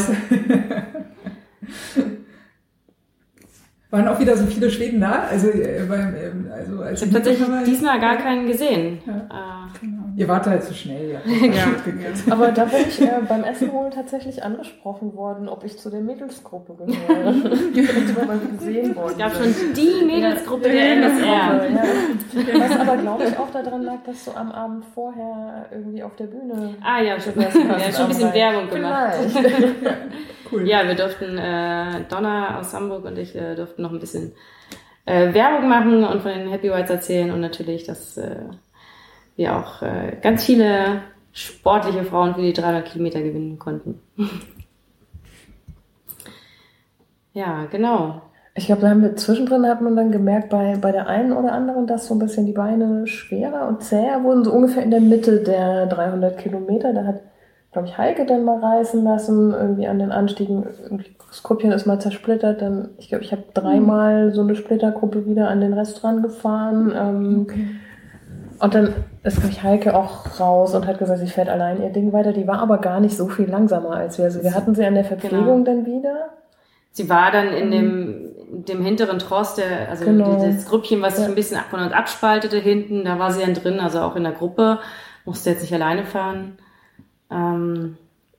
Waren 3.91 4.09
auch 4.09 4.19
wieder 4.19 4.37
so 4.37 4.47
viele 4.47 4.69
Schweden 4.71 5.01
da? 5.01 5.29
Also, 5.31 5.49
äh, 5.49 5.87
beim, 5.89 6.17
ähm, 6.17 6.51
also 6.53 6.83
als 6.83 7.01
ich 7.01 7.07
habe 7.07 7.23
tatsächlich 7.23 7.49
diesmal 7.65 8.01
gar 8.01 8.17
keinen 8.17 8.47
gesehen. 8.49 8.99
Ja. 9.07 9.12
Äh, 9.12 9.79
genau. 9.81 10.03
Ihr 10.17 10.29
wart 10.29 10.47
halt 10.47 10.62
zu 10.62 10.75
schnell, 10.75 11.11
ja. 11.27 11.47
ja. 11.47 11.67
Aber 12.31 12.53
da 12.53 12.65
bin 12.67 12.81
ich 12.89 13.01
äh, 13.01 13.21
beim 13.29 13.43
Essen 13.43 13.73
holen 13.73 13.91
tatsächlich 13.91 14.43
angesprochen 14.45 15.15
worden, 15.15 15.49
ob 15.49 15.65
ich 15.65 15.77
zu 15.79 15.91
der 15.91 16.01
Mädelsgruppe 16.01 16.75
gehöre. 16.75 17.33
gesehen 18.59 18.95
worden. 18.95 19.12
Es 19.12 19.19
gab 19.19 19.35
schon 19.35 19.55
die 19.75 20.05
Mädelsgruppe 20.05 20.69
ja, 20.69 20.75
der 20.75 20.93
NSR. 20.93 21.71
Ja. 21.71 21.83
Was 22.61 22.81
aber, 22.81 22.97
glaube 22.99 23.25
ich, 23.25 23.39
auch 23.39 23.51
daran 23.51 23.83
lag, 23.83 24.03
dass 24.07 24.25
du 24.25 24.33
am 24.33 24.53
Abend 24.53 24.85
vorher 24.95 25.67
irgendwie 25.73 26.03
auf 26.03 26.15
der 26.17 26.27
Bühne. 26.27 26.75
Ah 26.81 27.01
ja, 27.03 27.19
schon, 27.19 27.41
ja, 27.41 27.51
schon 27.51 27.71
ein 27.71 28.09
bisschen 28.09 28.33
Werbung 28.33 28.71
gemacht. 28.71 29.15
cool. 30.53 30.69
Ja, 30.69 30.87
wir 30.87 30.95
durften, 30.95 31.39
äh, 31.39 32.05
Donna 32.09 32.61
aus 32.61 32.73
Hamburg 32.73 33.05
und 33.05 33.19
ich 33.19 33.35
äh, 33.35 33.57
durften 33.57 33.83
noch 33.83 33.91
ein 33.91 33.99
bisschen 33.99 34.33
äh, 35.07 35.35
Werbung 35.35 35.69
machen 35.69 36.05
und 36.05 36.23
von 36.23 36.31
den 36.31 36.49
Happy 36.49 36.71
Whites 36.71 36.91
erzählen 36.91 37.33
und 37.33 37.41
natürlich 37.41 37.85
das. 37.85 38.17
Äh, 38.17 38.37
wir 39.37 39.57
auch 39.57 39.82
äh, 39.82 40.16
ganz 40.22 40.45
viele 40.45 41.03
sportliche 41.32 42.05
Frauen 42.05 42.35
für 42.35 42.43
die 42.43 42.53
300 42.53 42.85
Kilometer 42.85 43.20
gewinnen 43.20 43.59
konnten. 43.59 44.01
ja, 47.32 47.66
genau. 47.66 48.22
Ich 48.57 48.66
glaube, 48.66 48.82
da 48.82 48.91
haben 48.91 49.03
wir 49.03 49.16
zwischendrin 49.16 49.66
hat 49.66 49.80
man 49.80 49.97
dann 49.97 50.12
gemerkt, 50.12 50.49
bei, 50.49 50.76
bei 50.80 50.93
der 50.93 51.09
einen 51.09 51.32
oder 51.32 51.53
anderen, 51.53 51.89
dass 51.89 52.07
so 52.07 52.14
ein 52.14 52.20
bisschen 52.20 52.47
die 52.47 52.53
Beine 52.53 53.09
schwerer 53.09 53.66
und 53.66 53.82
zäher 53.82 54.22
wurden, 54.22 54.45
so 54.45 54.53
ungefähr 54.53 54.85
in 54.85 54.93
der 54.93 55.01
Mitte 55.01 55.41
der 55.41 55.87
300 55.87 56.39
Kilometer. 56.39 56.93
Da 56.93 57.05
hat, 57.05 57.20
glaube 57.72 57.89
ich, 57.89 57.99
Heike 57.99 58.26
dann 58.26 58.45
mal 58.45 58.61
reißen 58.61 59.03
lassen, 59.03 59.53
irgendwie 59.53 59.89
an 59.89 59.99
den 59.99 60.12
Anstiegen. 60.12 60.64
Skopien 61.32 61.72
ist 61.72 61.87
mal 61.87 62.01
zersplittert. 62.01 62.62
Dann, 62.62 62.91
ich 62.99 63.09
glaube, 63.09 63.24
ich 63.24 63.32
habe 63.32 63.43
dreimal 63.53 64.32
so 64.32 64.43
eine 64.43 64.55
Splittergruppe 64.55 65.26
wieder 65.26 65.49
an 65.49 65.61
den 65.61 65.72
Rest 65.72 66.05
rangefahren. 66.05 66.93
Ähm, 66.97 67.41
okay. 67.43 67.66
Und 68.65 68.75
dann 68.75 68.95
ist, 69.23 69.37
glaube 69.37 69.51
ich, 69.51 69.62
Heike 69.62 69.95
auch 69.95 70.41
raus 70.41 70.75
und 70.75 70.87
hat 70.87 70.99
gesagt, 70.99 71.21
sie 71.21 71.27
fährt 71.27 71.51
allein 71.51 71.83
ihr 71.83 71.91
Ding 71.91 72.15
weiter. 72.15 72.33
Die 72.33 72.47
war 72.47 72.61
aber 72.61 72.79
gar 72.79 72.99
nicht 72.99 73.15
so 73.15 73.29
viel 73.29 73.45
langsamer 73.45 73.91
als 73.91 74.17
wir. 74.17 74.25
Also 74.25 74.43
wir 74.43 74.55
hatten 74.55 74.75
sie 74.75 74.87
an 74.87 74.95
der 74.95 75.05
Verpflegung 75.05 75.65
genau. 75.65 75.65
dann 75.65 75.87
wieder. 75.87 76.31
Sie 76.91 77.11
war 77.11 77.31
dann 77.31 77.49
in 77.49 77.71
dem 77.71 78.35
dem 78.55 78.83
hinteren 78.83 79.19
Trost, 79.19 79.59
der, 79.59 79.91
also 79.91 80.05
genau. 80.05 80.43
das 80.43 80.67
Grüppchen, 80.67 81.03
was 81.03 81.17
sich 81.17 81.25
ja. 81.25 81.29
ein 81.29 81.35
bisschen 81.35 81.59
ab 81.59 81.67
und 81.73 81.81
an 81.81 81.93
abspaltete 81.93 82.57
hinten, 82.57 83.05
da 83.05 83.19
war 83.19 83.33
sie 83.33 83.43
dann 83.43 83.55
drin, 83.55 83.81
also 83.81 84.01
auch 84.01 84.17
in 84.17 84.23
der 84.23 84.33
Gruppe, 84.33 84.79
musste 85.25 85.51
jetzt 85.51 85.62
nicht 85.62 85.75
alleine 85.75 86.05
fahren. 86.05 86.57
Ähm, 87.31 87.97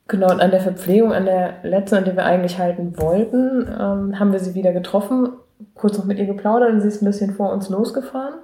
genau, 0.08 0.32
und 0.32 0.40
an 0.40 0.52
der 0.52 0.62
Verpflegung, 0.62 1.14
an 1.14 1.26
der 1.26 1.56
letzten, 1.64 1.96
an 1.98 2.06
der 2.06 2.16
wir 2.16 2.26
eigentlich 2.26 2.58
halten 2.58 2.98
wollten, 2.98 3.68
ähm, 3.68 4.20
haben 4.20 4.32
wir 4.32 4.40
sie 4.40 4.56
wieder 4.56 4.72
getroffen, 4.72 5.34
kurz 5.76 5.98
noch 5.98 6.06
mit 6.06 6.18
ihr 6.18 6.26
geplaudert 6.26 6.72
und 6.72 6.82
sie 6.82 6.88
ist 6.88 7.02
ein 7.02 7.06
bisschen 7.06 7.34
vor 7.34 7.52
uns 7.52 7.70
losgefahren. 7.70 8.36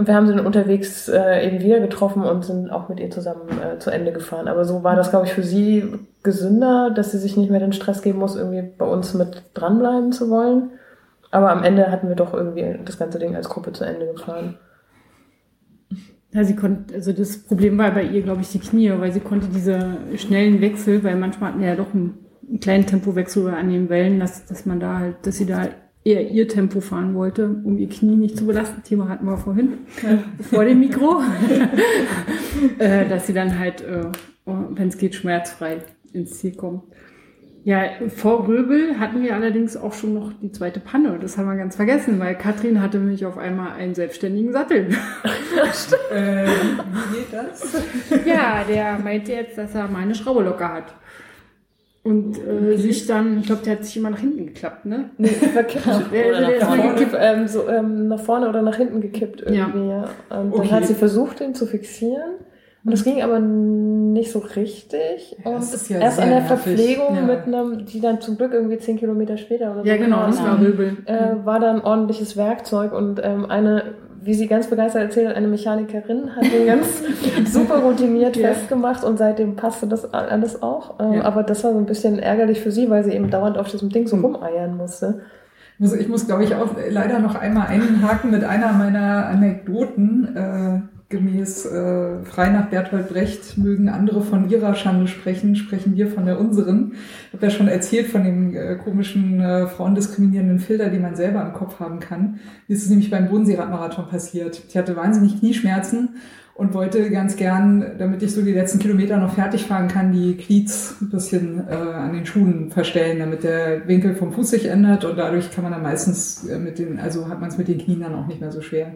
Und 0.00 0.06
wir 0.06 0.14
haben 0.14 0.26
sie 0.26 0.34
dann 0.34 0.46
unterwegs 0.46 1.10
äh, 1.10 1.46
eben 1.46 1.60
wieder 1.60 1.78
getroffen 1.78 2.22
und 2.22 2.42
sind 2.42 2.70
auch 2.70 2.88
mit 2.88 2.98
ihr 3.00 3.10
zusammen 3.10 3.50
äh, 3.60 3.78
zu 3.80 3.90
Ende 3.90 4.12
gefahren. 4.12 4.48
Aber 4.48 4.64
so 4.64 4.82
war 4.82 4.96
das, 4.96 5.10
glaube 5.10 5.26
ich, 5.26 5.34
für 5.34 5.42
sie 5.42 5.92
gesünder, 6.22 6.88
dass 6.88 7.12
sie 7.12 7.18
sich 7.18 7.36
nicht 7.36 7.50
mehr 7.50 7.60
den 7.60 7.74
Stress 7.74 8.00
geben 8.00 8.18
muss, 8.18 8.34
irgendwie 8.34 8.62
bei 8.62 8.86
uns 8.86 9.12
mit 9.12 9.42
dranbleiben 9.52 10.10
zu 10.12 10.30
wollen. 10.30 10.70
Aber 11.30 11.50
am 11.50 11.62
Ende 11.62 11.90
hatten 11.90 12.08
wir 12.08 12.16
doch 12.16 12.32
irgendwie 12.32 12.78
das 12.82 12.98
ganze 12.98 13.18
Ding 13.18 13.36
als 13.36 13.50
Gruppe 13.50 13.74
zu 13.74 13.84
Ende 13.84 14.06
gefahren. 14.06 14.56
Ja, 16.32 16.44
sie 16.44 16.56
konnte, 16.56 16.94
also 16.94 17.12
das 17.12 17.36
Problem 17.36 17.76
war 17.76 17.90
bei 17.90 18.04
ihr, 18.04 18.22
glaube 18.22 18.40
ich, 18.40 18.50
die 18.52 18.60
Knie, 18.60 18.90
weil 18.96 19.12
sie 19.12 19.20
konnte 19.20 19.48
diese 19.48 19.98
schnellen 20.16 20.62
Wechsel, 20.62 21.04
weil 21.04 21.16
manchmal 21.16 21.50
hatten 21.50 21.60
wir 21.60 21.68
ja 21.68 21.76
doch 21.76 21.92
einen, 21.92 22.24
einen 22.48 22.60
kleinen 22.60 22.86
Tempowechsel 22.86 23.46
an 23.50 23.68
den 23.68 23.90
Wellen, 23.90 24.18
dass, 24.18 24.46
dass 24.46 24.64
man 24.64 24.80
da 24.80 24.98
halt, 24.98 25.26
dass 25.26 25.36
sie 25.36 25.44
da 25.44 25.68
eher 26.04 26.30
ihr 26.30 26.48
Tempo 26.48 26.80
fahren 26.80 27.14
wollte, 27.14 27.48
um 27.48 27.78
ihr 27.78 27.88
Knie 27.88 28.16
nicht 28.16 28.36
zu 28.36 28.46
belasten. 28.46 28.82
Thema 28.82 29.08
hatten 29.08 29.26
wir 29.26 29.36
vorhin, 29.36 29.78
ja. 30.02 30.18
vor 30.50 30.64
dem 30.64 30.80
Mikro. 30.80 31.20
äh, 32.78 33.08
dass 33.08 33.26
sie 33.26 33.34
dann 33.34 33.58
halt, 33.58 33.82
äh, 33.82 34.06
wenn 34.46 34.88
es 34.88 34.98
geht, 34.98 35.14
schmerzfrei 35.14 35.78
ins 36.12 36.38
Ziel 36.38 36.54
kommt. 36.54 36.84
Ja, 37.62 37.82
vor 38.08 38.48
Röbel 38.48 38.98
hatten 38.98 39.22
wir 39.22 39.34
allerdings 39.34 39.76
auch 39.76 39.92
schon 39.92 40.14
noch 40.14 40.32
die 40.32 40.50
zweite 40.50 40.80
Panne. 40.80 41.18
Das 41.20 41.36
haben 41.36 41.46
wir 41.46 41.56
ganz 41.56 41.76
vergessen, 41.76 42.18
weil 42.18 42.34
Katrin 42.34 42.80
hatte 42.80 42.96
nämlich 42.96 43.26
auf 43.26 43.36
einmal 43.36 43.72
einen 43.72 43.94
selbstständigen 43.94 44.52
Sattel. 44.52 44.88
äh, 46.10 46.46
wie 46.46 47.18
geht 47.18 47.32
das? 47.32 47.76
Ja, 48.24 48.64
der 48.64 48.98
meinte 48.98 49.32
jetzt, 49.32 49.58
dass 49.58 49.74
er 49.74 49.88
mal 49.88 49.98
eine 49.98 50.14
Schraube 50.14 50.42
locker 50.42 50.72
hat. 50.72 50.94
Und 52.02 52.38
äh, 52.38 52.40
okay. 52.40 52.76
sich 52.78 53.06
dann, 53.06 53.40
ich 53.40 53.46
glaube, 53.46 53.62
der 53.62 53.74
hat 53.74 53.84
sich 53.84 53.96
immer 53.98 54.08
nach 54.08 54.20
hinten 54.20 54.46
geklappt, 54.46 54.86
ne? 54.86 55.10
Nee, 55.18 55.28
verkippt. 55.28 55.86
der, 56.12 56.34
also 56.34 56.46
der 56.46 56.56
ist 56.56 56.68
mal 56.68 56.94
gekippt, 56.94 57.16
ähm, 57.18 57.46
so, 57.46 57.68
ähm, 57.68 58.08
nach 58.08 58.20
vorne 58.20 58.48
oder 58.48 58.62
nach 58.62 58.76
hinten 58.76 59.02
gekippt 59.02 59.42
irgendwie. 59.42 59.88
Ja. 59.88 60.10
Und 60.30 60.54
okay. 60.54 60.68
dann 60.68 60.70
hat 60.70 60.86
sie 60.86 60.94
versucht, 60.94 61.40
ihn 61.42 61.54
zu 61.54 61.66
fixieren. 61.66 62.30
Und 62.82 62.92
das 62.92 63.04
ging 63.04 63.20
aber 63.20 63.38
nicht 63.38 64.30
so 64.32 64.38
richtig. 64.38 65.36
Und 65.44 65.90
ja 65.90 65.98
erst 65.98 66.18
an 66.18 66.30
der 66.30 66.42
Verpflegung 66.42 67.14
ja. 67.14 67.22
mit 67.22 67.42
einem, 67.42 67.84
die 67.84 68.00
dann 68.00 68.22
zum 68.22 68.38
Glück 68.38 68.54
irgendwie 68.54 68.78
zehn 68.78 68.96
Kilometer 68.98 69.36
später 69.36 69.72
oder 69.72 69.82
so. 69.82 69.86
Ja, 69.86 69.98
genau, 69.98 70.24
das 70.26 70.42
war 70.42 70.58
Rübel. 70.58 70.96
Äh, 71.04 71.44
war 71.44 71.60
dann 71.60 71.82
ordentliches 71.82 72.38
Werkzeug 72.38 72.94
und 72.94 73.20
ähm, 73.22 73.44
eine, 73.44 73.96
wie 74.22 74.34
sie 74.34 74.46
ganz 74.46 74.68
begeistert 74.68 75.02
erzählt 75.02 75.28
hat, 75.28 75.36
eine 75.36 75.48
Mechanikerin 75.48 76.34
hat 76.36 76.44
den 76.44 76.66
ganz 76.66 77.02
super 77.52 77.78
routiniert 77.78 78.36
ja. 78.36 78.48
festgemacht 78.48 79.04
und 79.04 79.18
seitdem 79.18 79.56
passte 79.56 79.86
das 79.86 80.12
alles 80.12 80.62
auch. 80.62 81.00
Ähm, 81.00 81.14
ja. 81.14 81.22
Aber 81.22 81.42
das 81.42 81.64
war 81.64 81.72
so 81.72 81.78
ein 81.78 81.86
bisschen 81.86 82.18
ärgerlich 82.18 82.60
für 82.60 82.70
sie, 82.70 82.90
weil 82.90 83.04
sie 83.04 83.12
eben 83.12 83.30
dauernd 83.30 83.56
auf 83.58 83.68
diesem 83.68 83.88
Ding 83.88 84.06
so 84.06 84.16
mhm. 84.16 84.26
rumeiern 84.26 84.76
musste. 84.76 85.22
Ich 85.78 86.08
muss, 86.08 86.26
glaube 86.26 86.44
ich, 86.44 86.54
auch 86.54 86.76
leider 86.90 87.20
noch 87.20 87.34
einmal 87.34 87.68
einhaken 87.68 88.30
mit 88.30 88.44
einer 88.44 88.72
meiner 88.74 89.26
Anekdoten. 89.28 90.90
Gemäß 91.10 91.66
äh, 91.66 92.22
frei 92.22 92.50
nach 92.50 92.70
Bertolt 92.70 93.08
Brecht 93.08 93.58
mögen 93.58 93.88
andere 93.88 94.22
von 94.22 94.48
ihrer 94.48 94.76
Schande 94.76 95.08
sprechen, 95.08 95.56
sprechen 95.56 95.96
wir 95.96 96.06
von 96.06 96.24
der 96.24 96.38
unseren. 96.38 96.92
Ich 97.26 97.32
habe 97.32 97.46
ja 97.46 97.50
schon 97.50 97.66
erzählt 97.66 98.06
von 98.06 98.22
dem 98.22 98.54
äh, 98.54 98.76
komischen 98.76 99.40
äh, 99.40 99.66
frauendiskriminierenden 99.66 100.60
Filter, 100.60 100.88
den 100.88 101.02
man 101.02 101.16
selber 101.16 101.42
im 101.42 101.52
Kopf 101.52 101.80
haben 101.80 101.98
kann. 101.98 102.38
Mir 102.68 102.76
ist 102.76 102.84
es 102.84 102.90
nämlich 102.90 103.10
beim 103.10 103.28
Bodenseeradmarathon 103.28 104.08
passiert. 104.08 104.62
Ich 104.68 104.76
hatte 104.76 104.94
wahnsinnig 104.94 105.40
Knieschmerzen 105.40 106.10
und 106.54 106.74
wollte 106.74 107.10
ganz 107.10 107.34
gern, 107.34 107.96
damit 107.98 108.22
ich 108.22 108.32
so 108.32 108.42
die 108.42 108.52
letzten 108.52 108.78
Kilometer 108.78 109.16
noch 109.16 109.34
fertig 109.34 109.64
fahren 109.64 109.88
kann, 109.88 110.12
die 110.12 110.36
Glieds 110.36 110.94
ein 111.00 111.10
bisschen 111.10 111.66
äh, 111.68 111.72
an 111.72 112.12
den 112.12 112.24
Schuhen 112.24 112.70
verstellen, 112.70 113.18
damit 113.18 113.42
der 113.42 113.88
Winkel 113.88 114.14
vom 114.14 114.32
Fuß 114.32 114.50
sich 114.50 114.66
ändert 114.66 115.04
und 115.04 115.16
dadurch 115.16 115.50
kann 115.50 115.64
man 115.64 115.72
dann 115.72 115.82
meistens 115.82 116.46
äh, 116.46 116.60
mit 116.60 116.78
den, 116.78 117.00
also 117.00 117.28
hat 117.28 117.40
man 117.40 117.50
es 117.50 117.58
mit 117.58 117.66
den 117.66 117.78
Knien 117.78 117.98
dann 117.98 118.14
auch 118.14 118.28
nicht 118.28 118.40
mehr 118.40 118.52
so 118.52 118.60
schwer. 118.60 118.94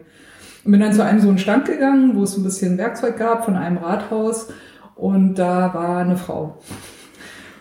Und 0.65 0.71
bin 0.71 0.81
dann 0.81 0.93
zu 0.93 1.03
einem 1.03 1.19
so 1.19 1.29
einen 1.29 1.37
Stand 1.37 1.65
gegangen, 1.65 2.15
wo 2.15 2.23
es 2.23 2.35
ein 2.35 2.43
bisschen 2.43 2.77
Werkzeug 2.77 3.17
gab 3.17 3.45
von 3.45 3.55
einem 3.55 3.77
Rathaus 3.77 4.47
und 4.95 5.35
da 5.35 5.73
war 5.73 5.99
eine 5.99 6.17
Frau. 6.17 6.57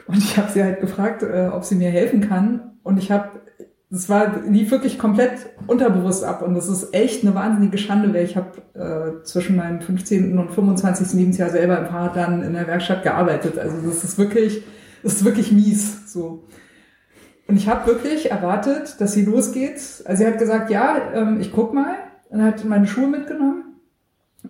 Und 0.07 0.19
ich 0.19 0.37
habe 0.37 0.51
sie 0.51 0.63
halt 0.63 0.81
gefragt, 0.81 1.23
äh, 1.23 1.51
ob 1.53 1.65
sie 1.65 1.75
mir 1.75 1.91
helfen 1.91 2.21
kann. 2.21 2.79
Und 2.83 2.99
ich 2.99 3.11
habe, 3.11 3.41
das 3.91 4.09
war, 4.09 4.43
lief 4.49 4.71
wirklich 4.71 4.99
komplett 4.99 5.33
unterbewusst 5.67 6.25
ab. 6.25 6.43
Und 6.43 6.55
das 6.55 6.69
ist 6.69 6.95
echt 6.95 7.25
eine 7.25 7.35
wahnsinnige 7.35 7.79
Schande, 7.79 8.13
weil 8.13 8.25
ich 8.25 8.37
habe 8.37 8.51
äh, 8.75 9.25
zwischen 9.25 9.57
meinem 9.57 9.81
15. 9.81 10.39
und 10.39 10.51
25. 10.51 11.15
Lebensjahr 11.15 11.51
selber 11.51 11.79
im 11.79 11.87
Fahrrad 11.87 12.17
dann 12.17 12.43
in 12.43 12.53
der 12.53 12.67
Werkstatt 12.67 13.03
gearbeitet. 13.03 13.59
Also 13.59 13.77
das 13.87 14.05
ist 14.05 14.19
wirklich, 14.19 14.63
das 15.03 15.15
ist 15.15 15.25
wirklich 15.25 15.53
mies. 15.53 16.13
So. 16.13 16.45
Und 17.47 17.57
ich 17.57 17.69
habe 17.69 17.87
wirklich 17.87 18.31
erwartet, 18.31 18.97
dass 19.01 19.13
sie 19.13 19.25
losgeht. 19.25 19.81
Also 20.05 20.23
sie 20.23 20.27
hat 20.27 20.39
gesagt, 20.39 20.71
ja, 20.71 20.97
ähm, 21.15 21.41
ich 21.41 21.53
guck 21.53 21.75
mal. 21.75 21.95
Dann 22.31 22.43
hat 22.43 22.65
meine 22.65 22.87
Schuhe 22.87 23.07
mitgenommen 23.07 23.81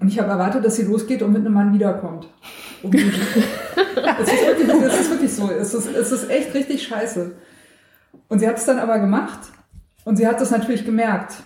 und 0.01 0.09
ich 0.09 0.19
habe 0.19 0.31
erwartet, 0.31 0.65
dass 0.65 0.77
sie 0.77 0.85
losgeht 0.85 1.23
und 1.23 1.33
mit 1.33 1.43
einem 1.43 1.55
Mann 1.55 1.75
wiederkommt. 1.75 2.29
es, 2.83 2.93
ist 2.93 4.47
wirklich, 4.47 4.69
es 4.69 5.01
ist 5.01 5.11
wirklich 5.11 5.33
so. 5.33 5.51
Es 5.51 5.75
ist, 5.75 5.87
es 5.87 6.13
ist 6.13 6.31
echt 6.31 6.55
richtig 6.55 6.87
scheiße. 6.87 7.37
Und 8.29 8.39
sie 8.39 8.49
hat 8.49 8.59
es 8.59 8.65
dann 8.65 8.79
aber 8.79 8.99
gemacht 8.99 9.41
und 10.05 10.17
sie 10.17 10.27
hat 10.27 10.41
das 10.41 10.51
natürlich 10.51 10.85
gemerkt. 10.85 11.43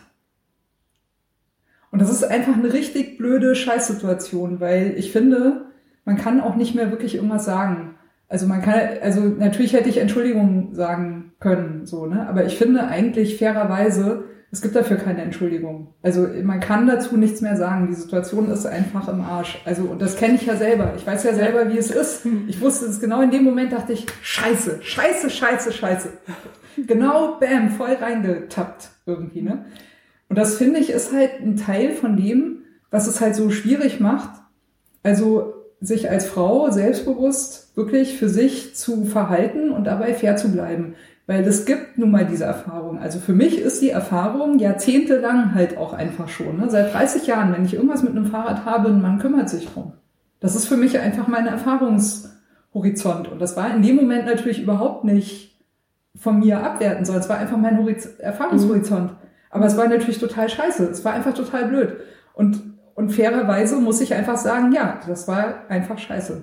Und 1.91 2.01
das 2.01 2.11
ist 2.11 2.25
einfach 2.25 2.55
eine 2.55 2.73
richtig 2.73 3.19
blöde 3.19 3.55
Scheißsituation, 3.55 4.61
weil 4.61 4.95
ich 4.97 5.13
finde, 5.13 5.67
man 6.05 6.17
kann 6.17 6.41
auch 6.41 6.57
nicht 6.57 6.75
mehr 6.75 6.91
wirklich 6.91 7.15
irgendwas 7.15 7.45
sagen. 7.45 7.95
Also 8.29 8.47
man 8.47 8.61
kann, 8.61 8.81
also 9.03 9.21
natürlich 9.21 9.73
hätte 9.73 9.89
ich 9.89 9.99
Entschuldigung 9.99 10.75
sagen 10.75 11.33
können, 11.41 11.87
so, 11.87 12.07
ne? 12.07 12.29
Aber 12.29 12.45
ich 12.45 12.59
finde 12.59 12.87
eigentlich 12.87 13.39
fairerweise, 13.39 14.25
es 14.51 14.63
gibt 14.63 14.75
dafür 14.75 14.97
keine 14.97 15.23
Entschuldigung. 15.23 15.95
Also 16.03 16.27
man 16.43 16.61
kann 16.61 16.87
dazu 16.87 17.19
nichts 17.19 17.43
mehr 17.43 17.57
sagen. 17.57 17.89
Die 17.89 17.95
Situation 17.95 18.51
ist 18.51 18.65
einfach 18.65 19.09
im 19.09 19.21
Arsch. 19.21 19.61
Also 19.67 19.83
und 19.83 20.01
das 20.01 20.17
kenne 20.17 20.37
ich 20.37 20.47
ja 20.47 20.57
selber. 20.57 20.95
Ich 20.97 21.07
weiß 21.07 21.25
ja 21.25 21.35
selber, 21.35 21.71
wie 21.71 21.77
es 21.77 21.91
ist. 21.91 22.27
Ich 22.47 22.61
wusste 22.61 22.87
es 22.87 22.99
genau 22.99 23.21
in 23.21 23.31
dem 23.31 23.45
Moment, 23.45 23.73
dachte 23.73 23.93
ich, 23.93 24.07
scheiße, 24.23 24.79
scheiße, 24.83 25.29
scheiße, 25.29 25.73
scheiße. 25.73 26.09
Genau, 26.87 27.39
bam, 27.39 27.71
voll 27.71 27.93
reingetappt 27.93 28.91
irgendwie. 29.05 29.43
Ne? 29.43 29.67
Und 30.29 30.39
das 30.39 30.57
finde 30.57 30.81
ich 30.81 30.91
ist 30.91 31.13
halt 31.13 31.41
ein 31.41 31.57
Teil 31.57 31.91
von 31.91 32.17
dem, 32.17 32.65
was 32.91 33.07
es 33.07 33.21
halt 33.21 33.35
so 33.35 33.51
schwierig 33.51 34.01
macht. 34.01 34.31
Also 35.03 35.55
sich 35.81 36.11
als 36.11 36.27
Frau 36.27 36.71
selbstbewusst 36.71 37.77
wirklich 37.77 38.19
für 38.19 38.29
sich 38.29 38.75
zu 38.75 39.05
verhalten 39.05 39.71
und 39.71 39.85
dabei 39.85 40.15
fair 40.15 40.37
zu 40.37 40.51
bleiben. 40.51 40.95
Weil 41.29 41.47
es 41.47 41.67
gibt 41.67 41.99
nun 41.99 42.11
mal 42.11 42.25
diese 42.25 42.45
Erfahrung. 42.45 42.99
Also 42.99 43.19
für 43.19 43.35
mich 43.35 43.61
ist 43.61 43.83
die 43.83 43.91
Erfahrung 43.91 44.59
jahrzehntelang 44.59 45.55
halt 45.55 45.77
auch 45.77 45.93
einfach 45.93 46.31
schon. 46.31 46.57
Ne? 46.57 46.71
Seit 46.71 46.95
30 46.95 47.27
Jahren, 47.27 47.53
wenn 47.53 47.67
ich 47.67 47.75
irgendwas 47.75 48.03
mit 48.03 48.13
einem 48.13 48.25
Fahrrad 48.25 48.65
habe, 48.65 48.89
man 48.95 49.19
kümmert 49.19 49.51
sich 49.51 49.69
drum. 49.69 49.93
Das 50.41 50.57
ist 50.57 50.67
für 50.67 50.79
mich 50.79 50.99
einfach 50.99 51.29
mein 51.29 51.47
Erfahrungshorizont. 51.47 53.29
Und 53.29 53.41
das 53.43 53.59
war 53.59 53.75
in 53.77 53.83
dem 53.83 53.97
Moment 53.97 54.25
natürlich 54.25 54.63
überhaupt 54.63 55.05
nicht 55.05 55.61
von 56.17 56.39
mir 56.39 56.65
abwerten, 56.65 57.05
sondern 57.05 57.23
es 57.23 57.29
war 57.29 57.37
einfach 57.37 57.59
mein 57.59 57.77
Horiz 57.77 58.09
Erfahrungshorizont. 58.19 59.11
Aber 59.51 59.67
es 59.67 59.77
war 59.77 59.87
natürlich 59.87 60.19
total 60.19 60.49
scheiße. 60.49 60.85
Es 60.87 61.05
war 61.05 61.13
einfach 61.13 61.35
total 61.35 61.67
blöd. 61.67 61.99
Und, 62.33 62.63
und 62.95 63.11
fairerweise 63.11 63.77
muss 63.77 64.01
ich 64.01 64.15
einfach 64.15 64.39
sagen, 64.39 64.73
ja, 64.73 64.99
das 65.07 65.29
war 65.29 65.69
einfach 65.69 65.99
scheiße. 65.99 66.43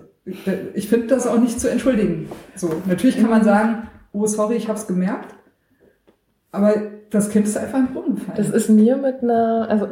Ich 0.76 0.90
finde 0.90 1.08
das 1.08 1.26
auch 1.26 1.40
nicht 1.40 1.60
zu 1.60 1.72
entschuldigen. 1.72 2.30
So, 2.56 2.84
natürlich 2.86 3.20
kann 3.20 3.32
man 3.32 3.42
mhm. 3.42 3.46
sagen, 3.46 3.88
oh 4.16 4.26
sorry, 4.26 4.56
ich 4.56 4.68
habe 4.68 4.78
es 4.78 4.88
gemerkt. 4.88 5.36
Aber 6.52 6.74
das 7.10 7.30
Kind 7.30 7.46
ist 7.46 7.58
einfach 7.58 7.80
im 7.80 7.94
Brunnen 7.94 8.16
gefallen. 8.16 8.38
Das 8.38 8.50
ist 8.50 8.70
mir 8.70 8.96
mit 8.96 9.22
einer, 9.22 9.68
also 9.70 9.88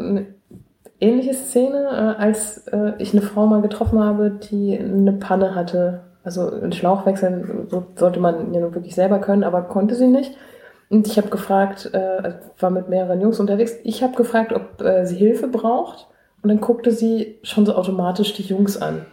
ähnliche 0.99 1.33
Szene, 1.33 2.15
äh, 2.17 2.21
als 2.21 2.67
äh, 2.69 2.93
ich 2.99 3.13
eine 3.13 3.21
Frau 3.21 3.45
mal 3.45 3.61
getroffen 3.61 3.99
habe, 3.99 4.31
die 4.31 4.77
eine 4.79 5.13
Panne 5.13 5.55
hatte. 5.55 6.01
Also 6.23 6.49
einen 6.49 6.71
Schlauch 6.71 7.05
wechseln 7.05 7.67
so 7.69 7.85
sollte 7.95 8.21
man 8.21 8.53
ja 8.53 8.61
nur 8.61 8.73
wirklich 8.73 8.95
selber 8.95 9.19
können, 9.19 9.43
aber 9.43 9.63
konnte 9.63 9.95
sie 9.95 10.07
nicht. 10.07 10.37
Und 10.89 11.07
ich 11.07 11.17
habe 11.17 11.29
gefragt, 11.29 11.89
äh, 11.93 11.97
also 11.97 12.37
war 12.59 12.69
mit 12.69 12.87
mehreren 12.87 13.19
Jungs 13.19 13.39
unterwegs, 13.39 13.73
ich 13.83 14.03
habe 14.03 14.15
gefragt, 14.15 14.53
ob 14.53 14.81
äh, 14.81 15.05
sie 15.05 15.15
Hilfe 15.17 15.47
braucht. 15.47 16.07
Und 16.41 16.49
dann 16.49 16.61
guckte 16.61 16.91
sie 16.91 17.39
schon 17.43 17.65
so 17.65 17.73
automatisch 17.75 18.33
die 18.33 18.43
Jungs 18.43 18.81
an. 18.81 19.05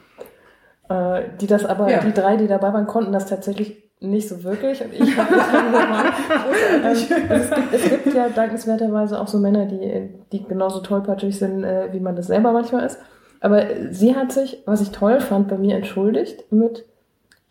Äh, 0.88 1.22
die 1.40 1.46
das 1.46 1.64
aber, 1.64 1.90
Ja. 1.90 2.00
die 2.00 2.12
drei, 2.12 2.36
die 2.36 2.48
dabei 2.48 2.72
waren, 2.72 2.86
konnten 2.86 3.12
das 3.12 3.26
tatsächlich 3.26 3.89
nicht 4.00 4.28
so 4.28 4.42
wirklich. 4.42 4.82
Und 4.82 4.92
ich 4.92 5.16
habe 5.16 5.34
das 5.34 7.10
ähm, 7.10 7.30
es, 7.30 7.50
gibt, 7.50 7.74
es 7.74 7.90
gibt 7.90 8.14
ja 8.14 8.28
dankenswerterweise 8.28 9.20
auch 9.20 9.28
so 9.28 9.38
Männer, 9.38 9.66
die, 9.66 10.08
die 10.32 10.44
genauso 10.44 10.80
tollpatschig 10.80 11.38
sind, 11.38 11.64
äh, 11.64 11.92
wie 11.92 12.00
man 12.00 12.16
das 12.16 12.28
selber 12.28 12.52
manchmal 12.52 12.86
ist. 12.86 12.98
Aber 13.40 13.62
sie 13.90 14.16
hat 14.16 14.32
sich, 14.32 14.62
was 14.66 14.80
ich 14.80 14.90
toll 14.90 15.20
fand, 15.20 15.48
bei 15.48 15.56
mir 15.56 15.76
entschuldigt 15.76 16.50
mit, 16.52 16.84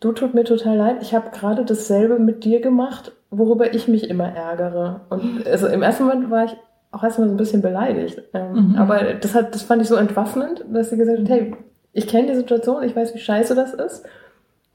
du 0.00 0.12
tut 0.12 0.34
mir 0.34 0.44
total 0.44 0.76
leid, 0.76 0.96
ich 1.00 1.14
habe 1.14 1.30
gerade 1.30 1.64
dasselbe 1.64 2.18
mit 2.18 2.44
dir 2.44 2.60
gemacht, 2.60 3.12
worüber 3.30 3.74
ich 3.74 3.88
mich 3.88 4.08
immer 4.08 4.28
ärgere. 4.28 5.02
Und 5.10 5.46
also 5.46 5.66
im 5.66 5.82
ersten 5.82 6.04
Moment 6.04 6.30
war 6.30 6.44
ich 6.44 6.56
auch 6.92 7.04
erstmal 7.04 7.28
so 7.28 7.34
ein 7.34 7.38
bisschen 7.38 7.62
beleidigt. 7.62 8.22
Ähm, 8.34 8.70
Mhm. 8.70 8.76
Aber 8.76 9.14
das, 9.14 9.34
hat, 9.34 9.54
das 9.54 9.62
fand 9.62 9.82
ich 9.82 9.88
so 9.88 9.96
entwaffnend, 9.96 10.64
dass 10.72 10.90
sie 10.90 10.96
gesagt 10.96 11.20
hat, 11.20 11.28
hey, 11.28 11.54
ich 11.92 12.06
kenne 12.06 12.28
die 12.28 12.34
Situation, 12.36 12.82
ich 12.82 12.94
weiß, 12.94 13.14
wie 13.14 13.18
scheiße 13.18 13.54
das 13.54 13.74
ist. 13.74 14.04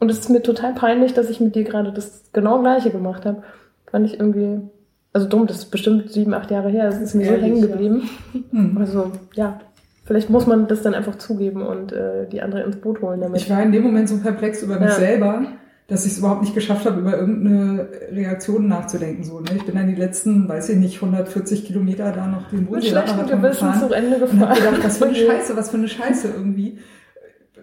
Und 0.05 0.11
es 0.11 0.19
ist 0.19 0.29
mir 0.29 0.43
total 0.43 0.75
peinlich, 0.75 1.15
dass 1.15 1.31
ich 1.31 1.39
mit 1.39 1.55
dir 1.55 1.63
gerade 1.63 1.91
das 1.91 2.25
genau 2.31 2.61
gleiche 2.61 2.91
gemacht 2.91 3.25
habe. 3.25 3.41
Fand 3.89 4.05
ich 4.05 4.19
irgendwie, 4.19 4.59
also 5.13 5.27
dumm, 5.27 5.47
das 5.47 5.57
ist 5.57 5.71
bestimmt 5.71 6.11
sieben, 6.11 6.35
acht 6.35 6.51
Jahre 6.51 6.69
her, 6.69 6.85
das 6.85 7.01
ist 7.01 7.15
mir 7.15 7.25
so 7.25 7.31
Ehrlich, 7.31 7.45
hängen 7.45 7.61
ja. 7.61 7.65
geblieben. 7.65 8.09
Hm. 8.51 8.77
Also, 8.77 9.11
ja, 9.33 9.59
vielleicht 10.03 10.29
muss 10.29 10.45
man 10.45 10.67
das 10.67 10.83
dann 10.83 10.93
einfach 10.93 11.15
zugeben 11.15 11.63
und 11.63 11.91
äh, 11.91 12.27
die 12.31 12.43
andere 12.43 12.61
ins 12.61 12.75
Boot 12.75 13.01
holen 13.01 13.19
damit. 13.19 13.41
Ich 13.41 13.49
war 13.49 13.63
in 13.63 13.71
dem 13.71 13.81
Moment 13.81 14.07
so 14.09 14.17
perplex 14.17 14.61
über 14.61 14.75
mich 14.79 14.89
Ja. 14.89 14.95
selber, 14.95 15.41
dass 15.87 16.05
ich 16.05 16.11
es 16.11 16.19
überhaupt 16.19 16.41
nicht 16.41 16.53
geschafft 16.53 16.85
habe, 16.85 16.99
über 16.99 17.17
irgendeine 17.17 17.87
Reaktion 18.11 18.67
nachzudenken. 18.67 19.23
So, 19.23 19.39
ne? 19.39 19.49
Ich 19.55 19.65
bin 19.65 19.73
dann 19.73 19.87
die 19.87 19.95
letzten, 19.95 20.47
weiß 20.47 20.69
ich 20.69 20.77
nicht, 20.77 20.97
140 21.01 21.65
Kilometer 21.65 22.11
da 22.11 22.27
noch 22.27 22.49
den 22.51 22.59
mit 22.59 22.67
Bodensee 22.69 22.89
schlechtem 22.89 23.25
Gewissen 23.25 23.73
zu 23.79 23.91
Ende 23.91 24.17
und 24.17 24.21
hab 24.21 24.29
gefahren. 24.31 24.55
gedacht, 24.55 24.83
was 24.83 24.97
für 24.99 25.05
eine 25.05 25.15
Scheiße, 25.27 25.57
was 25.57 25.71
für 25.71 25.77
eine 25.77 25.87
Scheiße 25.87 26.27
irgendwie. 26.27 26.77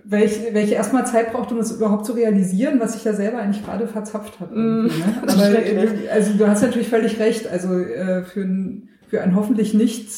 Welche, 0.05 0.53
welche 0.53 0.75
erstmal 0.75 1.07
Zeit 1.07 1.33
braucht, 1.33 1.53
um 1.53 1.59
das 1.59 1.71
überhaupt 1.71 2.07
zu 2.07 2.13
realisieren, 2.13 2.81
was 2.81 2.97
ich 2.97 3.05
ja 3.05 3.13
selber 3.13 3.39
eigentlich 3.39 3.65
gerade 3.65 3.87
verzapft 3.87 4.41
habe. 4.41 4.55
Mm, 4.55 4.87
ne? 4.87 4.93
Aber 5.23 5.49
äh, 5.49 6.09
also 6.11 6.35
du 6.35 6.47
hast 6.49 6.63
natürlich 6.63 6.89
völlig 6.89 7.21
recht. 7.21 7.47
Also 7.47 7.79
äh, 7.79 8.25
für 8.25 8.41
ein, 8.41 8.89
für 9.09 9.23
ein 9.23 9.37
hoffentlich 9.37 9.75
nicht 9.75 10.09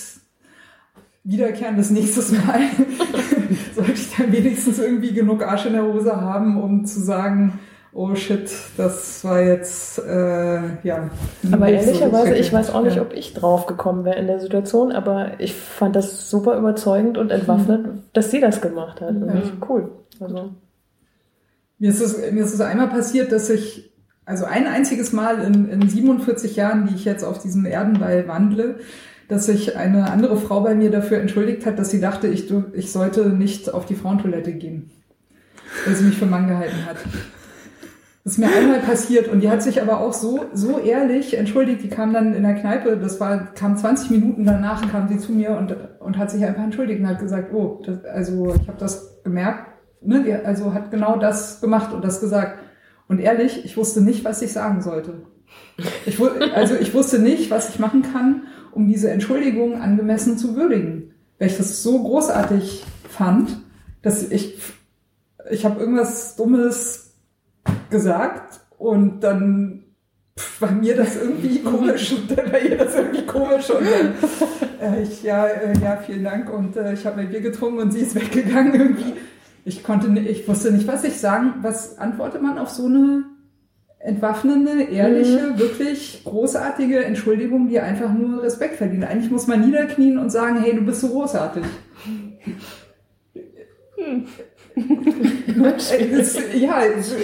wiederkehrendes 1.25 1.91
nächstes 1.91 2.33
Mal 2.33 2.61
sollte 3.75 3.93
ich 3.93 4.15
dann 4.17 4.33
wenigstens 4.33 4.79
irgendwie 4.79 5.13
genug 5.13 5.43
Arsch 5.43 5.67
in 5.67 5.73
der 5.73 5.85
Hose 5.85 6.21
haben, 6.21 6.63
um 6.63 6.85
zu 6.85 7.01
sagen, 7.01 7.59
oh 7.95 8.15
shit, 8.15 8.51
das 8.77 9.25
war 9.25 9.41
jetzt 9.41 9.99
äh, 10.01 10.61
ja. 10.83 11.11
Aber 11.53 11.67
so 11.67 11.73
ehrlicherweise, 11.73 12.27
schrecklich. 12.27 12.47
ich 12.47 12.53
weiß 12.53 12.71
auch 12.75 12.83
nicht, 12.83 12.97
Ja. 12.97 13.03
ob 13.03 13.13
ich 13.13 13.35
drauf 13.35 13.67
gekommen 13.67 14.05
wäre 14.05 14.17
in 14.19 14.27
der 14.27 14.41
Situation, 14.41 14.93
aber 14.93 15.33
ich 15.39 15.55
fand 15.55 15.95
das 15.97 16.29
super 16.29 16.59
überzeugend 16.59 17.17
und 17.19 17.31
entwaffnet, 17.31 17.87
dass 18.13 18.31
sie 18.31 18.41
das 18.41 18.61
gemacht 18.61 19.01
hat. 19.01 19.15
Ja. 19.15 19.43
cool. 19.69 19.91
Also, 20.21 20.51
Mir 21.79 21.91
ist 21.91 22.01
es, 22.01 22.19
mir 22.33 22.43
ist 22.45 22.55
es 22.55 22.61
einmal 22.61 22.89
passiert, 22.89 23.33
dass 23.33 23.49
ich, 23.51 23.93
also 24.25 24.45
ein 24.45 24.67
einziges 24.67 25.13
Mal 25.13 25.41
in, 25.43 25.69
in 25.69 25.89
47 25.89 26.57
Jahren, 26.57 26.87
die 26.87 26.95
ich 26.95 27.05
jetzt 27.05 27.25
auf 27.25 27.39
diesem 27.41 27.65
Erdenball 27.67 28.27
wandle, 28.27 28.77
dass 29.29 29.47
sich 29.47 29.77
eine 29.77 30.11
andere 30.11 30.37
Frau 30.37 30.61
bei 30.61 30.75
mir 30.75 30.91
dafür 30.91 31.19
entschuldigt 31.19 31.65
hat, 31.67 31.79
dass 31.79 31.91
sie 31.91 32.01
dachte, 32.01 32.27
ich, 32.29 32.53
ich 32.75 32.93
sollte 32.93 33.29
nicht 33.31 33.73
auf 33.73 33.87
die 33.87 33.95
Frauentoilette 33.95 34.53
gehen, 34.53 34.91
weil 35.87 35.95
sie 35.95 36.05
mich 36.05 36.19
für 36.19 36.27
Mann 36.27 36.47
gehalten 36.49 36.85
hat. 36.87 36.97
Das 38.25 38.33
ist 38.33 38.39
mir 38.39 38.49
einmal 38.49 38.81
passiert 38.81 39.29
und 39.29 39.41
die 39.41 39.51
hat 39.51 39.63
sich 39.63 39.83
aber 39.83 40.01
auch 40.01 40.15
so, 40.15 40.47
so 40.55 40.79
ehrlich 40.79 41.37
entschuldigt. 41.37 41.83
Die 41.83 41.89
kam 41.89 42.15
dann 42.15 42.35
in 42.35 42.43
der 42.43 42.55
Kneipe, 42.55 42.97
das 42.97 43.21
war, 43.21 43.53
kam 43.53 43.77
20 43.77 44.11
Minuten 44.11 44.47
danach, 44.47 44.91
kam 44.91 45.09
sie 45.09 45.19
zu 45.19 45.33
mir 45.33 45.51
und, 45.51 45.77
und 46.01 46.17
hat 46.17 46.31
sich 46.31 46.43
einfach 46.43 46.65
entschuldigt 46.65 47.01
und 47.01 47.07
hat 47.07 47.21
gesagt, 47.21 47.53
oh, 47.53 47.83
das, 47.85 48.03
also 48.07 48.55
ich 48.55 48.67
habe 48.67 48.79
das 48.79 49.23
gemerkt, 49.25 49.69
ne, 50.01 50.41
also 50.43 50.73
hat 50.73 50.91
genau 50.91 51.19
das 51.19 51.61
gemacht 51.61 51.93
und 51.93 52.03
das 52.03 52.21
gesagt. 52.23 52.59
Und 53.09 53.21
ehrlich, 53.21 53.63
ich 53.67 53.77
wusste 53.77 54.01
nicht, 54.01 54.25
was 54.25 54.41
ich 54.41 54.53
sagen 54.55 54.81
sollte. 54.81 55.27
Ich, 56.07 56.19
also 56.55 56.77
ich 56.77 56.95
wusste 56.95 57.19
nicht, 57.19 57.51
was 57.51 57.69
ich 57.69 57.79
machen 57.79 58.03
kann, 58.03 58.45
um 58.73 58.89
diese 58.89 59.11
Entschuldigung 59.11 59.81
angemessen 59.83 60.39
zu 60.39 60.57
würdigen. 60.57 61.13
Weil 61.39 61.49
ich 61.49 61.59
das 61.59 61.83
so 61.83 62.03
großartig 62.03 62.85
fand, 63.07 63.61
dass 64.01 64.31
ich, 64.31 64.59
ich 65.51 65.67
habe 65.67 65.79
irgendwas 65.79 66.37
Dummes 66.37 67.04
gesagt 67.91 68.61
und 68.79 69.21
dann 69.21 69.85
pff, 70.39 70.61
war 70.63 70.73
mir 70.73 70.97
das 70.97 71.17
irgendwie 71.17 71.61
komisch 71.63 72.13
und 72.13 72.37
dann 72.37 72.53
war 72.53 72.61
ihr 72.61 72.77
das 72.77 72.95
irgendwie 72.95 73.27
komisch 73.27 73.71
und 73.71 73.87
dann, 73.87 74.15
äh, 74.81 75.03
ich, 75.03 75.23
ja, 75.23 75.47
äh, 75.47 75.79
ja, 75.83 75.97
vielen 75.97 76.25
Dank 76.25 76.53
und 76.53 76.77
äh, 76.77 76.95
ich 76.95 77.07
habe 77.07 77.17
mein 77.17 77.31
Bier 77.31 77.41
getrunken 77.41 77.79
und 77.79 77.93
sie 77.93 78.01
ist 78.01 78.15
weggegangen 78.15 78.75
irgendwie. 78.75 79.15
Ich 79.65 79.83
konnte 79.83 80.09
ich 80.21 80.47
wusste 80.47 80.73
nicht, 80.73 80.87
was 80.87 81.05
ich 81.05 81.19
sagen, 81.19 81.55
was 81.63 81.99
antwortet 81.99 82.43
man 82.43 82.59
auf 82.59 82.69
so 82.69 82.85
eine 82.85 83.25
entwaffnende, 84.05 84.83
ehrliche, 84.83 85.59
wirklich 85.59 86.23
großartige 86.25 87.03
Entschuldigung, 87.05 87.69
die 87.69 87.81
einfach 87.81 88.13
nur 88.13 88.43
Respekt 88.43 88.77
verdient. 88.77 89.05
Eigentlich 89.05 89.31
muss 89.31 89.47
man 89.47 89.65
niederknien 89.65 90.19
und 90.19 90.29
sagen, 90.31 90.61
hey, 90.61 90.75
du 90.75 90.83
bist 90.83 91.01
so 91.01 91.09
großartig. 91.09 91.65
Es 93.97 94.54
ist, 96.11 96.41
ja, 96.55 96.83
es 96.85 97.15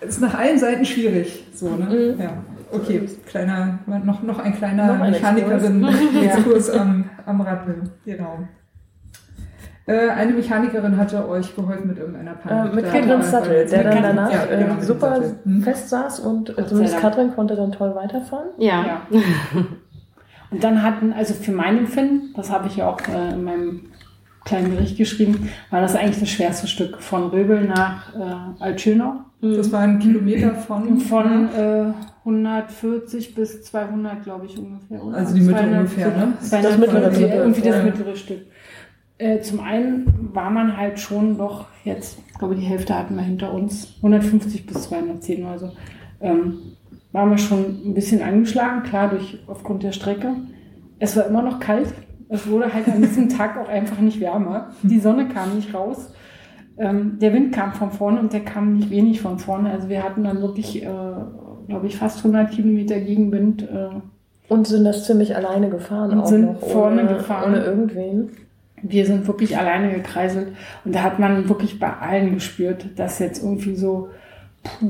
ist 0.00 0.20
nach 0.20 0.34
allen 0.38 0.58
Seiten 0.58 0.84
schwierig. 0.84 1.44
So, 1.54 1.70
ne? 1.70 2.14
Ja. 2.18 2.32
Okay, 2.72 3.08
kleiner, 3.26 3.80
noch, 4.04 4.22
noch 4.22 4.38
ein 4.38 4.54
kleiner 4.54 4.86
Noch 4.96 5.04
Mechanikerin-Exkurs 5.04 6.70
am, 6.78 7.10
am 7.26 7.40
Radl. 7.40 7.82
Genau. 8.04 8.38
Äh, 9.86 10.08
eine 10.10 10.32
Mechanikerin 10.32 10.96
hatte 10.96 11.28
euch 11.28 11.56
geholfen 11.56 11.88
mit 11.88 11.98
irgendeiner 11.98 12.34
Panne. 12.34 12.70
äh, 12.70 12.74
mit 12.74 12.84
da- 12.84 13.22
Sattel, 13.22 13.66
der 13.66 13.82
dann 13.82 13.92
Katrin- 13.94 14.02
danach 14.02 14.32
ja, 14.32 14.44
äh, 14.44 14.58
genau, 14.62 14.74
mit 14.74 14.84
super 14.84 15.16
Sattel. 15.16 15.34
Hm. 15.44 15.62
fest 15.62 15.88
saß 15.88 16.20
und 16.20 16.50
äh, 16.50 16.52
Gott 16.54 16.68
zumindest. 16.68 16.98
Katrin 17.00 17.34
konnte 17.34 17.56
dann 17.56 17.72
toll 17.72 17.92
weiterfahren. 17.96 18.50
Ja. 18.58 19.02
Ja. 19.12 19.20
Und 20.52 20.62
dann 20.62 20.82
hatten, 20.82 21.12
also 21.12 21.34
für 21.34 21.52
mein 21.52 21.78
Empfinden, 21.78 22.32
das 22.36 22.50
habe 22.52 22.68
ich 22.68 22.76
ja 22.76 22.88
auch 22.88 23.00
äh, 23.08 23.32
in 23.32 23.42
meinem 23.44 23.89
kleinen 24.50 24.70
Bericht 24.74 24.96
geschrieben, 24.98 25.48
war 25.70 25.80
das 25.80 25.94
eigentlich 25.96 26.20
das 26.20 26.28
schwerste 26.28 26.66
Stück 26.66 27.00
von 27.00 27.28
Röbel 27.28 27.64
nach 27.64 28.14
äh, 28.14 28.62
Altschönau. 28.62 29.14
Das 29.40 29.72
war 29.72 29.80
ein 29.80 29.98
Kilometer 30.00 30.54
von. 30.54 30.98
Von 31.00 31.48
äh, 31.54 31.92
140 32.24 33.34
bis 33.34 33.62
200, 33.62 34.22
glaube 34.24 34.46
ich, 34.46 34.58
ungefähr. 34.58 35.02
Oder? 35.02 35.16
Also 35.16 35.34
die 35.34 35.40
Mitte 35.40 35.58
200, 35.60 35.78
ungefähr, 35.80 36.06
ne? 36.08 36.32
200, 36.40 36.64
Das 36.72 36.78
mittlere 36.78 37.34
irgendwie- 37.44 37.60
das 37.62 37.84
mittlere 37.84 38.16
Stück. 38.16 38.40
Äh, 39.18 39.40
zum 39.40 39.60
einen 39.60 40.06
war 40.34 40.50
man 40.50 40.76
halt 40.76 40.98
schon 40.98 41.38
doch 41.38 41.66
jetzt, 41.84 42.18
ich 42.32 42.38
glaube, 42.38 42.56
die 42.56 42.62
Hälfte 42.62 42.94
hatten 42.94 43.14
wir 43.16 43.22
hinter 43.22 43.52
uns, 43.52 43.94
150 44.02 44.66
bis 44.66 44.82
210 44.82 45.44
oder 45.44 45.58
so. 45.58 45.72
Ähm, 46.20 46.58
waren 47.12 47.30
wir 47.30 47.38
schon 47.38 47.80
ein 47.86 47.94
bisschen 47.94 48.22
angeschlagen, 48.22 48.82
klar, 48.82 49.08
durch, 49.10 49.38
aufgrund 49.46 49.82
der 49.82 49.92
Strecke. 49.92 50.32
Es 50.98 51.16
war 51.16 51.26
immer 51.26 51.42
noch 51.42 51.58
kalt. 51.60 51.88
Es 52.30 52.48
wurde 52.48 52.72
halt 52.72 52.86
an 52.88 53.02
diesem 53.02 53.28
Tag 53.28 53.58
auch 53.58 53.68
einfach 53.68 53.98
nicht 53.98 54.20
wärmer. 54.20 54.70
Die 54.82 55.00
Sonne 55.00 55.28
kam 55.28 55.56
nicht 55.56 55.74
raus. 55.74 56.12
Ähm, 56.78 57.18
der 57.20 57.32
Wind 57.34 57.52
kam 57.52 57.72
von 57.72 57.90
vorne 57.90 58.20
und 58.20 58.32
der 58.32 58.40
kam 58.44 58.74
nicht 58.74 58.88
wenig 58.90 59.20
von 59.20 59.38
vorne. 59.38 59.70
Also 59.70 59.88
wir 59.88 60.02
hatten 60.02 60.24
dann 60.24 60.40
wirklich, 60.40 60.82
äh, 60.82 60.88
glaube 61.68 61.86
ich, 61.86 61.96
fast 61.96 62.18
100 62.18 62.50
Kilometer 62.52 63.00
Gegenwind. 63.00 63.62
Äh, 63.62 63.88
Und 64.48 64.66
sind 64.66 64.84
das 64.84 65.04
ziemlich 65.06 65.34
alleine 65.36 65.68
gefahren 65.70 66.12
Und 66.12 66.20
auch 66.20 66.26
sind 66.26 66.46
noch, 66.46 66.60
vorne 66.60 67.02
ohne, 67.02 67.14
gefahren. 67.14 67.50
ohne 67.52 67.64
irgendwen. 67.64 68.30
wir 68.82 69.04
sind 69.04 69.26
wirklich 69.26 69.58
alleine 69.58 69.92
gekreiselt. 69.92 70.48
Und 70.84 70.94
da 70.94 71.02
hat 71.02 71.18
man 71.18 71.48
wirklich 71.48 71.78
bei 71.80 71.92
allen 71.92 72.32
gespürt, 72.34 72.86
dass 72.96 73.18
jetzt 73.18 73.42
irgendwie 73.42 73.74
so, 73.74 74.08
puh, 74.62 74.88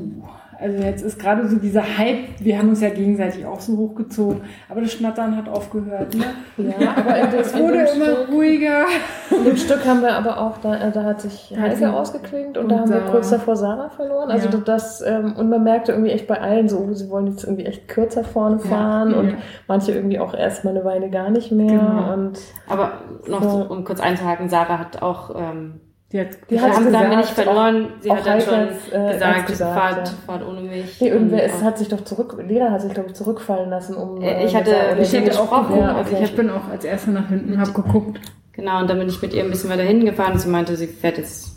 also 0.61 0.83
jetzt 0.83 1.03
ist 1.03 1.19
gerade 1.19 1.49
so 1.49 1.57
dieser 1.57 1.83
Hype, 1.99 2.19
wir 2.41 2.59
haben 2.59 2.69
uns 2.69 2.81
ja 2.81 2.91
gegenseitig 2.91 3.47
auch 3.47 3.61
so 3.61 3.77
hochgezogen, 3.77 4.43
aber 4.69 4.81
das 4.83 4.93
Schnattern 4.93 5.37
hat 5.37 5.49
aufgehört. 5.49 6.15
Ne? 6.15 6.25
Ja, 6.59 6.95
aber 6.97 7.17
Es 7.41 7.57
wurde 7.57 7.79
immer 7.79 7.87
Stück, 7.87 8.29
ruhiger. 8.33 8.85
in 9.31 9.45
dem 9.45 9.57
Stück 9.57 9.87
haben 9.87 10.03
wir 10.03 10.13
aber 10.15 10.39
auch, 10.41 10.59
da, 10.59 10.91
da 10.91 11.03
hat 11.05 11.21
sich 11.23 11.55
Heike 11.59 11.93
ausgeklingt 11.93 12.59
und, 12.59 12.65
und 12.65 12.69
da 12.73 12.79
haben 12.81 12.91
wir 12.91 12.99
Sarah. 13.01 13.11
kurz 13.11 13.31
davor 13.31 13.57
Sarah 13.57 13.89
verloren. 13.91 14.31
Also 14.31 14.49
Ja. 14.49 14.57
das, 14.65 15.01
ähm, 15.01 15.35
und 15.37 15.49
man 15.49 15.63
merkte 15.65 15.93
irgendwie 15.93 16.11
echt 16.13 16.27
bei 16.27 16.41
allen 16.41 16.69
so, 16.69 16.79
oh, 16.79 16.93
sie 16.93 17.09
wollen 17.11 17.27
jetzt 17.29 17.45
irgendwie 17.45 17.65
echt 17.67 17.89
kürzer 17.89 18.25
vorne 18.25 18.59
fahren 18.59 19.15
und 19.15 19.29
Ja. 19.31 19.35
manche 19.69 19.93
irgendwie 19.93 20.19
auch 20.19 20.35
erstmal 20.35 20.75
eine 20.77 20.85
Weile 20.85 21.11
gar 21.11 21.31
nicht 21.31 21.51
mehr. 21.53 21.79
Genau. 21.79 22.13
Und 22.13 22.39
Aber 22.69 22.93
noch, 23.27 23.43
Ja. 23.43 23.51
so, 23.51 23.57
um 23.69 23.85
kurz 23.85 24.01
einzuhaken, 24.01 24.49
Sarah 24.49 24.79
hat 24.79 25.01
auch, 25.03 25.35
ähm, 25.37 25.81
Die 26.13 26.19
hat, 26.21 26.29
Die 26.49 26.55
wir 26.55 26.63
hat's 26.63 26.77
haben 26.77 26.87
gesagt, 26.87 27.05
damit 27.05 27.19
nicht 27.19 27.31
verloren. 27.31 27.87
Sie 28.01 28.11
auch 28.11 28.17
hat 28.17 28.27
dann 28.27 28.41
schon 28.41 28.55
hat's, 28.55 28.89
äh, 28.93 29.13
gesagt, 29.13 29.47
gesagt, 29.47 29.79
fahrt, 29.79 30.09
ja. 30.09 30.15
fahrt 30.27 30.45
ohne 30.49 30.61
mich. 30.63 31.01
nee, 31.01 31.09
irgendwer 31.09 31.45
auch- 31.45 31.63
hat 31.63 31.79
sich 31.79 31.89
doch 31.89 32.01
zurück, 32.03 32.37
Lena 32.47 32.73
hat 32.73 32.83
sich 32.83 32.93
glaube 32.93 33.11
ich 33.11 33.15
zurückfallen 33.15 33.71
lassen, 33.71 33.95
um. 33.95 34.21
Äh, 34.21 34.45
ich 34.45 34.57
hatte- 34.57 34.75
mit 34.95 35.03
ich 35.03 35.09
sie 35.11 35.19
hätte 35.19 35.29
gesprochen. 35.29 35.73
auch- 35.75 35.77
ja, 35.77 35.95
also 35.95 36.13
okay. 36.17 36.25
ich 36.25 36.35
bin 36.35 36.51
auch 36.51 36.69
als 36.69 36.85
Erste 36.85 37.11
nach 37.13 37.29
hinten, 37.29 37.59
habe 37.61 37.71
geguckt. 37.73 38.21
Genau, 38.55 38.81
und 38.81 38.91
dann 38.91 38.99
bin 38.99 39.09
ich 39.09 39.23
mit 39.23 39.33
ihr 39.33 39.45
ein 39.45 39.51
bisschen 39.51 39.71
weiter 39.71 39.83
hingefahren 39.85 40.33
und 40.33 40.41
sie 40.41 40.49
meinte, 40.49 40.75
sie 40.77 40.89
fährt 40.89 41.17
jetzt 41.19 41.57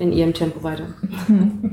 in 0.00 0.12
ihrem 0.12 0.34
Tempo 0.34 0.62
weiter. 0.64 0.84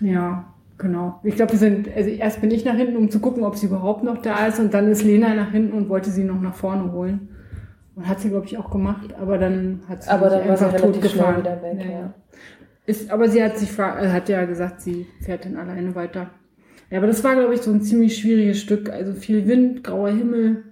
Ja, 0.00 0.44
genau. 0.78 1.18
Ich 1.24 1.34
glaube, 1.34 1.52
wir 1.52 1.58
sind, 1.58 1.88
also 1.94 2.08
erst 2.08 2.40
bin 2.40 2.50
ich 2.52 2.64
nach 2.64 2.74
hinten, 2.76 2.96
um 2.96 3.10
zu 3.10 3.18
gucken, 3.20 3.42
ob 3.44 3.56
sie 3.56 3.66
überhaupt 3.66 4.04
noch 4.04 4.18
da 4.22 4.46
ist 4.46 4.60
und 4.60 4.72
dann 4.74 4.88
ist 4.90 5.02
Lena 5.02 5.34
nach 5.34 5.50
hinten 5.50 5.76
und 5.76 5.88
wollte 5.88 6.10
sie 6.10 6.22
noch 6.24 6.40
nach 6.40 6.54
vorne 6.54 6.92
holen. 6.92 7.28
Und 7.98 8.06
hat 8.06 8.20
sie, 8.20 8.28
glaube 8.28 8.46
ich, 8.46 8.56
auch 8.56 8.70
gemacht, 8.70 9.12
aber 9.20 9.38
dann 9.38 9.80
hat 9.88 10.04
sie 10.04 10.08
Aber 10.10 10.30
dann 10.30 10.46
war 10.48 10.56
sie 10.56 10.66
einfach 10.66 10.78
schnell 10.78 10.92
totgefahren. 10.92 11.38
wieder 11.38 11.60
weg, 11.62 11.84
ja. 11.84 12.14
Ist, 12.86 13.10
aber 13.10 13.28
sie 13.28 13.42
hat 13.42 13.58
sich, 13.58 13.76
äh, 13.76 13.82
hat 13.82 14.28
ja 14.28 14.44
gesagt, 14.44 14.80
sie 14.82 15.08
fährt 15.20 15.44
dann 15.44 15.56
alleine 15.56 15.96
weiter. 15.96 16.30
Ja, 16.90 16.98
aber 16.98 17.08
das 17.08 17.24
war, 17.24 17.34
glaube 17.34 17.54
ich, 17.54 17.60
so 17.60 17.72
ein 17.72 17.82
ziemlich 17.82 18.16
schwieriges 18.16 18.60
Stück. 18.60 18.88
Also 18.88 19.14
viel 19.14 19.48
Wind, 19.48 19.82
grauer 19.82 20.10
Himmel. 20.10 20.62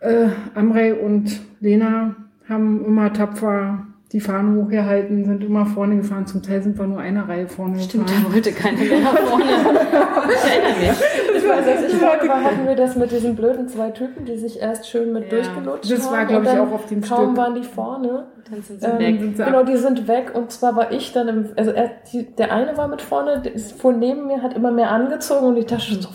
Äh, 0.00 0.30
Amrei 0.56 0.94
und 0.94 1.40
Lena 1.60 2.16
haben 2.48 2.84
immer 2.84 3.12
tapfer 3.12 3.86
die 4.12 4.18
Fahne 4.20 4.60
hochgehalten, 4.60 5.24
sind 5.24 5.44
immer 5.44 5.66
vorne 5.66 5.96
gefahren. 5.98 6.26
Zum 6.26 6.42
Teil 6.42 6.60
sind 6.62 6.76
wir 6.78 6.86
nur 6.86 6.98
eine 6.98 7.28
Reihe 7.28 7.46
vorne 7.46 7.78
Stimmt, 7.78 8.08
gefahren. 8.08 8.24
da 8.28 8.34
wollte 8.34 8.52
keiner 8.52 8.78
mehr 8.78 9.00
nach 9.00 9.16
vorne. 9.18 9.44
Ich 9.44 10.50
erinnere 10.50 10.80
mich. 10.80 11.00
Ich 11.36 11.48
weiß, 11.48 11.66
als 11.66 11.92
ich 11.92 12.00
war, 12.00 12.28
war, 12.28 12.42
hatten 12.44 12.66
wir 12.66 12.74
das 12.74 12.96
mit 12.96 13.10
diesen 13.12 13.36
blöden 13.36 13.68
zwei 13.68 13.90
Typen, 13.90 14.24
die 14.24 14.36
sich 14.36 14.60
erst 14.60 14.88
schön 14.88 15.12
mit 15.12 15.24
Ja. 15.24 15.38
durchgelutscht 15.38 15.90
Das 15.92 16.10
war, 16.10 16.18
haben. 16.20 16.28
glaub 16.28 16.40
und 16.40 16.52
ich, 16.52 16.58
auch 16.58 16.72
auf 16.72 16.86
dem 16.86 17.00
Kaum 17.02 17.24
Stück. 17.26 17.36
waren 17.36 17.54
die 17.54 17.62
vorne. 17.64 18.24
Dann 18.50 18.62
sind 18.62 18.80
sie 18.80 18.86
Ähm, 18.86 18.98
weg. 18.98 19.20
sind 19.20 19.36
sie 19.36 19.44
genau, 19.44 19.62
die 19.62 19.76
sind 19.76 20.08
weg 20.08 20.32
und 20.34 20.50
zwar 20.50 20.74
war 20.74 20.90
ich 20.92 21.12
dann 21.12 21.28
im, 21.28 21.46
also 21.56 21.70
er, 21.70 21.90
die, 22.12 22.24
der 22.34 22.52
eine 22.52 22.76
war 22.76 22.88
mit 22.88 23.02
vorne, 23.02 23.40
der 23.40 23.54
ist 23.54 23.80
vor 23.80 23.92
neben 23.92 24.26
mir, 24.26 24.42
hat 24.42 24.54
immer 24.54 24.72
mehr 24.72 24.90
angezogen 24.90 25.46
und 25.46 25.70
dachte 25.70 25.80
schon 25.80 26.00
so, 26.02 26.08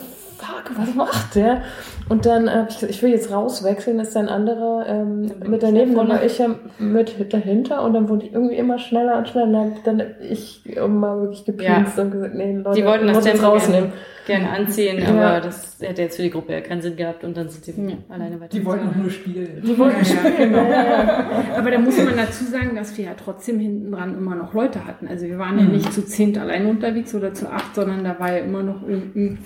fuck, 0.46 0.72
was 0.78 0.94
macht 0.96 1.36
der? 1.36 1.62
Und 2.10 2.26
dann 2.26 2.50
habe 2.50 2.68
ich 2.70 2.76
gesagt, 2.76 2.92
ich 2.92 3.02
will 3.02 3.12
jetzt 3.12 3.32
rauswechseln, 3.32 4.00
ist 4.00 4.16
ein 4.16 4.30
anderer 4.30 4.86
ähm, 4.88 5.32
mit 5.48 5.64
daneben, 5.64 5.92
ja 5.94 5.98
dann 5.98 6.10
war 6.10 6.24
ich 6.24 6.38
ja 6.38 6.48
mit 6.78 7.34
dahinter 7.34 7.82
und 7.84 7.94
dann 7.94 8.10
wurde 8.10 8.26
ich 8.28 8.34
irgendwie 8.34 8.56
immer 8.56 8.78
schneller 8.78 9.18
und 9.18 9.28
schneller. 9.30 9.52
Dann, 9.52 9.74
dann 9.84 10.00
hab 10.02 10.22
ich 10.22 10.64
mal 10.88 11.20
wirklich 11.22 11.46
gepinst 11.46 11.98
und 11.98 12.12
gesagt, 12.12 12.36
nee, 12.36 12.54
Leute, 12.58 12.80
Die 12.80 12.86
wollten 12.86 13.08
das 13.08 13.26
jetzt 13.26 13.44
rausnehmen. 13.44 13.92
gerne, 14.28 14.46
gerne 14.46 14.58
anziehen, 14.58 15.00
Ja. 15.00 15.08
aber 15.10 15.42
das 15.42 15.78
hätte 15.82 16.04
jetzt 16.04 16.16
für 16.18 16.22
die 16.24 16.30
Gruppe 16.30 16.54
ja 16.54 16.62
keinen 16.62 16.82
Sinn 16.82 16.96
gehabt 16.96 17.24
und 17.24 17.36
dann 17.38 17.50
sind 17.50 17.66
sie 17.66 17.72
Ja. 17.72 17.96
alleine 18.10 18.40
weiter. 18.40 18.58
Die 18.58 18.66
wollten 18.66 18.88
auch 18.90 18.96
nur 18.96 19.10
spielen. 19.10 19.62
Die 19.66 19.78
wollten 19.78 20.06
spielen. 20.06 20.54
Ja, 20.54 20.64
ja, 20.64 20.84
ja. 20.86 21.26
Aber 21.58 21.72
da 21.72 21.80
muss 21.80 21.98
man 21.98 22.16
dazu 22.18 22.44
sagen, 22.46 22.76
dass 22.76 22.96
wir 22.98 23.06
ja 23.06 23.12
trotzdem 23.16 23.60
hinten 23.60 23.92
dran 23.92 24.16
immer 24.18 24.36
noch 24.36 24.54
Leute 24.54 24.86
hatten. 24.86 25.08
Also 25.08 25.26
wir 25.26 25.40
waren 25.40 25.58
ja 25.58 25.66
Mhm. 25.66 25.72
nicht 25.72 25.92
zu 25.92 26.06
zehnt 26.06 26.38
allein 26.38 26.68
unterwegs 26.68 27.16
oder 27.16 27.34
zu 27.34 27.50
acht, 27.52 27.74
sondern 27.76 28.04
da 28.04 28.20
war 28.20 28.32
ja 28.32 28.40
immer 28.40 28.62
noch 28.64 28.88
irgendein, 28.88 29.40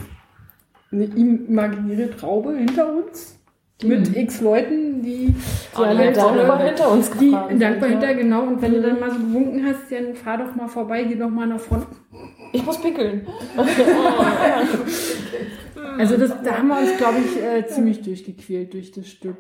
eine 0.91 1.05
imaginäre 1.05 2.09
Traube 2.15 2.55
hinter 2.57 2.93
uns. 2.93 3.35
Mit 3.81 4.09
Mhm. 4.09 4.15
x 4.17 4.41
Leuten, 4.41 5.01
die, 5.01 5.27
Die 5.27 5.35
alle 5.73 6.11
dankbar 6.11 6.61
hinter 6.61 6.91
uns 6.91 7.11
die 7.11 7.27
gefahren 7.27 7.49
sind, 7.49 7.61
dankbar 7.61 7.89
ja. 7.89 7.97
hinter, 7.99 8.13
genau. 8.15 8.41
Und 8.43 8.61
wenn 8.61 8.73
du 8.73 8.79
Mhm. 8.79 8.83
dann 8.83 8.99
mal 8.99 9.09
so 9.11 9.19
gewunken 9.19 9.65
hast, 9.65 9.89
dann 9.89 10.15
fahr 10.15 10.37
doch 10.37 10.53
mal 10.53 10.67
vorbei, 10.67 11.03
geh 11.03 11.15
doch 11.15 11.29
mal 11.29 11.47
nach 11.47 11.59
vorne. 11.61 11.85
Ich 12.51 12.65
muss 12.65 12.77
pinkeln. 12.81 13.25
Also 15.97 16.15
das, 16.17 16.31
da 16.43 16.57
haben 16.57 16.67
wir 16.69 16.77
uns, 16.79 16.95
glaube 16.97 17.17
ich, 17.25 17.41
äh, 17.43 17.67
ziemlich 17.67 18.01
durchgequält 18.01 18.73
durch 18.73 18.91
das 18.91 19.07
Stück. 19.07 19.35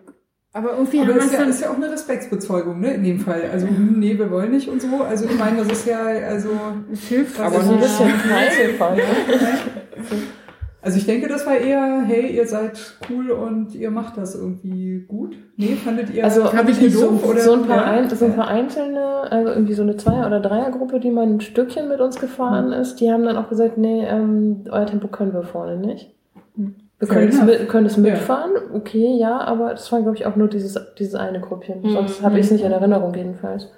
Aber 0.51 0.71
irgendwie 0.73 0.99
Aber 0.99 1.09
haben 1.11 1.19
das 1.19 1.31
ja, 1.31 1.39
dann... 1.39 1.49
ist 1.49 1.61
ja 1.61 1.69
auch 1.69 1.75
eine 1.75 1.91
Respektsbezeugung, 1.91 2.79
ne, 2.81 2.95
in 2.95 3.03
dem 3.03 3.19
Fall. 3.19 3.43
Also, 3.51 3.67
hm, 3.67 3.95
nee, 3.99 4.17
wir 4.17 4.29
wollen 4.31 4.51
nicht 4.51 4.67
und 4.67 4.81
so. 4.81 5.03
Also, 5.07 5.25
ich 5.25 5.37
meine, 5.37 5.57
das 5.63 5.67
ist 5.71 5.85
ja, 5.87 5.99
also, 6.01 6.49
Es 6.91 7.07
hilft 7.07 7.39
Aber 7.39 7.55
Aber 7.57 7.63
so 7.63 7.73
ein 7.73 7.79
Ja. 7.79 7.83
bisschen 7.85 8.07
Einzelfall. 8.33 8.95
Ne? 8.97 9.03
also 10.81 10.97
ich 10.97 11.05
denke, 11.05 11.27
das 11.27 11.45
war 11.45 11.55
eher, 11.57 12.01
hey, 12.05 12.35
ihr 12.35 12.47
seid 12.47 12.79
cool 13.09 13.31
und 13.31 13.75
ihr 13.75 13.91
macht 13.91 14.17
das 14.17 14.35
irgendwie 14.35 15.03
gut. 15.07 15.35
Nee, 15.57 15.75
fandet 15.75 16.13
ihr, 16.13 16.23
Also, 16.23 16.53
hab 16.53 16.69
ich 16.69 16.79
nicht 16.81 16.95
so, 16.95 17.09
doof, 17.11 17.29
oder? 17.29 17.39
so, 17.41 17.53
ein 17.53 17.63
paar 17.65 17.77
Ja. 17.77 17.83
ein, 17.91 18.09
so 18.09 18.25
ein 18.25 18.35
paar 18.35 18.47
einzelne, 18.47 19.29
also 19.31 19.49
irgendwie 19.49 19.73
so 19.73 19.81
eine 19.83 19.97
Zweier- 19.97 20.27
oder 20.27 20.39
Dreiergruppe, 20.39 20.99
die 20.99 21.11
mal 21.11 21.25
ein 21.27 21.41
Stückchen 21.41 21.89
mit 21.89 21.99
uns 21.99 22.19
gefahren 22.19 22.71
ist, 22.71 22.95
die 23.01 23.11
haben 23.11 23.23
dann 23.25 23.37
auch 23.37 23.49
gesagt, 23.49 23.77
nee, 23.77 24.05
ähm, 24.05 24.63
euer 24.71 24.85
Tempo 24.85 25.07
können 25.09 25.33
wir 25.33 25.43
vorne 25.43 25.77
nicht. 25.77 26.15
Wir 26.55 27.07
Fair 27.07 27.15
können 27.17 27.29
es, 27.29 27.43
mit, 27.43 27.69
können 27.69 27.85
es 27.85 27.95
Ja. 27.95 28.01
mitfahren, 28.01 28.51
okay, 28.73 29.15
ja, 29.17 29.39
aber 29.39 29.69
das 29.71 29.89
war, 29.91 30.01
glaube 30.01 30.17
ich, 30.17 30.25
auch 30.25 30.35
nur 30.35 30.47
dieses, 30.49 30.77
dieses 30.97 31.15
eine 31.15 31.39
Gruppchen. 31.39 31.81
Mhm. 31.81 31.89
Sonst 31.91 32.21
habe 32.21 32.37
ich 32.39 32.45
es 32.45 32.51
nicht 32.51 32.63
in 32.65 32.71
Erinnerung, 32.73 33.13
jedenfalls. 33.13 33.69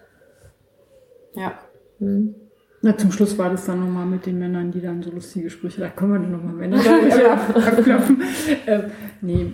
Ja. 1.35 1.53
Mhm. 1.99 2.35
Na, 2.83 2.97
zum 2.97 3.11
Schluss 3.11 3.37
war 3.37 3.49
das 3.51 3.65
dann 3.65 3.79
nochmal 3.79 4.05
mit 4.07 4.25
den 4.25 4.39
Männern, 4.39 4.71
die 4.71 4.81
dann 4.81 5.03
so 5.03 5.11
lustige 5.11 5.49
Sprüche, 5.51 5.81
da 5.81 5.89
können 5.89 6.13
wir 6.13 6.19
dann 6.19 6.31
nochmal 6.31 6.53
Männer 6.53 6.77
ab, 7.31 7.55
abklopfen. 7.55 8.21
ähm, 8.65 8.83
nee, 9.21 9.45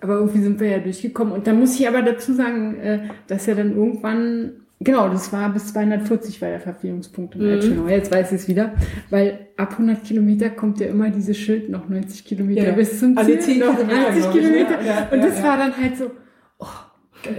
aber 0.00 0.14
irgendwie 0.14 0.40
sind 0.42 0.60
wir 0.60 0.68
ja 0.68 0.78
durchgekommen. 0.78 1.32
Und 1.34 1.46
da 1.46 1.52
muss 1.52 1.78
ich 1.78 1.88
aber 1.88 2.02
dazu 2.02 2.32
sagen, 2.34 2.76
äh, 2.76 3.00
dass 3.26 3.46
ja 3.46 3.54
dann 3.56 3.74
irgendwann, 3.76 4.52
genau, 4.78 5.08
das 5.08 5.32
war 5.32 5.52
bis 5.52 5.72
240 5.72 6.40
war 6.40 6.50
der 6.50 6.60
Verfehlungspunkt 6.60 7.34
im 7.34 7.42
Mhm. 7.42 7.88
Jetzt 7.88 8.12
weiß 8.12 8.30
ich 8.30 8.42
es 8.42 8.48
wieder, 8.48 8.74
weil 9.10 9.48
ab 9.56 9.72
100 9.72 10.04
Kilometer 10.04 10.50
kommt 10.50 10.78
ja 10.78 10.86
immer 10.86 11.10
dieses 11.10 11.36
Schild 11.36 11.68
noch 11.70 11.88
90 11.88 12.24
Kilometer 12.24 12.62
Ja, 12.62 12.68
ja. 12.68 12.74
bis 12.76 13.00
zum 13.00 13.16
Ziel. 13.16 13.40
10 13.40 13.58
noch 13.58 13.74
Kilometer, 13.76 14.08
80 14.08 14.22
glaub 14.22 14.34
ich, 14.36 14.40
Kilometer. 14.40 14.80
ja, 14.82 14.86
ja, 14.86 15.08
Und 15.10 15.18
ja, 15.18 15.26
das 15.26 15.38
ja. 15.38 15.44
war 15.44 15.56
dann 15.56 15.76
halt 15.76 15.96
so, 15.96 16.10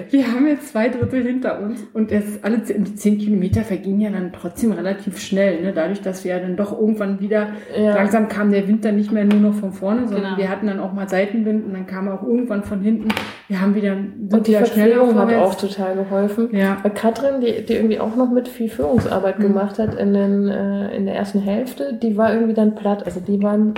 wir 0.09 0.27
haben 0.33 0.47
jetzt 0.47 0.69
zwei 0.71 0.89
Drittel 0.89 1.23
hinter 1.23 1.59
uns 1.61 1.81
und 1.93 2.11
es 2.11 2.43
alle 2.43 2.57
zehn- 2.63 2.83
die 2.83 2.95
zehn 2.95 3.17
Kilometer 3.17 3.61
vergehen 3.61 3.99
ja 4.01 4.09
dann 4.09 4.31
trotzdem 4.33 4.71
relativ 4.71 5.19
schnell, 5.19 5.61
ne? 5.61 5.71
dadurch, 5.73 6.01
dass 6.01 6.23
wir 6.23 6.31
ja 6.35 6.39
dann 6.39 6.55
doch 6.55 6.71
irgendwann 6.77 7.19
wieder 7.19 7.47
Ja. 7.77 7.95
langsam 7.95 8.27
kam 8.27 8.51
der 8.51 8.67
Wind 8.67 8.85
dann 8.85 8.95
nicht 8.95 9.11
mehr 9.11 9.25
nur 9.25 9.39
noch 9.39 9.53
von 9.55 9.71
vorne, 9.73 10.07
sondern 10.07 10.23
Genau. 10.23 10.37
wir 10.37 10.49
hatten 10.49 10.67
dann 10.67 10.79
auch 10.79 10.93
mal 10.93 11.07
Seitenwind 11.09 11.65
und 11.65 11.73
dann 11.73 11.85
kam 11.87 12.07
auch 12.09 12.23
irgendwann 12.23 12.63
von 12.63 12.81
hinten. 12.81 13.09
Wir 13.47 13.61
haben 13.61 13.75
wieder 13.75 13.95
sind 13.95 14.33
Und 14.33 14.47
die 14.47 14.51
wieder 14.51 14.65
schneller 14.65 15.15
hat 15.15 15.33
auch 15.35 15.55
total 15.55 15.95
geholfen. 15.95 16.49
ja. 16.51 16.77
Weil 16.83 16.91
Katrin, 16.91 17.41
die, 17.41 17.65
die 17.65 17.73
irgendwie 17.73 17.99
auch 17.99 18.15
noch 18.15 18.31
mit 18.31 18.47
viel 18.47 18.69
Führungsarbeit 18.69 19.39
Mhm. 19.39 19.43
gemacht 19.43 19.79
hat 19.79 19.95
in, 19.95 20.13
den, 20.13 20.47
äh, 20.47 20.95
in 20.95 21.05
der 21.05 21.15
ersten 21.15 21.39
Hälfte, 21.39 21.93
die 22.01 22.15
war 22.17 22.33
irgendwie 22.33 22.53
dann 22.53 22.75
platt. 22.75 23.05
Also 23.05 23.19
die 23.19 23.41
waren, 23.43 23.73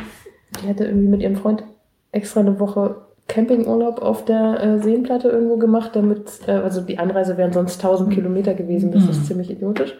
die 0.64 0.68
hatte 0.70 0.86
irgendwie 0.86 1.08
mit 1.08 1.22
ihrem 1.22 1.36
Freund 1.36 1.64
extra 2.12 2.42
eine 2.42 2.60
Woche 2.60 2.96
Campingurlaub 3.32 4.02
auf 4.02 4.26
der 4.26 4.62
äh, 4.62 4.80
Seenplatte 4.80 5.30
irgendwo 5.30 5.56
gemacht, 5.58 5.91
damit, 5.94 6.41
äh, 6.48 6.52
also 6.52 6.82
die 6.82 6.99
Anreise 6.99 7.38
wären 7.38 7.53
sonst 7.53 7.82
1000 7.82 8.10
Mhm. 8.10 8.14
Kilometer 8.14 8.53
gewesen. 8.53 8.91
Das 8.91 9.03
Mhm. 9.06 9.10
ist 9.10 9.26
ziemlich 9.26 9.49
idiotisch. 9.49 9.95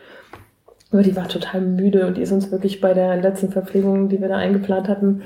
Aber 0.92 1.02
die 1.04 1.16
war 1.16 1.28
total 1.30 1.62
müde 1.62 2.06
und 2.06 2.18
die 2.18 2.22
ist 2.22 2.34
uns 2.34 2.52
wirklich 2.52 2.82
bei 2.82 2.94
der 2.94 3.16
letzten 3.16 3.50
Verpflegung, 3.50 4.10
die 4.10 4.20
wir 4.20 4.28
da 4.28 4.36
eingeplant 4.36 4.90
hatten, 4.90 5.22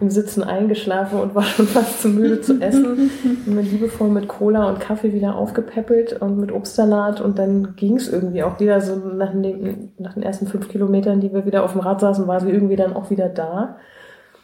im 0.00 0.08
Sitzen 0.08 0.44
eingeschlafen 0.44 1.18
und 1.18 1.34
war 1.34 1.42
schon 1.56 1.66
fast 1.66 2.00
zu 2.02 2.08
müde 2.08 2.40
zu 2.40 2.60
essen. 2.60 3.10
Und 3.46 3.56
dann 3.56 3.64
liebevoll 3.64 4.08
mit 4.08 4.28
Cola 4.28 4.68
und 4.68 4.78
Kaffee 4.80 5.12
wieder 5.12 5.34
aufgepäppelt 5.34 6.22
und 6.22 6.38
mit 6.38 6.52
Obstsalat 6.52 7.20
und 7.20 7.38
dann 7.38 7.74
ging 7.76 7.96
es 7.96 8.10
irgendwie 8.10 8.42
auch 8.44 8.60
wieder 8.60 8.80
so 8.80 8.94
nach 8.96 9.32
den, 9.32 9.90
nach 9.98 10.14
den 10.14 10.22
ersten 10.22 10.46
fünf 10.46 10.68
Kilometern, 10.68 11.20
die 11.20 11.32
wir 11.32 11.44
wieder 11.44 11.64
auf 11.64 11.72
dem 11.72 11.80
Rad 11.80 12.00
saßen, 12.00 12.26
war 12.28 12.40
sie 12.40 12.50
irgendwie 12.50 12.76
dann 12.76 12.94
auch 12.94 13.10
wieder 13.10 13.28
da. 13.28 13.76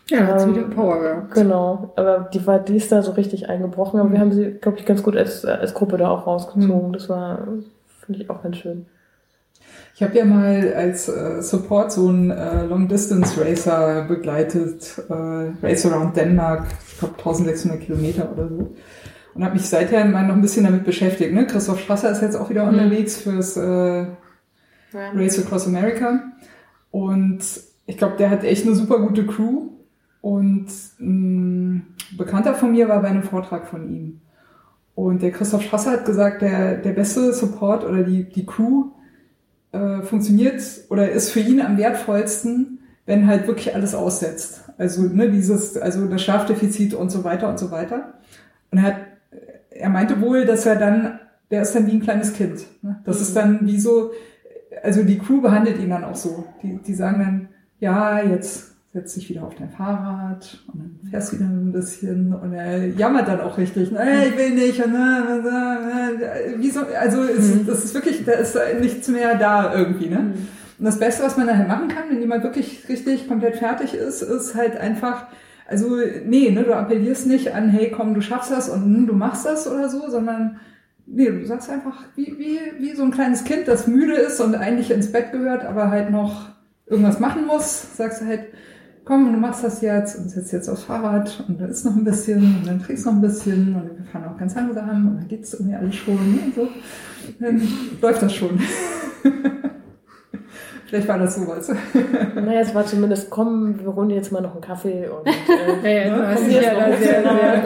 Ja, 0.09 0.27
hat 0.27 0.43
Ähm, 0.43 0.55
wieder 0.55 0.69
Power 0.69 1.01
gehabt. 1.01 1.35
Genau, 1.35 1.93
aber 1.97 2.28
die 2.33 2.47
war, 2.47 2.59
die 2.61 2.77
ist 2.77 2.93
da 2.93 3.03
so 3.03 3.12
richtig 3.12 3.49
eingebrochen, 3.49 3.99
aber 3.99 4.12
wir 4.12 4.20
haben 4.20 4.33
sie, 4.33 4.53
glaube 4.53 4.78
ich, 4.78 4.87
ganz 4.87 5.03
gut 5.03 5.16
als, 5.16 5.45
als 5.45 5.74
Gruppe 5.74 5.97
da 5.97 6.11
auch 6.11 6.27
rausgezogen. 6.27 6.93
Das 6.93 7.09
war, 7.09 7.47
finde 8.05 8.23
ich 8.23 8.31
auch 8.31 8.43
ganz 8.43 8.59
schön. 8.59 8.87
Ich 9.97 10.03
habe 10.03 10.16
ja 10.16 10.24
mal 10.27 10.74
als 10.77 11.09
äh, 11.09 11.41
Support 11.43 11.91
so 11.91 12.09
einen 12.09 12.31
äh, 12.31 12.66
Long 12.66 12.87
Distance 12.87 13.41
Racer 13.41 14.05
begleitet, 14.07 15.01
äh, 15.09 15.12
Race 15.66 15.87
Around 15.87 16.16
Denmark, 16.16 16.66
ich 16.93 16.99
glaube 16.99 17.15
1600 17.19 17.81
Kilometer 17.81 18.31
oder 18.33 18.49
so. 18.49 18.74
Und 19.35 19.45
habe 19.45 19.55
mich 19.55 19.69
seither 19.69 20.05
mal 20.05 20.27
noch 20.27 20.35
ein 20.35 20.43
bisschen 20.43 20.65
damit 20.65 20.85
beschäftigt. 20.85 21.33
Ne? 21.35 21.47
Christoph 21.47 21.81
Strasser 21.81 22.11
ist 22.11 22.23
jetzt 22.23 22.37
auch 22.37 22.49
wieder 22.51 22.65
Mhm. 22.65 22.74
unterwegs 22.78 23.16
fürs 23.16 23.57
äh, 23.57 24.07
Race 24.93 25.39
Across 25.45 25.66
America. 25.66 26.20
Und 26.91 27.41
ich 27.87 27.97
glaube, 27.99 28.16
der 28.19 28.31
hat 28.31 28.45
echt 28.45 28.66
eine 28.66 28.74
super 28.77 28.99
gute 29.01 29.27
Crew. 29.27 29.69
Und 30.27 30.66
ein 30.98 31.94
Bekannter 32.16 32.55
von 32.55 32.73
mir 32.73 32.89
war 32.89 33.01
bei 33.01 33.07
einem 33.07 33.23
Vortrag 33.23 33.69
von 33.69 33.89
ihm. 33.89 34.20
Und 34.97 35.23
der 35.23 35.31
Christoph 35.31 35.62
Strasser 35.62 35.93
hat 35.93 36.05
gesagt, 36.05 36.43
der, 36.43 36.78
der 36.78 36.94
beste 36.94 37.32
Support 37.32 37.85
oder 37.85 38.03
die, 38.03 38.24
die 38.24 38.44
Crew 38.44 38.86
äh, 39.70 40.03
funktioniert 40.03 40.61
oder 40.90 41.09
ist 41.12 41.31
für 41.31 41.39
ihn 41.39 41.61
am 41.61 41.78
wertvollsten, 41.78 42.81
wenn 43.05 43.28
halt 43.28 43.47
wirklich 43.47 43.73
alles 43.73 43.94
aussetzt. 43.94 44.69
Also 44.78 45.03
ne, 45.03 45.31
dieses, 45.31 45.77
also 45.77 46.07
das 46.07 46.23
Schlafdefizit 46.23 46.93
und 46.93 47.11
so 47.11 47.23
weiter 47.23 47.48
und 47.48 47.61
so 47.61 47.70
weiter. 47.70 48.15
Und 48.73 48.78
er 48.78 48.82
hat, 48.82 48.97
er 49.70 49.90
meinte 49.90 50.20
wohl, 50.20 50.44
dass 50.44 50.66
er 50.66 50.74
dann, 50.74 51.20
der 51.53 51.62
ist 51.62 51.73
dann 51.77 51.86
wie 51.86 51.93
ein 51.93 52.03
kleines 52.03 52.32
Kind. 52.32 52.66
Ne? 52.82 53.01
Das 53.05 53.20
ist 53.20 53.36
dann 53.36 53.65
wie 53.65 53.78
so, 53.78 54.11
also 54.82 55.05
die 55.05 55.20
Crew 55.20 55.40
behandelt 55.40 55.78
ihn 55.78 55.90
dann 55.90 56.03
auch 56.03 56.16
so. 56.16 56.47
Die, 56.65 56.81
die 56.85 56.94
sagen 56.94 57.20
dann, 57.20 57.48
ja, 57.78 58.20
jetzt 58.24 58.76
setz 58.97 59.14
dich 59.14 59.28
wieder 59.28 59.44
auf 59.44 59.55
dein 59.55 59.68
Fahrrad 59.68 60.64
und 60.73 60.81
dann 60.81 61.10
fährst 61.10 61.32
du 61.32 61.36
wieder 61.36 61.48
ein 61.48 61.70
bisschen 61.70 62.32
und 62.32 62.55
er 62.55 62.89
jammert 62.89 63.28
dann 63.28 63.40
auch 63.40 63.59
richtig, 63.59 63.90
ne, 63.90 64.27
ich 64.27 64.39
will 64.39 64.55
nicht 64.55 64.82
und 64.82 64.93
ne, 64.93 65.43
ne, 65.44 66.56
wie 66.56 66.70
so, 66.70 66.81
also 66.98 67.23
es, 67.23 67.66
das 67.66 67.85
ist 67.85 67.94
wirklich, 67.94 68.24
da 68.24 68.32
ist 68.32 68.56
nichts 68.81 69.09
mehr 69.09 69.36
da 69.36 69.74
irgendwie, 69.74 70.09
ne? 70.09 70.32
Und 70.78 70.85
das 70.85 70.98
Beste, 70.98 71.23
was 71.23 71.36
man 71.36 71.47
nachher 71.47 71.66
machen 71.66 71.89
kann, 71.89 72.05
wenn 72.10 72.20
jemand 72.20 72.43
wirklich 72.43 72.89
richtig 72.89 73.28
komplett 73.28 73.56
fertig 73.56 73.94
ist, 73.94 74.23
ist 74.23 74.55
halt 74.55 74.78
einfach, 74.78 75.27
also 75.68 75.97
nee, 76.24 76.51
ne, 76.51 76.62
du 76.64 76.74
appellierst 76.74 77.27
nicht 77.27 77.55
an, 77.55 77.68
hey 77.68 77.93
komm, 77.94 78.14
du 78.14 78.23
schaffst 78.23 78.51
das 78.51 78.70
und 78.70 78.82
hm, 78.82 79.06
du 79.06 79.12
machst 79.12 79.44
das 79.44 79.70
oder 79.70 79.90
so, 79.90 80.09
sondern 80.09 80.59
nee, 81.05 81.31
du 81.31 81.44
sagst 81.44 81.68
einfach, 81.68 82.02
wie, 82.14 82.35
wie, 82.39 82.60
wie 82.78 82.97
so 82.97 83.02
ein 83.02 83.10
kleines 83.10 83.44
Kind, 83.44 83.68
das 83.68 83.86
müde 83.86 84.14
ist 84.14 84.40
und 84.40 84.55
eigentlich 84.55 84.90
ins 84.90 85.12
Bett 85.12 85.32
gehört, 85.32 85.66
aber 85.66 85.90
halt 85.90 86.10
noch 86.10 86.56
irgendwas 86.86 87.20
machen 87.20 87.47
muss, 87.47 87.97
sagst 87.97 88.23
du 88.23 88.27
halt, 88.27 88.47
komm, 89.07 89.33
du 89.33 89.39
machst 89.39 89.65
das 89.65 89.81
jetzt 89.81 90.19
und 90.19 90.28
setzt 90.28 90.53
jetzt 90.53 90.69
aufs 90.69 90.83
Fahrrad 90.83 91.43
und 91.49 91.61
dann 91.61 91.70
ist 91.70 91.85
noch 91.85 91.95
ein 91.95 92.05
bisschen 92.05 92.57
und 92.59 92.66
dann 92.66 92.83
trinkst 92.83 93.07
noch 93.07 93.12
ein 93.12 93.20
bisschen 93.20 93.74
und 93.77 93.99
wir 93.99 94.05
fahren 94.05 94.24
auch 94.24 94.37
ganz 94.37 94.55
langsam 94.57 95.09
und 95.09 95.16
dann 95.19 95.28
geht's 95.28 95.55
irgendwie 95.55 95.77
alles 95.77 95.95
schon 95.95 96.19
und 96.19 96.55
so. 96.55 96.69
Dann 97.41 97.62
läuft 98.03 98.23
das 98.23 98.35
schon. 98.35 98.61
Vielleicht 100.87 101.09
war 101.09 101.19
das 101.19 101.35
sowas. 101.35 101.73
Naja, 102.35 102.61
es 102.61 102.74
war 102.74 102.87
zumindest, 102.87 103.31
komm, 103.31 103.81
wir 103.81 103.95
holen 103.95 104.11
jetzt 104.11 104.31
mal 104.31 104.41
noch 104.41 104.53
einen 104.53 104.61
Kaffee 104.61 105.09
und 105.09 105.27
äh, 105.85 106.09
ja, 106.09 106.16
ja 106.16 106.33
ist 106.33 106.47
da 106.47 106.89
noch 106.89 106.97
sehr, 106.99 107.19
emotional. 107.19 107.65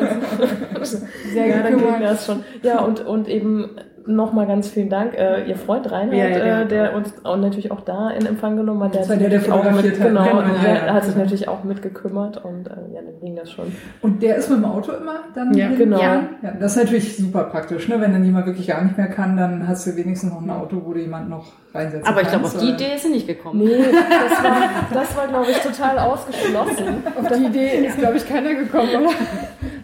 sehr, 0.82 1.00
sehr 1.32 1.46
ja, 1.46 1.68
ging 1.68 1.78
gekümmert. 1.78 2.02
das 2.02 2.26
schon. 2.26 2.44
Ja, 2.62 2.80
und, 2.80 3.00
und 3.00 3.28
eben 3.28 3.76
nochmal 4.06 4.46
ganz 4.46 4.68
vielen 4.68 4.88
Dank. 4.88 5.14
Äh, 5.16 5.44
ihr 5.44 5.56
Freund 5.56 5.90
Reinhard, 5.90 6.16
Ja, 6.16 6.28
ja, 6.28 6.38
der- 6.38 6.60
äh, 6.62 6.66
der 6.66 6.94
uns 6.96 7.12
auch 7.24 7.36
natürlich 7.36 7.70
auch 7.70 7.80
da 7.82 8.10
in 8.10 8.26
Empfang 8.26 8.56
genommen 8.56 8.82
hat, 8.84 8.94
der, 8.94 9.00
Das 9.02 9.10
hat 9.10 9.20
war 9.20 9.28
der, 9.28 9.38
sich 9.40 9.48
der 9.48 9.56
natürlich 9.56 9.68
auch 9.68 9.74
mit, 9.74 9.86
fotografiert 9.96 10.00
hat. 10.00 10.08
genau, 10.08 10.42
Genau, 10.48 10.62
der 10.62 10.74
ja, 10.74 10.86
ja. 10.86 10.94
hat 10.94 11.04
sich 11.04 11.16
natürlich 11.16 11.48
auch 11.48 11.64
mitgekümmert 11.64 12.44
und 12.44 12.66
äh, 12.66 12.70
ja, 12.94 13.00
dann 13.02 13.20
ging 13.20 13.36
das 13.36 13.50
schon. 13.50 13.66
Und 14.02 14.22
der 14.22 14.36
ist 14.36 14.48
mit 14.50 14.58
dem 14.58 14.64
Auto 14.64 14.92
immer 14.92 15.16
dann 15.34 15.54
Ja, 15.54 15.68
genau. 15.68 16.00
Ja, 16.00 16.22
das 16.58 16.76
ist 16.76 16.82
natürlich 16.84 17.16
super 17.16 17.44
praktisch, 17.44 17.88
ne? 17.88 18.00
Wenn 18.00 18.12
dann 18.12 18.24
jemand 18.24 18.46
wirklich 18.46 18.66
gar 18.66 18.82
nicht 18.82 18.96
mehr 18.96 19.08
kann, 19.08 19.36
dann 19.36 19.66
hast 19.68 19.86
du 19.86 19.96
wenigstens 19.96 20.30
noch 20.32 20.40
ein 20.42 20.50
Auto, 20.50 20.80
wo 20.84 20.92
du 20.92 21.00
jemand 21.00 21.28
noch 21.28 21.46
reinsetzen 21.74 22.06
Aber 22.08 22.22
ich 22.22 22.28
glaube, 22.28 22.44
auf 22.46 22.56
die? 22.56 22.70
Idee 22.70 22.94
ist 22.96 23.02
sie 23.04 23.10
nicht 23.10 23.26
gekommen. 23.26 23.60
Nee, 23.64 23.76
das 23.78 24.42
war, 24.44 24.56
das 24.92 25.16
war 25.16 25.28
glaube 25.28 25.50
ich, 25.50 25.58
total 25.58 25.98
ausgeschlossen. 25.98 27.02
Auf 27.18 27.28
die 27.36 27.44
Idee 27.46 27.86
ist, 27.86 27.98
glaube 27.98 28.16
ich, 28.16 28.28
keiner 28.28 28.54
gekommen? 28.54 29.06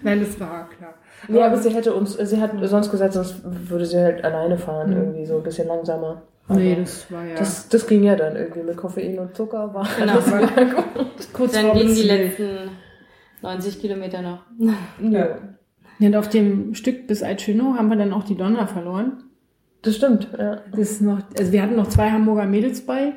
Nein, 0.03 0.21
das 0.21 0.39
war 0.41 0.69
klar. 0.77 0.95
Nee, 1.29 1.43
aber 1.43 1.57
sie 1.57 1.71
hätte 1.71 1.95
uns, 1.95 2.15
sie 2.15 2.41
hat 2.41 2.53
sonst 2.63 2.91
gesagt, 2.91 3.13
sonst 3.15 3.41
würde 3.45 3.85
sie 3.87 3.99
halt 3.99 4.25
alleine 4.25 4.57
fahren, 4.59 4.93
irgendwie 4.93 5.27
so 5.27 5.37
ein 5.39 5.43
bisschen 5.43 5.69
langsamer. 5.69 6.23
Aber 6.49 6.59
Nee, 6.61 6.77
das 6.81 7.11
war 7.11 7.25
ja 7.25 7.35
das, 7.37 7.69
das 7.69 7.87
ging 7.87 8.05
ja 8.05 8.15
dann 8.17 8.37
irgendwie 8.37 8.63
mit 8.63 8.77
Koffein 8.77 9.19
und 9.19 9.35
Zucker, 9.35 9.75
war 9.75 9.87
Genau. 9.99 10.13
alles 10.13 10.75
gut. 10.75 11.33
kurz 11.33 11.53
Dann 11.53 11.67
vor 11.67 11.75
gingen 11.75 11.95
die 11.95 12.03
letzten 12.03 12.49
90 13.43 13.81
Kilometer 13.81 14.23
noch. 14.23 14.39
Ja, 14.59 15.39
Ja, 15.99 16.09
und 16.09 16.17
auf 16.17 16.29
dem 16.29 16.75
Stück 16.75 17.07
bis 17.07 17.23
Altschönau 17.23 17.75
haben 17.77 17.89
wir 17.89 17.97
dann 17.97 18.13
auch 18.13 18.25
die 18.25 18.37
Donner 18.37 18.67
verloren. 18.67 19.25
das 19.83 19.97
stimmt, 19.97 20.29
ja. 20.39 20.61
Das 20.71 20.79
ist 20.93 21.03
noch, 21.03 21.21
also 21.39 21.53
wir 21.53 21.63
hatten 21.63 21.77
noch 21.77 21.89
zwei 21.89 22.11
Hamburger 22.11 22.47
Mädels 22.47 22.83
bei. 22.87 23.15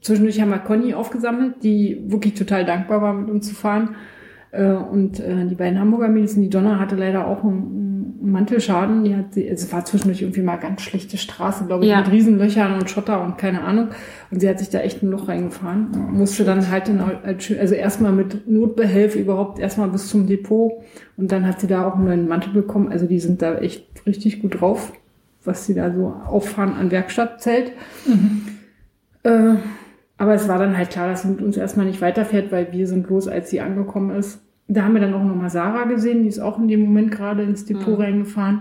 Zwischendurch 0.00 0.40
haben 0.40 0.50
wir 0.50 0.58
Conny 0.60 0.94
aufgesammelt, 0.94 1.56
die 1.62 2.02
wirklich 2.06 2.32
total 2.34 2.64
dankbar 2.64 3.02
war, 3.02 3.12
mit 3.12 3.28
uns 3.28 3.48
zu 3.48 3.54
fahren. 3.54 3.96
Äh, 4.52 4.72
Und 4.72 5.20
äh, 5.20 5.46
die 5.46 5.54
beiden 5.54 5.78
Hamburger 5.78 6.08
Mädels, 6.08 6.34
und 6.34 6.42
die 6.42 6.50
Donner 6.50 6.78
hatte 6.80 6.96
leider 6.96 7.26
auch 7.26 7.44
einen 7.44 8.18
Mantelschaden. 8.22 9.04
Die 9.04 9.16
hat 9.16 9.32
sie, 9.34 9.46
es 9.48 9.72
war 9.72 9.84
zwischendurch 9.84 10.22
irgendwie 10.22 10.42
mal 10.42 10.56
ganz 10.56 10.82
schlechte 10.82 11.16
Straße, 11.16 11.66
glaube 11.66 11.84
ich, 11.84 11.90
Ja. 11.90 12.00
mit 12.00 12.10
Riesenlöchern 12.10 12.74
und 12.74 12.90
Schotter 12.90 13.22
und 13.22 13.38
keine 13.38 13.62
Ahnung. 13.62 13.88
Und 14.30 14.40
sie 14.40 14.48
hat 14.48 14.58
sich 14.58 14.68
da 14.70 14.80
echt 14.80 15.02
ein 15.02 15.10
Loch 15.10 15.28
reingefahren. 15.28 15.88
Musste 16.12 16.44
dann 16.44 16.68
halt 16.70 16.88
in, 16.88 17.00
also 17.00 17.74
erstmal 17.74 18.12
mit 18.12 18.48
Notbehelf 18.50 19.14
überhaupt 19.16 19.58
erstmal 19.58 19.88
bis 19.88 20.08
zum 20.08 20.26
Depot. 20.26 20.72
Und 21.16 21.30
dann 21.32 21.46
hat 21.46 21.60
sie 21.60 21.66
da 21.66 21.86
auch 21.86 21.94
einen 21.94 22.04
neuen 22.04 22.28
Mantel 22.28 22.52
bekommen. 22.52 22.90
Also 22.90 23.06
die 23.06 23.20
sind 23.20 23.42
da 23.42 23.54
echt 23.58 23.86
richtig 24.06 24.42
gut 24.42 24.60
drauf, 24.60 24.92
was 25.44 25.64
sie 25.66 25.74
da 25.74 25.92
so 25.92 26.14
auffahren 26.26 26.74
an 26.74 26.90
Werkstattzelt. 26.90 27.72
Äh, 29.22 29.54
aber 30.20 30.34
es 30.34 30.48
war 30.48 30.58
dann 30.58 30.76
halt 30.76 30.90
klar, 30.90 31.08
dass 31.08 31.22
sie 31.22 31.28
mit 31.28 31.40
uns 31.40 31.56
erstmal 31.56 31.86
nicht 31.86 32.02
weiterfährt, 32.02 32.52
weil 32.52 32.74
wir 32.74 32.86
sind 32.86 33.08
los, 33.08 33.26
als 33.26 33.48
sie 33.48 33.62
angekommen 33.62 34.14
ist. 34.14 34.42
Da 34.68 34.82
haben 34.84 34.92
wir 34.92 35.00
dann 35.00 35.14
auch 35.14 35.24
nochmal 35.24 35.48
Sarah 35.48 35.84
gesehen, 35.84 36.24
die 36.24 36.28
ist 36.28 36.40
auch 36.40 36.58
in 36.58 36.68
dem 36.68 36.80
Moment 36.80 37.10
gerade 37.10 37.42
ins 37.42 37.64
Depot 37.64 37.98
reingefahren. 37.98 38.60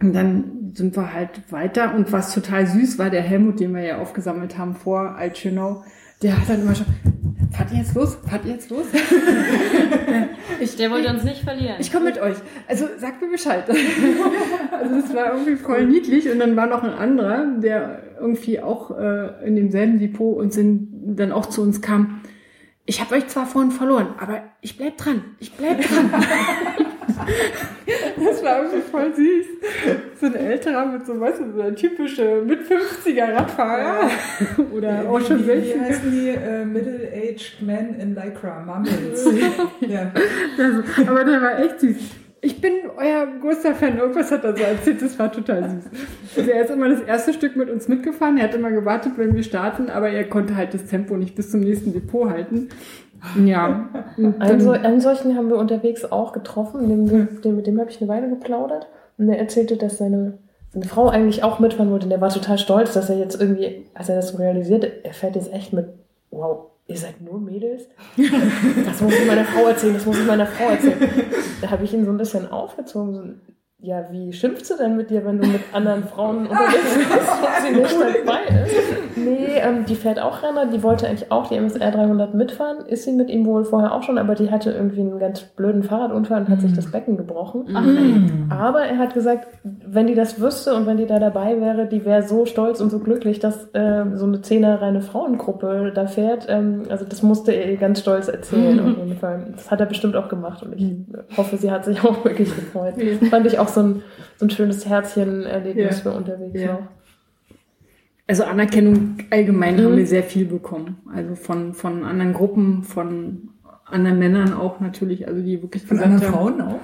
Und 0.00 0.12
dann 0.12 0.72
sind 0.74 0.96
wir 0.96 1.14
halt 1.14 1.52
weiter. 1.52 1.94
Und 1.94 2.10
was 2.10 2.34
total 2.34 2.66
süß 2.66 2.98
war, 2.98 3.10
der 3.10 3.22
Helmut, 3.22 3.60
den 3.60 3.76
wir 3.76 3.84
ja 3.84 3.98
aufgesammelt 3.98 4.58
haben 4.58 4.74
vor 4.74 5.14
Altschönau, 5.14 5.84
der 6.22 6.40
hat 6.40 6.48
dann 6.48 6.62
immer 6.62 6.74
schon, 6.74 6.86
fahrt 7.50 7.72
ihr 7.72 7.78
jetzt 7.78 7.94
los? 7.94 8.16
Fahrt 8.28 8.44
ihr 8.44 8.52
jetzt 8.52 8.70
los? 8.70 8.86
Der 10.78 10.90
wollte 10.90 11.08
uns 11.08 11.24
nicht 11.24 11.42
verlieren. 11.42 11.76
Ich 11.80 11.92
komme 11.92 12.06
mit 12.06 12.20
euch. 12.20 12.36
Also 12.68 12.86
sagt 12.98 13.20
mir 13.20 13.30
Bescheid. 13.30 13.64
also 14.70 14.94
es 14.94 15.14
war 15.14 15.32
irgendwie 15.32 15.56
voll 15.56 15.86
niedlich 15.86 16.30
und 16.30 16.38
dann 16.38 16.54
war 16.56 16.66
noch 16.66 16.84
ein 16.84 16.92
anderer, 16.92 17.44
der 17.58 18.02
irgendwie 18.20 18.60
auch 18.60 18.96
äh, 18.96 19.46
in 19.46 19.56
demselben 19.56 19.98
Depot 19.98 20.36
und 20.36 20.52
sind 20.52 20.88
dann 21.16 21.32
auch 21.32 21.46
zu 21.46 21.62
uns 21.62 21.82
kam. 21.82 22.20
Ich 22.86 23.00
habe 23.00 23.16
euch 23.16 23.26
zwar 23.28 23.46
vorhin 23.46 23.70
verloren, 23.70 24.08
aber 24.18 24.42
ich 24.60 24.76
bleib 24.76 24.96
dran. 24.98 25.24
Ich 25.40 25.52
bleib 25.52 25.80
dran. 25.82 26.10
das 28.24 28.42
war 28.42 28.64
irgendwie 28.64 28.80
voll 28.90 29.14
süß. 29.14 29.46
So 30.20 30.26
ein 30.26 30.34
älterer 30.34 30.86
mit 30.86 31.06
so, 31.06 31.18
weißt 31.18 31.40
du, 31.40 31.52
so 31.52 31.62
ein 31.62 31.76
typische 31.76 32.42
mit 32.46 32.60
50er 32.60 33.34
Radfahrer 33.34 34.10
oder 34.72 35.08
auch 35.08 35.20
schon 35.20 35.40
wie, 35.40 35.48
wie 35.48 35.72
60er. 35.72 35.80
heißen 35.80 36.10
die 36.10 36.28
äh, 36.28 36.64
Middle-Aged 36.64 37.62
Men 37.62 37.94
in 38.00 38.14
Lycra, 38.14 38.60
Mummels. 38.60 39.28
ja. 39.80 40.12
Also, 40.58 41.10
aber 41.10 41.24
der 41.24 41.42
war 41.42 41.58
echt 41.60 41.80
süß. 41.80 41.96
Ich 42.44 42.60
bin 42.60 42.72
euer 42.96 43.28
größter 43.40 43.72
Fan. 43.72 43.98
Irgendwas 43.98 44.32
hat 44.32 44.42
er 44.42 44.56
so 44.56 44.64
erzählt, 44.64 45.00
das 45.00 45.16
war 45.16 45.30
total 45.30 45.70
süß. 45.70 45.84
Also 46.36 46.50
er 46.50 46.64
ist 46.64 46.70
immer 46.70 46.88
das 46.88 47.00
erste 47.02 47.32
Stück 47.32 47.54
mit 47.54 47.70
uns 47.70 47.86
mitgefahren. 47.86 48.36
Er 48.36 48.44
hat 48.44 48.54
immer 48.54 48.72
gewartet, 48.72 49.12
wenn 49.16 49.36
wir 49.36 49.44
starten, 49.44 49.88
aber 49.88 50.10
er 50.10 50.24
konnte 50.24 50.56
halt 50.56 50.74
das 50.74 50.86
Tempo 50.86 51.16
nicht 51.16 51.36
bis 51.36 51.52
zum 51.52 51.60
nächsten 51.60 51.92
Depot 51.92 52.28
halten. 52.28 52.68
Ja. 53.44 53.88
Einen, 54.38 54.60
so, 54.60 54.70
einen 54.70 55.00
solchen 55.00 55.36
haben 55.36 55.48
wir 55.48 55.56
unterwegs 55.56 56.04
auch 56.04 56.32
getroffen, 56.32 56.88
dem, 56.88 57.40
dem, 57.42 57.56
mit 57.56 57.66
dem 57.66 57.80
habe 57.80 57.90
ich 57.90 58.00
eine 58.00 58.08
Weile 58.08 58.28
geplaudert. 58.28 58.86
Und 59.18 59.28
der 59.28 59.38
erzählte, 59.38 59.76
dass 59.76 59.98
seine, 59.98 60.38
seine 60.72 60.86
Frau 60.86 61.08
eigentlich 61.08 61.44
auch 61.44 61.58
mitfahren 61.58 61.90
wollte. 61.90 62.06
Und 62.06 62.10
der 62.10 62.20
war 62.20 62.30
total 62.30 62.58
stolz, 62.58 62.92
dass 62.94 63.10
er 63.10 63.18
jetzt 63.18 63.40
irgendwie, 63.40 63.86
als 63.94 64.08
er 64.08 64.16
das 64.16 64.28
so 64.28 64.38
realisiert, 64.38 64.90
er 65.04 65.12
fährt 65.12 65.36
jetzt 65.36 65.52
echt 65.52 65.72
mit, 65.72 65.86
wow, 66.30 66.66
ihr 66.86 66.96
seid 66.96 67.20
nur 67.20 67.40
Mädels? 67.40 67.84
Das 68.86 69.00
muss 69.00 69.14
ich 69.14 69.26
meiner 69.26 69.44
Frau 69.44 69.68
erzählen, 69.68 69.94
das 69.94 70.06
muss 70.06 70.18
ich 70.18 70.26
meiner 70.26 70.46
Frau 70.46 70.70
erzählen. 70.70 71.10
Da 71.60 71.70
habe 71.70 71.84
ich 71.84 71.94
ihn 71.94 72.04
so 72.04 72.10
ein 72.10 72.18
bisschen 72.18 72.50
aufgezogen. 72.50 73.40
Ja, 73.84 74.06
wie 74.12 74.32
schimpft 74.32 74.64
sie 74.64 74.76
denn 74.76 74.96
mit 74.96 75.10
dir, 75.10 75.24
wenn 75.24 75.40
du 75.40 75.48
mit 75.48 75.60
anderen 75.72 76.04
Frauen 76.04 76.46
unterwegs 76.46 76.94
bist 76.94 77.10
und 77.10 77.66
sie 77.66 77.80
nicht 77.80 77.96
dabei 78.00 78.62
ist? 78.64 78.76
Nee, 79.16 79.56
ähm, 79.56 79.84
die 79.86 79.96
fährt 79.96 80.20
auch 80.20 80.40
Renner, 80.40 80.66
die 80.66 80.84
wollte 80.84 81.08
eigentlich 81.08 81.32
auch 81.32 81.48
die 81.48 81.56
MSR 81.56 81.90
300 81.90 82.32
mitfahren, 82.32 82.86
ist 82.86 83.02
sie 83.02 83.12
mit 83.12 83.28
ihm 83.28 83.44
wohl 83.44 83.64
vorher 83.64 83.92
auch 83.92 84.04
schon, 84.04 84.18
aber 84.18 84.36
die 84.36 84.52
hatte 84.52 84.70
irgendwie 84.70 85.00
einen 85.00 85.18
ganz 85.18 85.40
blöden 85.40 85.82
Fahrradunfall 85.82 86.42
und 86.42 86.48
hat 86.48 86.60
sich 86.60 86.72
das 86.74 86.92
Becken 86.92 87.16
gebrochen. 87.16 87.70
Ach, 87.74 87.84
nee. 87.84 88.30
Aber 88.50 88.82
er 88.82 88.98
hat 88.98 89.14
gesagt, 89.14 89.48
wenn 89.64 90.06
die 90.06 90.14
das 90.14 90.40
wüsste 90.40 90.74
und 90.74 90.86
wenn 90.86 90.96
die 90.96 91.06
da 91.06 91.18
dabei 91.18 91.60
wäre, 91.60 91.86
die 91.86 92.04
wäre 92.04 92.22
so 92.22 92.46
stolz 92.46 92.80
und 92.80 92.90
so 92.90 93.00
glücklich, 93.00 93.40
dass 93.40 93.68
ähm, 93.74 94.16
so 94.16 94.26
eine 94.26 94.42
zehner 94.42 94.80
reine 94.80 95.00
Frauengruppe 95.00 95.90
da 95.92 96.06
fährt. 96.06 96.46
Ähm, 96.48 96.82
also 96.88 97.04
das 97.04 97.22
musste 97.22 97.50
er 97.50 97.68
ihr 97.68 97.78
ganz 97.78 97.98
stolz 97.98 98.28
erzählen 98.28 98.78
auf 98.78 98.96
jeden 98.96 99.16
Fall. 99.16 99.48
Das 99.56 99.72
hat 99.72 99.80
er 99.80 99.86
bestimmt 99.86 100.14
auch 100.14 100.28
gemacht 100.28 100.62
und 100.62 100.74
ich 100.74 100.94
hoffe, 101.36 101.56
sie 101.56 101.72
hat 101.72 101.84
sich 101.84 102.04
auch 102.04 102.24
wirklich 102.24 102.54
gefreut. 102.54 102.94
Das 102.96 103.28
fand 103.28 103.46
ich 103.46 103.58
auch 103.58 103.71
so 103.72 103.80
ein, 103.82 104.02
so 104.36 104.46
ein 104.46 104.50
schönes 104.50 104.86
Herzchen-Erlebnis 104.86 105.96
Ja. 106.04 106.10
für 106.10 106.16
unterwegs 106.16 106.60
Ja. 106.60 106.72
noch. 106.74 106.88
also 108.28 108.44
Anerkennung 108.44 109.18
allgemein 109.30 109.76
Mhm. 109.76 109.84
haben 109.84 109.96
wir 109.96 110.06
sehr 110.06 110.22
viel 110.22 110.46
bekommen. 110.46 110.98
Also 111.14 111.34
von, 111.34 111.74
von 111.74 112.04
anderen 112.04 112.32
Gruppen, 112.32 112.82
von 112.82 113.50
anderen 113.84 114.18
Männern 114.18 114.54
auch 114.54 114.80
natürlich, 114.80 115.28
also 115.28 115.42
die 115.42 115.60
wirklich 115.60 115.84
Von 115.84 115.98
anderen 116.00 116.22
haben, 116.22 116.32
Frauen 116.32 116.60
auch? 116.62 116.80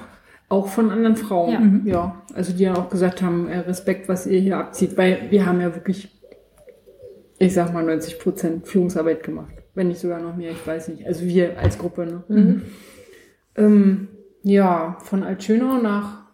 Auch 0.51 0.69
von 0.69 0.90
anderen 0.90 1.16
Frauen, 1.16 1.52
Ja. 1.52 1.60
Mhm. 1.60 1.82
ja. 1.86 2.23
Also 2.35 2.52
die 2.52 2.65
ja 2.65 2.74
auch 2.74 2.90
gesagt 2.90 3.23
haben, 3.23 3.48
äh, 3.48 3.59
Respekt, 3.60 4.09
was 4.09 4.27
ihr 4.27 4.40
hier 4.40 4.59
abzieht, 4.59 4.97
weil 4.98 5.31
wir 5.31 5.47
haben 5.47 5.60
ja 5.60 5.74
wirklich, 5.74 6.15
ich 7.39 7.55
sag 7.55 7.73
mal, 7.73 7.85
90 7.85 8.19
Prozent 8.19 8.66
Führungsarbeit 8.66 9.23
gemacht. 9.23 9.55
Wenn 9.74 9.89
nicht 9.89 10.01
sogar 10.01 10.20
noch 10.20 10.36
mehr, 10.36 10.51
ich 10.51 10.66
weiß 10.66 10.89
nicht. 10.89 11.06
Also 11.06 11.24
wir 11.24 11.59
als 11.59 11.78
Gruppe, 11.78 12.05
ne? 12.06 12.24
Mhm. 12.28 12.62
Ähm, 13.56 14.09
ja, 14.43 14.98
von 15.02 15.23
Altschönau 15.23 15.78
nach, 15.81 16.24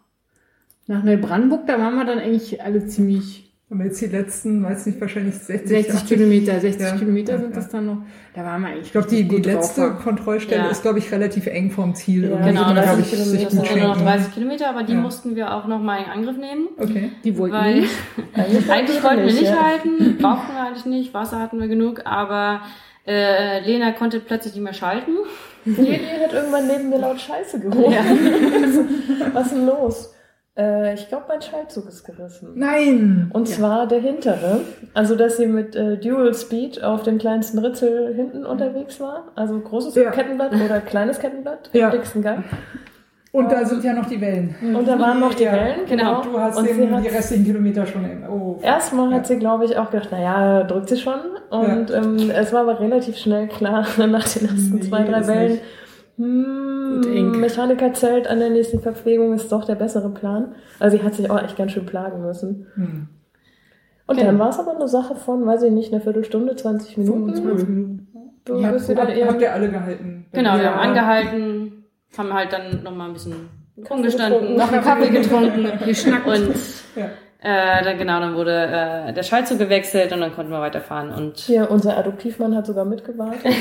nach 0.87 1.03
Neubrandenburg, 1.03 1.67
da 1.67 1.79
waren 1.79 1.95
wir 1.97 2.05
dann 2.05 2.19
eigentlich 2.19 2.63
alle 2.63 2.87
ziemlich 2.87 3.51
Haben 3.71 3.79
wir 3.81 3.87
jetzt 3.87 4.01
die 4.03 4.07
letzten, 4.07 4.63
weiß 4.63 4.87
nicht, 4.87 5.01
wahrscheinlich 5.01 5.35
60, 5.37 5.69
60 5.69 5.95
80 5.95 6.09
Kilometer, 6.09 6.61
60 6.61 6.81
Ja, 6.83 6.97
Kilometer 6.97 7.33
ja, 7.33 7.39
sind 7.39 7.51
ja. 7.51 7.57
das 7.57 7.69
dann 7.71 7.87
noch. 7.87 7.97
Da 8.35 8.45
waren 8.45 8.61
wir 8.63 8.69
eigentlich 8.69 8.87
Ich 8.87 8.93
glaube, 8.93 9.09
die, 9.09 9.27
die 9.27 9.37
letzte 9.39 9.81
ja. 9.81 9.89
Kontrollstelle 9.91 10.65
Ja. 10.65 10.69
ist, 10.71 10.83
glaube 10.83 10.99
ich, 10.99 11.11
relativ 11.11 11.47
eng 11.47 11.71
vom 11.71 11.95
Ziel. 11.95 12.29
Ja, 12.31 12.37
Genau, 12.47 12.73
glaub 12.73 12.85
sind 12.85 13.01
ich, 13.01 13.11
Kilometer, 13.11 13.31
sich 13.31 13.43
Das 13.45 13.53
sind 13.53 13.77
nur 13.77 13.89
noch 13.89 13.95
schenken. 13.95 14.05
30 14.07 14.35
Kilometer, 14.35 14.69
aber 14.69 14.83
die 14.83 14.93
Ja. 14.93 15.01
mussten 15.01 15.35
wir 15.37 15.55
auch 15.55 15.67
nochmal 15.67 16.01
in 16.01 16.11
Angriff 16.11 16.37
nehmen. 16.37 16.69
Okay. 16.79 17.11
Die 17.25 17.39
wollten 17.39 17.55
Weil 17.55 17.81
nicht. 17.81 17.91
Eigentlich, 18.35 18.71
eigentlich 18.71 19.03
wollten 19.03 19.27
wir 19.27 19.33
nicht 19.33 19.43
ja. 19.43 19.63
halten, 19.65 20.19
brauchten 20.19 20.53
wir 20.55 20.63
eigentlich 20.67 20.87
nicht, 20.87 21.15
Wasser 21.15 21.39
hatten 21.41 21.59
wir 21.59 21.69
genug, 21.69 22.03
aber 22.05 22.61
äh, 23.07 23.61
Lena 23.61 23.93
konnte 23.93 24.21
plötzlich 24.21 24.55
nicht 24.55 24.63
mehr 24.63 24.73
schalten. 24.75 25.13
Lili 25.65 25.99
hat 26.23 26.33
irgendwann 26.35 26.67
neben 26.67 26.91
mir 26.91 26.99
laut 26.99 27.19
Scheiße 27.21 27.59
gerufen. 27.61 27.95
Was 29.33 29.47
ist 29.47 29.55
denn 29.55 29.67
los? 29.67 30.14
Äh, 30.57 30.95
ich 30.95 31.09
glaube, 31.09 31.25
mein 31.29 31.43
Schaltzug 31.43 31.89
ist 31.89 32.05
gerissen. 32.05 32.53
Nein! 32.55 33.31
Und 33.33 33.49
zwar 33.49 33.89
der 33.89 34.01
hintere. 34.01 34.61
Also, 34.95 35.17
dass 35.17 35.37
sie 35.37 35.47
mit 35.47 35.75
äh, 35.75 35.97
Dual 35.99 36.33
Speed 36.35 36.83
auf 36.83 37.03
dem 37.03 37.19
kleinsten 37.19 37.59
Ritzel 37.59 38.15
hinten 38.15 38.47
unterwegs 38.47 39.01
war. 39.01 39.33
Also 39.35 39.59
großes 39.59 39.95
Ja. 39.97 40.11
Kettenblatt 40.11 40.53
oder 40.55 40.81
kleines 40.81 41.19
Kettenblatt 41.19 41.71
Ja. 41.73 41.87
im 41.89 41.93
dicksten 41.93 42.23
Gang. 42.23 42.45
Und 43.33 43.51
da 43.51 43.65
sind 43.65 43.83
ja 43.83 43.93
noch 43.95 44.07
die 44.07 44.21
Wellen. 44.21 44.55
Und 44.77 44.87
da 44.87 44.97
waren 44.97 45.19
noch 45.19 45.35
die 45.35 45.43
Ja, 45.43 45.55
Wellen, 45.55 45.81
genau. 45.89 46.23
Du 46.23 46.39
hast 46.39 46.57
und 46.57 46.69
den, 46.69 47.03
die 47.03 47.09
restlichen 47.09 47.45
Kilometer 47.45 47.85
schon 47.85 48.05
im. 48.05 48.23
Oh, 48.31 48.61
Erstmal 48.63 49.13
hat 49.13 49.27
sie, 49.27 49.41
glaube 49.41 49.65
ich, 49.65 49.77
auch 49.77 49.91
gedacht, 49.91 50.13
naja, 50.13 50.63
drückt 50.63 50.89
sie 50.89 50.99
schon. 50.99 51.19
Und 51.51 51.91
ähm, 51.91 52.31
es 52.31 52.53
war 52.53 52.61
aber 52.61 52.79
relativ 52.79 53.17
schnell 53.17 53.49
klar, 53.49 53.85
nach 54.07 54.29
den 54.29 54.45
ersten 54.49 54.75
Nee, 54.77 54.81
zwei, 54.83 55.03
drei 55.03 55.27
Wellen, 55.27 55.53
nicht. 55.55 55.63
Hm, 56.17 57.41
Mechanikerzelt 57.41 58.27
an 58.29 58.39
der 58.39 58.51
nächsten 58.51 58.81
Verpflegung 58.81 59.33
ist 59.33 59.51
doch 59.51 59.65
der 59.65 59.75
bessere 59.75 60.11
Plan. 60.11 60.55
Also 60.79 60.97
sie 60.97 61.03
hat 61.03 61.15
sich 61.15 61.31
auch 61.31 61.43
echt 61.43 61.57
ganz 61.57 61.73
schön 61.73 61.87
plagen 61.87 62.23
müssen. 62.23 62.67
Hm. 62.75 63.09
Und 64.07 64.17
Genau. 64.17 64.27
dann 64.29 64.39
war 64.39 64.51
es 64.51 64.59
aber 64.59 64.75
eine 64.77 64.87
Sache 64.89 65.17
von, 65.17 65.47
weiß 65.47 65.63
ich 65.65 65.73
nicht, 65.73 65.93
eine 65.93 66.01
Viertelstunde, 66.01 66.55
20 66.57 66.99
Minuten. 66.99 67.35
25 67.35 67.69
Minuten. 67.69 68.09
Du 68.45 68.57
Ja, 68.61 68.71
bist 68.73 68.95
habt, 68.95 69.11
eher 69.11 69.27
habt 69.29 69.41
ihr 69.41 69.53
alle 69.53 69.71
gehalten? 69.71 70.27
Genau, 70.33 70.57
wir 70.59 70.71
haben 70.71 70.89
angehalten, 70.91 71.85
haben 72.19 72.33
halt 72.35 72.53
dann 72.53 72.83
nochmal 72.83 73.09
ein 73.09 73.15
bisschen 73.15 73.35
rumgestanden, 73.91 74.57
noch 74.57 74.71
einen 74.71 74.83
Kaffee 74.85 75.09
getrunken 75.09 75.67
Geschnackt. 75.87 76.27
und 76.29 76.49
Ja. 76.95 77.09
Äh, 77.45 77.85
dann 77.85 77.99
genau, 77.99 78.19
dann 78.21 78.35
wurde 78.35 78.53
äh, 79.09 79.13
der 79.13 79.23
Schaltzug 79.23 79.59
gewechselt 79.59 80.13
und 80.13 80.21
dann 80.21 80.33
konnten 80.35 80.51
wir 80.51 80.61
weiterfahren 80.61 81.13
und 81.13 81.37
Hier, 81.39 81.71
unser 81.71 81.97
Adoptivmann 81.97 82.57
hat 82.57 82.67
sogar 82.67 82.85
mitgewartet. 82.85 83.41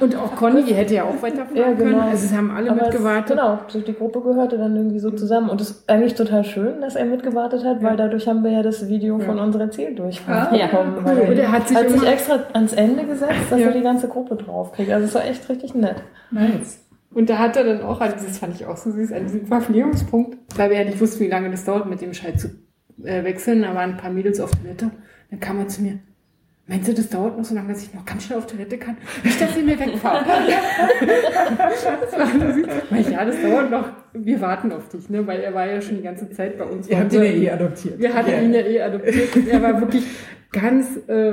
Und 0.00 0.16
auch 0.16 0.34
Conny, 0.34 0.64
die 0.64 0.74
hätte 0.74 0.94
ja 0.94 1.04
auch 1.04 1.22
weiterfahren 1.22 1.54
Ja, 1.56 1.68
genau. 1.74 1.78
können. 1.78 2.00
Also 2.00 2.26
es 2.26 2.32
haben 2.32 2.50
alle 2.50 2.70
Aber 2.72 2.80
mitgewartet. 2.82 3.38
Es, 3.38 3.72
genau, 3.72 3.84
die 3.86 3.92
Gruppe 3.94 4.20
gehörte 4.20 4.58
dann 4.58 4.74
irgendwie 4.74 4.98
so 4.98 5.12
zusammen. 5.12 5.48
Und 5.48 5.60
es 5.60 5.70
ist 5.70 5.88
eigentlich 5.88 6.14
total 6.14 6.42
schön, 6.42 6.80
dass 6.80 6.96
er 6.96 7.04
mitgewartet 7.04 7.64
hat, 7.64 7.84
weil 7.84 7.94
dadurch 7.96 8.26
haben 8.26 8.42
wir 8.42 8.50
ja 8.50 8.62
das 8.64 8.88
Video 8.88 9.20
von 9.20 9.38
unserer 9.38 9.70
Zieldurchfahrt 9.70 10.50
Ah, 10.52 10.56
ja. 10.56 10.66
bekommen. 10.66 11.04
cool. 11.06 11.26
Und 11.30 11.38
er 11.38 11.52
hat 11.52 11.68
sich 11.68 11.76
hat 11.76 11.88
sich 11.88 12.04
extra 12.04 12.40
ans 12.52 12.72
Ende 12.72 13.04
gesetzt, 13.04 13.32
dass 13.50 13.60
Ja. 13.60 13.66
er 13.66 13.72
die 13.74 13.82
ganze 13.82 14.08
Gruppe 14.08 14.34
draufkriegt. 14.34 14.90
Also 14.90 15.06
es 15.06 15.14
war 15.14 15.24
echt 15.24 15.48
richtig 15.48 15.72
nett. 15.76 16.02
Nice. 16.32 16.80
Und 17.14 17.30
da 17.30 17.38
hat 17.38 17.56
er 17.56 17.62
dann 17.62 17.82
auch, 17.82 18.00
also 18.00 18.16
das 18.26 18.38
fand 18.38 18.56
ich 18.56 18.66
auch 18.66 18.76
so 18.76 18.90
süß, 18.90 19.12
an 19.12 19.22
diesem 19.24 19.46
Verpflegungspunkt, 19.46 20.36
weil 20.56 20.70
wir 20.70 20.78
ja 20.78 20.84
nicht 20.84 21.00
wussten, 21.00 21.20
wie 21.22 21.28
lange 21.28 21.48
das 21.50 21.64
dauert, 21.64 21.88
mit 21.88 22.00
dem 22.00 22.12
Scheit 22.12 22.40
zu 22.40 22.48
äh, 23.04 23.24
wechseln. 23.24 23.62
Da 23.62 23.74
waren 23.74 23.90
ein 23.92 23.96
paar 23.96 24.10
Mädels 24.10 24.40
auf 24.40 24.50
Toilette. 24.52 24.90
Dann 25.30 25.40
kam 25.40 25.58
er 25.58 25.68
zu 25.68 25.82
mir, 25.82 25.98
meinst 26.66 26.88
du, 26.88 26.94
das 26.94 27.08
dauert 27.08 27.36
noch 27.38 27.44
so 27.44 27.54
lange, 27.54 27.72
dass 27.72 27.82
ich 27.82 27.92
noch 27.94 28.04
ganz 28.04 28.24
schnell 28.24 28.38
auf 28.38 28.46
Toilette 28.46 28.78
kann? 28.78 28.96
Nicht, 29.24 29.40
dass 29.40 29.54
sie 29.54 29.62
mir 29.62 29.78
wegfahren. 29.78 30.24
das 31.06 32.18
war 32.18 32.26
so 32.26 32.52
süß. 32.54 32.66
Weil 32.90 33.00
ich, 33.00 33.10
ja, 33.10 33.24
das 33.24 33.40
dauert 33.42 33.70
noch. 33.70 33.88
Wir 34.14 34.40
warten 34.40 34.72
auf 34.72 34.88
dich, 34.88 35.08
ne? 35.08 35.26
weil 35.26 35.40
er 35.40 35.54
war 35.54 35.66
ja 35.66 35.80
schon 35.80 35.96
die 35.96 36.02
ganze 36.02 36.28
Zeit 36.30 36.58
bei 36.58 36.64
uns. 36.64 36.88
Ihr 36.88 36.98
habt 36.98 37.12
ihn 37.12 37.22
ja 37.22 37.30
eh 37.30 37.50
adoptiert. 37.50 37.98
Wir 37.98 38.12
hatten 38.14 38.30
Ja. 38.30 38.40
ihn 38.40 38.52
ja 38.54 38.60
eh 38.60 38.82
adoptiert. 38.82 39.36
Und 39.36 39.48
er 39.48 39.62
war 39.62 39.80
wirklich 39.80 40.06
ganz, 40.52 40.98
äh, 41.08 41.30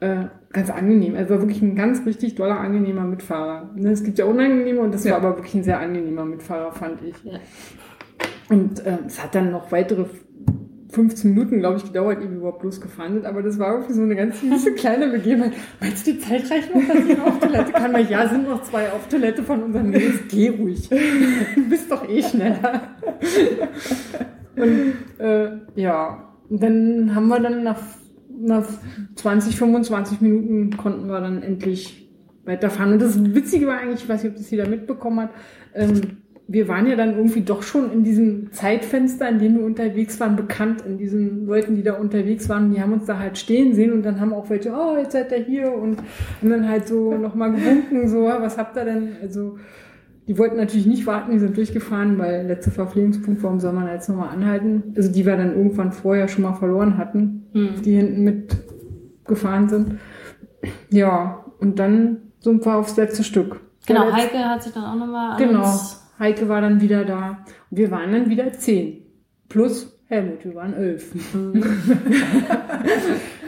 äh, 0.00 0.24
ganz 0.52 0.70
angenehm. 0.70 1.14
Er 1.16 1.28
war 1.28 1.40
wirklich 1.40 1.60
ein 1.60 1.74
ganz 1.76 2.06
richtig 2.06 2.34
doller, 2.36 2.58
angenehmer 2.58 3.04
Mitfahrer. 3.04 3.70
Ne, 3.76 3.90
Es 3.90 4.02
gibt 4.02 4.18
ja 4.18 4.24
unangenehme 4.24 4.80
und 4.80 4.94
das 4.94 5.04
Ja. 5.04 5.12
war 5.12 5.18
aber 5.18 5.36
wirklich 5.36 5.54
ein 5.54 5.64
sehr 5.64 5.78
angenehmer 5.80 6.24
Mitfahrer, 6.24 6.72
fand 6.72 7.02
ich. 7.02 7.14
Ja. 7.24 7.38
Und 8.48 8.84
äh, 8.86 8.98
es 9.06 9.22
hat 9.22 9.34
dann 9.34 9.50
noch 9.50 9.70
weitere 9.70 10.06
15 10.98 11.30
Minuten, 11.30 11.60
glaube 11.60 11.76
ich, 11.76 11.84
gedauert, 11.84 12.20
ehe 12.20 12.28
wir 12.28 12.38
überhaupt 12.38 12.64
losgefahren 12.64 13.14
sind. 13.14 13.24
Aber 13.24 13.40
das 13.40 13.56
war 13.60 13.74
irgendwie 13.74 13.92
so 13.92 14.02
eine 14.02 14.16
ganz 14.16 14.40
süße 14.40 14.72
kleine 14.76 15.06
Begebenheit. 15.08 15.52
Meinst 15.80 16.04
du, 16.04 16.12
die 16.12 16.18
Zeit 16.18 16.50
reicht 16.50 16.74
noch, 16.74 16.82
dass 16.88 17.04
ich 17.04 17.20
auf 17.20 17.38
Toilette 17.38 17.72
kann? 17.72 17.92
Weil 17.92 18.10
ja, 18.10 18.28
sind 18.28 18.48
noch 18.48 18.62
zwei 18.64 18.90
auf 18.90 19.06
Toilette 19.06 19.44
von 19.44 19.62
unseren 19.62 19.90
Mädels. 19.90 20.22
Geh 20.28 20.48
ruhig. 20.48 20.88
Du 20.88 21.68
bist 21.68 21.88
doch 21.90 22.08
eh 22.08 22.20
schneller. 22.20 22.82
Und 24.56 25.24
äh, 25.24 25.50
ja, 25.76 26.34
dann 26.50 27.14
haben 27.14 27.28
wir 27.28 27.38
dann 27.38 27.62
nach, 27.62 27.80
nach 28.28 28.66
20, 29.14 29.56
25 29.56 30.20
Minuten 30.20 30.76
konnten 30.76 31.06
wir 31.06 31.20
dann 31.20 31.44
endlich 31.44 32.10
weiterfahren. 32.44 32.94
Und 32.94 33.02
das 33.02 33.22
Witzige 33.34 33.68
war 33.68 33.78
eigentlich, 33.78 34.02
ich 34.02 34.08
weiß 34.08 34.24
nicht, 34.24 34.32
ob 34.32 34.38
das 34.38 34.50
jeder 34.50 34.68
mitbekommen 34.68 35.20
hat, 35.20 35.30
ähm, 35.74 36.00
wir 36.50 36.66
waren 36.66 36.86
ja 36.86 36.96
dann 36.96 37.14
irgendwie 37.14 37.42
doch 37.42 37.62
schon 37.62 37.92
in 37.92 38.04
diesem 38.04 38.50
Zeitfenster, 38.52 39.28
in 39.28 39.38
dem 39.38 39.58
wir 39.58 39.64
unterwegs 39.66 40.18
waren, 40.18 40.34
bekannt 40.34 40.80
in 40.80 40.96
diesen 40.96 41.46
Leuten, 41.46 41.76
die 41.76 41.82
da 41.82 41.94
unterwegs 41.94 42.48
waren. 42.48 42.72
Die 42.72 42.80
haben 42.80 42.94
uns 42.94 43.04
da 43.04 43.18
halt 43.18 43.36
stehen 43.36 43.74
sehen 43.74 43.92
und 43.92 44.02
dann 44.02 44.18
haben 44.18 44.32
auch 44.32 44.48
welche, 44.48 44.72
oh, 44.72 44.96
jetzt 44.96 45.12
seid 45.12 45.30
ihr 45.30 45.38
hier 45.44 45.72
und 45.74 45.98
haben 46.40 46.48
dann 46.50 46.66
halt 46.66 46.88
so 46.88 47.12
nochmal 47.18 47.52
gewunken, 47.52 48.08
so, 48.08 48.26
"Ah, 48.28 48.38
was 48.40 48.56
habt 48.56 48.76
ihr 48.78 48.84
denn? 48.86 49.08
Also, 49.20 49.58
die 50.26 50.38
wollten 50.38 50.56
natürlich 50.56 50.86
nicht 50.86 51.06
warten, 51.06 51.32
die 51.32 51.38
sind 51.38 51.54
durchgefahren, 51.56 52.18
weil 52.18 52.46
letzter 52.46 52.70
Verpflegungspunkt, 52.70 53.42
warum 53.42 53.60
soll 53.60 53.72
man 53.74 53.86
jetzt 53.88 54.08
nochmal 54.08 54.30
anhalten? 54.30 54.94
Also 54.96 55.12
die 55.12 55.26
wir 55.26 55.36
dann 55.36 55.54
irgendwann 55.54 55.92
vorher 55.92 56.28
schon 56.28 56.44
mal 56.44 56.54
verloren 56.54 56.96
hatten, 56.98 57.46
Hm. 57.52 57.82
die 57.84 57.92
hinten 57.96 58.24
mitgefahren 58.24 59.68
sind. 59.68 59.98
Ja, 60.90 61.44
und 61.60 61.78
dann 61.78 62.18
sind 62.40 62.64
wir 62.64 62.74
aufs 62.76 62.96
letzte 62.96 63.22
Stück. 63.24 63.60
genau, 63.86 64.10
Heike 64.12 64.38
hat 64.38 64.62
sich 64.62 64.72
dann 64.72 64.84
auch 64.84 64.96
nochmal 64.96 65.36
Genau. 65.38 65.64
Heike 66.18 66.48
war 66.48 66.60
dann 66.60 66.80
wieder 66.80 67.04
da. 67.04 67.44
Und 67.70 67.76
wir 67.78 67.90
waren 67.90 68.12
dann 68.12 68.30
wieder 68.30 68.52
zehn. 68.52 69.04
Plus 69.48 69.94
Helmut, 70.08 70.44
wir 70.44 70.54
waren 70.54 70.74
elf. 70.74 71.12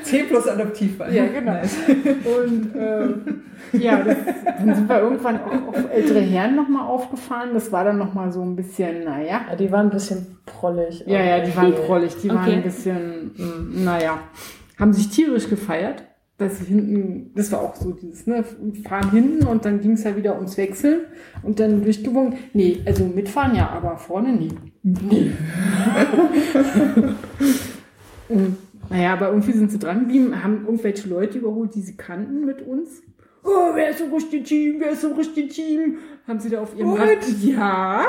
10 0.02 0.28
plus 0.28 0.46
Adoptivwahl. 0.46 1.14
Ja, 1.14 1.26
genau. 1.26 1.52
Nice. 1.52 1.76
Und 1.88 2.70
ähm, 2.76 3.42
ja, 3.72 4.02
das, 4.02 4.16
dann 4.58 4.74
sind 4.74 4.88
wir 4.88 5.00
irgendwann 5.00 5.40
auch 5.42 5.68
auf 5.68 5.90
ältere 5.92 6.20
Herren 6.20 6.56
nochmal 6.56 6.86
aufgefahren. 6.86 7.50
Das 7.54 7.70
war 7.72 7.84
dann 7.84 7.98
nochmal 7.98 8.32
so 8.32 8.42
ein 8.42 8.56
bisschen, 8.56 9.04
naja. 9.04 9.42
Ja, 9.50 9.56
die 9.56 9.70
waren 9.72 9.86
ein 9.86 9.90
bisschen 9.90 10.38
prollig. 10.46 11.04
Ja, 11.06 11.22
ja, 11.22 11.40
die 11.44 11.54
waren 11.56 11.74
prollig. 11.74 12.16
Die 12.16 12.28
waren 12.28 12.40
Okay. 12.42 12.54
ein 12.56 12.62
bisschen, 12.62 13.32
mm, 13.36 13.84
naja, 13.84 14.18
haben 14.78 14.92
sich 14.92 15.08
tierisch 15.08 15.48
gefeiert. 15.48 16.04
Dass 16.40 16.58
hinten, 16.58 17.32
das 17.34 17.52
war 17.52 17.60
auch 17.60 17.76
so 17.76 17.92
dieses, 17.92 18.26
ne, 18.26 18.42
fahren 18.88 19.10
hinten 19.10 19.46
und 19.46 19.66
dann 19.66 19.80
ging 19.82 19.92
es 19.92 20.04
ja 20.04 20.16
wieder 20.16 20.36
ums 20.36 20.56
Wechseln 20.56 21.00
und 21.42 21.60
dann 21.60 21.84
durchgewunken. 21.84 22.38
Nee, 22.54 22.80
also 22.86 23.04
mitfahren 23.04 23.54
ja, 23.54 23.68
aber 23.68 23.98
vorne 23.98 24.32
nie. 24.32 24.52
Nee. 24.82 25.32
und, 28.30 28.56
naja, 28.88 29.12
aber 29.12 29.28
irgendwie 29.28 29.52
sind 29.52 29.70
sie 29.70 29.78
dran 29.78 30.00
geblieben, 30.00 30.42
haben 30.42 30.64
irgendwelche 30.64 31.10
Leute 31.10 31.36
überholt, 31.38 31.74
die 31.74 31.82
sie 31.82 31.98
kannten 31.98 32.46
mit 32.46 32.62
uns. 32.62 33.02
Oh, 33.44 33.74
wer 33.74 33.90
ist 33.90 34.00
im 34.00 34.12
richtigen 34.12 34.44
Team? 34.44 34.76
Wer 34.78 34.92
ist 34.92 35.04
im 35.04 35.12
richtigen 35.12 35.50
Team? 35.50 35.98
Haben 36.28 36.38
sie 36.38 36.50
da 36.50 36.60
auf 36.60 36.76
ihrem 36.76 36.92
What? 36.92 37.00
Rad. 37.00 37.28
Ja. 37.42 38.04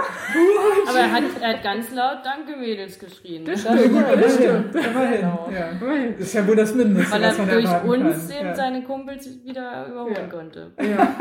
Aber 0.88 0.99
er 0.99 1.11
hat, 1.11 1.23
er 1.41 1.49
hat 1.55 1.63
ganz 1.63 1.91
laut 1.91 2.19
Danke 2.23 2.59
Mädels 2.59 2.99
geschrien. 2.99 3.45
Das 3.45 3.61
stimmt, 3.61 3.95
das 3.95 4.35
stimmt. 4.35 4.75
Immerhin. 4.75 5.21
Genau. 5.21 5.49
Ja. 5.51 5.69
Das 6.17 6.27
ist 6.27 6.33
ja 6.33 6.47
wohl 6.47 6.55
das 6.55 6.75
Mindeste, 6.75 7.11
Weil 7.11 7.23
er 7.23 7.33
durch 7.33 7.83
uns 7.83 8.27
kann. 8.29 8.38
eben 8.38 8.47
ja. 8.47 8.55
seine 8.55 8.83
Kumpels 8.83 9.29
wieder 9.43 9.88
überholen 9.88 10.15
Ja. 10.15 10.27
konnte. 10.27 10.71
Ja. 10.79 11.15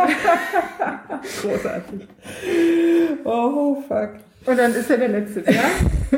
Großartig. 1.43 2.09
Oh, 3.25 3.77
fuck. 3.87 4.11
Und 4.51 4.59
dann 4.59 4.73
ist 4.75 4.91
er 4.91 4.99
der 4.99 5.09
Letzte, 5.09 5.43
ja? 5.51 5.63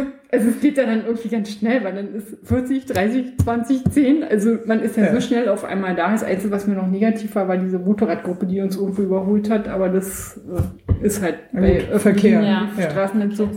Also 0.34 0.48
es 0.48 0.60
geht 0.60 0.78
ja 0.78 0.86
dann 0.86 1.04
irgendwie 1.04 1.28
ganz 1.28 1.50
schnell, 1.50 1.84
weil 1.84 1.94
dann 1.94 2.14
ist 2.14 2.38
40, 2.44 2.86
30, 2.86 3.36
20, 3.44 3.84
10. 3.84 4.24
Also 4.24 4.56
man 4.64 4.80
ist 4.80 4.96
ja, 4.96 5.04
Ja. 5.04 5.12
so 5.14 5.20
schnell 5.20 5.50
auf 5.50 5.62
einmal 5.62 5.94
da. 5.94 6.10
Das 6.10 6.24
Einzige, 6.24 6.50
was 6.50 6.66
mir 6.66 6.74
noch 6.74 6.86
negativ 6.86 7.34
war, 7.34 7.48
war 7.48 7.58
diese 7.58 7.78
Motorradgruppe, 7.78 8.46
die 8.46 8.62
uns 8.62 8.76
irgendwo 8.78 9.02
überholt 9.02 9.50
hat. 9.50 9.68
Aber 9.68 9.90
das 9.90 10.40
äh, 11.02 11.04
ist 11.06 11.20
halt 11.20 11.36
bei 11.52 11.84
Gut, 11.92 12.00
Verkehr. 12.00 12.40
Ja. 12.40 13.10
Nicht 13.14 13.36
so. 13.36 13.50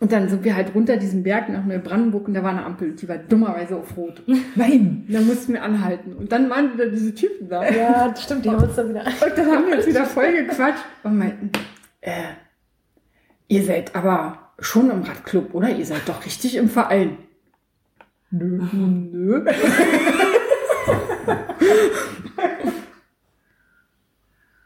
Und 0.00 0.10
dann 0.10 0.28
sind 0.28 0.42
wir 0.42 0.56
halt 0.56 0.74
runter 0.74 0.96
diesen 0.96 1.22
Berg 1.22 1.48
nach 1.48 1.64
Neubrandenburg 1.64 2.26
und 2.26 2.34
da 2.34 2.42
war 2.42 2.50
eine 2.50 2.64
Ampel, 2.64 2.96
die 2.96 3.08
war 3.08 3.18
dummerweise 3.18 3.76
auf 3.76 3.96
Rot. 3.96 4.20
Nein. 4.56 5.04
Und 5.06 5.14
dann 5.14 5.28
mussten 5.28 5.52
wir 5.52 5.62
anhalten. 5.62 6.14
Und 6.14 6.32
dann 6.32 6.50
waren 6.50 6.72
wieder 6.72 6.86
diese 6.86 7.14
Typen 7.14 7.48
da. 7.48 7.62
Ja, 7.70 8.08
das 8.08 8.24
stimmt, 8.24 8.44
die 8.44 8.50
haben 8.50 8.64
uns 8.64 8.74
da 8.74 8.88
wieder 8.88 9.04
Und 9.04 9.38
dann 9.38 9.46
haben 9.46 9.68
wir 9.68 9.76
uns 9.76 9.86
wieder 9.86 10.04
voll 10.06 10.32
gequatscht 10.32 10.84
und 11.04 11.18
meinten, 11.18 11.50
äh, 12.00 12.10
ihr 13.52 13.62
seid 13.64 13.94
aber 13.94 14.38
schon 14.58 14.90
im 14.90 15.02
Radclub, 15.02 15.52
oder? 15.54 15.68
Ihr 15.68 15.84
seid 15.84 16.08
doch 16.08 16.24
richtig 16.24 16.56
im 16.56 16.70
Verein. 16.70 17.18
Nö, 18.30 18.62
nö. 18.72 19.44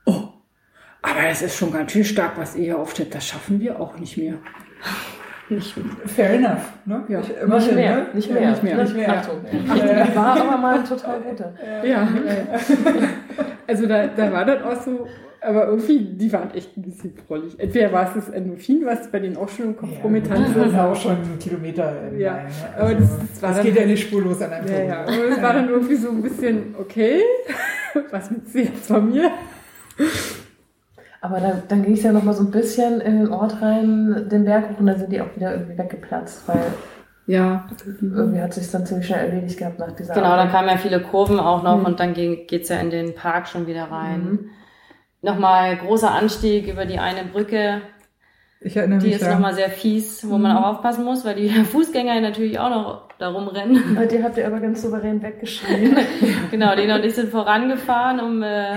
oh, 0.05 0.29
aber 1.03 1.27
es 1.29 1.43
ist 1.43 1.57
schon 1.57 1.73
ganz 1.73 1.91
schön 1.91 2.05
stark, 2.05 2.39
was 2.39 2.55
ihr 2.55 2.63
hier 2.63 2.79
aufstellt. 2.79 3.13
Das 3.13 3.27
schaffen 3.27 3.59
wir 3.59 3.81
auch 3.81 3.99
nicht 3.99 4.17
mehr. 4.17 4.35
Fair 6.07 6.31
enough. 6.35 6.73
Ne? 6.85 7.05
Ja. 7.09 7.21
Ich, 7.21 7.31
immerhin, 7.37 7.67
Nicht 7.67 7.75
mehr, 7.75 7.97
ne? 7.97 8.07
nicht 8.15 8.29
Ja, 8.29 8.35
mehr. 8.35 8.51
Nicht 8.51 8.63
mehr. 8.63 8.77
Nicht 8.85 8.95
mehr. 8.97 9.19
Achtung. 9.19 9.45
Ja. 9.67 10.15
War 10.15 10.41
aber 10.41 10.57
mal 10.59 10.85
total 10.85 11.21
guter. 11.21 11.53
Ja, 11.85 12.03
äh, 12.05 12.47
also 13.67 13.87
da, 13.87 14.07
da 14.09 14.33
war 14.33 14.45
das 14.45 14.63
auch 14.63 14.81
so, 14.83 15.09
aber 15.47 15.67
irgendwie, 15.69 16.01
die 16.17 16.33
waren 16.33 16.51
echt 16.53 16.77
ein 16.77 16.83
bisschen 16.83 17.15
prollig. 17.15 17.59
Entweder 17.59 17.93
war 17.93 18.09
es 18.09 18.15
das 18.15 18.29
Endorphin, 18.29 18.85
was 18.85 19.11
bei 19.11 19.21
denen 19.21 19.37
auch 19.37 19.49
schon 19.49 19.67
im 19.67 19.77
Kopf 19.77 19.91
Ja, 19.97 20.03
rumgetanzt 20.03 20.57
das 20.57 20.67
ist. 20.67 20.73
ist 20.73 20.79
auch 20.79 20.97
schon 20.97 21.13
ein 21.13 21.39
Kilometer. 21.39 22.13
Ja, 22.19 22.35
ne? 22.35 22.41
aber 22.79 22.95
das- 22.95 23.19
das 23.19 23.43
war 23.43 23.49
das 23.51 23.57
dann 23.59 23.67
geht 23.67 23.75
ja 23.75 23.81
halt- 23.81 23.91
nicht 23.91 24.03
spurlos 24.07 24.43
an 24.43 24.53
einem 24.53 24.69
Ja, 24.69 24.79
ja. 24.83 25.05
vorbei. 25.05 25.13
Aber 25.19 25.29
es 25.37 25.43
war 25.43 25.53
dann 25.55 25.69
irgendwie 25.69 25.95
so 25.97 26.11
ein 26.11 26.23
bisschen, 26.23 26.75
okay, 26.79 27.21
was 28.11 28.31
willst 28.31 28.55
du 28.55 28.59
jetzt 28.61 28.87
von 28.87 29.11
mir? 29.11 29.31
Aber 31.21 31.41
dann, 31.41 31.63
dann 31.69 31.83
ging 31.83 31.95
es 31.95 32.03
ja 32.03 32.13
noch 32.13 32.23
mal 32.23 32.35
so 32.35 32.45
ein 32.45 32.51
bisschen 32.51 33.01
in 33.01 33.19
den 33.19 33.29
Ort 33.33 33.61
rein, 33.61 34.29
den 34.31 34.45
Berg 34.45 34.71
hoch, 34.71 34.79
und 34.81 34.87
dann 34.87 34.99
sind 34.99 35.11
die 35.11 35.21
auch 35.21 35.35
wieder 35.35 35.53
irgendwie 35.55 35.79
weggeplatzt, 35.79 36.47
weil 36.47 36.63
Ja, 37.27 37.67
irgendwie 38.01 38.41
hat 38.41 38.55
sich 38.55 38.71
dann 38.71 38.87
ziemlich 38.87 39.07
schnell 39.09 39.29
erledigt 39.31 39.59
gehabt 39.59 39.79
nach 39.81 39.91
dieser 39.93 40.15
Genau, 40.15 40.31
dann 40.31 40.41
Ampel. 40.41 40.55
kamen 40.57 40.69
ja 40.69 40.77
viele 40.77 41.01
Kurven 41.03 41.41
auch 41.41 41.63
noch 41.65 41.79
Mhm. 41.81 41.87
und 41.87 42.01
dann 42.01 42.15
ging, 42.15 42.47
geht's 42.47 42.69
ja 42.69 42.77
in 42.77 42.91
den 42.91 43.15
Park 43.15 43.49
schon 43.49 43.67
wieder 43.67 43.85
rein. 43.91 44.21
Mhm. 44.25 44.51
Nochmal 45.27 45.77
großer 45.77 46.11
Anstieg 46.13 46.69
über 46.69 46.87
die 46.87 47.01
eine 47.01 47.25
Brücke. 47.25 47.83
Ich 48.61 48.77
erinnere 48.77 49.01
Die 49.01 49.07
mich 49.07 49.17
ist 49.17 49.23
ja. 49.23 49.35
nochmal 49.35 49.55
sehr 49.55 49.71
fies, 49.71 50.29
wo 50.29 50.39
man 50.39 50.57
auch 50.57 50.77
aufpassen 50.77 51.05
muss, 51.05 51.25
weil 51.25 51.35
die 51.35 51.49
Fußgänger 51.73 52.21
natürlich 52.21 52.59
auch 52.61 52.71
noch 52.71 53.09
darum 53.19 53.49
rennen. 53.49 53.99
Die 54.11 54.23
habt 54.23 54.37
ihr 54.39 54.47
aber 54.47 54.61
ganz 54.61 54.83
souverän 54.83 55.21
weggeschrieben. 55.23 55.97
Genau, 56.51 56.75
Lena 56.75 56.97
und 56.97 57.05
ich 57.05 57.15
sind 57.15 57.31
vorangefahren, 57.31 58.21
um 58.21 58.43
äh, 58.43 58.77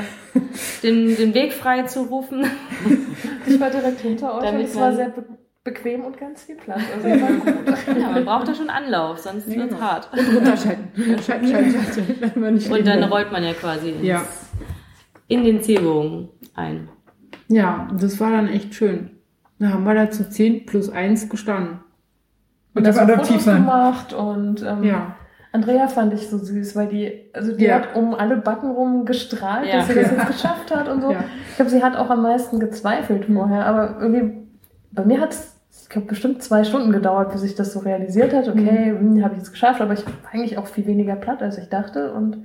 den, 0.81 1.15
den 1.15 1.34
Weg 1.35 1.53
frei 1.53 1.84
zu 1.84 2.03
rufen. 2.03 2.45
Ich 3.45 3.59
war 3.59 3.69
direkt 3.69 4.01
hinter 4.01 4.35
euch 4.35 4.43
Damit 4.43 4.61
und 4.61 4.65
es 4.69 4.76
war 4.76 4.93
sehr 4.93 5.09
be 5.09 5.23
bequem 5.63 6.03
und 6.05 6.17
ganz 6.17 6.43
viel 6.43 6.55
Platz. 6.55 6.81
Also 6.95 7.09
war 7.09 7.53
gut. 7.53 7.99
Ja, 7.99 8.09
man 8.09 8.26
braucht 8.26 8.47
da 8.47 8.55
schon 8.55 8.69
Anlauf, 8.69 9.19
sonst 9.19 9.47
wird's 9.47 9.69
genau. 9.69 9.81
hart. 9.81 10.09
Und 10.11 10.35
runterschalten. 10.35 10.88
Schalten, 11.26 11.47
schalten, 11.47 11.71
schalten, 11.71 12.15
wenn 12.19 12.41
man 12.41 12.53
nicht 12.55 12.71
Und 12.71 12.88
dann 12.88 13.03
rollt 13.03 13.31
man 13.31 13.43
ja 13.43 13.53
quasi 13.53 13.89
ins, 13.91 14.03
Ja. 14.03 14.23
in 15.27 15.43
den 15.43 15.61
Zielbogen 15.61 16.30
ein. 16.60 16.90
Ja, 17.48 17.88
das 17.99 18.19
war 18.19 18.31
dann 18.31 18.48
echt 18.48 18.76
schön. 18.76 19.11
Da 19.60 19.69
haben 19.69 19.84
wir 19.84 19.94
da 19.95 20.10
zu 20.10 20.30
10 20.30 20.65
plus 20.65 20.90
1 20.90 21.30
gestanden. 21.30 21.80
Und 22.76 22.86
das 22.86 22.95
das 22.95 23.03
adaptiv 23.03 23.27
Fotos 23.27 23.44
sein. 23.45 23.61
gemacht 23.61 24.14
und 24.14 24.61
ähm, 24.64 24.84
Ja. 24.84 25.15
Andrea 25.52 25.88
fand 25.88 26.14
ich 26.14 26.30
so 26.30 26.38
süß, 26.38 26.76
weil 26.76 26.88
die, 26.90 27.11
also 27.34 27.56
die 27.57 27.65
Ja. 27.65 27.76
hat 27.76 27.95
um 27.95 28.14
alle 28.14 28.38
Backen 28.38 28.69
rum 28.69 29.06
gestrahlt, 29.06 29.68
Ja. 29.68 29.77
dass 29.77 29.88
sie 29.88 29.95
das 29.95 30.11
jetzt 30.15 30.27
geschafft 30.27 30.73
hat 30.73 30.88
und 30.88 31.02
so. 31.02 31.11
Ja. 31.11 31.23
Ich 31.49 31.56
glaube, 31.56 31.72
sie 31.72 31.84
hat 31.84 31.95
auch 31.98 32.10
am 32.11 32.22
meisten 32.22 32.60
gezweifelt 32.60 33.26
vorher, 33.26 33.65
aber 33.65 33.98
irgendwie, 33.99 34.48
bei 34.91 35.03
mir 35.06 35.19
hat 35.19 35.31
es, 35.31 35.56
ich 35.84 35.90
glaube, 35.90 36.07
bestimmt 36.07 36.44
zwei 36.44 36.64
Stunden 36.64 36.91
gedauert, 36.91 37.31
bis 37.31 37.41
ich 37.44 37.56
das 37.56 37.73
so 37.73 37.80
realisiert 37.80 38.31
hat. 38.34 38.48
Okay, 38.48 38.95
hm, 38.98 39.23
habe 39.23 39.36
ich 39.36 39.41
es 39.41 39.52
geschafft, 39.52 39.81
aber 39.81 39.94
ich 39.94 40.06
war 40.06 40.14
eigentlich 40.31 40.57
auch 40.60 40.68
viel 40.68 40.86
weniger 40.86 41.15
platt, 41.15 41.41
als 41.41 41.57
ich 41.57 41.68
dachte 41.69 42.14
und 42.14 42.38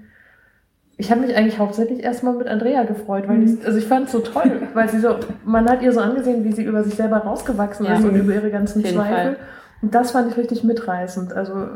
ich 0.97 1.11
habe 1.11 1.23
mich 1.23 1.37
eigentlich 1.37 1.59
hauptsächlich 1.59 2.03
erstmal 2.03 2.35
mit 2.35 2.47
Andrea 2.47 2.85
gefreut, 2.85 3.25
weil 3.27 3.43
ich, 3.43 3.65
also 3.67 3.79
ich 3.79 3.87
fand 3.87 4.07
es 4.07 4.13
so 4.13 4.21
toll, 4.21 4.63
weil 4.75 4.89
sie 4.89 4.99
so, 5.01 5.17
man 5.45 5.69
hat 5.69 5.83
ihr 5.83 5.93
so 5.93 6.01
angesehen, 6.01 6.45
wie 6.45 6.53
sie 6.53 6.65
über 6.65 6.85
sich 6.85 6.95
selber 6.95 7.19
rausgewachsen 7.19 7.87
Ja. 7.87 7.95
ist 7.95 8.05
und 8.05 8.15
über 8.15 8.33
ihre 8.35 8.51
ganzen 8.51 8.83
Zweifel. 8.85 8.95
Fall. 9.15 9.37
Und 9.83 9.95
das 9.95 10.13
fand 10.13 10.31
ich 10.31 10.37
richtig 10.37 10.65
mitreißend. 10.65 11.33
Also 11.33 11.67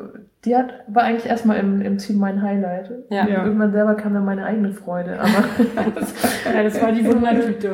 die 0.45 0.57
hat, 0.57 0.73
war 0.87 1.03
eigentlich 1.03 1.27
erstmal 1.27 1.59
im, 1.59 1.83
im 1.83 1.99
Team 1.99 2.19
mein 2.19 2.43
Highlight. 2.43 2.91
Ja. 3.11 3.27
Ja. 3.27 3.45
Irgendwann 3.45 3.73
selber 3.73 3.95
kam 3.97 4.15
dann 4.15 4.25
meine 4.25 4.45
eigene 4.47 4.73
Freude. 4.73 5.19
Aber 5.19 5.29
Ja, 6.55 6.63
das 6.63 6.81
war 6.81 6.93
die 6.93 7.05
Wundertüte. 7.05 7.73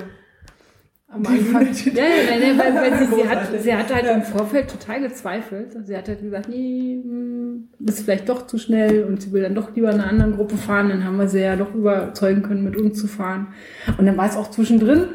Am 1.15 1.25
Anfang. 1.25 1.69
Ja, 1.95 2.03
ja, 2.03 2.39
nee, 2.39 2.59
weil, 2.59 2.75
weil 2.75 2.99
sie, 2.99 3.15
sie, 3.15 3.29
hat, 3.29 3.63
sie 3.63 3.75
hat 3.75 3.95
halt 3.95 4.07
im 4.07 4.23
Vorfeld 4.23 4.69
total 4.69 5.01
gezweifelt. 5.01 5.77
Sie 5.85 5.97
hat 5.97 6.09
halt 6.09 6.21
gesagt, 6.21 6.49
nee, 6.49 7.01
hm, 7.03 7.69
das 7.79 7.99
ist 7.99 8.05
vielleicht 8.05 8.29
doch 8.29 8.47
zu 8.47 8.59
schnell 8.59 9.05
und 9.05 9.23
sie 9.23 9.33
will 9.33 9.43
dann 9.43 9.55
doch 9.55 9.75
lieber 9.75 9.91
in 9.91 10.01
einer 10.01 10.09
anderen 10.11 10.35
Gruppe 10.35 10.57
fahren. 10.57 10.89
Dann 10.89 11.05
haben 11.05 11.17
wir 11.17 11.29
sie 11.29 11.41
ja 11.41 11.55
doch 11.55 11.73
überzeugen 11.73 12.43
können, 12.43 12.65
mit 12.65 12.77
uns 12.77 12.99
zu 13.01 13.07
fahren. 13.07 13.49
Und 13.97 14.07
dann 14.07 14.17
war 14.17 14.27
es 14.27 14.37
auch 14.37 14.51
zwischendrin, 14.51 15.07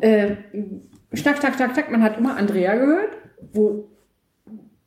äh, 0.00 0.36
schnack, 1.14 1.38
schnack, 1.38 1.54
schnack, 1.54 1.72
schnack, 1.72 1.90
man 1.90 2.02
hat 2.02 2.18
immer 2.18 2.36
Andrea 2.36 2.74
gehört, 2.76 3.16
wo, 3.52 3.88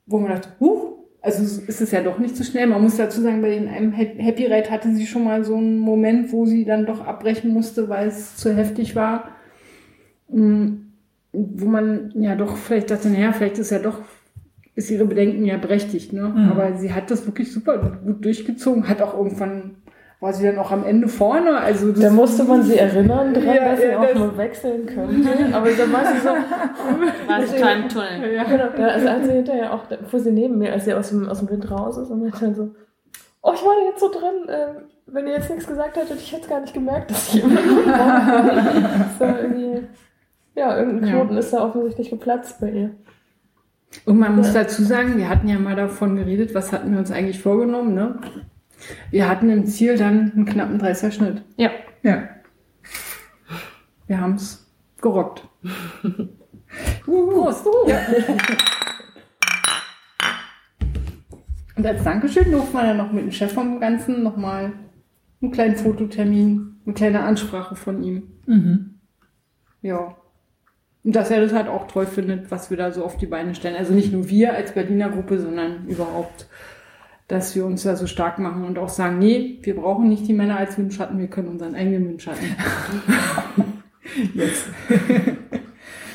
wo 0.06 0.20
man 0.20 0.30
dachte, 0.30 0.50
huch, 0.60 0.92
also 1.22 1.44
ist 1.44 1.82
es 1.82 1.92
ja 1.92 2.02
doch 2.02 2.18
nicht 2.18 2.36
so 2.36 2.44
schnell. 2.44 2.68
Man 2.68 2.82
muss 2.82 2.98
dazu 2.98 3.22
sagen, 3.22 3.42
bei 3.42 3.50
den 3.50 3.68
einem 3.68 3.92
Happy 3.92 4.46
Ride 4.46 4.72
hatte 4.72 4.94
sie 4.94 5.06
schon 5.06 5.24
mal 5.24 5.44
so 5.44 5.56
einen 5.56 5.78
Moment, 5.78 6.32
wo 6.32 6.46
sie 6.46 6.66
dann 6.66 6.86
doch 6.86 7.06
abbrechen 7.06 7.52
musste, 7.52 7.90
weil 7.90 8.08
es 8.08 8.38
zu 8.38 8.56
heftig 8.56 8.96
war. 8.96 9.30
Mm, 10.32 10.88
Wo 11.34 11.66
man 11.66 12.12
ja 12.16 12.36
doch 12.36 12.58
vielleicht 12.58 12.92
dachte, 12.92 13.10
naja, 13.10 13.32
vielleicht 13.32 13.58
ist 13.58 13.72
ja 13.72 13.80
doch, 13.80 14.00
ist 14.76 14.92
ihre 14.92 15.06
Bedenken 15.06 15.46
ja 15.46 15.58
berechtigt, 15.58 16.12
ne? 16.14 16.24
Mhm. 16.24 16.52
Aber 16.52 16.74
sie 16.78 16.94
hat 16.94 17.10
das 17.12 17.26
wirklich 17.26 17.52
super 17.54 17.78
gut 18.06 18.24
durchgezogen, 18.26 18.88
hat 18.90 19.02
auch 19.02 19.16
irgendwann, 19.18 19.76
war 20.20 20.34
sie 20.34 20.46
dann 20.46 20.58
auch 20.60 20.72
am 20.72 20.84
Ende 20.86 21.08
vorne, 21.08 21.58
also 21.58 21.92
da 21.94 22.10
musste 22.10 22.44
man 22.44 22.64
sie 22.64 22.76
erinnern 22.78 23.34
dran, 23.34 23.44
Ja, 23.46 23.66
dass 23.72 23.80
sie 23.82 23.88
ja, 23.88 24.00
auch 24.00 24.06
das- 24.08 24.20
mal 24.20 24.38
wechseln 24.38 24.86
könnte. 24.86 25.30
Aber 25.56 25.70
dann 25.72 25.94
war 25.94 26.06
sie 26.06 26.20
so, 26.20 26.30
War 27.28 27.46
total 27.46 27.82
im 27.82 27.90
Tunnel. 27.90 28.34
ja, 28.34 28.44
genau, 28.44 28.66
ja, 28.78 28.88
also 28.88 29.08
als 29.08 29.26
sie 29.26 29.34
hinterher 29.34 29.74
auch, 29.74 29.86
da 29.88 29.98
fuhr 30.08 30.20
sie 30.20 30.32
neben 30.32 30.58
mir, 30.58 30.74
als 30.74 30.84
sie 30.86 30.94
aus 30.94 31.10
dem, 31.10 31.28
aus 31.30 31.40
dem 31.40 31.50
Wind 31.50 31.70
raus 31.72 31.98
ist 31.98 32.10
und 32.10 32.32
hat 32.34 32.42
dann 32.42 32.56
so, 32.56 32.70
oh, 33.42 33.52
ich 33.56 33.62
war 33.64 33.74
da 33.80 33.90
jetzt 33.90 34.00
so 34.02 34.10
drin, 34.12 34.50
äh, 34.50 34.68
wenn 35.08 35.28
ihr 35.28 35.34
jetzt 35.34 35.50
nichts 35.50 35.66
gesagt 35.68 35.96
hättet, 35.98 36.18
ich 36.20 36.32
hätte 36.32 36.44
es 36.44 36.50
gar 36.50 36.60
nicht 36.62 36.74
gemerkt, 36.74 37.10
dass 37.12 37.34
ich 37.34 37.44
immer 37.44 37.56
Das 37.56 39.20
war 39.20 39.40
irgendwie, 39.42 39.88
ja, 40.56 40.78
irgendein 40.78 41.10
Ja. 41.10 41.16
Knoten 41.16 41.38
ist 41.38 41.52
da 41.54 41.64
offensichtlich 41.66 42.10
geplatzt 42.10 42.60
bei 42.60 42.72
ihr. 42.72 42.92
Und 44.06 44.20
man 44.20 44.36
muss 44.36 44.54
dazu 44.54 44.84
sagen, 44.84 45.18
wir 45.18 45.28
hatten 45.28 45.48
ja 45.48 45.60
mal 45.60 45.76
davon 45.76 46.16
geredet, 46.16 46.56
was 46.56 46.72
hatten 46.72 46.92
wir 46.92 47.00
uns 47.00 47.12
eigentlich 47.12 47.40
vorgenommen, 47.40 47.94
ne? 47.94 48.20
Wir 49.12 49.30
hatten 49.30 49.50
im 49.50 49.66
Ziel 49.66 49.98
dann 49.98 50.32
einen 50.32 50.46
knappen 50.46 50.80
30er 50.82 51.12
Schnitt. 51.12 51.44
Ja. 51.58 51.70
Ja. 52.04 52.24
Wir 54.08 54.20
haben 54.20 54.36
es 54.36 54.66
gerockt. 55.02 55.48
Prost. 57.06 57.66
Ja. 57.88 57.98
Und 61.76 61.86
als 61.86 62.04
Dankeschön 62.04 62.52
durften 62.52 62.74
wir 62.74 62.84
dann 62.84 62.98
noch 62.98 63.12
mit 63.12 63.24
dem 63.24 63.32
Chef 63.32 63.54
vom 63.54 63.80
Ganzen 63.80 64.24
nochmal 64.24 64.74
einen 65.42 65.52
kleinen 65.52 65.76
Fototermin, 65.76 66.80
eine 66.86 66.94
kleine 66.94 67.22
Ansprache 67.24 67.76
von 67.76 68.04
ihm. 68.04 68.24
Mhm. 68.46 69.00
Ja. 69.82 70.16
Und 71.04 71.16
dass 71.16 71.32
er 71.32 71.42
das 71.42 71.54
halt 71.54 71.68
auch 71.68 71.88
toll 71.88 72.06
findet, 72.06 72.52
was 72.52 72.70
wir 72.70 72.78
da 72.78 72.92
so 72.92 73.04
auf 73.04 73.18
die 73.18 73.26
Beine 73.26 73.56
stellen. 73.56 73.76
Also 73.76 73.94
nicht 73.94 74.14
nur 74.14 74.30
wir 74.30 74.54
als 74.54 74.74
Berliner 74.74 75.10
Gruppe, 75.10 75.40
sondern 75.40 75.88
überhaupt, 75.88 76.48
dass 77.28 77.56
wir 77.56 77.66
uns 77.66 77.84
da 77.84 77.96
so 77.96 78.06
stark 78.08 78.38
machen 78.40 78.66
und 78.66 78.78
auch 78.78 78.90
sagen, 78.90 79.18
nee, 79.18 79.60
wir 79.64 79.76
brauchen 79.76 80.10
nicht 80.10 80.28
die 80.28 80.34
Männer 80.34 80.58
als 80.58 80.78
Windschatten, 80.78 81.18
wir 81.18 81.28
können 81.28 81.48
unseren 81.48 81.76
eigenen 81.76 82.10
Windschatten. 82.10 82.46
Jetzt. 84.36 84.66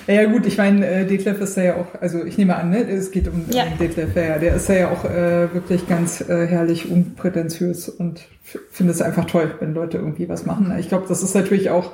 Ja, 0.06 0.24
gut, 0.26 0.46
ich 0.46 0.56
meine, 0.56 0.86
äh, 0.86 1.04
Detlef 1.04 1.40
ist 1.40 1.56
da 1.56 1.62
ja 1.62 1.76
auch, 1.76 2.00
also 2.00 2.24
ich 2.24 2.38
nehme 2.38 2.54
an, 2.54 2.70
ne, 2.70 2.88
es 2.88 3.10
geht 3.10 3.26
um, 3.26 3.44
Ja. 3.50 3.64
Detlef, 3.80 4.14
ja, 4.14 4.22
ja, 4.22 4.38
der 4.38 4.54
ist 4.54 4.68
da 4.68 4.74
ja 4.74 4.90
auch 4.90 5.04
äh, 5.04 5.52
wirklich 5.52 5.88
ganz 5.88 6.20
äh, 6.20 6.46
herrlich 6.46 6.88
unprätentiös 6.88 7.88
und 7.88 8.24
finde 8.70 8.92
es 8.92 9.02
einfach 9.02 9.24
toll, 9.24 9.54
wenn 9.58 9.74
Leute 9.74 9.98
irgendwie 9.98 10.28
was 10.28 10.46
machen. 10.46 10.72
Ich 10.78 10.88
glaube, 10.88 11.06
das 11.08 11.24
ist 11.24 11.34
natürlich 11.34 11.70
auch, 11.70 11.92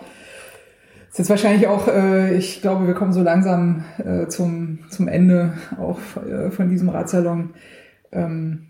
ist 1.13 1.19
jetzt 1.19 1.31
wahrscheinlich 1.31 1.67
auch, 1.67 1.89
äh, 1.89 2.35
ich 2.35 2.63
glaube, 2.63 2.87
wir 2.87 2.95
kommen 2.95 3.13
so 3.13 3.23
langsam 3.23 3.85
äh, 3.99 4.29
zum, 4.29 4.79
zum 4.89 5.09
Ende 5.09 5.53
auch 5.79 5.99
äh, 6.17 6.51
von 6.51 6.71
diesem 6.71 6.89
Radsalon. 6.89 7.51
Ähm, 8.13 8.69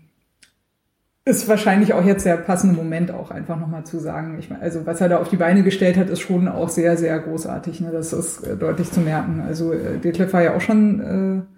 ist 1.25 1.47
wahrscheinlich 1.47 1.93
auch 1.93 2.03
jetzt 2.03 2.25
der 2.25 2.35
passende 2.35 2.75
Moment 2.75 3.11
auch 3.11 3.31
einfach 3.31 3.57
nochmal 3.57 3.85
zu 3.85 3.97
sagen. 3.97 4.37
Ich 4.39 4.49
meine, 4.49 4.61
also 4.61 4.85
was 4.85 4.99
er 4.99 5.07
da 5.07 5.19
auf 5.19 5.29
die 5.29 5.37
Beine 5.37 5.63
gestellt 5.63 5.95
hat, 5.95 6.09
ist 6.09 6.19
schon 6.19 6.49
auch 6.49 6.67
sehr, 6.67 6.97
sehr 6.97 7.17
großartig. 7.17 7.79
Ne? 7.79 7.91
Das 7.93 8.11
ist 8.11 8.43
äh, 8.43 8.57
deutlich 8.57 8.91
zu 8.91 8.99
merken. 8.99 9.41
Also 9.47 9.71
äh, 9.71 9.97
Detlef 9.99 10.33
war 10.33 10.43
ja 10.43 10.53
auch 10.53 10.61
schon, 10.61 10.99
äh, 10.99 11.52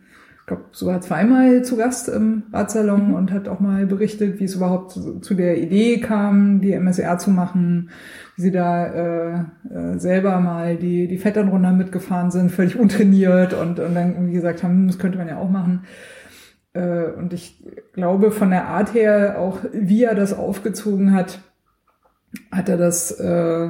ich 0.45 0.47
glaube, 0.47 0.65
sogar 0.73 1.01
zweimal 1.01 1.63
zu 1.63 1.75
Gast 1.75 2.07
im 2.07 2.43
Radsalon 2.53 3.15
und 3.15 3.31
hat 3.31 3.47
auch 3.47 3.59
mal 3.59 3.87
berichtet, 3.87 4.39
wie 4.39 4.43
es 4.43 4.53
überhaupt 4.53 4.91
zu, 4.91 5.33
der 5.33 5.57
Idee 5.57 5.99
kam, 5.99 6.61
die 6.61 6.73
MSR 6.73 7.17
zu 7.17 7.31
machen, 7.31 7.89
wie 8.35 8.43
sie 8.43 8.51
da 8.51 8.85
äh, 8.85 9.39
äh, 9.73 9.97
selber 9.97 10.39
mal 10.41 10.77
die, 10.77 11.07
die 11.07 11.17
Vetternrunde 11.17 11.71
mitgefahren 11.71 12.29
sind, 12.29 12.51
völlig 12.51 12.77
untrainiert 12.77 13.55
und, 13.55 13.79
und 13.79 13.95
dann 13.95 14.13
irgendwie 14.13 14.33
gesagt 14.33 14.61
haben, 14.61 14.85
das 14.85 14.99
könnte 14.99 15.17
man 15.17 15.27
ja 15.27 15.37
auch 15.39 15.49
machen. 15.49 15.85
Äh, 16.73 17.05
Und 17.17 17.33
ich 17.33 17.63
glaube, 17.93 18.29
von 18.29 18.51
der 18.51 18.67
Art 18.67 18.93
her, 18.93 19.39
auch 19.39 19.61
wie 19.73 20.03
er 20.03 20.13
das 20.13 20.31
aufgezogen 20.33 21.11
hat, 21.13 21.39
hat 22.51 22.69
er 22.69 22.77
das 22.77 23.11
äh, 23.19 23.69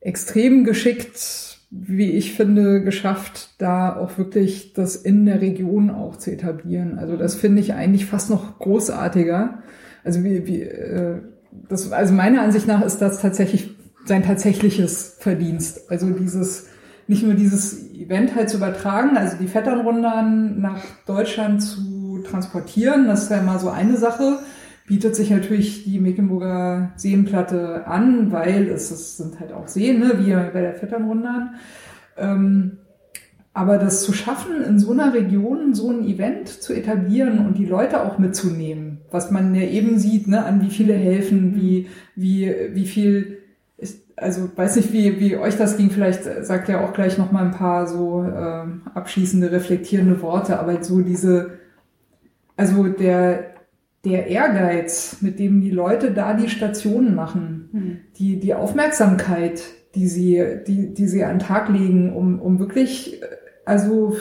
extrem 0.00 0.64
geschickt, 0.64 1.45
wie 1.70 2.12
ich 2.12 2.34
finde, 2.34 2.82
geschafft, 2.82 3.54
da 3.58 3.96
auch 3.96 4.18
wirklich 4.18 4.72
das 4.72 4.96
in 4.96 5.26
der 5.26 5.40
Region 5.40 5.90
auch 5.90 6.16
zu 6.16 6.30
etablieren. 6.30 6.98
Also 6.98 7.16
das 7.16 7.34
finde 7.34 7.60
ich 7.60 7.74
eigentlich 7.74 8.06
fast 8.06 8.30
noch 8.30 8.58
großartiger. 8.58 9.62
Also 10.04 10.22
wie, 10.22 10.46
wie 10.46 10.62
äh, 10.62 11.20
das, 11.68 11.90
also 11.92 12.14
meiner 12.14 12.42
Ansicht 12.42 12.66
nach 12.66 12.82
ist 12.82 12.98
das 12.98 13.20
tatsächlich 13.20 13.74
sein 14.04 14.22
tatsächliches 14.22 15.16
Verdienst. 15.18 15.90
Also 15.90 16.10
dieses 16.10 16.68
nicht 17.08 17.24
nur 17.24 17.34
dieses 17.34 17.92
Event 17.92 18.34
halt 18.34 18.50
zu 18.50 18.56
übertragen, 18.56 19.16
also 19.16 19.36
die 19.36 19.46
Vetternrundern 19.46 20.60
nach 20.60 20.82
Deutschland 21.06 21.62
zu 21.62 22.20
transportieren, 22.28 23.06
das 23.06 23.24
ist 23.24 23.30
ja 23.30 23.38
immer 23.38 23.58
so 23.58 23.70
eine 23.70 23.96
Sache, 23.96 24.40
bietet 24.86 25.16
sich 25.16 25.30
natürlich 25.30 25.84
die 25.84 25.98
Mecklenburger 25.98 26.92
Seenplatte 26.96 27.86
an, 27.86 28.30
weil 28.32 28.68
es, 28.68 28.90
es 28.90 29.16
sind 29.16 29.40
halt 29.40 29.52
auch 29.52 29.68
Seen, 29.68 29.98
ne, 29.98 30.14
wie 30.18 30.32
bei 30.32 30.60
der 30.60 30.74
Vetternrundern. 30.74 31.56
Ähm, 32.16 32.78
aber 33.52 33.78
das 33.78 34.02
zu 34.02 34.12
schaffen, 34.12 34.62
in 34.62 34.78
so 34.78 34.92
einer 34.92 35.14
Region 35.14 35.74
so 35.74 35.90
ein 35.90 36.06
Event 36.06 36.48
zu 36.48 36.74
etablieren 36.74 37.46
und 37.46 37.56
die 37.56 37.64
Leute 37.64 38.02
auch 38.02 38.18
mitzunehmen, 38.18 38.98
was 39.10 39.30
man 39.30 39.54
ja 39.54 39.62
eben 39.62 39.98
sieht, 39.98 40.28
ne, 40.28 40.44
an 40.44 40.60
wie 40.60 40.70
viele 40.70 40.92
helfen, 40.92 41.56
wie, 41.56 41.88
wie, 42.14 42.54
wie 42.74 42.86
viel 42.86 43.38
ist, 43.78 44.02
also 44.14 44.50
weiß 44.54 44.76
nicht, 44.76 44.92
wie, 44.92 45.18
wie 45.20 45.36
euch 45.36 45.56
das 45.56 45.78
ging, 45.78 45.90
vielleicht 45.90 46.24
sagt 46.44 46.68
ihr 46.68 46.82
auch 46.82 46.92
gleich 46.92 47.18
noch 47.18 47.32
mal 47.32 47.44
ein 47.44 47.50
paar 47.52 47.86
so 47.86 48.22
ähm, 48.22 48.82
abschließende, 48.94 49.50
reflektierende 49.50 50.20
Worte, 50.20 50.60
aber 50.60 50.84
so 50.84 51.00
diese, 51.00 51.52
also 52.58 52.84
der, 52.84 53.55
der 54.06 54.28
Ehrgeiz, 54.28 55.18
mit 55.20 55.38
dem 55.38 55.60
die 55.60 55.70
Leute 55.70 56.12
da 56.12 56.34
die 56.34 56.48
Stationen 56.48 57.14
machen, 57.14 57.68
die, 58.18 58.38
die 58.38 58.54
Aufmerksamkeit, 58.54 59.62
die 59.94 60.06
sie, 60.06 60.42
die, 60.66 60.94
die 60.94 61.08
sie 61.08 61.24
an 61.24 61.38
den 61.38 61.46
Tag 61.46 61.68
legen, 61.68 62.14
um, 62.14 62.40
um 62.40 62.58
wirklich, 62.60 63.20
also 63.64 64.16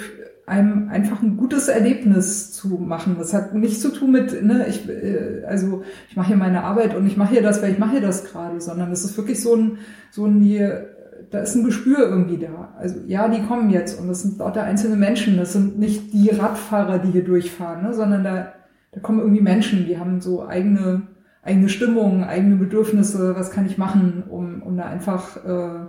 einem 0.47 0.89
einfach 0.89 1.21
ein 1.21 1.37
gutes 1.37 1.67
Erlebnis 1.67 2.51
zu 2.51 2.67
machen. 2.67 3.15
Das 3.17 3.33
hat 3.33 3.53
nichts 3.53 3.81
zu 3.81 3.89
tun 3.89 4.11
mit, 4.11 4.43
ne, 4.43 4.67
ich, 4.67 4.87
äh, 4.87 5.43
also 5.45 5.83
ich 6.09 6.15
mache 6.15 6.27
hier 6.27 6.37
meine 6.37 6.63
Arbeit 6.63 6.95
und 6.95 7.07
ich 7.07 7.17
mache 7.17 7.33
hier 7.33 7.41
das, 7.41 7.61
weil 7.61 7.71
ich 7.71 7.79
mache 7.79 7.91
hier 7.91 8.01
das 8.01 8.25
gerade, 8.25 8.61
sondern 8.61 8.91
es 8.91 9.03
ist 9.03 9.17
wirklich 9.17 9.41
so 9.41 9.55
ein, 9.55 9.77
so 10.11 10.25
ein 10.25 10.39
hier, 10.41 10.89
da 11.31 11.39
ist 11.39 11.55
ein 11.55 11.63
Gespür 11.63 11.99
irgendwie 11.99 12.37
da. 12.37 12.73
Also 12.77 12.99
ja, 13.07 13.27
die 13.27 13.41
kommen 13.41 13.71
jetzt 13.71 13.99
und 13.99 14.07
das 14.07 14.21
sind 14.21 14.37
lauter 14.37 14.63
einzelne 14.63 14.95
Menschen. 14.95 15.37
Das 15.37 15.53
sind 15.53 15.79
nicht 15.79 16.13
die 16.13 16.29
Radfahrer, 16.29 16.99
die 16.99 17.11
hier 17.11 17.23
durchfahren, 17.23 17.83
ne, 17.83 17.93
sondern 17.93 18.23
da, 18.23 18.53
da 18.95 19.01
kommen 19.01 19.19
irgendwie 19.19 19.41
Menschen, 19.41 19.85
die 19.85 19.99
haben 19.99 20.21
so 20.21 20.47
eigene, 20.47 21.03
eigene 21.43 21.67
Stimmung, 21.67 22.23
eigene 22.23 22.55
Bedürfnisse. 22.55 23.35
Was 23.35 23.51
kann 23.51 23.65
ich 23.65 23.77
machen, 23.77 24.23
um, 24.29 24.63
um 24.63 24.77
da 24.77 24.85
einfach, 24.85 25.45
äh, 25.45 25.87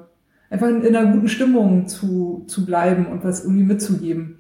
einfach 0.51 0.69
in, 0.69 0.83
in 0.83 0.95
einer 0.95 1.13
guten 1.13 1.29
Stimmung 1.29 1.87
zu, 1.87 2.45
zu 2.49 2.67
bleiben 2.67 3.07
und 3.07 3.25
was 3.25 3.45
irgendwie 3.45 3.63
mitzugeben. 3.63 4.39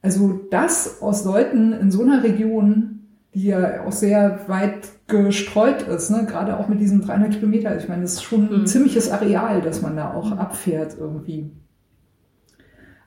Also 0.00 0.46
das 0.50 1.02
aus 1.02 1.24
Leuten 1.24 1.72
in 1.72 1.90
so 1.90 2.02
einer 2.02 2.22
Region, 2.22 3.00
die 3.34 3.46
ja 3.46 3.84
auch 3.84 3.92
sehr 3.92 4.40
weit 4.46 4.88
gestreut 5.08 5.82
ist, 5.82 6.10
ne? 6.10 6.24
gerade 6.24 6.56
auch 6.56 6.68
mit 6.68 6.78
diesen 6.78 7.00
300 7.00 7.32
Kilometer. 7.32 7.76
Ich 7.76 7.88
meine, 7.88 8.02
das 8.02 8.14
ist 8.14 8.22
schon 8.22 8.48
ein 8.48 8.60
mhm. 8.60 8.66
ziemliches 8.66 9.10
Areal, 9.10 9.60
das 9.60 9.82
man 9.82 9.96
da 9.96 10.14
auch 10.14 10.30
abfährt 10.32 10.96
irgendwie. 10.98 11.50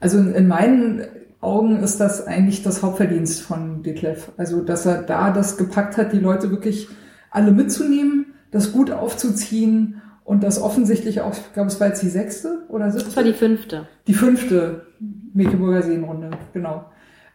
Also 0.01 0.17
in, 0.17 0.33
in 0.33 0.47
meinen 0.49 1.01
Augen 1.41 1.77
ist 1.77 1.99
das 1.99 2.25
eigentlich 2.25 2.61
das 2.63 2.83
Hauptverdienst 2.83 3.41
von 3.41 3.83
Detlef. 3.83 4.31
Also, 4.37 4.61
dass 4.61 4.85
er 4.85 5.01
da 5.01 5.31
das 5.31 5.57
gepackt 5.57 5.97
hat, 5.97 6.13
die 6.13 6.19
Leute 6.19 6.51
wirklich 6.51 6.87
alle 7.31 7.51
mitzunehmen, 7.51 8.27
das 8.51 8.71
gut 8.71 8.91
aufzuziehen 8.91 10.01
und 10.23 10.43
das 10.43 10.61
offensichtlich 10.61 11.21
auch, 11.21 11.33
ich 11.33 11.53
glaube, 11.53 11.67
es 11.67 11.79
war 11.79 11.87
jetzt 11.87 12.03
die 12.03 12.09
sechste 12.09 12.63
oder 12.69 12.91
siebte? 12.91 13.07
Das 13.07 13.15
war 13.15 13.23
die 13.23 13.33
fünfte. 13.33 13.87
Die 14.07 14.13
fünfte 14.13 14.85
Mecklenburger 15.33 15.81
Seenrunde, 15.81 16.31
genau. 16.53 16.85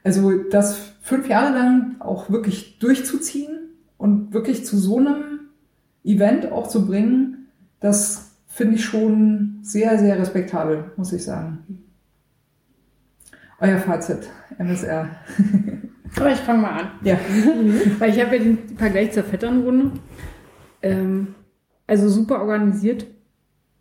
Also 0.04 0.30
das 0.50 0.78
fünf 1.00 1.28
Jahre 1.28 1.52
lang 1.52 1.96
auch 1.98 2.30
wirklich 2.30 2.78
durchzuziehen 2.78 3.70
und 3.98 4.32
wirklich 4.32 4.64
zu 4.64 4.78
so 4.78 4.98
einem 4.98 5.40
Event 6.04 6.52
auch 6.52 6.68
zu 6.68 6.86
bringen, 6.86 7.48
das 7.80 8.36
finde 8.46 8.76
ich 8.76 8.84
schon 8.84 9.58
sehr, 9.62 9.98
sehr 9.98 10.18
respektabel, 10.18 10.92
muss 10.96 11.12
ich 11.12 11.24
sagen. 11.24 11.85
Euer 13.60 13.78
Fazit, 13.78 14.28
MSR. 14.58 15.08
Aber 16.16 16.32
ich 16.32 16.38
fange 16.38 16.62
mal 16.62 16.80
an. 16.80 16.90
Ja. 17.02 17.18
Weil 17.98 18.10
ich 18.10 18.20
habe 18.20 18.36
ja 18.36 18.42
den 18.42 18.58
Vergleich 18.76 19.12
zur 19.12 19.24
Vetternrunde. 19.24 19.92
Ähm, 20.82 21.34
also 21.86 22.08
super 22.08 22.40
organisiert. 22.40 23.06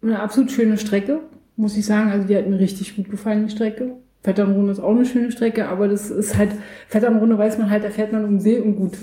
Eine 0.02 0.20
absolut 0.20 0.52
schöne 0.52 0.78
Strecke, 0.78 1.22
muss 1.56 1.78
ich 1.78 1.86
sagen. 1.86 2.12
Also 2.12 2.28
die 2.28 2.36
hat 2.36 2.48
mir 2.48 2.60
richtig 2.60 2.96
gut 2.96 3.10
gefallen, 3.10 3.48
die 3.48 3.52
Strecke. 3.52 3.98
Vetternrunde 4.22 4.72
ist 4.72 4.80
auch 4.80 4.96
eine 4.96 5.06
schöne 5.06 5.32
Strecke, 5.32 5.68
aber 5.68 5.88
das 5.88 6.10
ist 6.10 6.38
halt, 6.38 6.52
Vetternrunde 6.88 7.38
weiß 7.38 7.60
man 7.60 7.70
halt, 7.70 7.84
da 7.84 7.92
fährt 7.92 8.12
man 8.12 8.26
um 8.26 8.40
See 8.40 8.60
und 8.60 8.76
gut. 8.76 8.98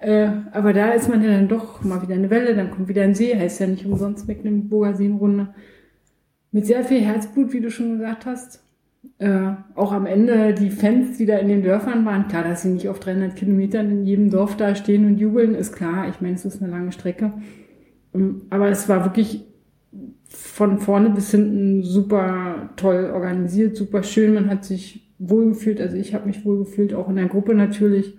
Äh, 0.00 0.28
aber 0.52 0.72
da 0.72 0.90
ist 0.90 1.08
man 1.08 1.22
ja 1.22 1.30
dann 1.30 1.48
doch 1.48 1.82
mal 1.84 2.02
wieder 2.02 2.14
eine 2.14 2.28
Welle, 2.28 2.54
dann 2.54 2.70
kommt 2.70 2.88
wieder 2.88 3.02
ein 3.02 3.14
See, 3.14 3.34
heißt 3.34 3.60
ja 3.60 3.66
nicht 3.66 3.86
umsonst 3.86 4.26
Mecklenburger 4.28 4.94
Seenrunde. 4.94 5.54
Mit 6.50 6.66
sehr 6.66 6.84
viel 6.84 7.00
Herzblut, 7.00 7.52
wie 7.52 7.60
du 7.60 7.70
schon 7.70 7.92
gesagt 7.98 8.26
hast. 8.26 8.62
Äh, 9.18 9.52
auch 9.74 9.92
am 9.92 10.06
Ende 10.06 10.54
die 10.54 10.70
Fans, 10.70 11.18
die 11.18 11.26
da 11.26 11.38
in 11.38 11.48
den 11.48 11.62
Dörfern 11.62 12.04
waren, 12.04 12.28
klar, 12.28 12.44
dass 12.44 12.62
sie 12.62 12.70
nicht 12.70 12.88
auf 12.88 13.00
300 13.00 13.34
Kilometern 13.34 13.90
in 13.90 14.04
jedem 14.04 14.30
Dorf 14.30 14.56
da 14.56 14.74
stehen 14.74 15.06
und 15.06 15.18
jubeln, 15.18 15.54
ist 15.54 15.72
klar. 15.72 16.08
Ich 16.08 16.20
meine, 16.20 16.34
es 16.34 16.44
ist 16.44 16.62
eine 16.62 16.70
lange 16.70 16.92
Strecke. 16.92 17.32
Ähm, 18.14 18.42
aber 18.50 18.68
es 18.68 18.88
war 18.88 19.04
wirklich 19.04 19.44
von 20.28 20.78
vorne 20.78 21.10
bis 21.10 21.30
hinten 21.30 21.82
super 21.82 22.70
toll 22.76 23.10
organisiert, 23.12 23.76
super 23.76 24.02
schön. 24.02 24.34
Man 24.34 24.48
hat 24.48 24.64
sich 24.64 25.12
wohlgefühlt. 25.18 25.80
Also 25.80 25.96
ich 25.96 26.14
habe 26.14 26.26
mich 26.26 26.44
wohlgefühlt, 26.44 26.94
auch 26.94 27.08
in 27.08 27.16
der 27.16 27.28
Gruppe 27.28 27.54
natürlich. 27.54 28.16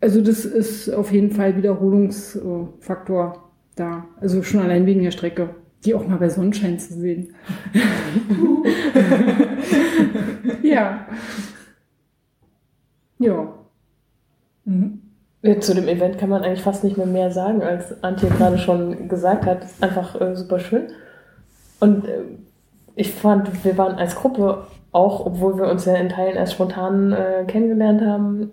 Also 0.00 0.20
das 0.20 0.44
ist 0.44 0.90
auf 0.90 1.12
jeden 1.12 1.30
Fall 1.30 1.56
Wiederholungsfaktor 1.56 3.50
da. 3.74 4.06
Also 4.20 4.42
schon 4.42 4.60
allein 4.60 4.86
wegen 4.86 5.02
der 5.02 5.10
Strecke. 5.10 5.54
Die 5.86 5.94
auch 5.94 6.06
mal 6.06 6.18
bei 6.18 6.28
Sonnenschein 6.28 6.78
zu 6.80 6.94
sehen. 6.94 7.32
ja. 10.62 11.06
Ja. 13.18 13.54
Mhm. 14.64 15.00
Zu 15.60 15.76
dem 15.76 15.86
Event 15.86 16.18
kann 16.18 16.28
man 16.28 16.42
eigentlich 16.42 16.62
fast 16.62 16.82
nicht 16.82 16.96
mehr 16.96 17.06
mehr 17.06 17.30
sagen, 17.30 17.62
als 17.62 18.02
Antje 18.02 18.28
gerade 18.30 18.58
schon 18.58 19.08
gesagt 19.08 19.46
hat. 19.46 19.64
Ist 19.64 19.80
einfach 19.80 20.20
äh, 20.20 20.34
super 20.34 20.58
schön. 20.58 20.88
Und 21.78 22.08
äh, 22.08 22.22
ich 22.96 23.12
fand, 23.12 23.64
wir 23.64 23.78
waren 23.78 23.94
als 23.94 24.16
Gruppe 24.16 24.66
auch, 24.90 25.24
obwohl 25.24 25.56
wir 25.56 25.68
uns 25.68 25.84
ja 25.84 25.94
in 25.94 26.08
Teilen 26.08 26.34
erst 26.34 26.54
spontan 26.54 27.12
äh, 27.12 27.44
kennengelernt 27.46 28.00
haben, 28.00 28.50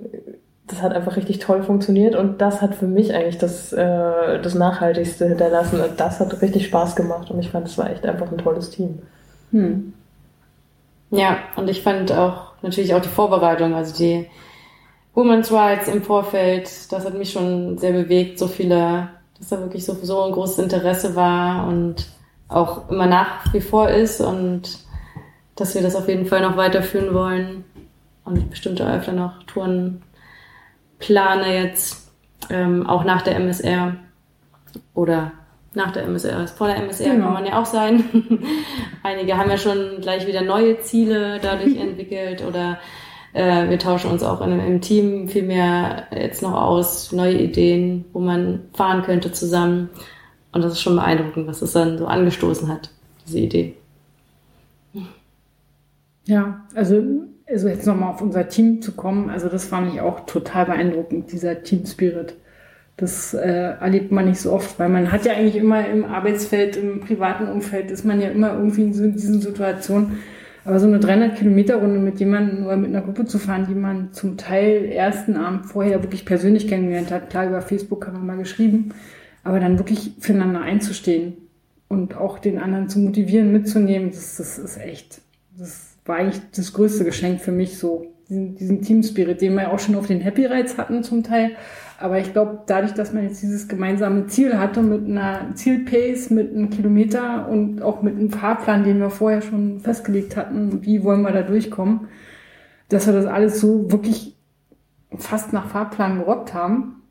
das 0.73 0.81
hat 0.81 0.93
einfach 0.93 1.15
richtig 1.17 1.39
toll 1.39 1.61
funktioniert 1.61 2.15
und 2.15 2.41
das 2.41 2.61
hat 2.61 2.73
für 2.73 2.87
mich 2.87 3.13
eigentlich 3.13 3.37
das, 3.37 3.71
äh, 3.73 4.41
das 4.41 4.55
Nachhaltigste 4.55 5.27
hinterlassen 5.27 5.79
und 5.79 5.99
das 5.99 6.19
hat 6.19 6.41
richtig 6.41 6.65
Spaß 6.65 6.95
gemacht 6.95 7.29
und 7.29 7.39
ich 7.39 7.51
fand, 7.51 7.67
es 7.67 7.77
war 7.77 7.91
echt 7.91 8.05
einfach 8.05 8.31
ein 8.31 8.39
tolles 8.39 8.71
Team. 8.71 8.99
Hm. 9.51 9.93
Ja, 11.11 11.37
und 11.57 11.69
ich 11.69 11.83
fand 11.83 12.11
auch 12.11 12.53
natürlich 12.63 12.95
auch 12.95 13.01
die 13.01 13.09
Vorbereitung, 13.09 13.75
also 13.75 13.95
die 13.95 14.27
Women's 15.13 15.51
Rights 15.51 15.87
im 15.87 16.01
Vorfeld, 16.01 16.91
das 16.91 17.05
hat 17.05 17.13
mich 17.13 17.31
schon 17.31 17.77
sehr 17.77 17.91
bewegt, 17.91 18.39
so 18.39 18.47
viele, 18.47 19.09
dass 19.37 19.49
da 19.49 19.59
wirklich 19.59 19.85
so, 19.85 19.95
so 20.01 20.23
ein 20.23 20.31
großes 20.31 20.57
Interesse 20.57 21.15
war 21.15 21.67
und 21.67 22.07
auch 22.47 22.89
immer 22.89 23.05
nach 23.05 23.53
wie 23.53 23.61
vor 23.61 23.89
ist 23.89 24.21
und 24.21 24.79
dass 25.55 25.75
wir 25.75 25.83
das 25.83 25.95
auf 25.95 26.07
jeden 26.07 26.25
Fall 26.25 26.41
noch 26.41 26.57
weiterführen 26.57 27.13
wollen 27.13 27.63
und 28.25 28.49
bestimmte 28.49 28.91
öfter 28.91 29.11
noch 29.11 29.43
Touren 29.43 30.01
plane 31.05 31.63
jetzt, 31.63 32.11
ähm, 32.49 32.87
auch 32.87 33.03
nach 33.03 33.21
der 33.21 33.35
MSR 33.35 33.95
oder 34.93 35.31
nach 35.73 35.91
der 35.91 36.03
MSR, 36.03 36.47
vor 36.47 36.67
der 36.67 36.77
MSR 36.77 37.11
genau. 37.11 37.25
kann 37.25 37.33
man 37.33 37.45
ja 37.45 37.61
auch 37.61 37.65
sein. 37.65 38.03
Einige 39.03 39.37
haben 39.37 39.49
ja 39.49 39.57
schon 39.57 40.01
gleich 40.01 40.27
wieder 40.27 40.41
neue 40.41 40.79
Ziele 40.79 41.39
dadurch 41.41 41.75
entwickelt 41.79 42.43
oder 42.47 42.79
äh, 43.33 43.69
wir 43.69 43.79
tauschen 43.79 44.11
uns 44.11 44.23
auch 44.23 44.41
in, 44.41 44.59
im 44.59 44.81
Team 44.81 45.27
viel 45.27 45.43
mehr 45.43 46.07
jetzt 46.11 46.41
noch 46.41 46.53
aus, 46.53 47.11
neue 47.11 47.37
Ideen, 47.37 48.05
wo 48.13 48.19
man 48.19 48.61
fahren 48.73 49.03
könnte 49.03 49.31
zusammen. 49.31 49.89
Und 50.51 50.63
das 50.63 50.73
ist 50.73 50.81
schon 50.81 50.95
beeindruckend, 50.95 51.47
was 51.47 51.63
es 51.63 51.73
dann 51.73 51.97
so 51.97 52.05
angestoßen 52.05 52.67
hat, 52.67 52.91
diese 53.25 53.39
Idee. 53.39 53.75
Ja, 56.25 56.63
also, 56.75 57.01
also 57.53 57.67
jetzt 57.67 57.87
nochmal 57.87 58.13
auf 58.13 58.21
unser 58.21 58.47
Team 58.47 58.81
zu 58.81 58.93
kommen, 58.93 59.29
also 59.29 59.47
das 59.47 59.65
fand 59.65 59.93
ich 59.93 60.01
auch 60.01 60.25
total 60.25 60.65
beeindruckend, 60.65 61.31
dieser 61.31 61.63
Team 61.63 61.85
Spirit. 61.85 62.35
Das 62.97 63.33
äh, 63.33 63.73
erlebt 63.79 64.11
man 64.11 64.25
nicht 64.25 64.39
so 64.39 64.51
oft, 64.51 64.77
weil 64.77 64.89
man 64.89 65.11
hat 65.11 65.25
ja 65.25 65.33
eigentlich 65.33 65.55
immer 65.55 65.87
im 65.87 66.05
Arbeitsfeld, 66.05 66.77
im 66.77 66.99
privaten 66.99 67.47
Umfeld, 67.47 67.89
ist 67.89 68.05
man 68.05 68.21
ja 68.21 68.29
immer 68.29 68.53
irgendwie 68.53 68.83
in 68.83 68.93
so 68.93 69.07
diesen 69.07 69.41
Situationen, 69.41 70.19
aber 70.65 70.79
so 70.79 70.87
eine 70.87 70.99
300 70.99 71.35
Kilometer 71.35 71.77
Runde 71.77 71.99
mit 71.99 72.19
jemandem 72.19 72.65
oder 72.65 72.77
mit 72.77 72.89
einer 72.89 73.01
Gruppe 73.01 73.25
zu 73.25 73.39
fahren, 73.39 73.65
die 73.67 73.75
man 73.75 74.13
zum 74.13 74.37
Teil 74.37 74.85
ersten 74.85 75.35
Abend 75.35 75.65
vorher 75.65 76.03
wirklich 76.03 76.25
persönlich 76.25 76.67
kennengelernt 76.67 77.11
hat, 77.11 77.29
klar 77.29 77.47
über 77.47 77.61
Facebook 77.61 78.05
haben 78.05 78.17
wir 78.17 78.23
mal 78.23 78.37
geschrieben, 78.37 78.89
aber 79.43 79.59
dann 79.59 79.79
wirklich 79.79 80.13
füreinander 80.19 80.61
einzustehen 80.61 81.33
und 81.89 82.15
auch 82.15 82.39
den 82.39 82.59
anderen 82.59 82.89
zu 82.89 82.99
motivieren, 82.99 83.51
mitzunehmen, 83.51 84.11
das, 84.11 84.37
das 84.37 84.57
ist 84.57 84.79
echt, 84.79 85.21
das 85.57 85.92
war 86.05 86.17
eigentlich 86.17 86.41
das 86.55 86.73
größte 86.73 87.03
Geschenk 87.05 87.41
für 87.41 87.51
mich 87.51 87.77
so, 87.77 88.05
diesen, 88.29 88.55
diesen 88.55 88.81
Team 88.81 89.03
Spirit, 89.03 89.41
den 89.41 89.55
wir 89.55 89.71
auch 89.71 89.79
schon 89.79 89.95
auf 89.95 90.07
den 90.07 90.21
Happy 90.21 90.45
Rides 90.45 90.77
hatten 90.77 91.03
zum 91.03 91.23
Teil, 91.23 91.51
aber 92.03 92.19
ich 92.19 92.33
glaube, 92.33 92.63
dadurch, 92.65 92.93
dass 92.93 93.13
man 93.13 93.23
jetzt 93.23 93.41
dieses 93.41 93.69
gemeinsame 93.69 94.27
Ziel 94.27 94.57
hatte 94.57 94.81
mit 94.81 95.07
einer 95.07 95.55
Zielpace, 95.55 96.31
mit 96.31 96.53
einem 96.53 96.69
Kilometer 96.69 97.47
und 97.47 97.81
auch 97.81 98.01
mit 98.01 98.17
einem 98.17 98.29
Fahrplan, 98.29 98.83
den 98.83 98.99
wir 98.99 99.09
vorher 99.09 99.41
schon 99.41 99.79
festgelegt 99.79 100.35
hatten, 100.35 100.83
wie 100.83 101.05
wollen 101.05 101.21
wir 101.21 101.31
da 101.31 101.43
durchkommen, 101.43 102.09
dass 102.89 103.07
wir 103.07 103.13
das 103.13 103.25
alles 103.25 103.61
so 103.61 103.89
wirklich 103.89 104.35
fast 105.17 105.53
nach 105.53 105.69
Fahrplan 105.69 106.19
gerockt 106.19 106.53
haben. 106.53 107.03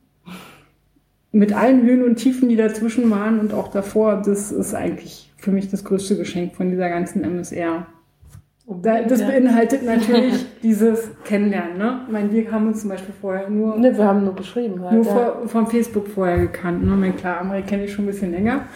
Mit 1.31 1.55
allen 1.55 1.83
Höhen 1.83 2.03
und 2.03 2.17
Tiefen, 2.17 2.51
die 2.51 2.57
dazwischen 2.57 3.11
waren 3.11 3.41
und 3.41 3.55
auch 3.55 3.69
davor, 3.69 4.21
das 4.21 4.53
ist 4.53 4.75
eigentlich 4.75 5.33
für 5.39 5.53
mich 5.53 5.71
das 5.71 5.85
größte 5.85 6.19
Geschenk 6.19 6.55
von 6.55 6.69
dieser 6.69 6.91
ganzen 6.91 7.25
MSR. 7.25 7.87
Das 8.81 9.21
beinhaltet 9.21 9.83
natürlich 9.85 10.47
dieses 10.63 11.11
Kennenlernen. 11.25 11.79
Ne? 11.79 12.03
Ich 12.07 12.13
meine, 12.13 12.33
wir 12.33 12.51
haben 12.51 12.69
uns 12.69 12.81
zum 12.81 12.91
Beispiel 12.91 13.15
vorher 13.21 13.51
nur. 13.51 13.77
Ne, 13.77 13.97
wir 13.97 14.05
haben 14.05 14.25
nur 14.25 14.35
geschrieben. 14.35 14.83
Halt, 14.83 14.95
nur 14.95 15.05
ja. 15.05 15.13
vor, 15.13 15.49
vom 15.49 15.67
Facebook 15.67 16.09
vorher 16.09 16.39
gekannt. 16.39 16.85
Ne? 16.85 16.91
meine, 16.97 17.15
klar, 17.15 17.41
Amri 17.41 17.63
kenne 17.63 17.85
ich 17.85 17.93
schon 17.93 18.05
ein 18.05 18.09
bisschen 18.09 18.31
länger. 18.31 18.67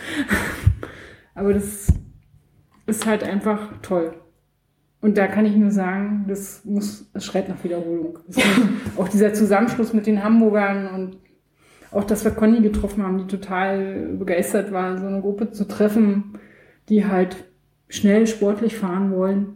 Aber 1.35 1.53
das 1.53 1.93
ist 2.87 3.07
halt 3.07 3.23
einfach 3.25 3.73
toll. 3.83 4.15
Und 5.01 5.19
da 5.19 5.27
kann 5.27 5.47
ich 5.47 5.55
nur 5.55 5.71
sagen, 5.71 6.25
das 6.27 6.65
muss, 6.65 7.09
es 7.13 7.25
schreit 7.25 7.49
nach 7.49 7.63
Wiederholung. 7.63 8.19
auch 8.97 9.09
dieser 9.09 9.35
Zusammenschluss 9.35 9.93
mit 9.93 10.07
den 10.07 10.25
Hamburgern 10.25 10.89
und 10.89 11.17
auch, 11.93 12.05
dass 12.05 12.25
wir 12.25 12.33
Conny 12.33 12.61
getroffen 12.61 13.05
haben, 13.05 13.19
die 13.19 13.27
total 13.27 14.17
begeistert 14.19 14.73
war, 14.73 14.99
so 14.99 15.07
eine 15.07 15.21
Gruppe 15.21 15.53
zu 15.53 15.69
treffen, 15.69 16.39
die 16.89 17.07
halt 17.07 17.37
schnell 17.89 18.27
sportlich 18.27 18.77
fahren 18.77 19.13
wollen 19.13 19.56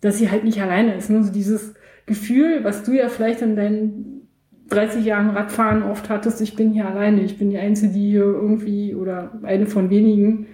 dass 0.00 0.18
sie 0.18 0.30
halt 0.30 0.44
nicht 0.44 0.60
alleine 0.60 0.94
ist. 0.94 1.10
Ne? 1.10 1.22
So 1.22 1.32
dieses 1.32 1.74
Gefühl, 2.06 2.64
was 2.64 2.82
du 2.82 2.92
ja 2.92 3.08
vielleicht 3.08 3.42
in 3.42 3.56
deinen 3.56 4.28
30 4.68 5.04
Jahren 5.04 5.30
Radfahren 5.30 5.82
oft 5.82 6.08
hattest, 6.08 6.40
ich 6.40 6.56
bin 6.56 6.72
hier 6.72 6.86
alleine, 6.86 7.22
ich 7.22 7.38
bin 7.38 7.50
die 7.50 7.58
Einzige, 7.58 7.92
die 7.92 8.10
hier 8.10 8.24
irgendwie 8.24 8.94
oder 8.94 9.38
eine 9.42 9.66
von 9.66 9.90
wenigen, 9.90 10.46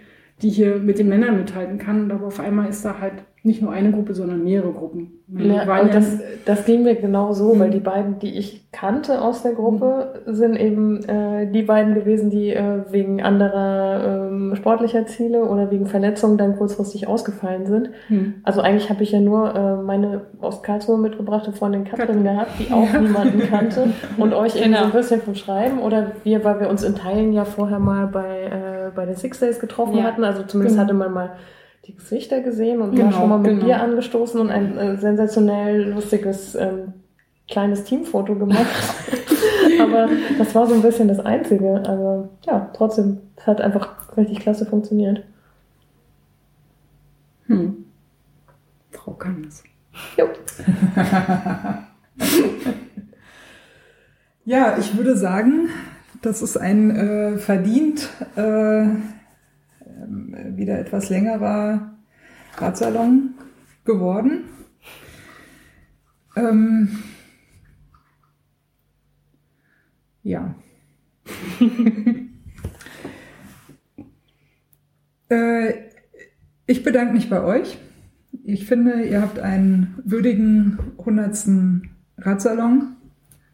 die 0.43 0.51
hier 0.51 0.79
mit 0.79 0.99
den 0.99 1.09
Männern 1.09 1.39
mithalten 1.39 1.79
kann. 1.79 2.05
Und 2.05 2.11
aber 2.13 2.27
auf 2.27 2.41
einmal 2.41 2.69
ist 2.69 2.85
da 2.85 3.01
halt 3.01 3.25
nicht 3.45 3.61
nur 3.61 3.73
eine 3.73 3.91
Gruppe, 3.91 4.15
sondern 4.15 4.45
mehrere 4.45 4.71
Gruppen. 4.73 5.13
Ja, 5.37 5.63
und 5.63 5.69
ja- 5.69 5.89
das, 5.89 6.19
das 6.45 6.65
ging 6.65 6.83
mir 6.85 6.95
genau 6.95 7.33
so, 7.33 7.55
Mhm. 7.55 7.59
weil 7.61 7.71
die 7.71 7.81
beiden, 7.81 8.19
die 8.21 8.37
ich 8.39 8.71
kannte 8.71 9.21
aus 9.21 9.43
der 9.43 9.53
Gruppe, 9.53 10.23
sind 10.27 10.55
eben 10.57 11.03
äh, 11.09 11.51
die 11.51 11.63
beiden 11.63 11.95
gewesen, 11.95 12.31
die 12.31 12.51
äh, 12.51 12.83
wegen 12.91 13.21
anderer 13.23 14.29
ähm, 14.31 14.55
sportlicher 14.55 15.07
Ziele 15.07 15.45
oder 15.45 15.71
wegen 15.71 15.87
Verletzungen 15.87 16.39
dann 16.39 16.57
kurzfristig 16.57 17.09
ausgefallen 17.09 17.67
sind. 17.67 17.91
Hm. 18.09 18.35
Also 18.45 18.61
eigentlich 18.61 18.91
habe 18.91 19.03
ich 19.03 19.11
ja 19.13 19.21
nur 19.21 19.55
äh, 19.55 19.77
meine 19.83 20.21
aus 20.41 20.63
Karlsruhe 20.63 20.99
mitgebrachte 20.99 21.53
Freundin 21.53 21.85
Katrin 21.85 22.23
gehabt, 22.25 22.53
die 22.61 22.73
auch 22.73 22.93
niemanden 23.01 23.41
kannte 23.41 23.89
und 24.19 24.35
euch 24.35 24.55
eben 24.57 24.65
so 24.67 24.71
Genau. 24.71 24.85
ein 24.85 24.93
bisschen 24.93 25.21
vom 25.21 25.35
Schreiben 25.35 25.81
oder 25.81 26.13
wir, 26.25 26.45
weil 26.45 26.61
wir 26.61 26.69
uns 26.69 26.83
in 26.85 26.95
Teilen 26.95 27.33
ja 27.33 27.45
vorher 27.45 27.79
mal 27.81 28.07
bei, 28.07 28.43
äh, 28.45 28.91
bei 28.95 29.05
den 29.07 29.17
Six 29.17 29.41
Days 29.41 29.59
getroffen 29.59 29.97
Ja. 29.97 30.05
hatten, 30.05 30.23
also 30.23 30.43
zumindest 30.45 30.77
Genau. 30.77 30.85
hatte 30.85 30.95
man 30.95 31.13
mal 31.13 31.31
die 31.85 31.95
Gesichter 31.95 32.41
gesehen 32.41 32.81
und 32.81 32.95
Genau, 32.95 33.13
schon 33.13 33.29
mal 33.29 33.39
mit 33.39 33.53
genau. 33.53 33.65
Bier 33.65 33.81
angestoßen 33.81 34.41
und 34.41 34.51
ein 34.51 34.77
äh, 34.79 34.97
sensationell 34.99 35.91
lustiges 35.91 36.55
ähm, 36.55 36.95
kleines 37.49 37.85
Teamfoto 37.85 38.35
gemacht. 38.35 38.67
Aber 39.81 40.09
das 40.39 40.55
war 40.55 40.67
so 40.67 40.75
ein 40.75 40.83
bisschen 40.83 41.09
das 41.09 41.21
Einzige. 41.21 41.83
Also 41.87 42.29
ja, 42.47 42.71
trotzdem, 42.75 43.19
es 43.37 43.47
hat 43.47 43.61
einfach 43.61 44.17
richtig 44.17 44.41
klasse 44.41 44.67
funktioniert. 44.67 45.25
Hm. 47.47 47.85
Frau 48.91 49.13
kann 49.13 49.43
das. 49.43 49.65
Jo. 50.17 50.29
Ja, 54.45 54.77
ich 54.77 54.97
würde 54.97 55.17
sagen, 55.17 55.69
das 56.21 56.43
ist 56.43 56.57
ein 56.57 56.91
äh, 56.91 57.39
verdient 57.39 58.09
äh, 58.35 58.87
wieder 60.09 60.79
etwas 60.79 61.11
längerer 61.11 61.93
Radsalon 62.57 63.35
geworden. 63.85 64.45
Ähm, 66.37 66.89
ja. 70.23 70.55
äh, 75.29 75.73
ich 76.67 76.83
bedanke 76.83 77.13
mich 77.13 77.29
bei 77.29 77.43
euch. 77.43 77.79
Ich 78.45 78.67
finde, 78.67 79.03
ihr 79.05 79.21
habt 79.21 79.39
einen 79.39 79.99
würdigen 80.05 80.79
100. 80.99 81.47
Radsalon 82.19 82.97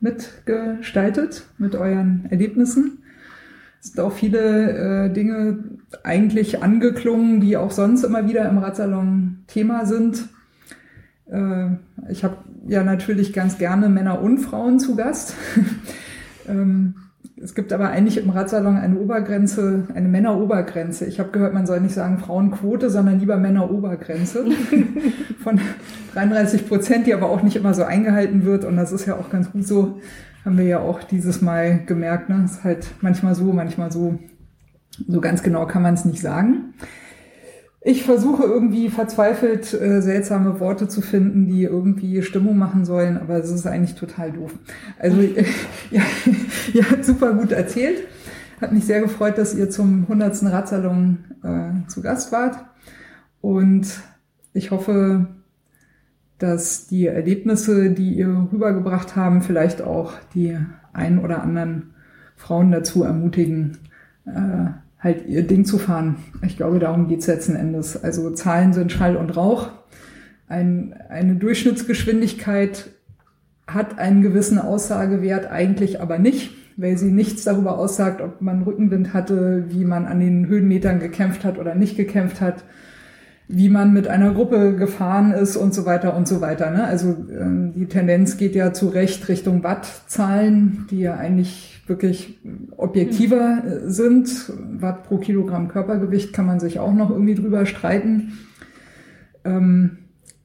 mitgestaltet 0.00 1.48
mit 1.58 1.74
euren 1.74 2.26
Erlebnissen. 2.30 3.02
Es 3.80 3.92
sind 3.92 4.00
auch 4.00 4.12
viele 4.12 5.06
äh, 5.06 5.12
Dinge 5.12 5.58
eigentlich 6.02 6.62
angeklungen, 6.62 7.40
die 7.40 7.56
auch 7.56 7.70
sonst 7.70 8.04
immer 8.04 8.28
wieder 8.28 8.48
im 8.48 8.58
Radsalon 8.58 9.44
Thema 9.46 9.86
sind. 9.86 10.28
Äh, 11.30 11.68
ich 12.10 12.24
habe 12.24 12.38
ja 12.66 12.82
natürlich 12.82 13.32
ganz 13.32 13.58
gerne 13.58 13.88
Männer 13.88 14.20
und 14.20 14.38
Frauen 14.38 14.78
zu 14.80 14.96
Gast. 14.96 15.34
ähm, 16.48 16.94
es 17.40 17.54
gibt 17.54 17.72
aber 17.72 17.90
eigentlich 17.90 18.18
im 18.18 18.30
Radsalon 18.30 18.76
eine 18.76 18.98
Obergrenze, 18.98 19.84
eine 19.94 20.08
Männerobergrenze. 20.08 21.06
Ich 21.06 21.20
habe 21.20 21.30
gehört, 21.30 21.54
man 21.54 21.66
soll 21.66 21.80
nicht 21.80 21.94
sagen 21.94 22.18
Frauenquote, 22.18 22.90
sondern 22.90 23.20
lieber 23.20 23.36
Männerobergrenze 23.36 24.44
von 25.42 25.60
33 26.14 26.68
Prozent, 26.68 27.06
die 27.06 27.14
aber 27.14 27.30
auch 27.30 27.42
nicht 27.42 27.56
immer 27.56 27.74
so 27.74 27.84
eingehalten 27.84 28.44
wird. 28.44 28.64
Und 28.64 28.76
das 28.76 28.90
ist 28.90 29.06
ja 29.06 29.14
auch 29.14 29.30
ganz 29.30 29.52
gut 29.52 29.66
so. 29.66 30.00
Haben 30.48 30.56
wir 30.56 30.64
ja 30.64 30.80
auch 30.80 31.02
dieses 31.02 31.42
Mal 31.42 31.84
gemerkt. 31.84 32.30
Ne? 32.30 32.42
Ist 32.42 32.64
halt 32.64 32.86
manchmal 33.02 33.34
so, 33.34 33.52
manchmal 33.52 33.92
so. 33.92 34.18
So 35.06 35.20
ganz 35.20 35.42
genau 35.42 35.66
kann 35.66 35.82
man 35.82 35.92
es 35.92 36.06
nicht 36.06 36.22
sagen. 36.22 36.72
Ich 37.82 38.02
versuche 38.04 38.44
irgendwie 38.44 38.88
verzweifelt 38.88 39.74
äh, 39.74 40.00
seltsame 40.00 40.58
Worte 40.58 40.88
zu 40.88 41.02
finden, 41.02 41.48
die 41.48 41.64
irgendwie 41.64 42.22
Stimmung 42.22 42.56
machen 42.56 42.86
sollen, 42.86 43.18
aber 43.18 43.36
es 43.36 43.50
ist 43.50 43.66
eigentlich 43.66 43.94
total 43.94 44.32
doof. 44.32 44.54
Also 44.98 45.20
ja, 45.90 46.00
ihr 46.72 46.90
habt 46.90 47.04
super 47.04 47.34
gut 47.34 47.52
erzählt. 47.52 48.04
Hat 48.58 48.72
mich 48.72 48.86
sehr 48.86 49.02
gefreut, 49.02 49.36
dass 49.36 49.54
ihr 49.54 49.68
zum 49.68 50.04
100. 50.04 50.44
Radsalon 50.44 51.18
äh, 51.42 51.86
zu 51.88 52.00
Gast 52.00 52.32
wart. 52.32 52.56
Und 53.42 54.00
ich 54.54 54.70
hoffe, 54.70 55.26
dass 56.38 56.86
die 56.86 57.06
Erlebnisse, 57.06 57.90
die 57.90 58.14
ihr 58.14 58.48
rübergebracht 58.52 59.16
haben, 59.16 59.42
vielleicht 59.42 59.82
auch 59.82 60.12
die 60.34 60.56
ein 60.92 61.18
oder 61.18 61.42
anderen 61.42 61.94
Frauen 62.36 62.70
dazu 62.70 63.02
ermutigen, 63.02 63.78
äh, 64.26 64.70
halt 65.00 65.26
ihr 65.26 65.46
Ding 65.46 65.64
zu 65.64 65.78
fahren. 65.78 66.16
Ich 66.46 66.56
glaube, 66.56 66.78
darum 66.78 67.08
geht's 67.08 67.26
letzten 67.26 67.56
Endes. 67.56 68.02
Also 68.02 68.30
Zahlen 68.30 68.72
sind 68.72 68.92
Schall 68.92 69.16
und 69.16 69.36
Rauch. 69.36 69.70
Ein, 70.48 70.94
eine 71.08 71.36
Durchschnittsgeschwindigkeit 71.36 72.90
hat 73.66 73.98
einen 73.98 74.22
gewissen 74.22 74.58
Aussagewert, 74.58 75.50
eigentlich 75.50 76.00
aber 76.00 76.18
nicht, 76.18 76.52
weil 76.76 76.96
sie 76.96 77.10
nichts 77.10 77.44
darüber 77.44 77.78
aussagt, 77.78 78.20
ob 78.20 78.40
man 78.40 78.62
Rückenwind 78.62 79.12
hatte, 79.12 79.66
wie 79.68 79.84
man 79.84 80.06
an 80.06 80.20
den 80.20 80.46
Höhenmetern 80.46 81.00
gekämpft 81.00 81.44
hat 81.44 81.58
oder 81.58 81.74
nicht 81.74 81.96
gekämpft 81.96 82.40
hat, 82.40 82.64
wie 83.50 83.70
man 83.70 83.94
mit 83.94 84.08
einer 84.08 84.34
Gruppe 84.34 84.76
gefahren 84.76 85.32
ist 85.32 85.56
und 85.56 85.72
so 85.72 85.86
weiter 85.86 86.14
und 86.14 86.28
so 86.28 86.42
weiter. 86.42 86.70
Ne? 86.70 86.84
Also 86.84 87.16
ähm, 87.30 87.72
die 87.74 87.86
Tendenz 87.86 88.36
geht 88.36 88.54
ja 88.54 88.74
zu 88.74 88.88
Recht 88.88 89.26
Richtung 89.28 89.64
Wattzahlen, 89.64 90.86
die 90.90 91.00
ja 91.00 91.16
eigentlich 91.16 91.82
wirklich 91.86 92.38
objektiver 92.76 93.62
äh, 93.64 93.90
sind. 93.90 94.52
Watt 94.78 95.04
pro 95.04 95.16
Kilogramm 95.16 95.68
Körpergewicht 95.68 96.34
kann 96.34 96.44
man 96.44 96.60
sich 96.60 96.78
auch 96.78 96.92
noch 96.92 97.08
irgendwie 97.08 97.34
drüber 97.34 97.64
streiten. 97.64 98.34
Ähm, 99.46 99.96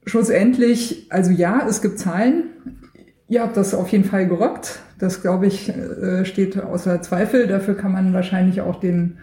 schlussendlich, 0.06 1.08
also 1.10 1.32
ja, 1.32 1.68
es 1.68 1.82
gibt 1.82 2.00
Zahlen. 2.00 2.46
Ihr 3.28 3.42
habt 3.42 3.58
das 3.58 3.74
auf 3.74 3.90
jeden 3.90 4.06
Fall 4.06 4.30
gerockt. 4.30 4.80
Das, 4.98 5.22
glaube 5.22 5.48
ich, 5.48 5.68
äh, 5.68 6.24
steht 6.24 6.58
außer 6.58 7.02
Zweifel. 7.02 7.48
Dafür 7.48 7.76
kann 7.76 7.92
man 7.92 8.14
wahrscheinlich 8.14 8.62
auch 8.62 8.80
den 8.80 9.18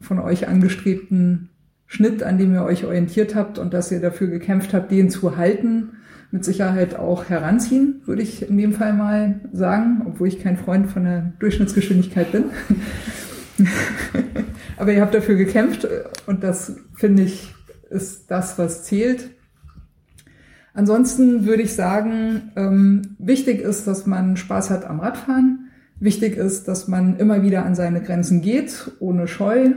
von 0.00 0.18
euch 0.18 0.48
angestrebten 0.48 1.48
Schnitt, 1.86 2.22
an 2.22 2.38
dem 2.38 2.54
ihr 2.54 2.64
euch 2.64 2.84
orientiert 2.84 3.34
habt 3.34 3.58
und 3.58 3.72
dass 3.72 3.92
ihr 3.92 4.00
dafür 4.00 4.26
gekämpft 4.28 4.74
habt, 4.74 4.90
den 4.90 5.10
zu 5.10 5.36
halten, 5.36 5.90
mit 6.30 6.44
Sicherheit 6.44 6.96
auch 6.96 7.28
heranziehen, 7.28 8.02
würde 8.04 8.22
ich 8.22 8.48
in 8.48 8.58
dem 8.58 8.72
Fall 8.72 8.92
mal 8.92 9.40
sagen, 9.52 10.02
obwohl 10.06 10.28
ich 10.28 10.42
kein 10.42 10.56
Freund 10.56 10.90
von 10.90 11.04
der 11.04 11.32
Durchschnittsgeschwindigkeit 11.38 12.32
bin. 12.32 12.44
Aber 14.76 14.92
ihr 14.92 15.00
habt 15.00 15.14
dafür 15.14 15.36
gekämpft 15.36 15.86
und 16.26 16.42
das 16.42 16.76
finde 16.94 17.22
ich 17.22 17.54
ist 17.88 18.30
das, 18.30 18.58
was 18.58 18.84
zählt. 18.84 19.30
Ansonsten 20.74 21.46
würde 21.46 21.62
ich 21.62 21.74
sagen, 21.74 22.52
ähm, 22.56 23.16
wichtig 23.18 23.60
ist, 23.60 23.86
dass 23.86 24.06
man 24.06 24.36
Spaß 24.36 24.70
hat 24.70 24.84
am 24.84 25.00
Radfahren. 25.00 25.70
Wichtig 25.98 26.36
ist, 26.36 26.68
dass 26.68 26.88
man 26.88 27.16
immer 27.16 27.42
wieder 27.42 27.64
an 27.64 27.74
seine 27.74 28.02
Grenzen 28.02 28.42
geht, 28.42 28.92
ohne 28.98 29.28
Scheu, 29.28 29.70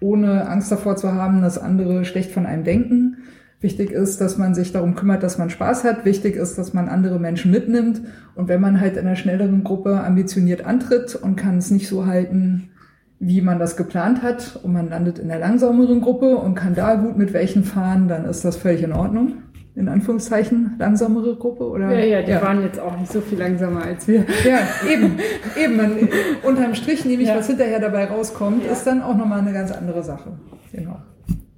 ohne 0.00 0.48
Angst 0.48 0.70
davor 0.70 0.96
zu 0.96 1.12
haben, 1.12 1.40
dass 1.40 1.58
andere 1.58 2.04
schlecht 2.04 2.32
von 2.32 2.46
einem 2.46 2.64
denken. 2.64 3.18
Wichtig 3.60 3.90
ist, 3.90 4.20
dass 4.20 4.36
man 4.36 4.54
sich 4.54 4.72
darum 4.72 4.94
kümmert, 4.94 5.22
dass 5.22 5.38
man 5.38 5.50
Spaß 5.50 5.84
hat. 5.84 6.04
Wichtig 6.04 6.36
ist, 6.36 6.58
dass 6.58 6.74
man 6.74 6.88
andere 6.88 7.18
Menschen 7.18 7.50
mitnimmt. 7.50 8.02
Und 8.34 8.48
wenn 8.48 8.60
man 8.60 8.80
halt 8.80 8.96
in 8.96 9.06
einer 9.06 9.16
schnelleren 9.16 9.64
Gruppe 9.64 10.04
ambitioniert 10.04 10.64
antritt 10.64 11.14
und 11.14 11.36
kann 11.36 11.58
es 11.58 11.70
nicht 11.70 11.88
so 11.88 12.06
halten, 12.06 12.70
wie 13.18 13.40
man 13.40 13.58
das 13.58 13.78
geplant 13.78 14.22
hat, 14.22 14.60
und 14.62 14.74
man 14.74 14.90
landet 14.90 15.18
in 15.18 15.28
der 15.28 15.38
langsameren 15.38 16.02
Gruppe 16.02 16.36
und 16.36 16.54
kann 16.54 16.74
da 16.74 16.96
gut 16.96 17.16
mit 17.16 17.32
welchen 17.32 17.64
fahren, 17.64 18.08
dann 18.08 18.26
ist 18.26 18.44
das 18.44 18.56
völlig 18.56 18.82
in 18.82 18.92
Ordnung. 18.92 19.38
In 19.76 19.88
Anführungszeichen, 19.90 20.74
langsamere 20.78 21.36
Gruppe 21.36 21.68
oder? 21.68 21.92
Ja, 21.94 22.20
ja, 22.20 22.22
die 22.22 22.32
waren 22.42 22.62
jetzt 22.62 22.80
auch 22.80 22.98
nicht 22.98 23.12
so 23.12 23.20
viel 23.20 23.38
langsamer 23.38 23.82
als 23.82 24.08
wir. 24.08 24.24
Ja, 24.44 24.60
eben, 24.90 25.18
eben. 25.62 25.76
Man, 25.76 26.08
unterm 26.44 26.74
Strich 26.74 27.04
nehme 27.04 27.22
ich, 27.22 27.28
Ja. 27.28 27.36
was 27.36 27.46
hinterher 27.46 27.78
dabei 27.78 28.06
rauskommt, 28.06 28.64
Ja. 28.64 28.72
ist 28.72 28.86
dann 28.86 29.02
auch 29.02 29.14
nochmal 29.14 29.40
eine 29.40 29.52
ganz 29.52 29.70
andere 29.72 30.02
Sache. 30.02 30.38
Genau. 30.72 31.02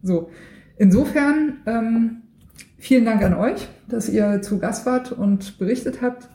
So. 0.03 0.31
Insofern, 0.79 1.59
ähm, 1.67 2.23
vielen 2.77 3.05
Dank 3.05 3.23
an 3.23 3.35
euch, 3.35 3.69
dass 3.89 4.09
ihr 4.09 4.43
zu 4.43 4.59
Gast 4.59 4.85
wart 4.85 5.13
und 5.13 5.57
berichtet 5.59 6.03
habt. 6.03 6.29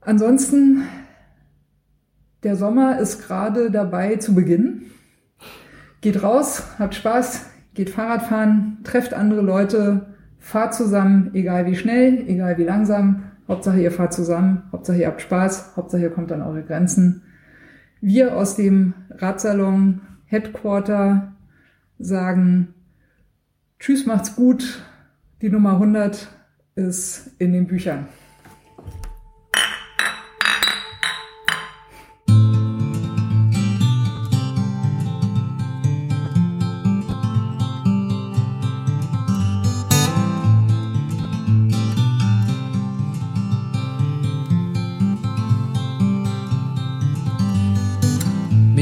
Ansonsten, 0.00 0.82
der 2.44 2.54
Sommer 2.56 2.98
ist 3.00 3.26
gerade 3.26 3.70
dabei 3.72 4.16
zu 4.16 4.32
beginnen. 4.34 4.90
Geht 6.00 6.22
raus, 6.22 6.62
habt 6.78 6.94
Spaß, 6.94 7.46
geht 7.74 7.90
Fahrrad 7.90 8.22
fahren, 8.22 8.78
trefft 8.84 9.14
andere 9.14 9.40
Leute, 9.40 10.06
fahrt 10.38 10.74
zusammen, 10.74 11.30
egal 11.34 11.66
wie 11.66 11.76
schnell, 11.76 12.24
egal 12.28 12.58
wie 12.58 12.64
langsam. 12.64 13.24
Hauptsache 13.48 13.80
ihr 13.80 13.90
fahrt 13.90 14.12
zusammen, 14.12 14.62
Hauptsache 14.72 14.98
ihr 14.98 15.06
habt 15.06 15.22
Spaß, 15.22 15.76
Hauptsache 15.76 16.02
ihr 16.02 16.10
kommt 16.10 16.32
an 16.32 16.42
eure 16.42 16.62
Grenzen. 16.62 17.22
Wir 18.00 18.36
aus 18.36 18.56
dem 18.56 18.94
Radsalon 19.10 20.00
Headquarter 20.26 21.32
sagen 21.98 22.74
Tschüss, 23.78 24.06
macht's 24.06 24.36
gut 24.36 24.82
Die 25.40 25.50
Nummer 25.50 25.72
100 25.72 26.28
ist 26.76 27.32
in 27.38 27.52
den 27.52 27.66
Büchern. 27.66 28.06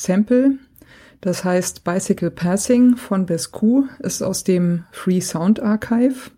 Sample, 0.00 0.58
das 1.20 1.44
heißt 1.44 1.84
Bicycle 1.84 2.30
Passing 2.30 2.96
von 2.96 3.26
Bescu, 3.26 3.84
ist 3.98 4.22
aus 4.22 4.44
dem 4.44 4.84
Free 4.92 5.20
Sound 5.20 5.60
Archive. 5.60 6.30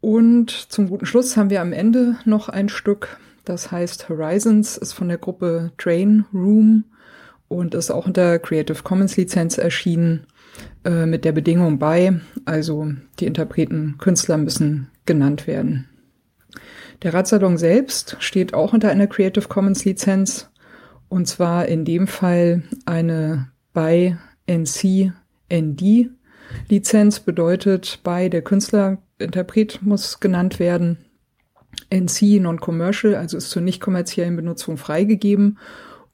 Und 0.00 0.50
zum 0.50 0.88
guten 0.88 1.04
Schluss 1.04 1.36
haben 1.36 1.50
wir 1.50 1.60
am 1.60 1.72
Ende 1.72 2.16
noch 2.24 2.48
ein 2.48 2.68
Stück, 2.68 3.18
das 3.44 3.72
heißt 3.72 4.08
Horizons, 4.08 4.76
ist 4.76 4.92
von 4.92 5.08
der 5.08 5.18
Gruppe 5.18 5.72
Train 5.76 6.26
Room 6.32 6.84
und 7.48 7.74
ist 7.74 7.90
auch 7.90 8.06
unter 8.06 8.38
Creative 8.38 8.84
Commons 8.84 9.16
Lizenz 9.16 9.58
erschienen, 9.58 10.28
äh, 10.84 11.06
mit 11.06 11.24
der 11.24 11.32
Bedingung 11.32 11.80
bei, 11.80 12.20
also 12.44 12.92
die 13.18 13.26
Interpreten, 13.26 13.96
Künstler 13.98 14.36
müssen 14.36 14.90
genannt 15.06 15.48
werden. 15.48 15.88
Der 17.02 17.12
Radsalon 17.12 17.58
selbst 17.58 18.16
steht 18.20 18.54
auch 18.54 18.72
unter 18.72 18.90
einer 18.90 19.08
Creative 19.08 19.48
Commons 19.48 19.84
Lizenz 19.84 20.48
und 21.08 21.26
zwar 21.26 21.66
in 21.66 21.84
dem 21.84 22.06
Fall 22.06 22.62
eine 22.86 23.50
bei 23.72 24.18
NC 24.46 25.12
ND 25.52 26.10
Lizenz 26.68 27.20
bedeutet 27.20 28.00
bei 28.02 28.28
der 28.28 28.42
Künstler 28.42 28.98
Interpret 29.18 29.80
muss 29.82 30.20
genannt 30.20 30.58
werden. 30.58 30.98
NC 31.90 32.40
Non-Commercial, 32.40 33.14
also 33.14 33.36
ist 33.36 33.50
zur 33.50 33.62
nicht 33.62 33.80
kommerziellen 33.80 34.36
Benutzung 34.36 34.76
freigegeben 34.76 35.58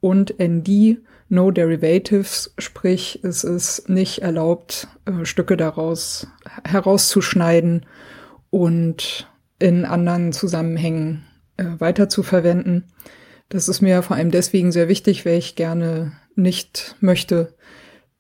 und 0.01 0.35
ND 0.39 0.99
No 1.29 1.51
Derivatives, 1.51 2.55
sprich 2.59 3.21
es 3.23 3.45
ist 3.45 3.89
nicht 3.89 4.21
erlaubt, 4.21 4.89
äh, 5.05 5.25
Stücke 5.25 5.57
daraus 5.57 6.27
herauszuschneiden 6.65 7.87
und 8.51 9.29
in 9.59 9.85
anderen 9.85 10.33
Zusammenhängen 10.33 11.25
äh, 11.57 11.65
verwenden. 11.79 12.85
Das 13.51 13.69
ist 13.69 13.81
mir 13.81 14.03
vor 14.03 14.17
allem 14.17 14.31
deswegen 14.31 14.71
sehr 14.71 14.89
wichtig, 14.89 15.27
weil 15.27 15.37
ich 15.37 15.57
gerne 15.57 16.13
nicht 16.37 16.95
möchte, 17.01 17.57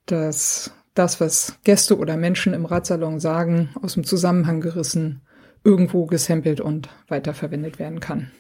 dass 0.06 0.72
das, 0.94 1.20
was 1.20 1.56
Gäste 1.62 1.96
oder 1.96 2.16
Menschen 2.16 2.52
im 2.52 2.66
Ratsalon 2.66 3.20
sagen, 3.20 3.70
aus 3.80 3.94
dem 3.94 4.02
Zusammenhang 4.04 4.60
gerissen, 4.60 5.22
irgendwo 5.62 6.06
gesampelt 6.06 6.60
und 6.60 6.88
weiterverwendet 7.06 7.78
werden 7.78 8.00
kann. 8.00 8.32